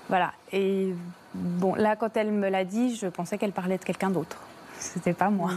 Voilà. 0.08 0.32
Et 0.52 0.94
bon, 1.34 1.74
là, 1.74 1.96
quand 1.96 2.16
elle 2.16 2.30
me 2.30 2.48
l'a 2.48 2.64
dit, 2.64 2.94
je 2.94 3.06
pensais 3.06 3.38
qu'elle 3.38 3.52
parlait 3.52 3.78
de 3.78 3.84
quelqu'un 3.84 4.10
d'autre. 4.10 4.38
C'était 4.78 5.14
pas 5.14 5.30
moi. 5.30 5.52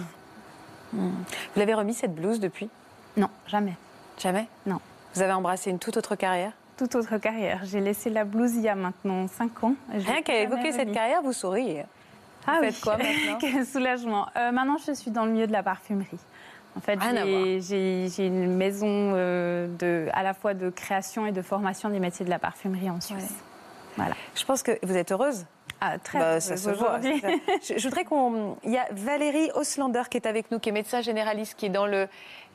Mm. 0.94 1.02
Mm. 1.02 1.12
Vous 1.54 1.60
l'avez 1.60 1.74
remis 1.74 1.94
cette 1.94 2.16
blouse 2.16 2.40
depuis? 2.40 2.70
Non, 3.18 3.30
jamais. 3.48 3.76
Jamais? 4.18 4.48
Non. 4.66 4.80
Vous 5.14 5.22
avez 5.22 5.34
embrassé 5.34 5.70
une 5.70 5.80
toute 5.80 5.98
autre 5.98 6.16
carrière? 6.16 6.52
Toute 6.78 6.96
autre 6.96 7.18
carrière. 7.18 7.62
J'ai 7.64 7.80
laissé 7.80 8.10
la 8.10 8.26
blouse 8.26 8.54
il 8.56 8.62
y 8.62 8.70
a 8.70 8.76
maintenant 8.76 9.28
5 9.28 9.64
ans. 9.64 9.76
Rien 9.90 10.22
qu'à 10.22 10.40
évoquer 10.42 10.72
cette 10.72 10.92
carrière, 10.92 11.22
vous 11.22 11.32
souriez. 11.32 11.84
Ah 12.48 12.58
Vous 12.58 12.66
faites 12.66 12.82
quoi 12.82 12.98
maintenant 12.98 13.38
Quel 13.40 13.66
soulagement. 13.66 14.28
Euh, 14.36 14.52
maintenant, 14.52 14.78
je 14.86 14.94
suis 14.94 15.12
dans 15.12 15.26
le 15.26 15.32
milieu 15.32 15.48
de 15.48 15.52
la 15.52 15.64
parfumerie. 15.64 16.20
En 16.78 16.82
fait, 16.82 17.00
j'ai 17.62 18.28
une 18.28 18.56
maison 18.56 19.14
euh, 19.16 19.68
de, 19.80 20.10
à 20.14 20.24
la 20.24 20.34
fois 20.34 20.54
de 20.54 20.70
création 20.70 21.26
et 21.26 21.32
de 21.32 21.42
formation 21.42 21.90
des 21.90 22.00
métiers 22.00 22.26
de 22.26 22.30
la 22.30 22.40
parfumerie 22.40 22.90
en 22.90 23.00
Suisse. 23.00 23.34
Voilà. 23.96 24.14
Je 24.36 24.44
pense 24.44 24.62
que 24.62 24.78
vous 24.84 24.98
êtes 24.98 25.12
heureuse. 25.12 25.46
Ah, 25.80 25.98
très 26.00 26.20
bah, 26.20 26.40
ça 26.40 26.58
se 26.58 26.70
voit. 26.70 27.00
je, 27.02 27.78
je, 27.78 27.84
voudrais 27.88 28.06
qu'on. 28.06 28.58
Il 28.64 28.72
y 28.72 28.78
a 28.78 28.88
Valérie 28.92 29.52
Oslander 29.56 30.04
qui 30.10 30.18
est 30.18 30.26
avec 30.26 30.50
nous, 30.52 30.60
qui 30.60 30.70
est 30.70 30.72
médecin 30.72 31.02
généraliste, 31.02 31.56
qui 31.56 31.66
est 31.66 31.70
dans 31.70 31.86
le 31.86 32.08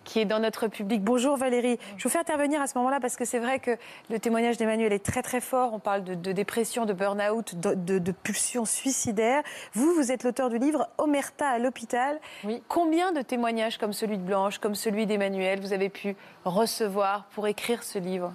qui 0.04 0.20
est 0.20 0.24
dans 0.24 0.40
notre 0.40 0.68
public. 0.68 1.02
Bonjour 1.02 1.36
Valérie. 1.36 1.78
Je 1.96 2.04
vous 2.04 2.08
fais 2.08 2.18
intervenir 2.18 2.60
à 2.60 2.66
ce 2.66 2.76
moment-là 2.78 3.00
parce 3.00 3.16
que 3.16 3.24
c'est 3.24 3.38
vrai 3.38 3.58
que 3.58 3.72
le 4.10 4.18
témoignage 4.18 4.56
d'Emmanuel 4.56 4.92
est 4.92 5.04
très 5.04 5.22
très 5.22 5.40
fort. 5.40 5.72
On 5.72 5.78
parle 5.78 6.04
de, 6.04 6.32
dépression, 6.32 6.86
de 6.86 6.92
burn-out, 6.92 7.54
de, 7.54 7.98
de, 7.98 8.12
pulsion 8.12 8.64
suicidaire. 8.64 9.42
Vous, 9.72 9.94
vous 9.94 10.12
êtes 10.12 10.24
l'auteur 10.24 10.50
du 10.50 10.58
livre 10.58 10.88
Omerta 10.98 11.48
à 11.48 11.58
l'hôpital. 11.58 12.20
Oui. 12.44 12.62
Combien 12.68 13.12
de 13.12 13.22
témoignages 13.22 13.78
comme 13.78 13.92
celui 13.92 14.18
de 14.18 14.22
Blanche, 14.22 14.58
comme 14.58 14.74
celui 14.74 15.06
d'Emmanuel, 15.06 15.60
vous 15.60 15.72
avez 15.72 15.88
pu 15.88 16.16
recevoir 16.44 17.24
pour 17.34 17.46
écrire 17.46 17.82
ce 17.82 17.98
livre? 17.98 18.32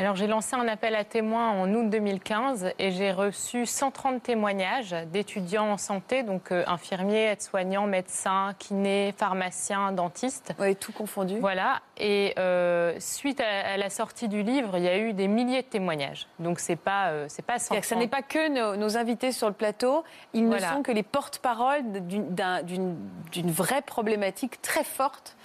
Alors 0.00 0.16
j'ai 0.16 0.26
lancé 0.26 0.56
un 0.56 0.66
appel 0.66 0.94
à 0.94 1.04
témoins 1.04 1.50
en 1.50 1.74
août 1.74 1.90
2015 1.90 2.72
et 2.78 2.90
j'ai 2.90 3.12
reçu 3.12 3.66
130 3.66 4.22
témoignages 4.22 4.96
d'étudiants 5.12 5.72
en 5.72 5.76
santé, 5.76 6.22
donc 6.22 6.52
euh, 6.52 6.64
infirmiers, 6.66 7.32
aides-soignants, 7.32 7.86
médecins, 7.86 8.54
kinés, 8.58 9.12
pharmaciens, 9.18 9.92
dentistes. 9.92 10.54
Oui, 10.58 10.74
tout 10.74 10.92
confondu. 10.92 11.38
Voilà. 11.38 11.82
Et 11.98 12.32
euh, 12.38 12.94
suite 12.98 13.42
à, 13.42 13.76
la 13.76 13.90
sortie 13.90 14.28
du 14.28 14.42
livre, 14.42 14.78
il 14.78 14.84
y 14.84 14.88
a 14.88 14.96
eu 14.96 15.12
des 15.12 15.28
milliers 15.28 15.60
de 15.60 15.66
témoignages. 15.66 16.28
Donc 16.38 16.60
c'est 16.60 16.76
pas 16.76 17.08
euh, 17.08 17.26
c'est 17.28 17.44
pas. 17.44 17.58
Ce 17.58 17.94
n'est 17.94 18.08
pas 18.08 18.22
que 18.22 18.76
nos, 18.76 18.96
invités 18.96 19.32
sur 19.32 19.48
le 19.48 19.54
plateau. 19.54 20.02
Ils 20.32 20.48
ne 20.48 20.58
sont 20.58 20.82
que 20.82 20.92
les 20.92 21.02
porte-parole 21.02 21.82
d'une 21.92 23.50
vraie 23.50 23.82
problématique 23.82 24.62
très 24.62 24.82
forte 24.82 25.36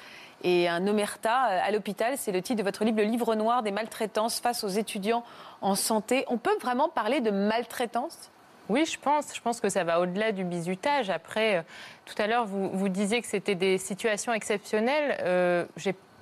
et 0.43 0.67
un 0.67 0.85
omerta 0.87 1.47
euh, 1.47 1.59
à 1.63 1.71
l'hôpital. 1.71 2.13
C'est 2.17 2.31
le 2.31 2.41
titre 2.41 2.59
de 2.59 2.63
votre 2.63 2.83
livre, 2.83 2.97
Le 2.97 3.03
livre 3.03 3.35
noir 3.35 3.63
des 3.63 3.71
maltraitances 3.71 4.39
face 4.39 4.63
aux 4.63 4.69
étudiants 4.69 5.23
en 5.61 5.75
santé. 5.75 6.25
On 6.27 6.37
peut 6.37 6.55
vraiment 6.61 6.89
parler 6.89 7.21
de 7.21 7.31
maltraitance? 7.31 8.31
Oui, 8.67 8.85
je 8.85 8.97
pense. 8.99 9.35
Je 9.35 9.41
pense 9.41 9.61
que 9.61 9.69
ça 9.69 9.83
va 9.83 9.99
au-delà 9.99 10.31
du 10.31 10.43
bizutage. 10.43 11.09
Après, 11.09 11.57
euh, 11.57 11.61
tout 12.05 12.15
à 12.17 12.27
l'heure, 12.27 12.45
vous, 12.45 12.69
vous 12.69 12.89
disiez 12.89 13.21
que 13.21 13.27
c'était 13.27 13.55
des 13.55 13.77
situations 13.77 14.33
exceptionnelles. 14.33 15.17
Euh, 15.21 15.65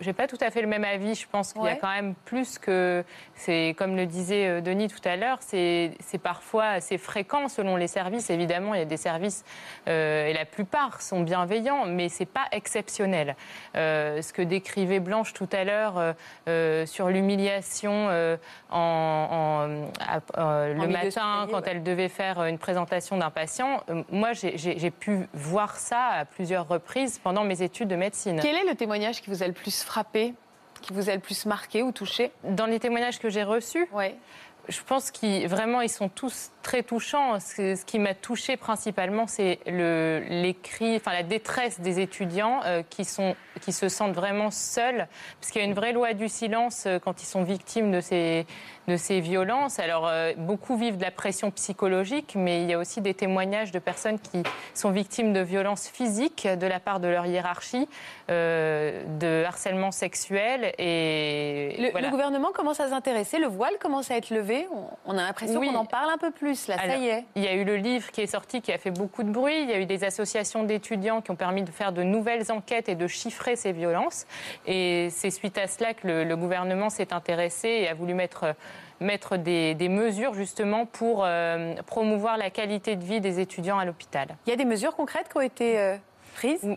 j'ai 0.04 0.14
pas 0.14 0.28
tout 0.28 0.38
à 0.42 0.52
fait 0.52 0.62
le 0.62 0.68
même 0.68 0.84
avis. 0.84 1.16
Je 1.16 1.28
pense 1.28 1.54
qu'il 1.54 1.64
y 1.64 1.68
a 1.68 1.76
quand 1.76 1.92
même 1.92 2.14
plus 2.26 2.60
que 2.60 3.04
c'est 3.36 3.76
comme 3.78 3.96
le 3.96 4.06
disait 4.06 4.48
euh, 4.48 4.62
Denis 4.62 4.88
tout 4.88 5.02
à 5.08 5.16
l'heure, 5.16 5.40
c'est 5.42 5.98
parfois 6.22 6.66
assez 6.66 6.98
fréquent 6.98 7.48
selon 7.48 7.76
les 7.76 7.88
services. 7.88 8.30
Évidemment, 8.30 8.74
il 8.76 8.80
y 8.80 8.82
a 8.82 8.86
des 8.86 8.98
services 8.98 9.44
euh, 9.88 10.28
et 10.28 10.34
la 10.34 10.46
plupart 10.46 11.02
sont 11.02 11.22
bienveillants, 11.22 11.86
mais 11.86 12.10
c'est 12.10 12.26
pas 12.26 12.46
exceptionnel. 12.52 13.36
Euh, 13.76 14.22
ce 14.22 14.34
que 14.34 14.42
décrivait 14.42 15.00
Blanche 15.00 15.34
tout 15.34 15.50
à 15.52 15.64
l'heure 15.64 16.16
sur 16.88 17.10
l'humiliation 17.10 18.10
en, 18.70 19.68
le 20.38 20.88
matin 20.88 21.48
quand 21.50 21.62
elle 21.66 21.84
devait 21.84 22.10
faire 22.10 22.44
une 22.44 22.58
présentation 22.58 23.18
d'un 23.18 23.30
patient, 23.30 23.82
moi 24.12 24.34
j'ai 24.34 24.92
pu 24.92 25.28
voir 25.34 25.78
ça 25.78 26.06
à 26.08 26.26
plusieurs 26.26 26.68
reprises 26.68 27.20
pendant 27.20 27.44
mes 27.44 27.62
études 27.62 27.88
de 27.88 27.96
médecine. 27.96 28.40
Quel 28.42 28.56
est 28.56 28.70
le 28.70 28.76
témoignage 28.76 29.22
qui 29.22 29.30
vous 29.30 29.44
a 29.44 29.48
le 29.48 29.54
plus 29.54 29.84
frappé? 29.84 29.93
Qui 30.82 30.94
vous 30.94 31.10
a 31.10 31.14
le 31.14 31.20
plus 31.20 31.46
marqué 31.46 31.84
ou 31.84 31.92
touché 31.92 32.32
Dans 32.44 32.66
les 32.66 32.80
témoignages 32.80 33.20
que 33.20 33.30
j'ai 33.30 33.44
reçus, 33.44 33.88
je 34.70 34.80
pense 34.82 35.12
qu'ils 35.12 35.48
vraiment 35.48 35.82
ils 35.82 35.90
sont 35.90 36.10
tous 36.10 36.52
très 36.62 36.84
touchant. 36.84 37.40
Ce, 37.40 37.84
qui 37.84 38.00
m'a 38.00 38.14
touché 38.14 38.56
principalement, 38.56 39.28
c'est 39.28 39.60
le, 39.66 40.24
les 40.30 40.54
cris, 40.54 40.96
enfin 40.96 41.12
la 41.12 41.24
détresse 41.24 41.80
des 41.82 42.00
étudiants 42.00 42.62
euh, 42.66 42.82
qui, 42.90 43.04
sont, 43.04 43.36
qui 43.62 43.74
se 43.74 43.90
sentent 43.90 44.14
vraiment 44.14 44.52
seuls, 44.52 45.08
parce 45.40 45.52
qu'il 45.52 45.62
y 45.62 45.66
a 45.66 45.68
une 45.68 45.74
vraie 45.74 45.94
loi 45.94 46.14
du 46.14 46.30
silence 46.30 46.86
euh, 46.86 47.00
quand 47.00 47.22
ils 47.22 47.26
sont 47.26 47.44
victimes 47.44 47.92
de 47.92 48.00
ces, 48.00 48.46
de 48.88 48.98
ces 48.98 49.20
violences. 49.20 49.80
Alors, 49.80 50.08
euh, 50.08 50.34
beaucoup 50.38 50.76
vivent 50.76 50.98
de 50.98 51.04
la 51.04 51.12
pression 51.12 51.52
psychologique, 51.52 52.34
mais 52.36 52.64
il 52.64 52.70
y 52.70 52.74
a 52.74 52.80
aussi 52.80 53.02
des 53.02 53.14
témoignages 53.14 53.72
de 53.72 53.80
personnes 53.80 54.20
qui 54.20 54.44
sont 54.74 54.92
victimes 54.92 55.34
de 55.34 55.42
violences 55.42 55.88
physiques 55.88 56.48
de 56.48 56.68
la 56.68 56.80
part 56.80 57.00
de 57.00 57.08
leur 57.08 57.26
hiérarchie, 57.26 57.88
de 58.30 59.44
harcèlement 59.46 59.92
sexuel. 59.92 60.74
Et 60.78 61.76
le, 61.80 62.02
le, 62.02 62.10
gouvernement 62.10 62.52
commence 62.52 62.80
à 62.80 62.90
s'intéresser, 62.90 63.40
le 63.40 63.48
voile 63.48 63.78
commence 63.80 64.12
à 64.12 64.18
être 64.18 64.30
levé. 64.30 64.68
On, 65.06 65.18
a 65.18 65.22
l'impression 65.22 65.62
qu'on 65.62 65.76
en 65.76 65.86
parle 65.86 66.12
un 66.12 66.18
peu 66.18 66.32
plus 66.32 66.56
ça 66.56 66.98
y 66.98 67.08
est. 67.08 67.26
Il 67.36 67.44
y 67.44 67.48
a 67.48 67.54
eu 67.54 67.64
le 67.64 67.76
livre 67.76 68.12
qui 68.12 68.22
est 68.22 68.28
sorti 68.28 68.62
qui 68.62 68.72
a 68.72 68.78
fait 68.78 68.92
beaucoup 68.92 69.24
de 69.24 69.30
bruit. 69.30 69.62
Il 69.62 69.70
y 69.70 69.74
a 69.74 69.80
eu 69.80 69.86
des 69.86 70.04
associations 70.04 70.64
d'étudiants 70.64 71.22
qui 71.22 71.32
ont 71.32 71.36
permis 71.36 71.64
de 71.64 71.72
faire 71.72 71.92
de 71.92 72.04
nouvelles 72.04 72.52
enquêtes 72.52 72.90
et 72.90 72.96
de 72.96 73.08
chiffrer 73.08 73.56
ces 73.56 73.72
violences. 73.72 74.26
Et 74.66 75.10
c'est 75.12 75.30
suite 75.30 75.58
à 75.58 75.68
cela 75.68 75.94
que 75.94 76.08
le, 76.08 76.34
gouvernement 76.36 76.90
s'est 76.90 77.14
intéressé 77.14 77.70
et 77.70 77.88
a 77.88 77.94
voulu 77.94 78.14
mettre 78.14 78.56
mettre 79.04 79.38
des, 79.38 79.76
mesures 79.90 80.34
justement 80.34 80.86
pour 80.86 81.24
euh, 81.24 81.76
promouvoir 81.86 82.38
la 82.38 82.50
qualité 82.50 82.96
de 82.96 83.04
vie 83.04 83.22
des 83.22 83.40
étudiants 83.40 83.78
à 83.78 83.86
l'hôpital. 83.86 84.36
Il 84.48 84.50
y 84.50 84.54
a 84.54 84.56
des 84.56 84.66
mesures 84.66 84.96
concrètes 84.96 85.30
qui 85.30 85.38
ont 85.38 85.42
été 85.42 85.78
euh, 85.80 85.98
prises? 86.36 86.76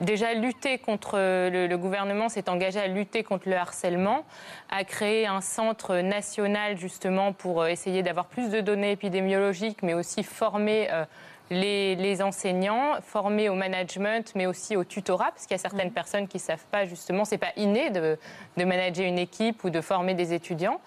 Déjà 0.00 0.32
lutter 0.32 0.78
contre 0.78 1.18
le, 1.18 1.76
gouvernement 1.76 2.30
s'est 2.30 2.48
engagé 2.48 2.80
à 2.80 2.86
lutter 2.86 3.22
contre 3.22 3.50
le 3.50 3.56
harcèlement, 3.56 4.24
à 4.70 4.84
créer 4.84 5.26
un 5.26 5.42
centre 5.42 5.96
national 5.96 6.78
justement 6.78 7.34
pour 7.34 7.60
euh, 7.60 7.66
essayer 7.66 8.02
d'avoir 8.02 8.24
plus 8.24 8.48
de 8.48 8.62
données 8.62 8.92
épidémiologiques, 8.92 9.82
mais 9.82 9.92
aussi 9.92 10.22
former 10.22 10.88
euh, 10.90 11.04
les, 11.50 12.22
enseignants, 12.22 12.94
former 13.02 13.50
au 13.50 13.54
management, 13.54 14.32
mais 14.34 14.46
aussi 14.46 14.74
au 14.74 14.84
tutorat, 14.84 15.32
parce 15.32 15.42
qu'il 15.42 15.54
y 15.54 15.60
a 15.60 15.62
certaines 15.62 15.88
mmh. 15.88 15.92
personnes 15.92 16.28
qui 16.28 16.38
ne 16.38 16.42
savent 16.42 16.66
pas 16.70 16.86
justement, 16.86 17.26
c'est 17.26 17.36
pas 17.36 17.52
inné 17.56 17.90
de, 17.90 18.16
manager 18.56 19.06
une 19.06 19.18
équipe 19.18 19.64
ou 19.64 19.70
de 19.70 19.82
former 19.82 20.14
des 20.14 20.32
étudiants. 20.32 20.80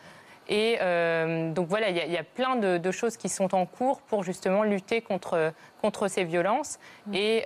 Et 0.48 0.78
euh, 0.82 1.52
donc 1.52 1.68
voilà, 1.68 1.90
il 1.90 2.12
y, 2.12 2.18
a 2.18 2.24
plein 2.24 2.56
de, 2.56 2.92
choses 2.92 3.18
qui 3.18 3.30
sont 3.30 3.56
en 3.56 3.66
cours 3.66 4.02
pour 4.02 4.24
justement 4.24 4.64
lutter 4.64 5.02
contre, 5.02 5.54
contre 5.82 6.08
ces 6.08 6.24
violences. 6.24 6.80
Mmh. 7.08 7.14
Et 7.16 7.46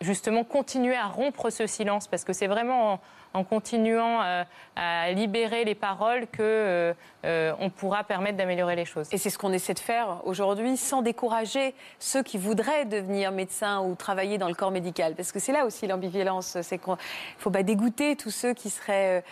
justement 0.00 0.44
continuer 0.44 0.96
à 0.96 1.06
rompre 1.06 1.50
ce 1.50 1.66
silence, 1.66 2.06
parce 2.06 2.24
que 2.24 2.32
c'est 2.32 2.46
vraiment 2.46 3.00
en, 3.34 3.44
continuant 3.44 4.22
euh, 4.22 4.44
à 4.76 5.12
libérer 5.12 5.64
les 5.64 5.74
paroles 5.74 6.26
que 6.26 6.42
euh, 6.42 6.94
euh, 7.24 7.52
on 7.60 7.70
pourra 7.70 8.04
permettre 8.04 8.36
d'améliorer 8.36 8.76
les 8.76 8.84
choses. 8.84 9.08
Et 9.12 9.18
c'est 9.18 9.30
ce 9.30 9.38
qu'on 9.38 9.52
essaie 9.52 9.74
de 9.74 9.78
faire 9.78 10.22
aujourd'hui, 10.24 10.76
sans 10.76 11.02
décourager 11.02 11.74
ceux 11.98 12.22
qui 12.22 12.38
voudraient 12.38 12.84
devenir 12.84 13.32
médecins 13.32 13.80
ou 13.80 13.94
travailler 13.94 14.38
dans 14.38 14.48
le 14.48 14.54
corps 14.54 14.70
médical, 14.70 15.14
parce 15.14 15.32
que 15.32 15.38
c'est 15.38 15.52
là 15.52 15.66
aussi 15.66 15.86
l'ambivalence, 15.86 16.58
c'est 16.62 16.78
qu'il 16.78 16.96
faut 17.38 17.50
pas 17.50 17.62
dégoûter 17.62 18.16
tous 18.16 18.30
ceux 18.30 18.54
qui 18.54 18.70
seraient 18.70 19.24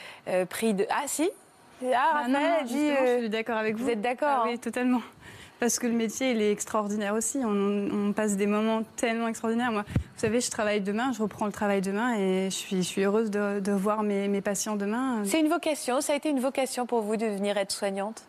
pris 0.48 0.74
de 0.74 0.86
ah 0.90 1.04
si 1.06 1.30
ah, 1.94 2.26
bah 2.28 2.62
dit, 2.64 2.88
je 2.88 3.18
suis 3.20 3.28
d'accord 3.28 3.56
avec 3.56 3.76
vous. 3.76 3.84
Vous 3.84 3.90
êtes 3.90 4.00
d'accord 4.00 4.42
ah 4.44 4.44
Oui, 4.46 4.58
totalement 4.58 5.00
parce 5.58 5.78
que 5.78 5.86
le 5.86 5.94
métier, 5.94 6.32
il 6.32 6.42
est 6.42 6.52
extraordinaire 6.52 7.14
aussi. 7.14 7.38
On, 7.44 8.12
passe 8.12 8.36
des 8.36 8.46
moments 8.46 8.82
tellement 8.96 9.28
extraordinaires. 9.28 9.72
Moi, 9.72 9.84
vous 9.88 10.20
savez, 10.20 10.40
je 10.40 10.50
travaille 10.50 10.80
demain, 10.80 11.12
je 11.12 11.22
reprends 11.22 11.46
le 11.46 11.52
travail 11.52 11.80
demain 11.80 12.14
et 12.14 12.50
je 12.50 12.54
suis, 12.54 12.76
je 12.76 12.82
suis 12.82 13.02
heureuse 13.02 13.30
de, 13.30 13.72
voir 13.72 14.02
mes, 14.02 14.28
mes 14.28 14.40
patients 14.40 14.76
demain. 14.76 15.22
C'est 15.24 15.40
une 15.40 15.48
vocation, 15.48 16.00
ça 16.00 16.12
a 16.12 16.16
été 16.16 16.28
une 16.28 16.40
vocation 16.40 16.86
pour 16.86 17.00
vous 17.00 17.16
de 17.16 17.26
devenir 17.26 17.56
aide-soignante 17.56 18.24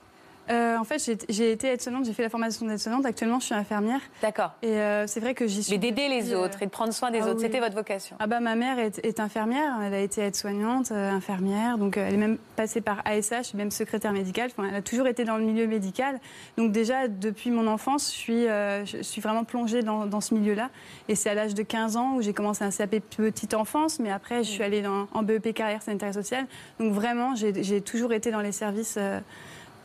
euh, 0.49 0.77
en 0.77 0.83
fait, 0.83 1.17
j'ai 1.29 1.51
été 1.51 1.67
aide-soignante, 1.67 2.05
j'ai 2.05 2.13
fait 2.13 2.23
la 2.23 2.29
formation 2.29 2.65
d'aide-soignante. 2.65 3.05
Actuellement, 3.05 3.39
je 3.39 3.45
suis 3.45 3.55
infirmière. 3.55 3.99
D'accord. 4.21 4.53
Et 4.61 4.69
euh, 4.69 5.05
c'est 5.07 5.19
vrai 5.19 5.33
que 5.33 5.45
j'y 5.47 5.63
suis. 5.63 5.73
Mais 5.73 5.77
d'aider 5.77 6.07
les 6.07 6.33
autres 6.33 6.61
et 6.63 6.65
de 6.65 6.71
prendre 6.71 6.93
soin 6.93 7.11
des 7.11 7.21
ah 7.21 7.27
autres, 7.27 7.41
c'était 7.41 7.59
votre 7.59 7.75
vocation. 7.75 8.15
Ah 8.19 8.27
bah 8.27 8.39
ma 8.39 8.55
mère 8.55 8.79
est, 8.79 9.19
infirmière, 9.19 9.73
elle 9.83 9.93
a 9.93 9.99
été 9.99 10.21
aide-soignante, 10.21 10.91
euh, 10.91 11.11
infirmière, 11.11 11.77
donc 11.77 11.97
elle 11.97 12.13
est 12.13 12.17
même 12.17 12.37
passée 12.55 12.81
par 12.81 13.01
ASH, 13.05 13.53
même 13.53 13.71
secrétaire 13.71 14.13
médicale. 14.13 14.49
Enfin, 14.57 14.69
elle 14.69 14.75
a 14.75 14.81
toujours 14.81 15.07
été 15.07 15.25
dans 15.25 15.37
le 15.37 15.43
milieu 15.43 15.67
médical. 15.67 16.19
Donc 16.57 16.71
déjà 16.71 17.07
depuis 17.07 17.51
mon 17.51 17.67
enfance, 17.67 18.11
je 18.11 18.17
suis, 18.17 18.43
je 18.45 19.01
suis 19.01 19.21
vraiment 19.21 19.43
plongée 19.43 19.81
dans, 19.81 20.05
dans 20.05 20.21
ce 20.21 20.33
milieu-là. 20.33 20.69
Et 21.09 21.15
c'est 21.15 21.29
à 21.29 21.33
l'âge 21.33 21.53
de 21.53 21.63
15 21.63 21.97
ans 21.97 22.15
où 22.15 22.21
j'ai 22.21 22.33
commencé 22.33 22.63
un 22.63 22.71
CAP 22.71 22.99
petite 23.17 23.53
enfance, 23.53 23.99
mais 23.99 24.11
après 24.11 24.43
je 24.43 24.49
suis 24.49 24.63
allée 24.63 24.81
dans, 24.81 25.07
en 25.13 25.23
BEP 25.23 25.53
carrière 25.53 25.81
sanitaire 25.81 26.09
et 26.09 26.13
sociale. 26.13 26.45
Donc 26.79 26.93
vraiment, 26.93 27.35
j'ai 27.35 27.81
toujours 27.81 28.13
été 28.13 28.31
dans 28.31 28.41
les 28.41 28.51
services 28.51 28.97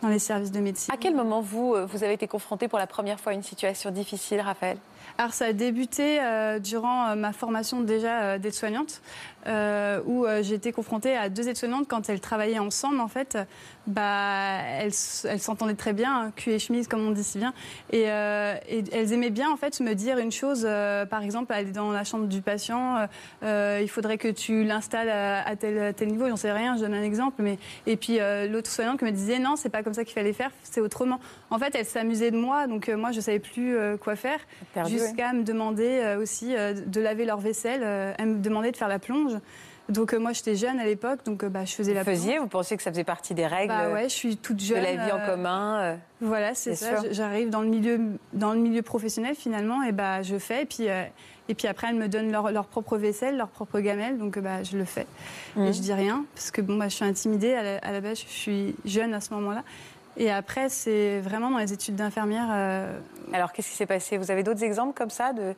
dans 0.03 0.09
les 0.09 0.19
services 0.19 0.51
de 0.51 0.61
médecine. 0.61 0.93
À 0.93 0.97
quel 0.99 1.15
moment, 1.15 1.41
vous, 1.41 1.75
euh, 1.75 1.87
vous 1.87 2.05
avez 2.05 2.13
été 2.13 2.27
confronté 2.27 2.69
pour 2.69 2.79
la 2.79 2.87
première 2.87 3.19
fois 3.21 3.33
à 3.33 3.35
une 3.35 3.43
situation 3.43 3.91
difficile, 3.91 4.41
Raphaël? 4.41 4.77
Alors 5.19 5.33
ça 5.33 5.47
a 5.47 5.53
débuté 5.53 6.21
euh, 6.21 6.59
durant 6.59 7.09
euh, 7.09 7.15
ma 7.15 7.33
formation 7.33 7.81
déjà 7.81 8.39
d'aide-soignante, 8.39 9.01
où 9.47 10.27
j'ai 10.43 10.55
été 10.55 10.73
confrontée 10.73 11.17
à 11.17 11.29
deux 11.29 11.49
aides-soignantes 11.49 11.89
quand 11.89 12.09
elles 12.09 12.21
travaillaient 12.21 12.59
ensemble. 12.59 13.01
En 13.01 13.09
fait, 13.09 13.39
bah, 13.87 14.59
elles 14.79 14.93
s'entendaient 14.93 15.75
très 15.75 15.93
bien, 15.93 16.27
hein, 16.27 16.33
cul 16.35 16.51
et 16.51 16.59
chemise 16.59 16.89
comme 16.89 17.07
on 17.07 17.11
dit 17.11 17.25
si 17.25 17.39
bien, 17.39 17.53
et, 17.91 18.03
elles 18.03 19.13
aimaient 19.13 19.31
bien 19.31 19.51
en 19.51 19.57
fait 19.57 19.81
me 19.81 19.95
dire 19.95 20.19
une 20.19 20.33
chose. 20.33 20.67
par 21.11 21.23
exemple, 21.23 21.53
aller 21.53 21.73
dans 21.73 21.93
la 21.93 22.05
chambre 22.05 22.27
du 22.27 22.43
patient, 22.43 23.07
il 23.43 23.89
faudrait 23.89 24.19
que 24.19 24.29
tu 24.29 24.65
l'installes 24.65 25.11
à, 25.11 25.57
tel, 25.57 25.95
tel 25.95 26.09
niveau. 26.09 26.29
J'en 26.29 26.37
sais 26.37 26.53
rien, 26.53 26.77
je 26.77 26.83
donne 26.83 26.95
un 26.95 27.03
exemple, 27.03 27.43
mais 27.43 27.59
et 27.87 27.97
puis 27.97 28.19
l'autre 28.49 28.71
soignante 28.71 28.99
qui 28.99 29.05
me 29.05 29.11
disait 29.11 29.39
non, 29.39 29.57
c'est 29.57 29.71
pas 29.71 29.83
comme 29.83 29.95
ça 29.95 30.05
qu'il 30.05 30.15
fallait 30.15 30.33
faire, 30.33 30.51
c'est 30.63 30.81
autrement. 30.81 31.21
En 31.51 31.59
fait, 31.59 31.75
elle 31.75 31.87
s'amusait 31.87 32.31
de 32.31 32.39
moi, 32.39 32.67
donc 32.67 32.89
moi 32.89 33.13
je 33.13 33.21
savais 33.21 33.39
plus 33.41 33.77
quoi 34.01 34.17
faire 34.17 34.41
jusqu'à 34.87 35.33
me 35.33 35.43
demander 35.43 36.01
euh, 36.03 36.21
aussi 36.21 36.55
euh, 36.57 36.75
de 36.75 37.01
laver 37.01 37.25
leur 37.25 37.39
vaisselle. 37.39 37.83
Euh, 37.85 38.13
elle 38.19 38.27
me 38.27 38.39
demandait 38.39 38.73
de 38.73 38.77
faire 38.77 38.89
la 38.89 38.99
plonge. 38.99 39.32
Donc 39.89 40.15
moi 40.15 40.33
j'étais 40.33 40.55
jeune 40.55 40.79
à 40.79 40.85
l'époque, 40.85 41.25
donc 41.25 41.45
bah, 41.45 41.65
je 41.65 41.75
faisais 41.75 41.91
vous 41.93 41.99
la. 41.99 42.05
Faisiez 42.05 42.39
Vous 42.39 42.47
pensiez 42.47 42.77
que 42.77 42.83
ça 42.83 42.91
faisait 42.91 43.05
partie 43.05 43.35
des 43.35 43.47
règles 43.47 43.75
bah 43.75 43.93
ouais, 43.93 44.05
je 44.05 44.15
suis 44.15 44.37
toute 44.37 44.61
jeune. 44.61 44.79
De 44.79 44.85
la 44.85 45.05
vie 45.05 45.13
en 45.13 45.19
commun. 45.27 45.99
voilà, 46.21 46.55
c'est 46.55 46.77
ça. 46.77 47.03
J'arrive 47.11 47.51
dans 47.51 47.63
le 47.63 47.69
milieu 47.69 48.01
dans 48.33 48.53
le 48.53 48.61
milieu 48.61 48.83
professionnel 48.83 49.35
finalement, 49.35 49.83
et 49.83 49.93
bah 49.93 50.23
je 50.23 50.39
fais, 50.39 50.63
et 50.63 50.67
puis 50.67 50.87
et 51.49 51.55
puis 51.55 51.67
après 51.67 51.89
elles 51.89 51.97
me 51.97 52.09
donnent 52.09 52.31
leur, 52.31 52.53
leur 52.53 52.67
propre 52.67 52.97
vaisselle, 52.97 53.37
leur 53.37 53.49
propre 53.49 53.81
gamelle, 53.81 54.19
donc 54.19 54.39
bah 54.39 54.63
je 54.63 54.79
le 54.79 54.85
fais. 54.85 55.07
Et 55.57 55.61
mmh. 55.61 55.73
je 55.75 55.81
dis 55.81 55.93
rien 55.93 56.25
parce 56.35 56.53
que 56.53 56.61
bon 56.61 56.77
bah, 56.77 56.89
je 56.89 56.95
suis 56.95 57.05
intimidée 57.05 57.55
à 57.55 57.63
la, 57.63 57.79
à 57.79 57.93
la 57.93 58.01
base, 58.01 58.21
je 58.21 58.33
suis 58.33 58.77
jeune 58.85 59.13
à 59.15 59.21
ce 59.21 59.35
moment-là. 59.35 59.65
Et 60.17 60.31
après, 60.31 60.69
c'est 60.69 61.21
vraiment 61.21 61.51
dans 61.51 61.59
les 61.59 61.73
études 61.73 61.97
d'infirmière. 61.97 62.49
Euh, 62.51 62.99
Alors, 63.33 63.53
qu'est-ce 63.53 63.71
qui 63.71 63.77
s'est 63.77 63.87
passé? 63.87 64.19
Vous 64.19 64.31
avez 64.31 64.43
d'autres 64.43 64.63
exemples 64.63 64.93
comme 64.95 65.11
ça 65.11 65.33
de, 65.33 65.55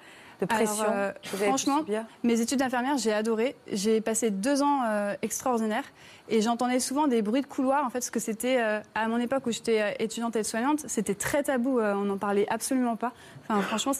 pression 0.49 0.87
euh, 0.89 1.13
Franchement, 1.23 1.85
mes 2.23 2.41
études 2.41 2.59
d'infirmière, 2.59 2.99
j'ai 2.99 3.13
adoré. 3.13 3.57
J'ai 3.71 4.01
passé 4.01 4.31
deux 4.31 4.63
ans 4.63 4.83
euh, 4.85 5.15
extraordinaires. 5.23 5.85
Et 6.29 6.41
j'entendais 6.41 6.81
souvent 6.81 7.07
des 7.07 7.23
bruits 7.23 7.43
de 7.43 7.47
couloir, 7.47 7.85
en 7.85 7.91
fait, 7.91 7.99
parce 7.99 8.11
que 8.11 8.21
c'était, 8.21 8.59
à 8.95 9.09
mon 9.09 9.19
époque 9.19 9.47
où 9.47 9.53
j'étais 9.53 9.95
étudiante 9.99 10.37
et 10.37 10.43
soignante, 10.43 10.85
c'était 10.87 11.15
très 11.15 11.43
tabou, 11.43 11.81
on 11.81 12.05
n'en 12.05 12.17
parlait 12.17 12.47
absolument 12.49 12.97
pas. 12.97 13.13
Enfin, 13.49 13.61
franchement, 13.61 13.93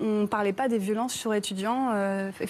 on 0.00 0.22
ne 0.22 0.26
parlait 0.26 0.52
pas 0.52 0.68
des 0.68 0.78
violences 0.78 1.14
sur 1.14 1.32
étudiants, 1.32 1.92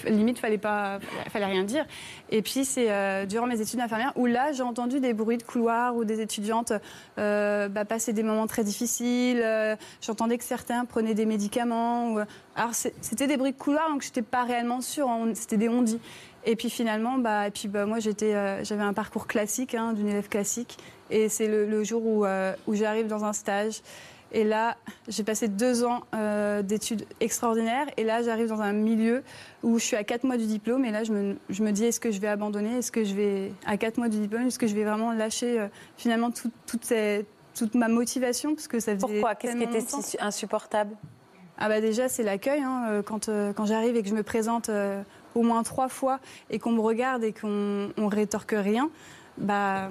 limite, 0.06 0.38
fallait, 0.38 0.56
pas, 0.56 1.00
fallait 1.30 1.46
rien 1.46 1.64
dire. 1.64 1.84
Et 2.30 2.40
puis, 2.40 2.64
c'est 2.64 3.26
durant 3.26 3.46
mes 3.46 3.60
études 3.60 3.78
d'infirmière 3.78 4.12
où 4.16 4.26
là, 4.26 4.52
j'ai 4.52 4.62
entendu 4.62 5.00
des 5.00 5.12
bruits 5.12 5.36
de 5.36 5.42
couloir 5.42 5.96
ou 5.96 6.04
des 6.04 6.20
étudiantes 6.20 6.72
euh, 7.18 7.68
bah, 7.68 7.84
passer 7.84 8.12
des 8.12 8.22
moments 8.22 8.46
très 8.46 8.64
difficiles. 8.64 9.40
Euh, 9.42 9.76
j'entendais 10.00 10.38
que 10.38 10.44
certains 10.44 10.84
prenaient 10.84 11.14
des 11.14 11.26
médicaments. 11.26 12.16
Alors 12.56 12.74
c'était 12.74 13.26
des 13.26 13.36
bruits 13.36 13.52
de 13.52 13.58
couloir, 13.58 13.88
donc 13.90 14.02
j'étais 14.02 14.22
pas 14.22 14.44
réellement 14.44 14.80
sûre. 14.80 15.08
C'était 15.34 15.56
des 15.56 15.68
on 15.68 15.84
Et 16.44 16.56
puis 16.56 16.70
finalement, 16.70 17.18
bah, 17.18 17.48
et 17.48 17.50
puis, 17.50 17.68
bah, 17.68 17.86
moi 17.86 17.98
j'étais, 17.98 18.34
euh, 18.34 18.64
j'avais 18.64 18.82
un 18.82 18.92
parcours 18.92 19.26
classique, 19.26 19.74
hein, 19.74 19.92
d'une 19.92 20.08
élève 20.08 20.28
classique. 20.28 20.78
Et 21.10 21.28
c'est 21.28 21.48
le, 21.48 21.82
jour 21.82 22.06
où, 22.06 22.24
où 22.68 22.74
j'arrive 22.74 23.08
dans 23.08 23.24
un 23.24 23.32
stage. 23.32 23.80
Et 24.32 24.44
là, 24.44 24.76
j'ai 25.08 25.24
passé 25.24 25.48
deux 25.48 25.82
ans 25.82 26.02
d'études 26.62 27.04
extraordinaires. 27.18 27.88
Et 27.96 28.04
là, 28.04 28.22
j'arrive 28.22 28.46
dans 28.46 28.60
un 28.60 28.72
milieu 28.72 29.24
où 29.64 29.80
je 29.80 29.84
suis 29.84 29.96
à 29.96 30.04
quatre 30.04 30.22
mois 30.22 30.36
du 30.36 30.46
diplôme. 30.46 30.84
Et 30.84 30.92
là, 30.92 31.02
je 31.02 31.12
me, 31.12 31.36
je 31.48 31.64
me 31.64 31.72
dis, 31.72 31.84
est-ce 31.84 31.98
que 31.98 32.12
je 32.12 32.20
vais 32.20 32.28
abandonner? 32.28 32.78
Est-ce 32.78 32.92
que 32.92 33.02
je 33.02 33.14
vais, 33.16 33.52
à 33.66 33.76
quatre 33.76 33.98
mois 33.98 34.08
du 34.08 34.20
diplôme, 34.20 34.46
est-ce 34.46 34.60
que 34.60 34.68
je 34.68 34.76
vais 34.76 34.84
vraiment 34.84 35.12
lâcher 35.12 35.66
finalement 35.96 36.30
tout, 36.30 36.52
toute 36.68 36.84
cette 36.84 37.26
toute 37.54 37.74
ma 37.74 37.88
motivation? 37.88 38.54
Parce 38.54 38.68
que 38.68 38.80
ça 38.80 38.94
faisait 38.94 39.06
Pourquoi? 39.06 39.34
Qu'est-ce 39.34 39.56
qui 39.56 39.62
était 39.62 39.80
si 39.80 40.16
insupportable? 40.20 40.96
Ah 41.62 41.68
bah 41.68 41.82
déjà 41.82 42.08
c'est 42.08 42.22
l'accueil 42.22 42.62
hein, 42.62 42.86
euh, 42.88 43.02
quand, 43.02 43.28
euh, 43.28 43.52
quand 43.52 43.66
j'arrive 43.66 43.94
et 43.94 44.02
que 44.02 44.08
je 44.08 44.14
me 44.14 44.22
présente 44.22 44.70
euh, 44.70 45.02
au 45.34 45.42
moins 45.42 45.62
trois 45.62 45.88
fois 45.88 46.20
et 46.50 46.58
qu'on 46.58 46.72
me 46.72 46.80
regarde 46.80 47.24
et 47.24 47.32
qu'on 47.32 47.90
on 47.96 48.08
rétorque 48.08 48.54
rien 48.56 48.90
bah 49.38 49.90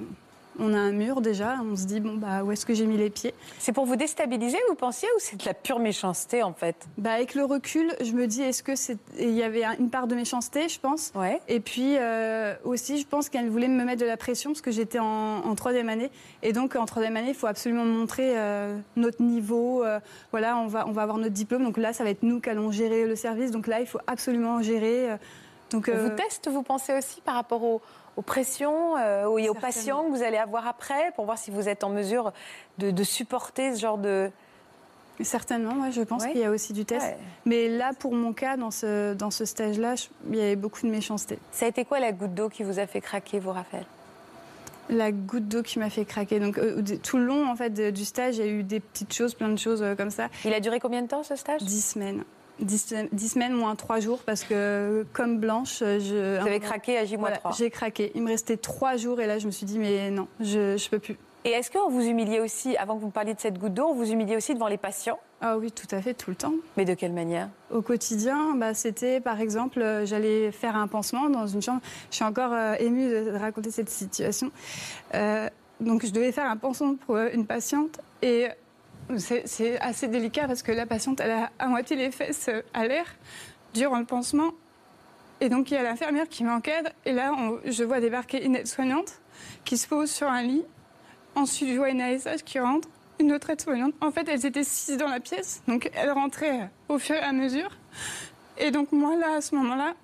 On 0.58 0.74
a 0.74 0.78
un 0.78 0.92
mur 0.92 1.20
déjà, 1.20 1.56
on 1.64 1.76
se 1.76 1.84
dit 1.84 2.00
bon 2.00 2.16
bah 2.16 2.42
où 2.42 2.52
est-ce 2.52 2.66
que 2.66 2.74
j'ai 2.74 2.86
mis 2.86 2.96
les 2.96 3.10
pieds? 3.10 3.34
C'est 3.58 3.72
pour 3.72 3.84
vous 3.86 3.96
déstabiliser, 3.96 4.58
vous 4.68 4.74
pensiez, 4.74 5.08
ou 5.16 5.18
c'est 5.18 5.36
de 5.36 5.46
la 5.46 5.54
pure 5.54 5.78
méchanceté 5.78 6.42
en 6.42 6.52
fait? 6.52 6.76
Bah 6.98 7.12
avec 7.12 7.34
le 7.34 7.44
recul, 7.44 7.94
je 8.02 8.12
me 8.12 8.26
dis 8.26 8.42
est-ce 8.42 8.62
que 8.62 8.74
c'est 8.74 8.98
il 9.18 9.30
y 9.30 9.42
avait 9.42 9.64
une 9.78 9.90
part 9.90 10.06
de 10.06 10.14
méchanceté, 10.14 10.68
je 10.68 10.80
pense? 10.80 11.12
Ouais. 11.14 11.40
Et 11.48 11.60
puis 11.60 11.96
euh, 11.98 12.54
aussi, 12.64 12.98
je 12.98 13.06
pense 13.06 13.28
qu'elle 13.28 13.48
voulait 13.48 13.68
me 13.68 13.84
mettre 13.84 14.00
de 14.00 14.06
la 14.06 14.16
pression 14.16 14.50
parce 14.50 14.60
que 14.60 14.70
j'étais 14.70 14.98
en, 14.98 15.54
troisième 15.54 15.88
année 15.88 16.10
et 16.42 16.52
donc 16.52 16.76
en 16.76 16.86
troisième 16.86 17.16
année, 17.16 17.30
il 17.30 17.34
faut 17.34 17.46
absolument 17.46 17.84
montrer 17.84 18.38
euh, 18.38 18.78
notre 18.96 19.22
niveau. 19.22 19.84
euh, 19.84 20.00
voilà, 20.32 20.56
on 20.56 20.66
va 20.66 20.86
on 20.86 20.92
va 20.92 21.02
avoir 21.02 21.18
notre 21.18 21.34
diplôme, 21.34 21.64
donc 21.64 21.76
là 21.76 21.92
ça 21.92 22.04
va 22.04 22.10
être 22.10 22.22
nous 22.22 22.40
qui 22.40 22.50
allons 22.50 22.70
gérer 22.70 23.06
le 23.06 23.16
service. 23.16 23.50
Donc 23.50 23.66
là, 23.66 23.80
il 23.80 23.86
faut 23.86 24.00
absolument 24.06 24.62
gérer. 24.62 25.16
donc 25.70 25.90
On 25.92 25.96
vous 25.96 26.16
teste, 26.16 26.48
vous 26.48 26.62
pensez 26.62 26.96
aussi, 26.96 27.20
par 27.20 27.34
rapport 27.34 27.62
aux, 27.62 27.80
aux 28.20 28.22
pressions 28.22 28.96
euh, 28.98 29.24
aux- 29.24 29.38
et 29.38 29.48
aux 29.48 29.54
Certainement. 29.54 29.60
patients 29.60 30.04
que 30.04 30.10
vous 30.10 30.22
allez 30.22 30.36
avoir 30.36 30.66
après, 30.68 31.10
pour 31.16 31.24
voir 31.24 31.38
si 31.38 31.50
vous 31.50 31.68
êtes 31.70 31.84
en 31.84 31.88
mesure 31.88 32.32
de, 32.78 32.90
de 32.90 33.02
supporter 33.02 33.74
ce 33.74 33.80
genre 33.80 33.96
de... 33.98 34.30
certainement, 35.22 35.74
moi 35.74 35.90
je 35.90 36.02
pense 36.02 36.22
Ouais. 36.24 36.32
qu'il 36.32 36.40
y 36.40 36.44
a 36.44 36.50
aussi 36.50 36.72
du 36.72 36.84
test. 36.84 37.04
Ouais. 37.06 37.16
Mais 37.46 37.68
là, 37.68 37.92
pour 37.98 38.12
mon 38.14 38.32
cas, 38.32 38.56
dans 38.56 38.70
ce 38.70 39.14
dans 39.14 39.30
ce 39.30 39.44
stage-là, 39.44 39.94
il 40.30 40.36
y 40.36 40.40
avait 40.42 40.56
beaucoup 40.56 40.82
de 40.86 40.90
méchanceté. 40.90 41.38
Ça 41.52 41.64
a 41.64 41.68
été 41.68 41.84
quoi 41.84 41.98
la 42.00 42.12
goutte 42.12 42.34
d'eau 42.34 42.48
qui 42.48 42.62
vous 42.62 42.78
a 42.78 42.86
fait 42.86 43.00
craquer, 43.00 43.38
vous, 43.38 43.52
Raphaël? 43.52 43.84
La 44.88 45.12
goutte 45.12 45.46
d'eau 45.46 45.62
qui 45.62 45.78
m'a 45.78 45.88
fait 45.88 46.04
craquer. 46.04 46.40
Donc 46.40 46.58
euh, 46.58 46.82
tout 47.02 47.16
le 47.16 47.24
long 47.24 47.48
en 47.48 47.54
fait 47.56 47.70
de- 47.70 47.90
du 47.90 48.04
stage, 48.04 48.36
il 48.38 48.44
y 48.44 48.48
a 48.48 48.50
eu 48.50 48.62
des 48.64 48.80
petites 48.80 49.12
choses, 49.14 49.34
plein 49.34 49.48
de 49.50 49.58
choses 49.58 49.82
euh, 49.82 49.94
comme 49.94 50.10
ça. 50.10 50.28
Il 50.44 50.52
a 50.52 50.60
duré 50.60 50.80
combien 50.80 51.02
de 51.02 51.06
temps, 51.08 51.22
ce 51.22 51.36
stage? 51.36 51.62
Dix 51.62 51.80
semaines. 51.92 52.24
Dix, 52.60 52.94
dix 53.12 53.28
semaines 53.28 53.54
moins 53.54 53.74
trois 53.74 54.00
jours 54.00 54.20
parce 54.24 54.44
que 54.44 55.06
comme 55.12 55.38
Blanche, 55.38 55.78
je. 55.80 56.40
Vous 56.40 56.46
avez 56.46 56.60
craqué 56.60 56.98
à 56.98 57.04
J-3. 57.04 57.18
Voilà, 57.18 57.40
j'ai 57.56 57.70
craqué. 57.70 58.12
Il 58.14 58.22
me 58.22 58.28
restait 58.28 58.56
trois 58.56 58.96
jours 58.96 59.20
et 59.20 59.26
là 59.26 59.38
je 59.38 59.46
me 59.46 59.50
suis 59.50 59.66
dit 59.66 59.78
mais 59.78 60.10
non, 60.10 60.28
je 60.40 60.76
je 60.76 60.88
peux 60.88 60.98
plus. 60.98 61.16
Et 61.44 61.50
est-ce 61.50 61.70
qu'on 61.70 61.88
vous 61.88 62.02
humiliait 62.02 62.40
aussi, 62.40 62.76
avant 62.76 62.96
que 62.96 63.00
vous 63.00 63.06
me 63.06 63.12
parliez 63.12 63.32
de 63.32 63.40
cette 63.40 63.58
goutte 63.58 63.72
d'eau, 63.72 63.86
on 63.86 63.94
vous 63.94 64.10
humiliait 64.12 64.36
aussi 64.36 64.52
devant 64.52 64.68
les 64.68 64.76
patients? 64.76 65.18
Ah 65.40 65.56
oui, 65.56 65.72
tout 65.72 65.86
à 65.90 66.02
fait, 66.02 66.12
tout 66.12 66.28
le 66.28 66.36
temps. 66.36 66.52
Mais 66.76 66.84
de 66.84 66.92
quelle 66.92 67.14
manière? 67.14 67.48
Au 67.70 67.80
quotidien, 67.80 68.54
bah, 68.56 68.74
c'était 68.74 69.20
par 69.20 69.40
exemple, 69.40 69.80
euh, 69.80 70.04
j'allais 70.04 70.52
faire 70.52 70.76
un 70.76 70.86
pansement 70.86 71.30
dans 71.30 71.46
une 71.46 71.62
chambre. 71.62 71.80
Je 72.10 72.16
suis 72.16 72.24
encore 72.26 72.52
euh, 72.52 72.74
émue 72.78 73.08
de 73.08 73.30
raconter 73.38 73.70
cette 73.70 73.88
situation. 73.88 74.50
Euh, 75.14 75.48
donc 75.80 76.04
je 76.04 76.10
devais 76.10 76.30
faire 76.30 76.44
un 76.44 76.58
pansement 76.58 76.96
pour 77.06 77.16
euh, 77.16 77.30
une 77.32 77.46
patiente 77.46 78.00
et 78.20 78.48
c'est 79.18 79.80
assez 79.80 80.08
délicat 80.08 80.46
parce 80.46 80.62
que 80.62 80.72
la 80.72 80.86
patiente, 80.86 81.20
a 81.20 81.50
à 81.58 81.66
moitié 81.66 81.96
les 81.96 82.10
fesses 82.10 82.48
euh, 82.48 82.62
à 82.74 82.86
l'air 82.86 83.04
durant 83.74 83.98
le 83.98 84.04
pansement. 84.04 84.52
Et 85.40 85.48
donc 85.48 85.70
il 85.70 85.74
y 85.74 85.76
a 85.76 85.82
l'infirmière 85.82 86.28
qui 86.28 86.44
m'encadre 86.44 86.90
et 87.06 87.12
là 87.12 87.32
je 87.64 87.82
vois 87.82 88.00
débarquer 88.00 88.44
une 88.44 88.56
aide-soignante 88.56 89.20
qui 89.64 89.78
se 89.78 89.88
pose 89.88 90.10
sur 90.10 90.28
un 90.28 90.42
lit. 90.42 90.64
Ensuite 91.34 91.70
je 91.70 91.76
vois 91.76 91.88
une 91.88 92.02
ASH 92.02 92.42
qui 92.44 92.58
rentre, 92.58 92.88
une 93.18 93.32
autre 93.32 93.48
aide-soignante. 93.48 93.94
En 94.02 94.10
fait 94.10 94.28
elles 94.28 94.44
étaient 94.44 94.64
six 94.64 94.98
dans 94.98 95.08
la 95.08 95.20
pièce, 95.20 95.62
donc 95.66 95.90
elles 95.94 96.10
rentraient 96.10 96.68
au 96.88 96.98
fur 96.98 97.16
et 97.16 97.20
à 97.20 97.32
mesure. 97.32 97.70
Et 98.58 98.70
donc 98.70 98.92
moi 98.92 99.16
là 99.16 99.36
à 99.36 99.40
ce 99.40 99.54
moment-là, 99.54 99.94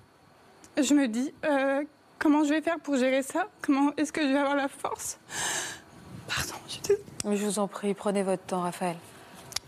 je 0.78 0.94
me 0.94 1.06
dis 1.06 1.34
euh, 1.44 1.84
comment 2.18 2.44
je 2.44 2.54
vais 2.54 2.62
faire 2.62 2.78
pour 2.78 2.96
gérer 2.96 3.22
ça? 3.22 3.46
Comment 3.60 3.92
est-ce 3.98 4.12
que 4.12 4.22
je 4.22 4.28
vais 4.28 4.38
avoir 4.38 4.56
la 4.56 4.68
force? 4.68 5.18
Pardon, 6.28 6.54
je 6.66 6.72
suis 6.72 6.80
désolée. 6.82 7.02
Mais 7.24 7.36
je 7.36 7.44
vous 7.44 7.58
en 7.58 7.68
prie, 7.68 7.94
prenez 7.94 8.22
votre 8.22 8.42
temps, 8.42 8.62
Raphaël. 8.62 8.96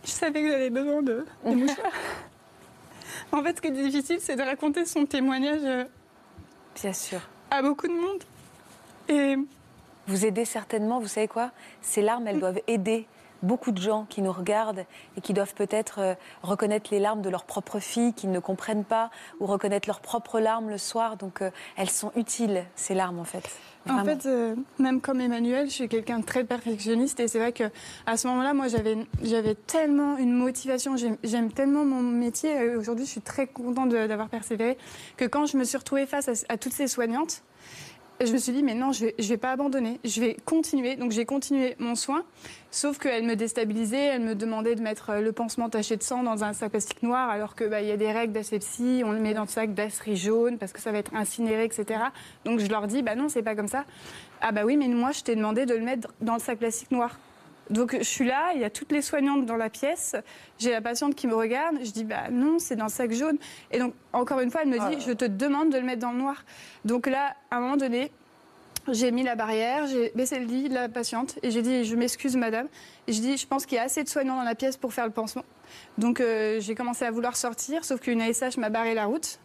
Je 0.05 0.11
savais 0.11 0.43
que 0.43 0.51
j'avais 0.51 0.71
besoin 0.71 1.03
de, 1.03 1.27
de 1.45 1.51
mouchoirs. 1.55 1.93
En 3.33 3.43
fait, 3.43 3.57
ce 3.57 3.61
qui 3.61 3.69
est 3.69 3.73
difficile, 3.73 4.19
c'est 4.21 4.37
de 4.37 4.43
raconter 4.43 4.87
son 4.87 5.05
témoignage 5.05 5.61
euh, 5.63 5.85
Bien 6.81 6.93
sûr. 6.95 7.21
à 7.51 7.61
beaucoup 7.63 7.87
de 7.87 7.93
monde. 7.93 8.23
Et 9.09 9.37
Vous 10.07 10.25
aidez 10.25 10.47
certainement, 10.47 10.99
vous 10.99 11.09
savez 11.09 11.29
quoi? 11.29 11.51
Ces 11.83 12.01
larmes, 12.01 12.27
elles 12.27 12.39
doivent 12.41 12.61
aider 12.67 13.07
beaucoup 13.43 13.73
de 13.73 13.81
gens 13.81 14.07
qui 14.09 14.23
nous 14.23 14.33
regardent 14.33 14.85
et 15.17 15.21
qui 15.21 15.33
doivent 15.33 15.55
peut-être 15.55 15.99
euh, 16.01 16.15
reconnaître 16.43 16.91
les 16.93 17.01
larmes 17.01 17.23
de 17.23 17.31
leur 17.31 17.45
propre 17.45 17.79
fille, 17.79 18.13
qui 18.15 18.27
ne 18.27 18.39
comprennent 18.41 18.85
pas, 18.85 19.11
ou 19.41 19.47
reconnaître 19.47 19.89
leurs 19.89 20.01
propres 20.01 20.41
larmes 20.41 20.71
le 20.71 20.79
soir. 20.79 21.17
Donc 21.17 21.43
euh, 21.43 21.51
elles 21.77 21.91
sont 21.91 22.13
utiles, 22.17 22.65
ces 22.77 22.95
larmes, 22.95 23.19
en 23.19 23.25
fait. 23.25 23.49
En 23.89 24.05
fait, 24.05 24.27
euh, 24.27 24.55
même 24.79 25.01
comme 25.01 25.19
Emmanuel, 25.21 25.69
je 25.69 25.73
suis 25.73 25.89
quelqu'un 25.89 26.19
de 26.19 26.25
très 26.25 26.45
perfectionniste 26.45 27.21
et 27.21 27.29
c'est 27.29 27.39
vrai 27.39 27.53
que 27.53 27.65
à 28.05 28.19
ce 28.19 28.27
moment-là, 28.29 28.53
moi, 28.53 28.69
j'avais 28.69 28.99
j'avais 29.23 29.55
tellement 29.55 30.19
une 30.19 30.33
motivation, 30.35 30.95
j'aime- 30.97 31.53
tellement 31.53 31.87
mon 31.87 32.03
métier. 32.03 32.75
Aujourd'hui, 32.77 33.07
je 33.07 33.11
suis 33.13 33.21
très 33.23 33.47
contente 33.47 33.89
d'avoir 33.89 34.29
persévéré 34.29 34.77
que 35.17 35.25
quand 35.25 35.47
je 35.47 35.57
me 35.57 35.65
suis 35.65 35.79
retrouvée 35.79 36.05
face 36.05 36.29
à, 36.29 36.33
à 36.53 36.59
toutes 36.59 36.75
ces 36.75 36.87
soignantes, 36.87 37.43
je 38.21 38.31
me 38.33 38.37
suis 38.39 38.53
dit 38.53 38.63
mais 38.63 38.75
non, 38.75 38.93
je 38.93 39.07
vais, 39.07 39.15
je 39.19 39.29
vais 39.29 39.37
pas 39.39 39.53
abandonner, 39.53 40.01
je 40.05 40.21
vais 40.21 40.37
continuer. 40.45 40.97
Donc 40.97 41.13
j'ai 41.13 41.25
continué 41.25 41.75
mon 41.79 41.95
soin, 41.95 42.25
sauf 42.71 42.99
qu'elle 42.99 43.25
me 43.25 43.35
déstabilisait, 43.35 43.97
elle 43.97 44.23
me 44.23 44.35
demandait 44.35 44.75
de 44.75 44.83
mettre 44.83 45.11
euh, 45.11 45.21
le 45.21 45.33
pansement 45.33 45.69
taché 45.69 45.97
de 45.97 46.03
sang 46.03 46.23
dans 46.23 46.45
un 46.45 46.53
sac 46.53 46.71
plastique 46.71 47.03
noir, 47.03 47.29
alors 47.31 47.55
que 47.55 47.65
bah, 47.65 47.81
y 47.81 47.91
a 47.91 47.97
des 47.97 48.13
règles 48.13 48.33
d'asepsie, 48.33 49.03
on 49.05 49.13
le 49.13 49.21
met 49.21 49.35
dans 49.35 49.43
le 49.43 49.49
sac 49.49 49.75
d'asserie 49.75 50.17
jaune 50.17 50.59
parce 50.59 50.73
que 50.73 50.81
ça 50.81 50.93
va 50.93 50.99
être 50.99 51.15
incinéré, 51.15 51.65
etc. 51.65 52.01
Donc 52.45 52.61
je 52.61 52.69
leur 52.69 52.87
dis 52.87 53.03
bah 53.03 53.15
non, 53.15 53.29
c'est 53.29 53.43
pas 53.43 53.55
comme 53.55 53.69
ça. 53.69 53.85
Ah 54.41 54.53
bah 54.53 54.63
oui, 54.65 54.77
mais 54.77 54.89
moi 54.89 55.13
je 55.13 55.23
t'ai 55.23 55.35
demandé 55.35 55.67
de 55.67 55.75
le 55.75 55.83
mettre 55.83 56.09
dans 56.21 56.35
le 56.35 56.41
sac 56.41 56.59
plastique 56.59 56.91
noir. 56.91 57.19
Donc 57.71 57.97
je 57.99 58.03
suis 58.03 58.27
là, 58.27 58.53
il 58.55 58.61
y 58.61 58.65
a 58.65 58.71
toutes 58.71 58.93
les 58.93 59.03
soignantes 59.03 59.45
dans 59.45 59.57
la 59.57 59.69
pièce, 59.69 60.17
j'ai 60.59 60.71
la 60.71 60.81
patiente 60.81 61.15
qui 61.15 61.27
me 61.27 61.35
regarde, 61.35 61.77
je 61.83 61.91
dis 61.91 62.05
bah 62.05 62.31
non, 62.31 62.59
c'est 62.59 62.77
dans 62.77 62.87
le 62.87 62.91
sac 62.91 63.13
jaune. 63.13 63.39
Et 63.71 63.79
donc 63.79 63.95
encore 64.13 64.41
une 64.41 64.51
fois, 64.51 64.63
elle 64.63 64.69
me 64.69 64.79
dit 64.79 65.05
je 65.07 65.13
te 65.13 65.25
demande 65.25 65.71
de 65.71 65.79
le 65.79 65.85
mettre 65.85 66.01
dans 66.01 66.13
le 66.13 66.19
noir. 66.19 66.45
Donc 66.85 67.07
là, 67.07 67.35
à 67.51 67.57
un 67.57 67.61
moment 67.61 67.77
donné, 67.77 68.11
j'ai 68.93 69.11
mis 69.11 69.23
la 69.23 69.35
barrière, 69.35 69.87
j'ai 69.87 70.13
baissé 70.15 70.39
le 70.39 70.47
lit 70.47 70.69
de 70.69 70.75
la 70.75 70.89
patiente 70.89 71.39
et 71.43 71.51
j'ai 71.51 71.63
dit 71.63 71.85
je 71.85 71.97
m'excuse 71.97 72.37
madame. 72.37 72.69
Je 73.07 73.21
dis 73.21 73.37
je 73.37 73.47
pense 73.47 73.67
qu'il 73.67 73.77
y 73.77 73.79
a 73.79 73.85
assez 73.85 74.03
de 74.03 74.09
soignants 74.09 74.37
dans 74.37 74.45
la 74.45 74.55
pièce 74.55 74.77
pour 74.77 74.93
faire 74.93 75.07
le 75.07 75.13
pansement. 75.13 75.45
Donc 75.97 76.21
euh, 76.21 76.61
j'ai 76.61 76.75
commencé 76.75 77.05
à 77.05 77.11
vouloir 77.11 77.37
sortir, 77.37 77.85
sauf 77.85 78.01
qu'une 78.01 78.21
ASH 78.21 78.57
m'a 78.57 78.71
barré 78.71 78.95
la 78.95 79.07
route. 79.07 79.39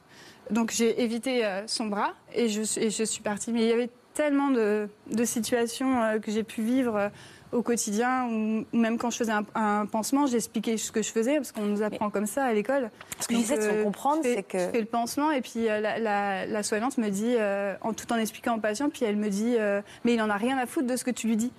Donc 0.52 0.72
j'ai 0.72 1.02
évité 1.02 1.46
euh, 1.46 1.64
son 1.68 1.88
bras 1.88 2.14
et 2.34 2.50
je, 2.50 2.62
suis- 2.64 3.22
partie. 3.22 3.52
Mais 3.52 3.62
il 3.62 3.68
y 3.68 3.74
avait 3.74 3.90
tellement 4.14 4.50
de, 4.50 4.88
situations 5.26 6.02
euh, 6.02 6.20
que 6.20 6.32
j'ai 6.32 6.44
pu 6.44 6.62
vivre 6.62 7.12
au 7.54 7.62
quotidien, 7.62 8.26
ou 8.28 8.66
même 8.74 8.98
quand 8.98 9.10
je 9.10 9.18
faisais 9.18 9.32
un, 9.32 9.46
un 9.56 9.86
pansement, 9.86 10.26
j'expliquais 10.28 10.78
ce 10.78 10.92
que 10.92 11.02
je 11.02 11.12
faisais, 11.12 11.36
parce 11.38 11.52
qu'on 11.52 11.62
nous 11.64 11.82
apprend 11.84 12.10
comme 12.10 12.26
ça 12.26 12.44
à 12.46 12.54
l'école. 12.54 12.90
Ce 13.20 13.28
que 13.28 13.34
Donc, 13.34 13.42
j'essaie 13.44 13.58
de 13.58 13.62
faire 13.62 13.76
euh, 13.76 13.84
comprendre, 13.84 14.22
je 14.24 14.30
fais- 14.30 14.36
c'est 14.36 14.44
que- 14.44 14.60
Je 14.60 14.70
fais 14.70 14.80
le 14.80 14.86
pansement 14.86 15.32
et 15.32 15.42
puis 15.42 15.70
euh, 15.70 15.80
la, 15.80 16.00
la- 16.00 16.46
la 16.46 16.64
soignante 16.64 16.98
me 16.98 17.10
dit, 17.10 17.36
euh, 17.38 17.76
en 17.82 17.94
tout 17.94 18.12
en 18.12 18.18
expliquant 18.18 18.58
au 18.58 18.60
patient, 18.60 18.90
puis 18.90 19.06
elle 19.06 19.16
me 19.18 19.30
dit, 19.30 19.56
mais 20.04 20.14
il 20.16 20.22
en 20.22 20.30
a 20.30 20.36
rien 20.38 20.58
à 20.58 20.66
foutre 20.66 20.88
de 20.88 20.96
ce 20.98 21.04
que 21.04 21.12
tu 21.12 21.28
lui 21.28 21.38
dis. 21.38 21.52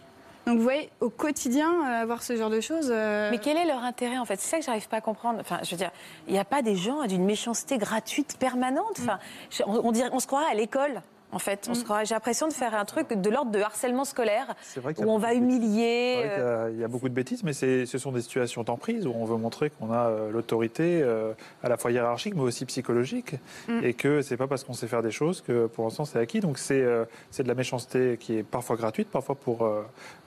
Donc 0.47 0.59
vous 0.59 0.62
voyez, 0.62 0.90
au 1.01 1.09
quotidien, 1.09 1.70
euh, 1.72 2.03
avoir 2.03 2.22
ce 2.22 2.36
genre 2.36 2.51
de 2.51 2.61
choses. 2.61 2.88
euh, 2.90 3.30
Mais 3.30 3.38
quel 3.38 3.57
est 3.57 3.64
leur 3.64 3.82
intérêt 3.82 4.18
en 4.18 4.26
fait? 4.26 4.38
C'est 4.38 4.51
ça 4.51 4.59
que 4.59 4.64
j'arrive 4.64 4.88
pas 4.88 4.99
à 4.99 5.01
comprendre. 5.01 5.38
Enfin, 5.40 5.59
je 5.62 5.70
veux 5.70 5.78
dire, 5.78 5.90
il 6.26 6.34
n'y 6.34 6.38
a 6.38 6.45
pas 6.45 6.61
des 6.61 6.76
gens 6.76 7.03
d'une 7.07 7.24
méchanceté 7.24 7.78
gratuite 7.78 8.36
permanente? 8.38 8.99
Enfin, 9.01 9.18
je- 9.51 9.62
on, 9.66 9.86
on 9.86 9.90
dirait, 9.90 10.11
on 10.12 10.18
se 10.20 10.26
croirait 10.26 10.51
à 10.51 10.55
l'école. 10.55 11.01
En 11.35 11.41
fait, 11.41 11.66
on 11.68 11.74
se 11.74 11.82
croirait. 11.82 12.07
J'ai 12.07 12.14
l'impression 12.14 12.47
de 12.47 12.53
faire 12.53 12.74
un 12.74 12.85
truc 12.85 13.12
de 13.12 13.28
l'ordre 13.28 13.51
de 13.51 13.59
harcèlement 13.59 14.05
scolaire 14.05 14.55
vrai 14.76 14.95
où 14.99 15.11
on 15.11 15.18
va 15.18 15.35
humilier. 15.35 16.14
Vrai 16.18 16.37
euh, 16.39 16.70
Il 16.72 16.80
y 16.80 16.85
a 16.85 16.89
beaucoup 16.89 17.09
de 17.09 17.14
bêtises, 17.14 17.43
mais 17.43 17.53
ce 17.53 17.99
sont 17.99 18.12
des 18.12 18.20
situations 18.20 18.62
d'emprise 18.62 19.05
où 19.05 19.12
on 19.12 19.24
veut 19.24 19.37
montrer 19.37 19.70
qu'on 19.70 19.93
a 19.93 20.07
euh, 20.07 20.30
l'autorité 20.30 21.01
euh, 21.03 21.32
à 21.64 21.68
la 21.68 21.76
fois 21.76 21.91
hiérarchique, 21.91 22.35
mais 22.37 22.43
aussi 22.43 22.64
psychologique, 22.66 23.35
et 23.82 23.95
que 23.95 24.22
c'est 24.22 24.37
pas 24.37 24.47
parce 24.47 24.62
qu'on 24.62 24.74
sait 24.74 24.87
faire 24.87 25.03
des 25.03 25.11
choses 25.11 25.41
que 25.41 25.66
pour 25.66 25.85
l'instant 25.85 26.05
c'est 26.05 26.20
acquis. 26.20 26.39
Donc 26.39 26.57
c'est 26.57 26.80
euh, 26.80 27.05
de 27.37 27.49
la 27.49 27.55
méchanceté 27.55 28.16
qui 28.18 28.39
est 28.39 28.45
parfois 28.45 28.76
gratuite, 28.76 29.09
parfois 29.11 29.35
pour 29.35 29.68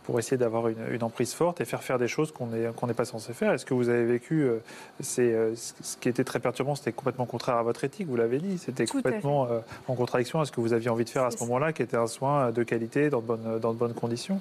pour 0.08 0.18
essayer 0.20 0.38
d'avoir 0.38 0.70
une, 0.70 0.78
une 0.90 1.04
emprise 1.04 1.34
forte 1.34 1.60
et 1.60 1.66
faire 1.66 1.84
faire 1.84 2.00
des 2.00 2.08
choses 2.08 2.32
qu'on 2.32 2.48
n'est 2.48 2.94
pas 2.94 3.04
censé 3.04 3.34
faire. 3.34 3.52
Est-ce 3.52 3.66
que 3.66 3.74
vous 3.74 3.90
avez 3.90 4.06
vécu 4.06 4.44
euh, 4.44 4.60
c'est 5.02 5.34
euh, 5.34 5.54
ce 5.54 5.98
qui 5.98 6.08
était 6.08 6.24
très 6.24 6.40
perturbant, 6.40 6.76
c'était 6.76 6.94
complètement 6.94 7.26
contraire 7.26 7.58
à 7.58 7.64
votre 7.64 7.84
éthique, 7.84 8.08
vous 8.08 8.16
l'avez 8.16 8.38
dit, 8.38 8.58
c'était 8.58 8.86
complètement 8.86 9.48
euh, 9.52 9.60
en 9.90 9.96
contradiction 9.96 10.40
à 10.40 10.46
ce 10.46 10.54
que 10.54 10.62
vous 10.62 10.72
aviez 10.72 10.90
envie 10.90 11.04
de 11.04 11.10
faire 11.10 11.26
à 11.26 11.32
ce 11.32 11.40
moment-là, 11.44 11.74
qui 11.74 11.82
était 11.82 11.98
un 11.98 12.08
soin 12.08 12.52
de 12.54 12.64
qualité 12.64 13.10
dans 13.10 13.20
de 13.20 13.26
bonnes 13.26 13.60
dans 13.60 13.74
de 13.74 13.78
bonnes 13.78 13.94
conditions. 13.94 14.40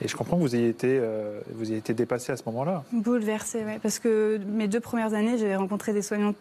Et 0.00 0.06
je 0.06 0.16
comprends 0.16 0.36
que 0.36 0.42
vous 0.42 0.54
ayez 0.54 0.68
été, 0.68 1.02
vous 1.52 1.68
ayez 1.68 1.78
été 1.78 1.94
dépassé 1.94 2.30
à 2.30 2.36
ce 2.36 2.44
moment-là. 2.46 2.84
Bouleversée, 2.92 3.64
ouais, 3.64 3.80
parce 3.82 3.98
que 3.98 4.38
mes 4.46 4.68
deux 4.68 4.80
premières 4.80 5.14
années, 5.14 5.36
j'avais 5.36 5.56
rencontré 5.56 5.92
des 5.92 6.02
soignants 6.02 6.34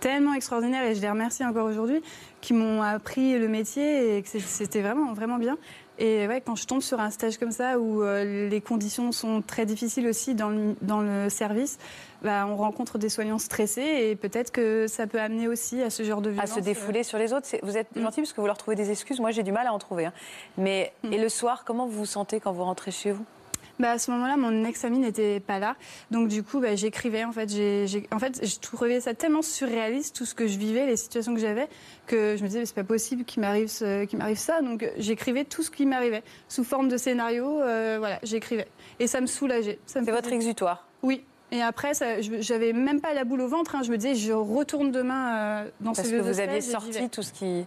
tellement 0.00 0.34
extraordinaires 0.34 0.84
et 0.84 0.94
je 0.94 1.00
les 1.00 1.10
remercie 1.10 1.44
encore 1.44 1.66
aujourd'hui, 1.66 2.02
qui 2.42 2.52
m'ont 2.52 2.82
appris 2.82 3.38
le 3.38 3.48
métier 3.48 4.16
et 4.16 4.22
que 4.22 4.28
c'était 4.28 4.82
vraiment, 4.82 5.14
vraiment 5.14 5.38
bien. 5.38 5.56
Et 6.02 6.26
ouais, 6.26 6.40
quand 6.40 6.56
je 6.56 6.66
tombe 6.66 6.80
sur 6.80 6.98
un 6.98 7.10
stage 7.10 7.36
comme 7.36 7.50
ça 7.52 7.78
où 7.78 8.02
euh, 8.02 8.48
les 8.48 8.60
conditions 8.62 9.12
sont 9.12 9.42
très 9.42 9.66
difficiles 9.66 10.08
aussi 10.08 10.34
dans 10.34 10.48
le, 10.48 10.74
dans 10.80 11.00
le 11.02 11.28
service, 11.28 11.78
bah, 12.22 12.46
on 12.48 12.56
rencontre 12.56 12.96
des 12.96 13.10
soignants 13.10 13.38
stressés 13.38 14.08
et 14.10 14.16
peut-être 14.16 14.50
que 14.50 14.86
ça 14.86 15.06
peut 15.06 15.20
amener 15.20 15.46
aussi 15.46 15.82
à 15.82 15.90
ce 15.90 16.02
genre 16.02 16.22
de 16.22 16.30
à 16.30 16.32
violence. 16.32 16.54
se 16.54 16.60
défouler 16.60 17.02
sur 17.02 17.18
les 17.18 17.34
autres. 17.34 17.46
Vous 17.62 17.76
êtes 17.76 17.94
Mm. 17.94 18.00
gentil 18.02 18.20
parce 18.22 18.32
que 18.32 18.40
vous 18.40 18.46
leur 18.46 18.56
trouvez 18.56 18.76
des 18.76 18.90
excuses. 18.90 19.20
Moi, 19.20 19.30
j'ai 19.30 19.42
du 19.42 19.52
mal 19.52 19.66
à 19.66 19.74
en 19.74 19.78
trouver. 19.78 20.06
hein. 20.06 20.12
Mais 20.56 20.92
Mm. 21.04 21.12
et 21.12 21.18
le 21.18 21.28
soir, 21.28 21.64
comment 21.66 21.86
vous 21.86 21.98
vous 21.98 22.06
sentez 22.06 22.40
quand 22.40 22.52
vous 22.52 22.64
rentrez 22.64 22.90
chez 22.92 23.12
vous? 23.12 23.24
Bah, 23.80 23.92
À 23.92 23.98
ce 23.98 24.10
moment-là, 24.12 24.36
mon 24.36 24.64
ex-ami 24.64 24.98
n'était 24.98 25.40
pas 25.40 25.58
là. 25.58 25.76
Donc, 26.10 26.28
du 26.28 26.42
coup, 26.42 26.60
bah, 26.60 26.76
j'écrivais. 26.76 27.24
En 27.24 27.32
fait, 27.32 27.48
j'ai, 27.50 28.06
en 28.12 28.18
fait, 28.18 28.46
je 28.46 28.58
trouvais 28.58 29.00
ça 29.00 29.14
tellement 29.14 29.42
surréaliste, 29.42 30.14
tout 30.14 30.24
ce 30.24 30.34
que 30.34 30.46
je 30.46 30.58
vivais, 30.58 30.86
les 30.86 30.96
situations 30.96 31.34
que 31.34 31.40
j'avais, 31.40 31.68
que 32.06 32.36
je 32.36 32.42
me 32.42 32.48
disais, 32.48 32.64
c'est 32.64 32.74
pas 32.74 32.84
possible 32.84 33.24
qu'il 33.24 33.40
m'arrive, 33.40 33.68
ce, 33.68 34.16
m'arrive 34.16 34.38
ça. 34.38 34.60
Donc, 34.62 34.88
j'écrivais 34.96 35.44
tout 35.44 35.62
ce 35.62 35.70
qui 35.70 35.86
m'arrivait. 35.86 36.22
Sous 36.48 36.64
forme 36.64 36.88
de 36.88 36.96
scénario, 36.96 37.60
euh, 37.60 37.96
voilà, 37.98 38.18
j'écrivais. 38.22 38.68
Et 38.98 39.06
ça 39.06 39.20
me 39.20 39.26
soulageait. 39.26 39.78
C'est 39.86 40.00
votre 40.00 40.32
exutoire 40.32 40.86
Oui. 41.02 41.24
Et 41.52 41.62
après, 41.62 41.92
j'avais 42.40 42.72
même 42.72 43.00
pas 43.00 43.12
la 43.12 43.24
boule 43.24 43.40
au 43.40 43.48
ventre. 43.48 43.74
Hein. 43.74 43.82
Je 43.82 43.90
me 43.90 43.96
disais, 43.96 44.14
je 44.14 44.32
retourne 44.32 44.92
demain 44.92 45.34
euh, 45.34 45.70
dans 45.80 45.92
Parce 45.92 46.06
ce 46.06 46.12
que 46.12 46.20
vous 46.20 46.38
aviez 46.38 46.60
sorti 46.60 47.08
tout 47.08 47.22
ce 47.22 47.32
qui 47.32 47.66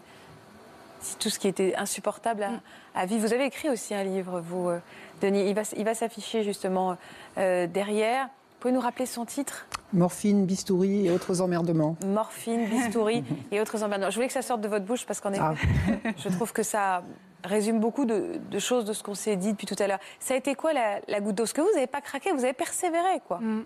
tout 1.20 1.30
ce 1.30 1.39
qui 1.39 1.47
était 1.47 1.76
insupportable 1.76 2.43
mm. 2.43 2.60
à, 2.95 3.06
vivre. 3.06 3.28
Vous 3.28 3.34
avez 3.34 3.45
écrit 3.45 3.70
aussi 3.70 3.93
un 3.93 4.04
livre, 4.04 4.41
vous, 4.41 4.70
euh, 4.70 4.80
Denis. 5.22 5.47
Il 5.47 5.56
va, 5.56 5.64
il 5.76 5.86
va 5.86 5.93
s'afficher 5.93 6.43
justement 6.43 6.97
euh, 7.38 7.68
derrière. 7.68 8.26
Vous 8.26 8.70
pouvez 8.70 8.74
nous 8.74 8.82
rappeler 8.82 9.06
son 9.06 9.26
titre? 9.26 9.68
Morphine, 9.91 10.45
bistouri 10.45 11.08
et 11.08 11.12
autres 11.12 11.41
emmerdements. 11.41 11.97
Morphine, 12.06 12.68
bistouri 12.68 13.24
et 13.51 13.60
autres 13.60 13.84
emmerdements. 13.84 14.10
Je 14.10 14.16
voulais 14.16 14.28
que 14.28 14.34
ça 14.34 14.41
sorte 14.41 14.62
de 14.62 14.68
votre 14.68 14.86
bouche 14.86 15.06
parce 15.06 15.20
qu'en 15.20 15.34
effet, 15.34 15.41
ah. 15.41 16.10
je 16.18 16.30
trouve 16.30 16.54
que 16.54 16.64
ça 16.64 17.04
résume 17.43 17.80
beaucoup 17.80 18.06
de, 18.06 18.39
choses 18.60 18.86
de 18.86 18.93
ce 18.93 19.04
qu'on 19.04 19.16
s'est 19.16 19.36
dit 19.36 19.51
depuis 19.51 19.68
tout 19.68 19.76
à 19.80 19.88
l'heure. 19.88 19.99
Ça 20.20 20.34
a 20.34 20.38
été 20.38 20.56
quoi 20.56 20.72
la, 20.74 21.20
goutte 21.20 21.36
d'eau? 21.36 21.45
Ce 21.45 21.54
que 21.54 21.62
vous 21.62 21.72
n'avez 21.74 21.88
pas 21.88 22.01
craqué, 22.01 22.32
vous 22.32 22.43
avez 22.43 22.54
persévéré, 22.54 23.22
quoi. 23.28 23.39
Mm. 23.39 23.66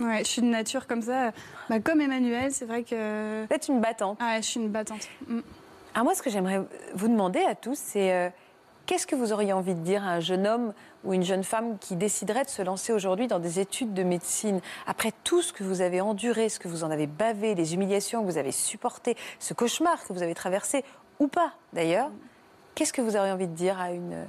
Ouais, 0.00 0.20
je 0.20 0.28
suis 0.28 0.42
de 0.42 0.46
nature 0.46 0.86
comme 0.86 1.02
ça. 1.02 1.32
Bah, 1.68 1.78
comme 1.78 2.00
Emmanuel, 2.00 2.52
c'est 2.52 2.64
vrai 2.64 2.82
que. 2.82 3.44
Vous 3.46 3.54
êtes 3.54 3.68
une 3.68 3.80
battante. 3.80 4.18
Ah, 4.20 4.40
je 4.40 4.46
suis 4.46 4.60
une 4.60 4.70
battante. 4.70 5.06
Mm. 5.28 5.40
Alors 5.94 6.04
moi, 6.04 6.14
ce 6.14 6.22
que 6.22 6.30
j'aimerais 6.30 6.62
vous 6.94 7.08
demander 7.08 7.40
à 7.40 7.54
tous, 7.54 7.76
c'est 7.76 8.12
euh, 8.12 8.30
qu'est-ce 8.86 9.06
que 9.06 9.16
vous 9.16 9.32
auriez 9.32 9.52
envie 9.52 9.74
de 9.74 9.80
dire 9.80 10.04
à 10.04 10.10
un 10.10 10.20
jeune 10.20 10.46
homme 10.46 10.72
ou 11.04 11.12
une 11.14 11.24
jeune 11.24 11.42
femme 11.42 11.78
qui 11.78 11.96
déciderait 11.96 12.44
de 12.44 12.48
se 12.48 12.62
lancer 12.62 12.92
aujourd'hui 12.92 13.26
dans 13.26 13.40
des 13.40 13.58
études 13.58 13.92
de 13.92 14.04
médecine? 14.04 14.60
Après 14.86 15.12
tout 15.24 15.42
ce 15.42 15.52
que 15.52 15.64
vous 15.64 15.80
avez 15.80 16.00
enduré, 16.00 16.48
ce 16.48 16.60
que 16.60 16.68
vous 16.68 16.84
en 16.84 16.90
avez 16.90 17.08
bavé, 17.08 17.56
les 17.56 17.74
humiliations 17.74 18.22
que 18.22 18.30
vous 18.30 18.38
avez 18.38 18.52
supportées, 18.52 19.16
ce 19.40 19.52
cauchemar 19.52 20.06
que 20.06 20.12
vous 20.12 20.22
avez 20.22 20.34
traversé 20.34 20.84
ou 21.18 21.26
pas 21.26 21.52
d'ailleurs 21.72 22.10
Qu'est-ce 22.76 22.92
que 22.92 23.02
vous 23.02 23.16
auriez 23.16 23.32
envie 23.32 23.48
de 23.48 23.54
dire 23.54 23.78
à 23.80 23.90
une 23.90 24.26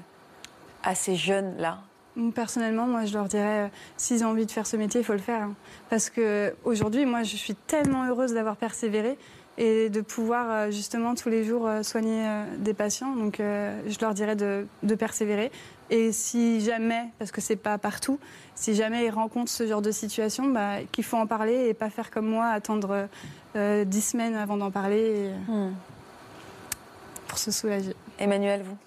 à 0.83 0.95
ces 0.95 1.15
jeunes 1.15 1.57
là 1.57 1.79
Personnellement, 2.35 2.87
moi, 2.87 3.05
je 3.05 3.13
leur 3.13 3.29
dirais, 3.29 3.61
euh, 3.61 3.67
s'ils 3.95 4.25
ont 4.25 4.31
envie 4.31 4.45
de 4.45 4.51
faire 4.51 4.67
ce 4.67 4.75
métier, 4.75 4.99
il 4.99 5.03
faut 5.05 5.13
le 5.13 5.19
faire. 5.19 5.43
Hein. 5.43 5.53
Parce 5.89 6.09
que 6.09 6.53
aujourd'hui, 6.65 7.05
moi, 7.05 7.23
je 7.23 7.37
suis 7.37 7.55
tellement 7.55 8.05
heureuse 8.05 8.33
d'avoir 8.33 8.57
persévéré 8.57 9.17
et 9.57 9.89
de 9.89 10.01
pouvoir 10.01 10.49
euh, 10.49 10.71
justement 10.71 11.15
tous 11.15 11.29
les 11.29 11.43
jours 11.43 11.67
euh, 11.67 11.83
soigner 11.83 12.25
euh, 12.25 12.43
des 12.57 12.73
patients. 12.73 13.15
Donc 13.15 13.37
je 13.39 13.99
leur 13.99 14.13
dirais 14.13 14.35
de, 14.35 14.65
persévérer. 14.95 15.51
Et 15.89 16.11
si 16.13 16.61
jamais, 16.61 17.09
parce 17.19 17.31
que 17.31 17.41
c'est 17.41 17.57
pas 17.57 17.77
partout, 17.77 18.19
si 18.55 18.75
jamais 18.75 19.05
ils 19.05 19.09
rencontrent 19.09 19.51
ce 19.51 19.67
genre 19.67 19.81
de 19.81 19.91
situation, 19.91 20.47
bah, 20.47 20.77
qu'il 20.91 21.03
faut 21.03 21.17
en 21.17 21.27
parler 21.27 21.67
et 21.67 21.73
pas 21.73 21.89
faire 21.89 22.11
comme 22.11 22.27
moi, 22.27 22.47
attendre 22.47 23.07
dix 23.55 24.01
semaines 24.01 24.35
avant 24.35 24.55
d'en 24.55 24.71
parler 24.71 25.31
hmm. 25.49 25.71
pour 27.27 27.37
se 27.37 27.51
soulager. 27.51 27.93
Emmanuel, 28.19 28.63
vous? 28.63 28.77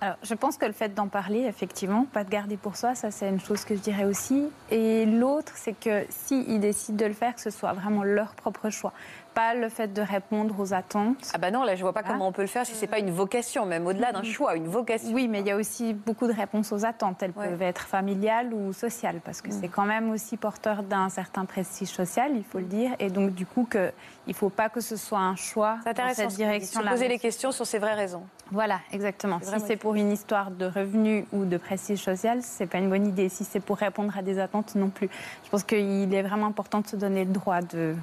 Alors, 0.00 0.16
je 0.22 0.34
pense 0.34 0.56
que 0.56 0.66
le 0.66 0.72
fait 0.72 0.94
d'en 0.94 1.08
parler, 1.08 1.40
effectivement, 1.40 2.06
pas 2.12 2.22
de 2.22 2.30
garder 2.30 2.56
pour 2.56 2.76
soi, 2.76 2.94
ça 2.94 3.10
c'est 3.10 3.28
une 3.28 3.40
chose 3.40 3.64
que 3.64 3.74
je 3.74 3.80
dirais 3.80 4.04
aussi. 4.04 4.48
Et 4.70 5.06
l'autre, 5.06 5.52
c'est 5.56 5.72
que 5.72 6.06
s'ils 6.08 6.60
décident 6.60 6.96
de 6.96 7.06
le 7.06 7.14
faire, 7.14 7.34
que 7.34 7.40
ce 7.40 7.50
soit 7.50 7.72
vraiment 7.72 8.04
leur 8.04 8.34
propre 8.34 8.70
choix 8.70 8.92
pas 9.38 9.54
le 9.54 9.68
fait 9.68 9.92
de 9.92 10.02
répondre 10.02 10.58
aux 10.58 10.74
attentes. 10.74 11.30
Ah 11.32 11.38
bah 11.38 11.52
non, 11.52 11.62
là 11.62 11.76
je 11.76 11.82
vois 11.82 11.92
pas 11.92 12.02
comment 12.02 12.26
on 12.26 12.32
peut 12.32 12.42
le 12.42 12.48
faire 12.48 12.66
si 12.66 12.74
c'est 12.74 12.88
pas 12.88 12.98
une 12.98 13.12
vocation, 13.12 13.66
même 13.66 13.86
au-delà 13.86 14.10
d'un 14.10 14.24
choix, 14.24 14.56
une 14.56 14.66
vocation. 14.66 15.12
Oui, 15.12 15.28
mais 15.28 15.38
il 15.40 15.46
y 15.46 15.52
a 15.52 15.56
aussi 15.56 15.94
beaucoup 15.94 16.26
de 16.26 16.32
réponses 16.32 16.72
aux 16.72 16.84
attentes. 16.84 17.22
Elles 17.22 17.32
peuvent 17.32 17.62
être 17.62 17.82
familiales 17.82 18.52
ou 18.52 18.72
sociales, 18.72 19.20
parce 19.24 19.40
que 19.40 19.50
mm. 19.50 19.58
c'est 19.60 19.68
quand 19.68 19.84
même 19.84 20.10
aussi 20.10 20.36
porteur 20.36 20.82
d'un 20.82 21.08
certain 21.08 21.44
prestige 21.44 21.86
social, 21.86 22.32
il 22.34 22.42
faut 22.42 22.58
le 22.58 22.64
dire, 22.64 22.90
et 22.98 23.10
donc 23.10 23.32
du 23.32 23.46
coup 23.46 23.64
que 23.70 23.92
il 24.26 24.34
faut 24.34 24.50
pas 24.50 24.68
que 24.68 24.80
ce 24.80 24.96
soit 24.96 25.20
un 25.20 25.36
choix 25.36 25.78
dans 25.84 26.14
cette 26.14 26.34
direction-là. 26.34 26.90
Poser 26.90 27.06
les 27.06 27.20
questions 27.20 27.52
sur 27.52 27.64
ses 27.64 27.78
vraies 27.78 27.94
raisons. 27.94 28.24
Voilà, 28.50 28.80
exactement. 28.92 29.38
Si 29.40 29.60
c'est 29.66 29.76
pour 29.76 29.87
une 29.96 30.12
histoire 30.12 30.50
de 30.50 30.66
revenus 30.66 31.24
ou 31.32 31.44
de 31.44 31.56
prestige 31.56 32.00
social, 32.00 32.42
c'est 32.42 32.66
pas 32.66 32.78
une 32.78 32.90
bonne 32.90 33.06
idée. 33.06 33.28
Si 33.28 33.44
c'est 33.44 33.60
pour 33.60 33.76
répondre 33.76 34.16
à 34.16 34.22
des 34.22 34.38
attentes, 34.38 34.74
non 34.74 34.90
plus. 34.90 35.08
Je 35.44 35.50
pense 35.50 35.64
qu'il 35.64 36.12
est 36.14 36.22
vraiment 36.22 36.46
important 36.46 36.80
de 36.80 36.86
se 36.86 36.96
donner 36.96 37.24
le 37.24 37.32
droit 37.32 37.60
de 37.60 37.94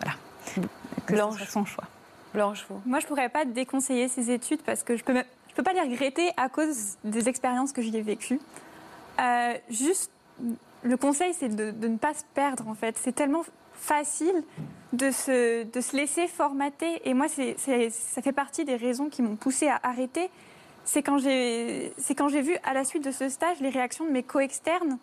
voilà 0.00 0.16
Blanche. 1.06 1.48
son 1.48 1.64
choix. 1.64 1.84
Blanche, 2.32 2.64
vous. 2.68 2.80
Moi, 2.86 3.00
je 3.00 3.06
ne 3.06 3.08
pourrais 3.08 3.28
pas 3.28 3.44
déconseiller 3.44 4.08
ces 4.08 4.30
études 4.30 4.62
parce 4.62 4.82
que 4.82 4.96
je 4.96 5.02
ne 5.02 5.06
peux, 5.06 5.24
je 5.48 5.54
peux 5.54 5.62
pas 5.62 5.72
les 5.72 5.80
regretter 5.80 6.30
à 6.36 6.48
cause 6.48 6.96
des 7.04 7.28
expériences 7.28 7.72
que 7.72 7.82
j'y 7.82 7.96
ai 7.96 8.02
vécues. 8.02 8.40
Euh, 9.20 9.54
juste, 9.68 10.10
le 10.82 10.96
conseil, 10.96 11.34
c'est 11.34 11.48
de, 11.48 11.72
ne 11.86 11.96
pas 11.96 12.14
se 12.14 12.24
perdre, 12.34 12.68
en 12.68 12.74
fait. 12.74 12.96
C'est 12.98 13.12
tellement 13.12 13.42
facile 13.74 14.44
de 14.92 15.10
se, 15.10 15.64
de 15.64 15.80
se 15.80 15.96
laisser 15.96 16.28
formater. 16.28 17.08
Et 17.08 17.14
moi, 17.14 17.26
c'est, 17.28 17.56
ça 17.90 18.22
fait 18.22 18.32
partie 18.32 18.64
des 18.64 18.76
raisons 18.76 19.08
qui 19.08 19.22
m'ont 19.22 19.36
poussée 19.36 19.68
à 19.68 19.80
arrêter. 19.82 20.30
C'est 20.84 21.02
quand, 21.02 21.18
j'ai, 21.18 21.92
vu, 22.42 22.56
à 22.64 22.74
la 22.74 22.84
suite 22.84 23.04
de 23.04 23.10
ce 23.10 23.28
stage, 23.28 23.60
les 23.60 23.68
réactions 23.68 24.04
de 24.04 24.10
mes 24.10 24.22
co-externes 24.22 24.98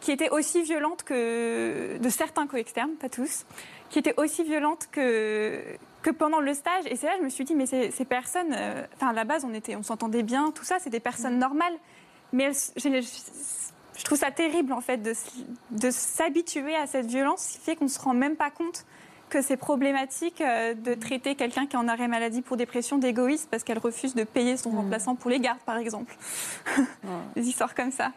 qui 0.00 0.12
étaient 0.12 0.30
aussi 0.30 0.62
violentes 0.62 1.02
que 1.02 1.96
de 1.98 2.08
certains 2.08 2.46
co-externes, 2.46 2.92
pas 3.00 3.08
tous, 3.08 3.46
qui 3.90 3.98
était 3.98 4.14
aussi 4.18 4.42
violente 4.44 4.88
que, 4.90 5.62
que 6.02 6.10
pendant 6.10 6.40
le 6.40 6.52
stage. 6.52 6.84
Et 6.86 6.96
c'est 6.96 7.06
là 7.06 7.12
que 7.14 7.20
je 7.20 7.24
me 7.24 7.30
suis 7.30 7.44
dit, 7.44 7.54
mais 7.54 7.66
ces, 7.66 7.90
ces 7.90 8.04
personnes, 8.04 8.52
euh, 8.52 8.84
enfin, 8.96 9.08
à 9.08 9.12
la 9.12 9.24
base, 9.24 9.44
on, 9.44 9.54
était, 9.54 9.76
on 9.76 9.82
s'entendait 9.82 10.22
bien, 10.22 10.50
tout 10.50 10.64
ça, 10.64 10.78
c'est 10.78 10.90
des 10.90 11.00
personnes 11.00 11.38
normales. 11.38 11.74
Mais 12.32 12.50
je, 12.76 13.00
je, 13.96 14.04
trouve 14.04 14.18
ça 14.18 14.30
terrible, 14.30 14.72
en 14.72 14.80
fait, 14.80 14.98
de, 14.98 15.14
de 15.70 15.90
s'habituer 15.90 16.74
à 16.74 16.86
cette 16.86 17.06
violence 17.06 17.46
qui 17.46 17.58
fait 17.58 17.76
qu'on 17.76 17.84
ne 17.84 17.90
se 17.90 18.00
rend 18.00 18.14
même 18.14 18.36
pas 18.36 18.50
compte 18.50 18.84
que 19.34 19.42
c'est 19.42 19.56
problématique 19.56 20.40
euh, 20.40 20.74
de 20.74 20.94
traiter 20.94 21.34
quelqu'un 21.34 21.66
qui 21.66 21.74
est 21.74 21.78
en 21.78 21.88
arrêt 21.88 22.06
maladie 22.06 22.40
pour 22.40 22.56
dépression 22.56 22.98
d'égoïste 22.98 23.48
parce 23.50 23.64
qu'elle 23.64 23.80
refuse 23.80 24.14
de 24.14 24.22
payer 24.22 24.56
son 24.56 24.70
mm. 24.70 24.76
remplaçant 24.76 25.16
pour 25.16 25.28
les 25.28 25.40
gardes, 25.40 25.58
par 25.66 25.76
exemple. 25.76 26.14
Des 27.34 27.48
histoires 27.48 27.74
comme 27.74 27.90
ça. 27.90 28.12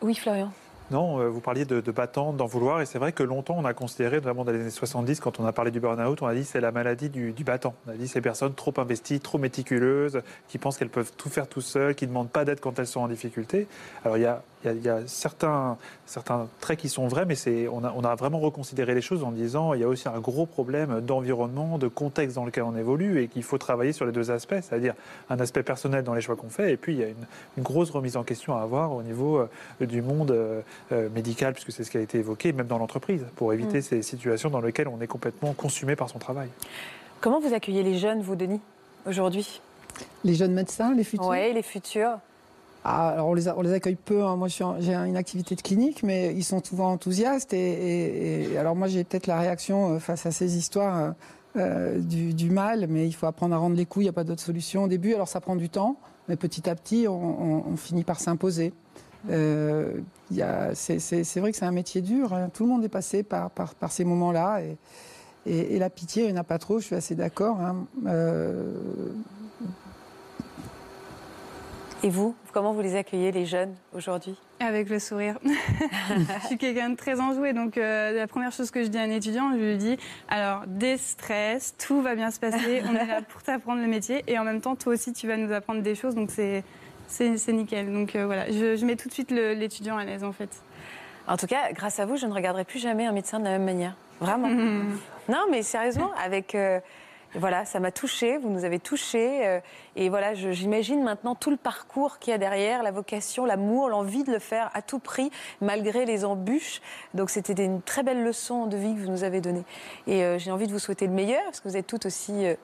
Oui, 0.00 0.14
Florian. 0.14 0.50
Non, 0.90 1.20
euh, 1.20 1.28
vous 1.28 1.40
parliez 1.40 1.66
de, 1.66 1.82
de 1.82 1.92
battant, 1.92 2.32
d'en 2.32 2.46
vouloir, 2.46 2.80
et 2.80 2.86
c'est 2.86 2.98
vrai 2.98 3.12
que 3.12 3.22
longtemps 3.22 3.54
on 3.58 3.64
a 3.64 3.74
considéré, 3.74 4.16
notamment 4.16 4.44
dans 4.44 4.52
les 4.52 4.60
années 4.60 4.70
70, 4.70 5.20
quand 5.20 5.38
on 5.38 5.44
a 5.44 5.52
parlé 5.52 5.70
du 5.70 5.78
burn-out, 5.78 6.22
on 6.22 6.26
a 6.26 6.34
dit 6.34 6.44
c'est 6.44 6.60
la 6.60 6.72
maladie 6.72 7.10
du, 7.10 7.32
du, 7.32 7.44
battant. 7.44 7.74
On 7.86 7.90
a 7.90 7.94
dit 7.94 8.08
ces 8.08 8.22
personnes 8.22 8.54
trop 8.54 8.72
investies, 8.78 9.20
trop 9.20 9.38
méticuleuses, 9.38 10.22
qui 10.48 10.56
pensent 10.56 10.78
qu'elles 10.78 10.88
peuvent 10.88 11.12
tout 11.16 11.28
faire 11.28 11.48
tout 11.48 11.60
seules, 11.60 11.94
qui 11.94 12.06
ne 12.06 12.08
demandent 12.08 12.30
pas 12.30 12.46
d'aide 12.46 12.60
quand 12.60 12.78
elles 12.78 12.86
sont 12.86 13.00
en 13.00 13.08
difficulté. 13.08 13.68
Alors 14.04 14.16
il 14.16 14.22
y 14.22 14.26
a 14.26 14.42
il 14.64 14.82
y, 14.82 14.88
a, 14.88 15.06
certains, 15.06 15.78
certains 16.06 16.48
traits 16.60 16.78
qui 16.78 16.88
sont 16.88 17.08
vrais, 17.08 17.24
mais 17.24 17.36
on 17.68 17.84
a, 17.84 17.92
on 17.96 18.04
a, 18.04 18.14
vraiment 18.14 18.40
reconsidéré 18.40 18.94
les 18.94 19.00
choses 19.00 19.24
en 19.24 19.32
disant 19.32 19.74
il 19.74 19.80
y 19.80 19.84
a 19.84 19.88
aussi 19.88 20.08
un 20.08 20.18
gros 20.18 20.46
problème 20.46 21.00
d'environnement, 21.00 21.78
de 21.78 21.88
contexte 21.88 22.36
dans 22.36 22.44
lequel 22.44 22.64
on 22.64 22.76
évolue 22.76 23.22
et 23.22 23.28
qu'il 23.28 23.42
faut 23.42 23.58
travailler 23.58 23.92
sur 23.92 24.04
les 24.04 24.12
deux 24.12 24.30
aspects, 24.30 24.60
c'est-à-dire 24.60 24.94
un 25.30 25.40
aspect 25.40 25.62
personnel 25.62 26.04
dans 26.04 26.14
les 26.14 26.20
choix 26.20 26.36
qu'on 26.36 26.50
fait 26.50 26.72
et 26.72 26.76
puis 26.76 26.94
il 26.94 26.98
y 26.98 27.04
a 27.04 27.08
une, 27.08 27.62
grosse 27.62 27.90
remise 27.90 28.16
en 28.16 28.24
question 28.24 28.56
à 28.56 28.62
avoir 28.62 28.92
au 28.92 29.02
niveau 29.02 29.38
euh, 29.38 29.86
du 29.86 30.02
monde 30.02 30.30
euh, 30.30 30.62
euh, 30.92 31.08
médical, 31.10 31.52
puisque 31.52 31.72
c'est 31.72 31.84
ce 31.84 31.90
qui 31.90 31.98
a 31.98 32.00
été 32.00 32.18
évoqué, 32.18 32.52
même 32.52 32.66
dans 32.66 32.78
l'entreprise, 32.78 33.24
pour 33.36 33.52
éviter 33.52 33.78
mm. 33.78 33.82
ces 33.82 34.02
situations 34.02 34.50
dans 34.50 34.60
lesquelles 34.60 34.88
on 34.88 35.00
est 35.00 35.06
complètement 35.06 35.52
consumé 35.52 35.94
par 35.94 36.08
son 36.08 36.18
travail. 36.18 36.48
Comment 37.20 37.40
vous 37.40 37.52
accueillez 37.52 37.82
les 37.82 37.98
jeunes, 37.98 38.22
vous, 38.22 38.34
Denis, 38.34 38.60
aujourd'hui? 39.06 39.60
Les 40.24 40.34
jeunes 40.34 40.54
médecins, 40.54 40.94
les 40.94 41.04
futurs? 41.04 41.28
Oui, 41.28 41.52
les 41.52 41.62
futurs. 41.62 42.18
Ah, 42.84 43.10
alors 43.10 43.28
on 43.28 43.34
les, 43.34 43.48
on 43.48 43.60
les, 43.60 43.72
accueille 43.72 43.96
peu. 43.96 44.22
Hein. 44.24 44.36
Moi, 44.36 44.48
j'ai 44.48 44.94
une 44.94 45.16
activité 45.16 45.54
de 45.54 45.60
clinique, 45.60 46.02
mais 46.02 46.34
ils 46.34 46.44
sont 46.44 46.62
souvent 46.64 46.90
enthousiastes. 46.92 47.52
Et, 47.52 48.56
alors 48.58 48.74
moi, 48.74 48.88
j'ai 48.88 49.04
peut-être 49.04 49.26
la 49.26 49.38
réaction 49.38 49.94
euh, 49.94 49.98
face 49.98 50.24
à 50.26 50.30
ces 50.30 50.56
histoires 50.56 50.98
euh, 50.98 51.10
euh, 51.56 51.98
du, 51.98 52.50
mal, 52.50 52.86
mais 52.88 53.06
il 53.06 53.12
faut 53.12 53.26
apprendre 53.26 53.54
à 53.54 53.58
rendre 53.58 53.76
les 53.76 53.84
coups. 53.84 54.04
Il 54.04 54.06
n'y 54.06 54.10
a 54.10 54.14
pas 54.14 54.24
d'autre 54.24 54.42
solution 54.42 54.84
au 54.84 54.88
début. 54.88 55.12
Alors 55.14 55.28
ça 55.28 55.40
prend 55.40 55.56
du 55.56 55.68
temps, 55.68 55.96
mais 56.28 56.36
petit 56.36 56.70
à 56.70 56.74
petit, 56.74 57.06
on, 57.06 57.76
finit 57.76 58.04
par 58.04 58.18
s'imposer. 58.18 58.72
c'est 59.28 59.34
vrai 60.32 61.50
que 61.52 61.56
c'est 61.58 61.64
un 61.64 61.72
métier 61.72 62.00
dur. 62.00 62.32
Hein. 62.32 62.48
Tout 62.52 62.64
le 62.64 62.70
monde 62.70 62.84
est 62.84 62.88
passé 62.88 63.22
par, 63.22 63.50
par, 63.50 63.74
par 63.74 63.92
ces 63.92 64.04
moments-là. 64.04 64.62
Et, 64.62 64.78
et, 65.74 65.78
la 65.78 65.90
pitié, 65.90 66.24
il 66.24 66.32
n'y 66.32 66.38
en 66.38 66.40
a 66.40 66.44
pas 66.44 66.58
trop. 66.58 66.78
Je 66.78 66.86
suis 66.86 66.96
assez 66.96 67.14
d'accord. 67.14 67.58
Hein. 67.60 67.86
Et 72.02 72.08
vous, 72.08 72.34
comment 72.54 72.72
vous 72.72 72.80
les 72.80 72.96
accueillez, 72.96 73.30
les 73.30 73.44
jeunes, 73.44 73.74
aujourd'hui? 73.94 74.34
Avec 74.58 74.88
le 74.88 74.98
sourire. 74.98 75.38
je 75.44 76.46
suis 76.46 76.56
quelqu'un 76.56 76.88
de 76.88 76.96
très 76.96 77.20
enjoué, 77.20 77.52
donc 77.52 77.76
euh, 77.76 78.12
la 78.12 78.26
première 78.26 78.52
chose 78.52 78.70
que 78.70 78.82
je 78.82 78.88
dis 78.88 78.96
à 78.96 79.02
un 79.02 79.10
étudiant, 79.10 79.50
je 79.52 79.58
lui 79.58 79.76
dis 79.76 79.98
alors, 80.28 80.62
déstress, 80.66 81.74
tout 81.76 82.00
va 82.00 82.14
bien 82.14 82.30
se 82.30 82.40
passer, 82.40 82.82
on 82.88 82.94
est 82.94 83.06
là 83.06 83.20
pour 83.28 83.42
t'apprendre 83.42 83.82
le 83.82 83.86
métier, 83.86 84.24
et 84.28 84.38
en 84.38 84.44
même 84.44 84.62
temps, 84.62 84.76
toi 84.76 84.94
aussi, 84.94 85.12
tu 85.12 85.26
vas 85.26 85.36
nous 85.36 85.52
apprendre 85.52 85.82
des 85.82 85.94
choses, 85.94 86.14
donc 86.14 86.30
c'est, 86.30 86.64
c'est, 87.06 87.52
nickel. 87.52 87.92
Donc 87.92 88.16
euh, 88.16 88.24
voilà, 88.24 88.50
je, 88.50 88.82
mets 88.86 88.96
tout 88.96 89.08
de 89.08 89.12
suite 89.12 89.30
l'étudiant 89.30 89.98
à 89.98 90.04
l'aise, 90.04 90.24
en 90.24 90.32
fait. 90.32 90.48
En 91.28 91.36
tout 91.36 91.46
cas, 91.46 91.70
grâce 91.72 92.00
à 92.00 92.06
vous, 92.06 92.16
je 92.16 92.24
ne 92.24 92.32
regarderai 92.32 92.64
plus 92.64 92.78
jamais 92.78 93.04
un 93.04 93.12
médecin 93.12 93.40
de 93.40 93.44
la 93.44 93.50
même 93.50 93.64
manière. 93.64 93.94
Vraiment. 94.20 94.48
non, 95.28 95.44
mais 95.50 95.62
sérieusement, 95.62 96.12
avec. 96.24 96.54
Euh, 96.54 96.80
voilà, 97.34 97.64
ça 97.64 97.78
m'a 97.78 97.92
touchée, 97.92 98.38
vous 98.38 98.50
nous 98.50 98.64
avez 98.64 98.78
touchés. 98.78 99.46
Euh, 99.46 99.60
et 99.96 100.08
voilà, 100.08 100.34
j'imagine 100.34 101.02
maintenant 101.02 101.34
tout 101.34 101.50
le 101.50 101.56
parcours 101.56 102.18
qu'il 102.18 102.32
y 102.32 102.34
a 102.34 102.38
derrière, 102.38 102.82
la 102.82 102.90
vocation, 102.90 103.44
l'amour, 103.44 103.88
l'envie 103.88 104.24
de 104.24 104.32
le 104.32 104.38
faire 104.38 104.70
à 104.74 104.82
tout 104.82 104.98
prix, 104.98 105.30
malgré 105.60 106.04
les 106.04 106.24
embûches. 106.24 106.80
Donc 107.14 107.30
c'était 107.30 107.64
une 107.64 107.82
très 107.82 108.02
belle 108.02 108.24
leçon 108.24 108.66
de 108.66 108.76
vie 108.76 108.94
que 108.94 109.00
vous 109.00 109.10
nous 109.10 109.24
avez 109.24 109.40
donnée. 109.40 109.64
Et 110.06 110.24
euh, 110.24 110.38
j'ai 110.38 110.50
envie 110.50 110.66
de 110.66 110.72
vous 110.72 110.78
souhaiter 110.78 111.06
le 111.06 111.12
meilleur, 111.12 111.42
parce 111.44 111.60
que 111.60 111.68
vous 111.68 111.76
êtes 111.76 111.86
toutes 111.86 112.06
aussi, 112.06 112.46
euh, 112.46 112.54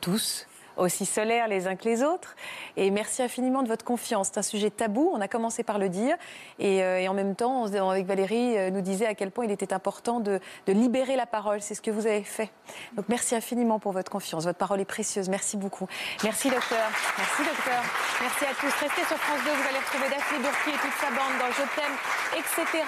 tous, 0.00 0.46
aussi 0.76 1.06
solaires 1.06 1.48
les 1.48 1.66
uns 1.66 1.76
que 1.76 1.84
les 1.84 2.02
autres. 2.02 2.34
Et 2.76 2.90
merci 2.90 3.22
infiniment 3.22 3.62
de 3.62 3.68
votre 3.68 3.84
confiance. 3.84 4.30
C'est 4.32 4.38
un 4.38 4.42
sujet 4.42 4.70
tabou, 4.70 5.10
on 5.12 5.20
a 5.20 5.28
commencé 5.28 5.62
par 5.62 5.78
le 5.78 5.88
dire. 5.88 6.16
Et, 6.58 6.82
euh, 6.82 7.06
en 7.08 7.14
même 7.14 7.34
temps, 7.34 7.64
on, 7.64 7.90
avec 7.90 8.06
Valérie, 8.06 8.58
euh, 8.58 8.70
nous 8.70 8.80
disait 8.80 9.06
à 9.06 9.14
quel 9.14 9.30
point 9.30 9.44
il 9.44 9.50
était 9.50 9.72
important 9.72 10.20
de, 10.20 10.40
libérer 10.66 11.16
la 11.16 11.26
parole. 11.26 11.60
C'est 11.60 11.74
ce 11.74 11.82
que 11.82 11.90
vous 11.90 12.06
avez 12.06 12.22
fait. 12.22 12.50
Donc 12.94 13.06
merci 13.08 13.34
infiniment 13.34 13.78
pour 13.78 13.92
votre 13.92 14.10
confiance. 14.10 14.44
Votre 14.44 14.58
parole 14.58 14.80
est 14.80 14.84
précieuse. 14.84 15.28
Merci 15.28 15.56
beaucoup. 15.56 15.86
Merci 16.22 16.50
docteur. 16.50 16.90
Merci 17.16 17.42
docteur. 17.44 17.82
Merci 18.20 18.44
à 18.44 18.54
tous. 18.60 18.72
Restez 18.80 19.04
sur 19.08 19.16
France 19.16 19.40
2, 19.44 19.50
vous 19.50 19.68
allez 19.68 19.78
retrouver 19.78 20.08
Daphné 20.10 20.38
Bourki 20.38 20.70
et 20.70 20.80
toute 20.80 20.96
sa 21.00 21.08
bande 21.10 21.34
dans 21.40 21.50
Je 21.52 21.64
t'aime, 21.74 21.96
etc. 22.36 22.84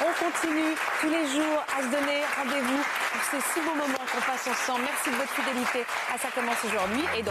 On 0.00 0.12
continue 0.24 0.74
tous 1.00 1.10
les 1.10 1.26
jours 1.34 1.58
à 1.76 1.82
se 1.82 1.88
donner 1.88 2.20
rendez-vous 2.38 2.82
pour 3.12 3.22
ces 3.30 3.40
si 3.52 3.60
beaux 3.60 3.74
moments 3.74 4.06
qu'on 4.12 4.22
passe 4.22 4.46
ensemble. 4.46 4.84
Merci 4.84 5.10
de 5.10 5.16
votre 5.16 5.34
fidélité. 5.34 5.84
Ça 6.18 6.28
commence 6.34 6.62
aujourd'hui. 6.64 7.02
Et 7.18 7.22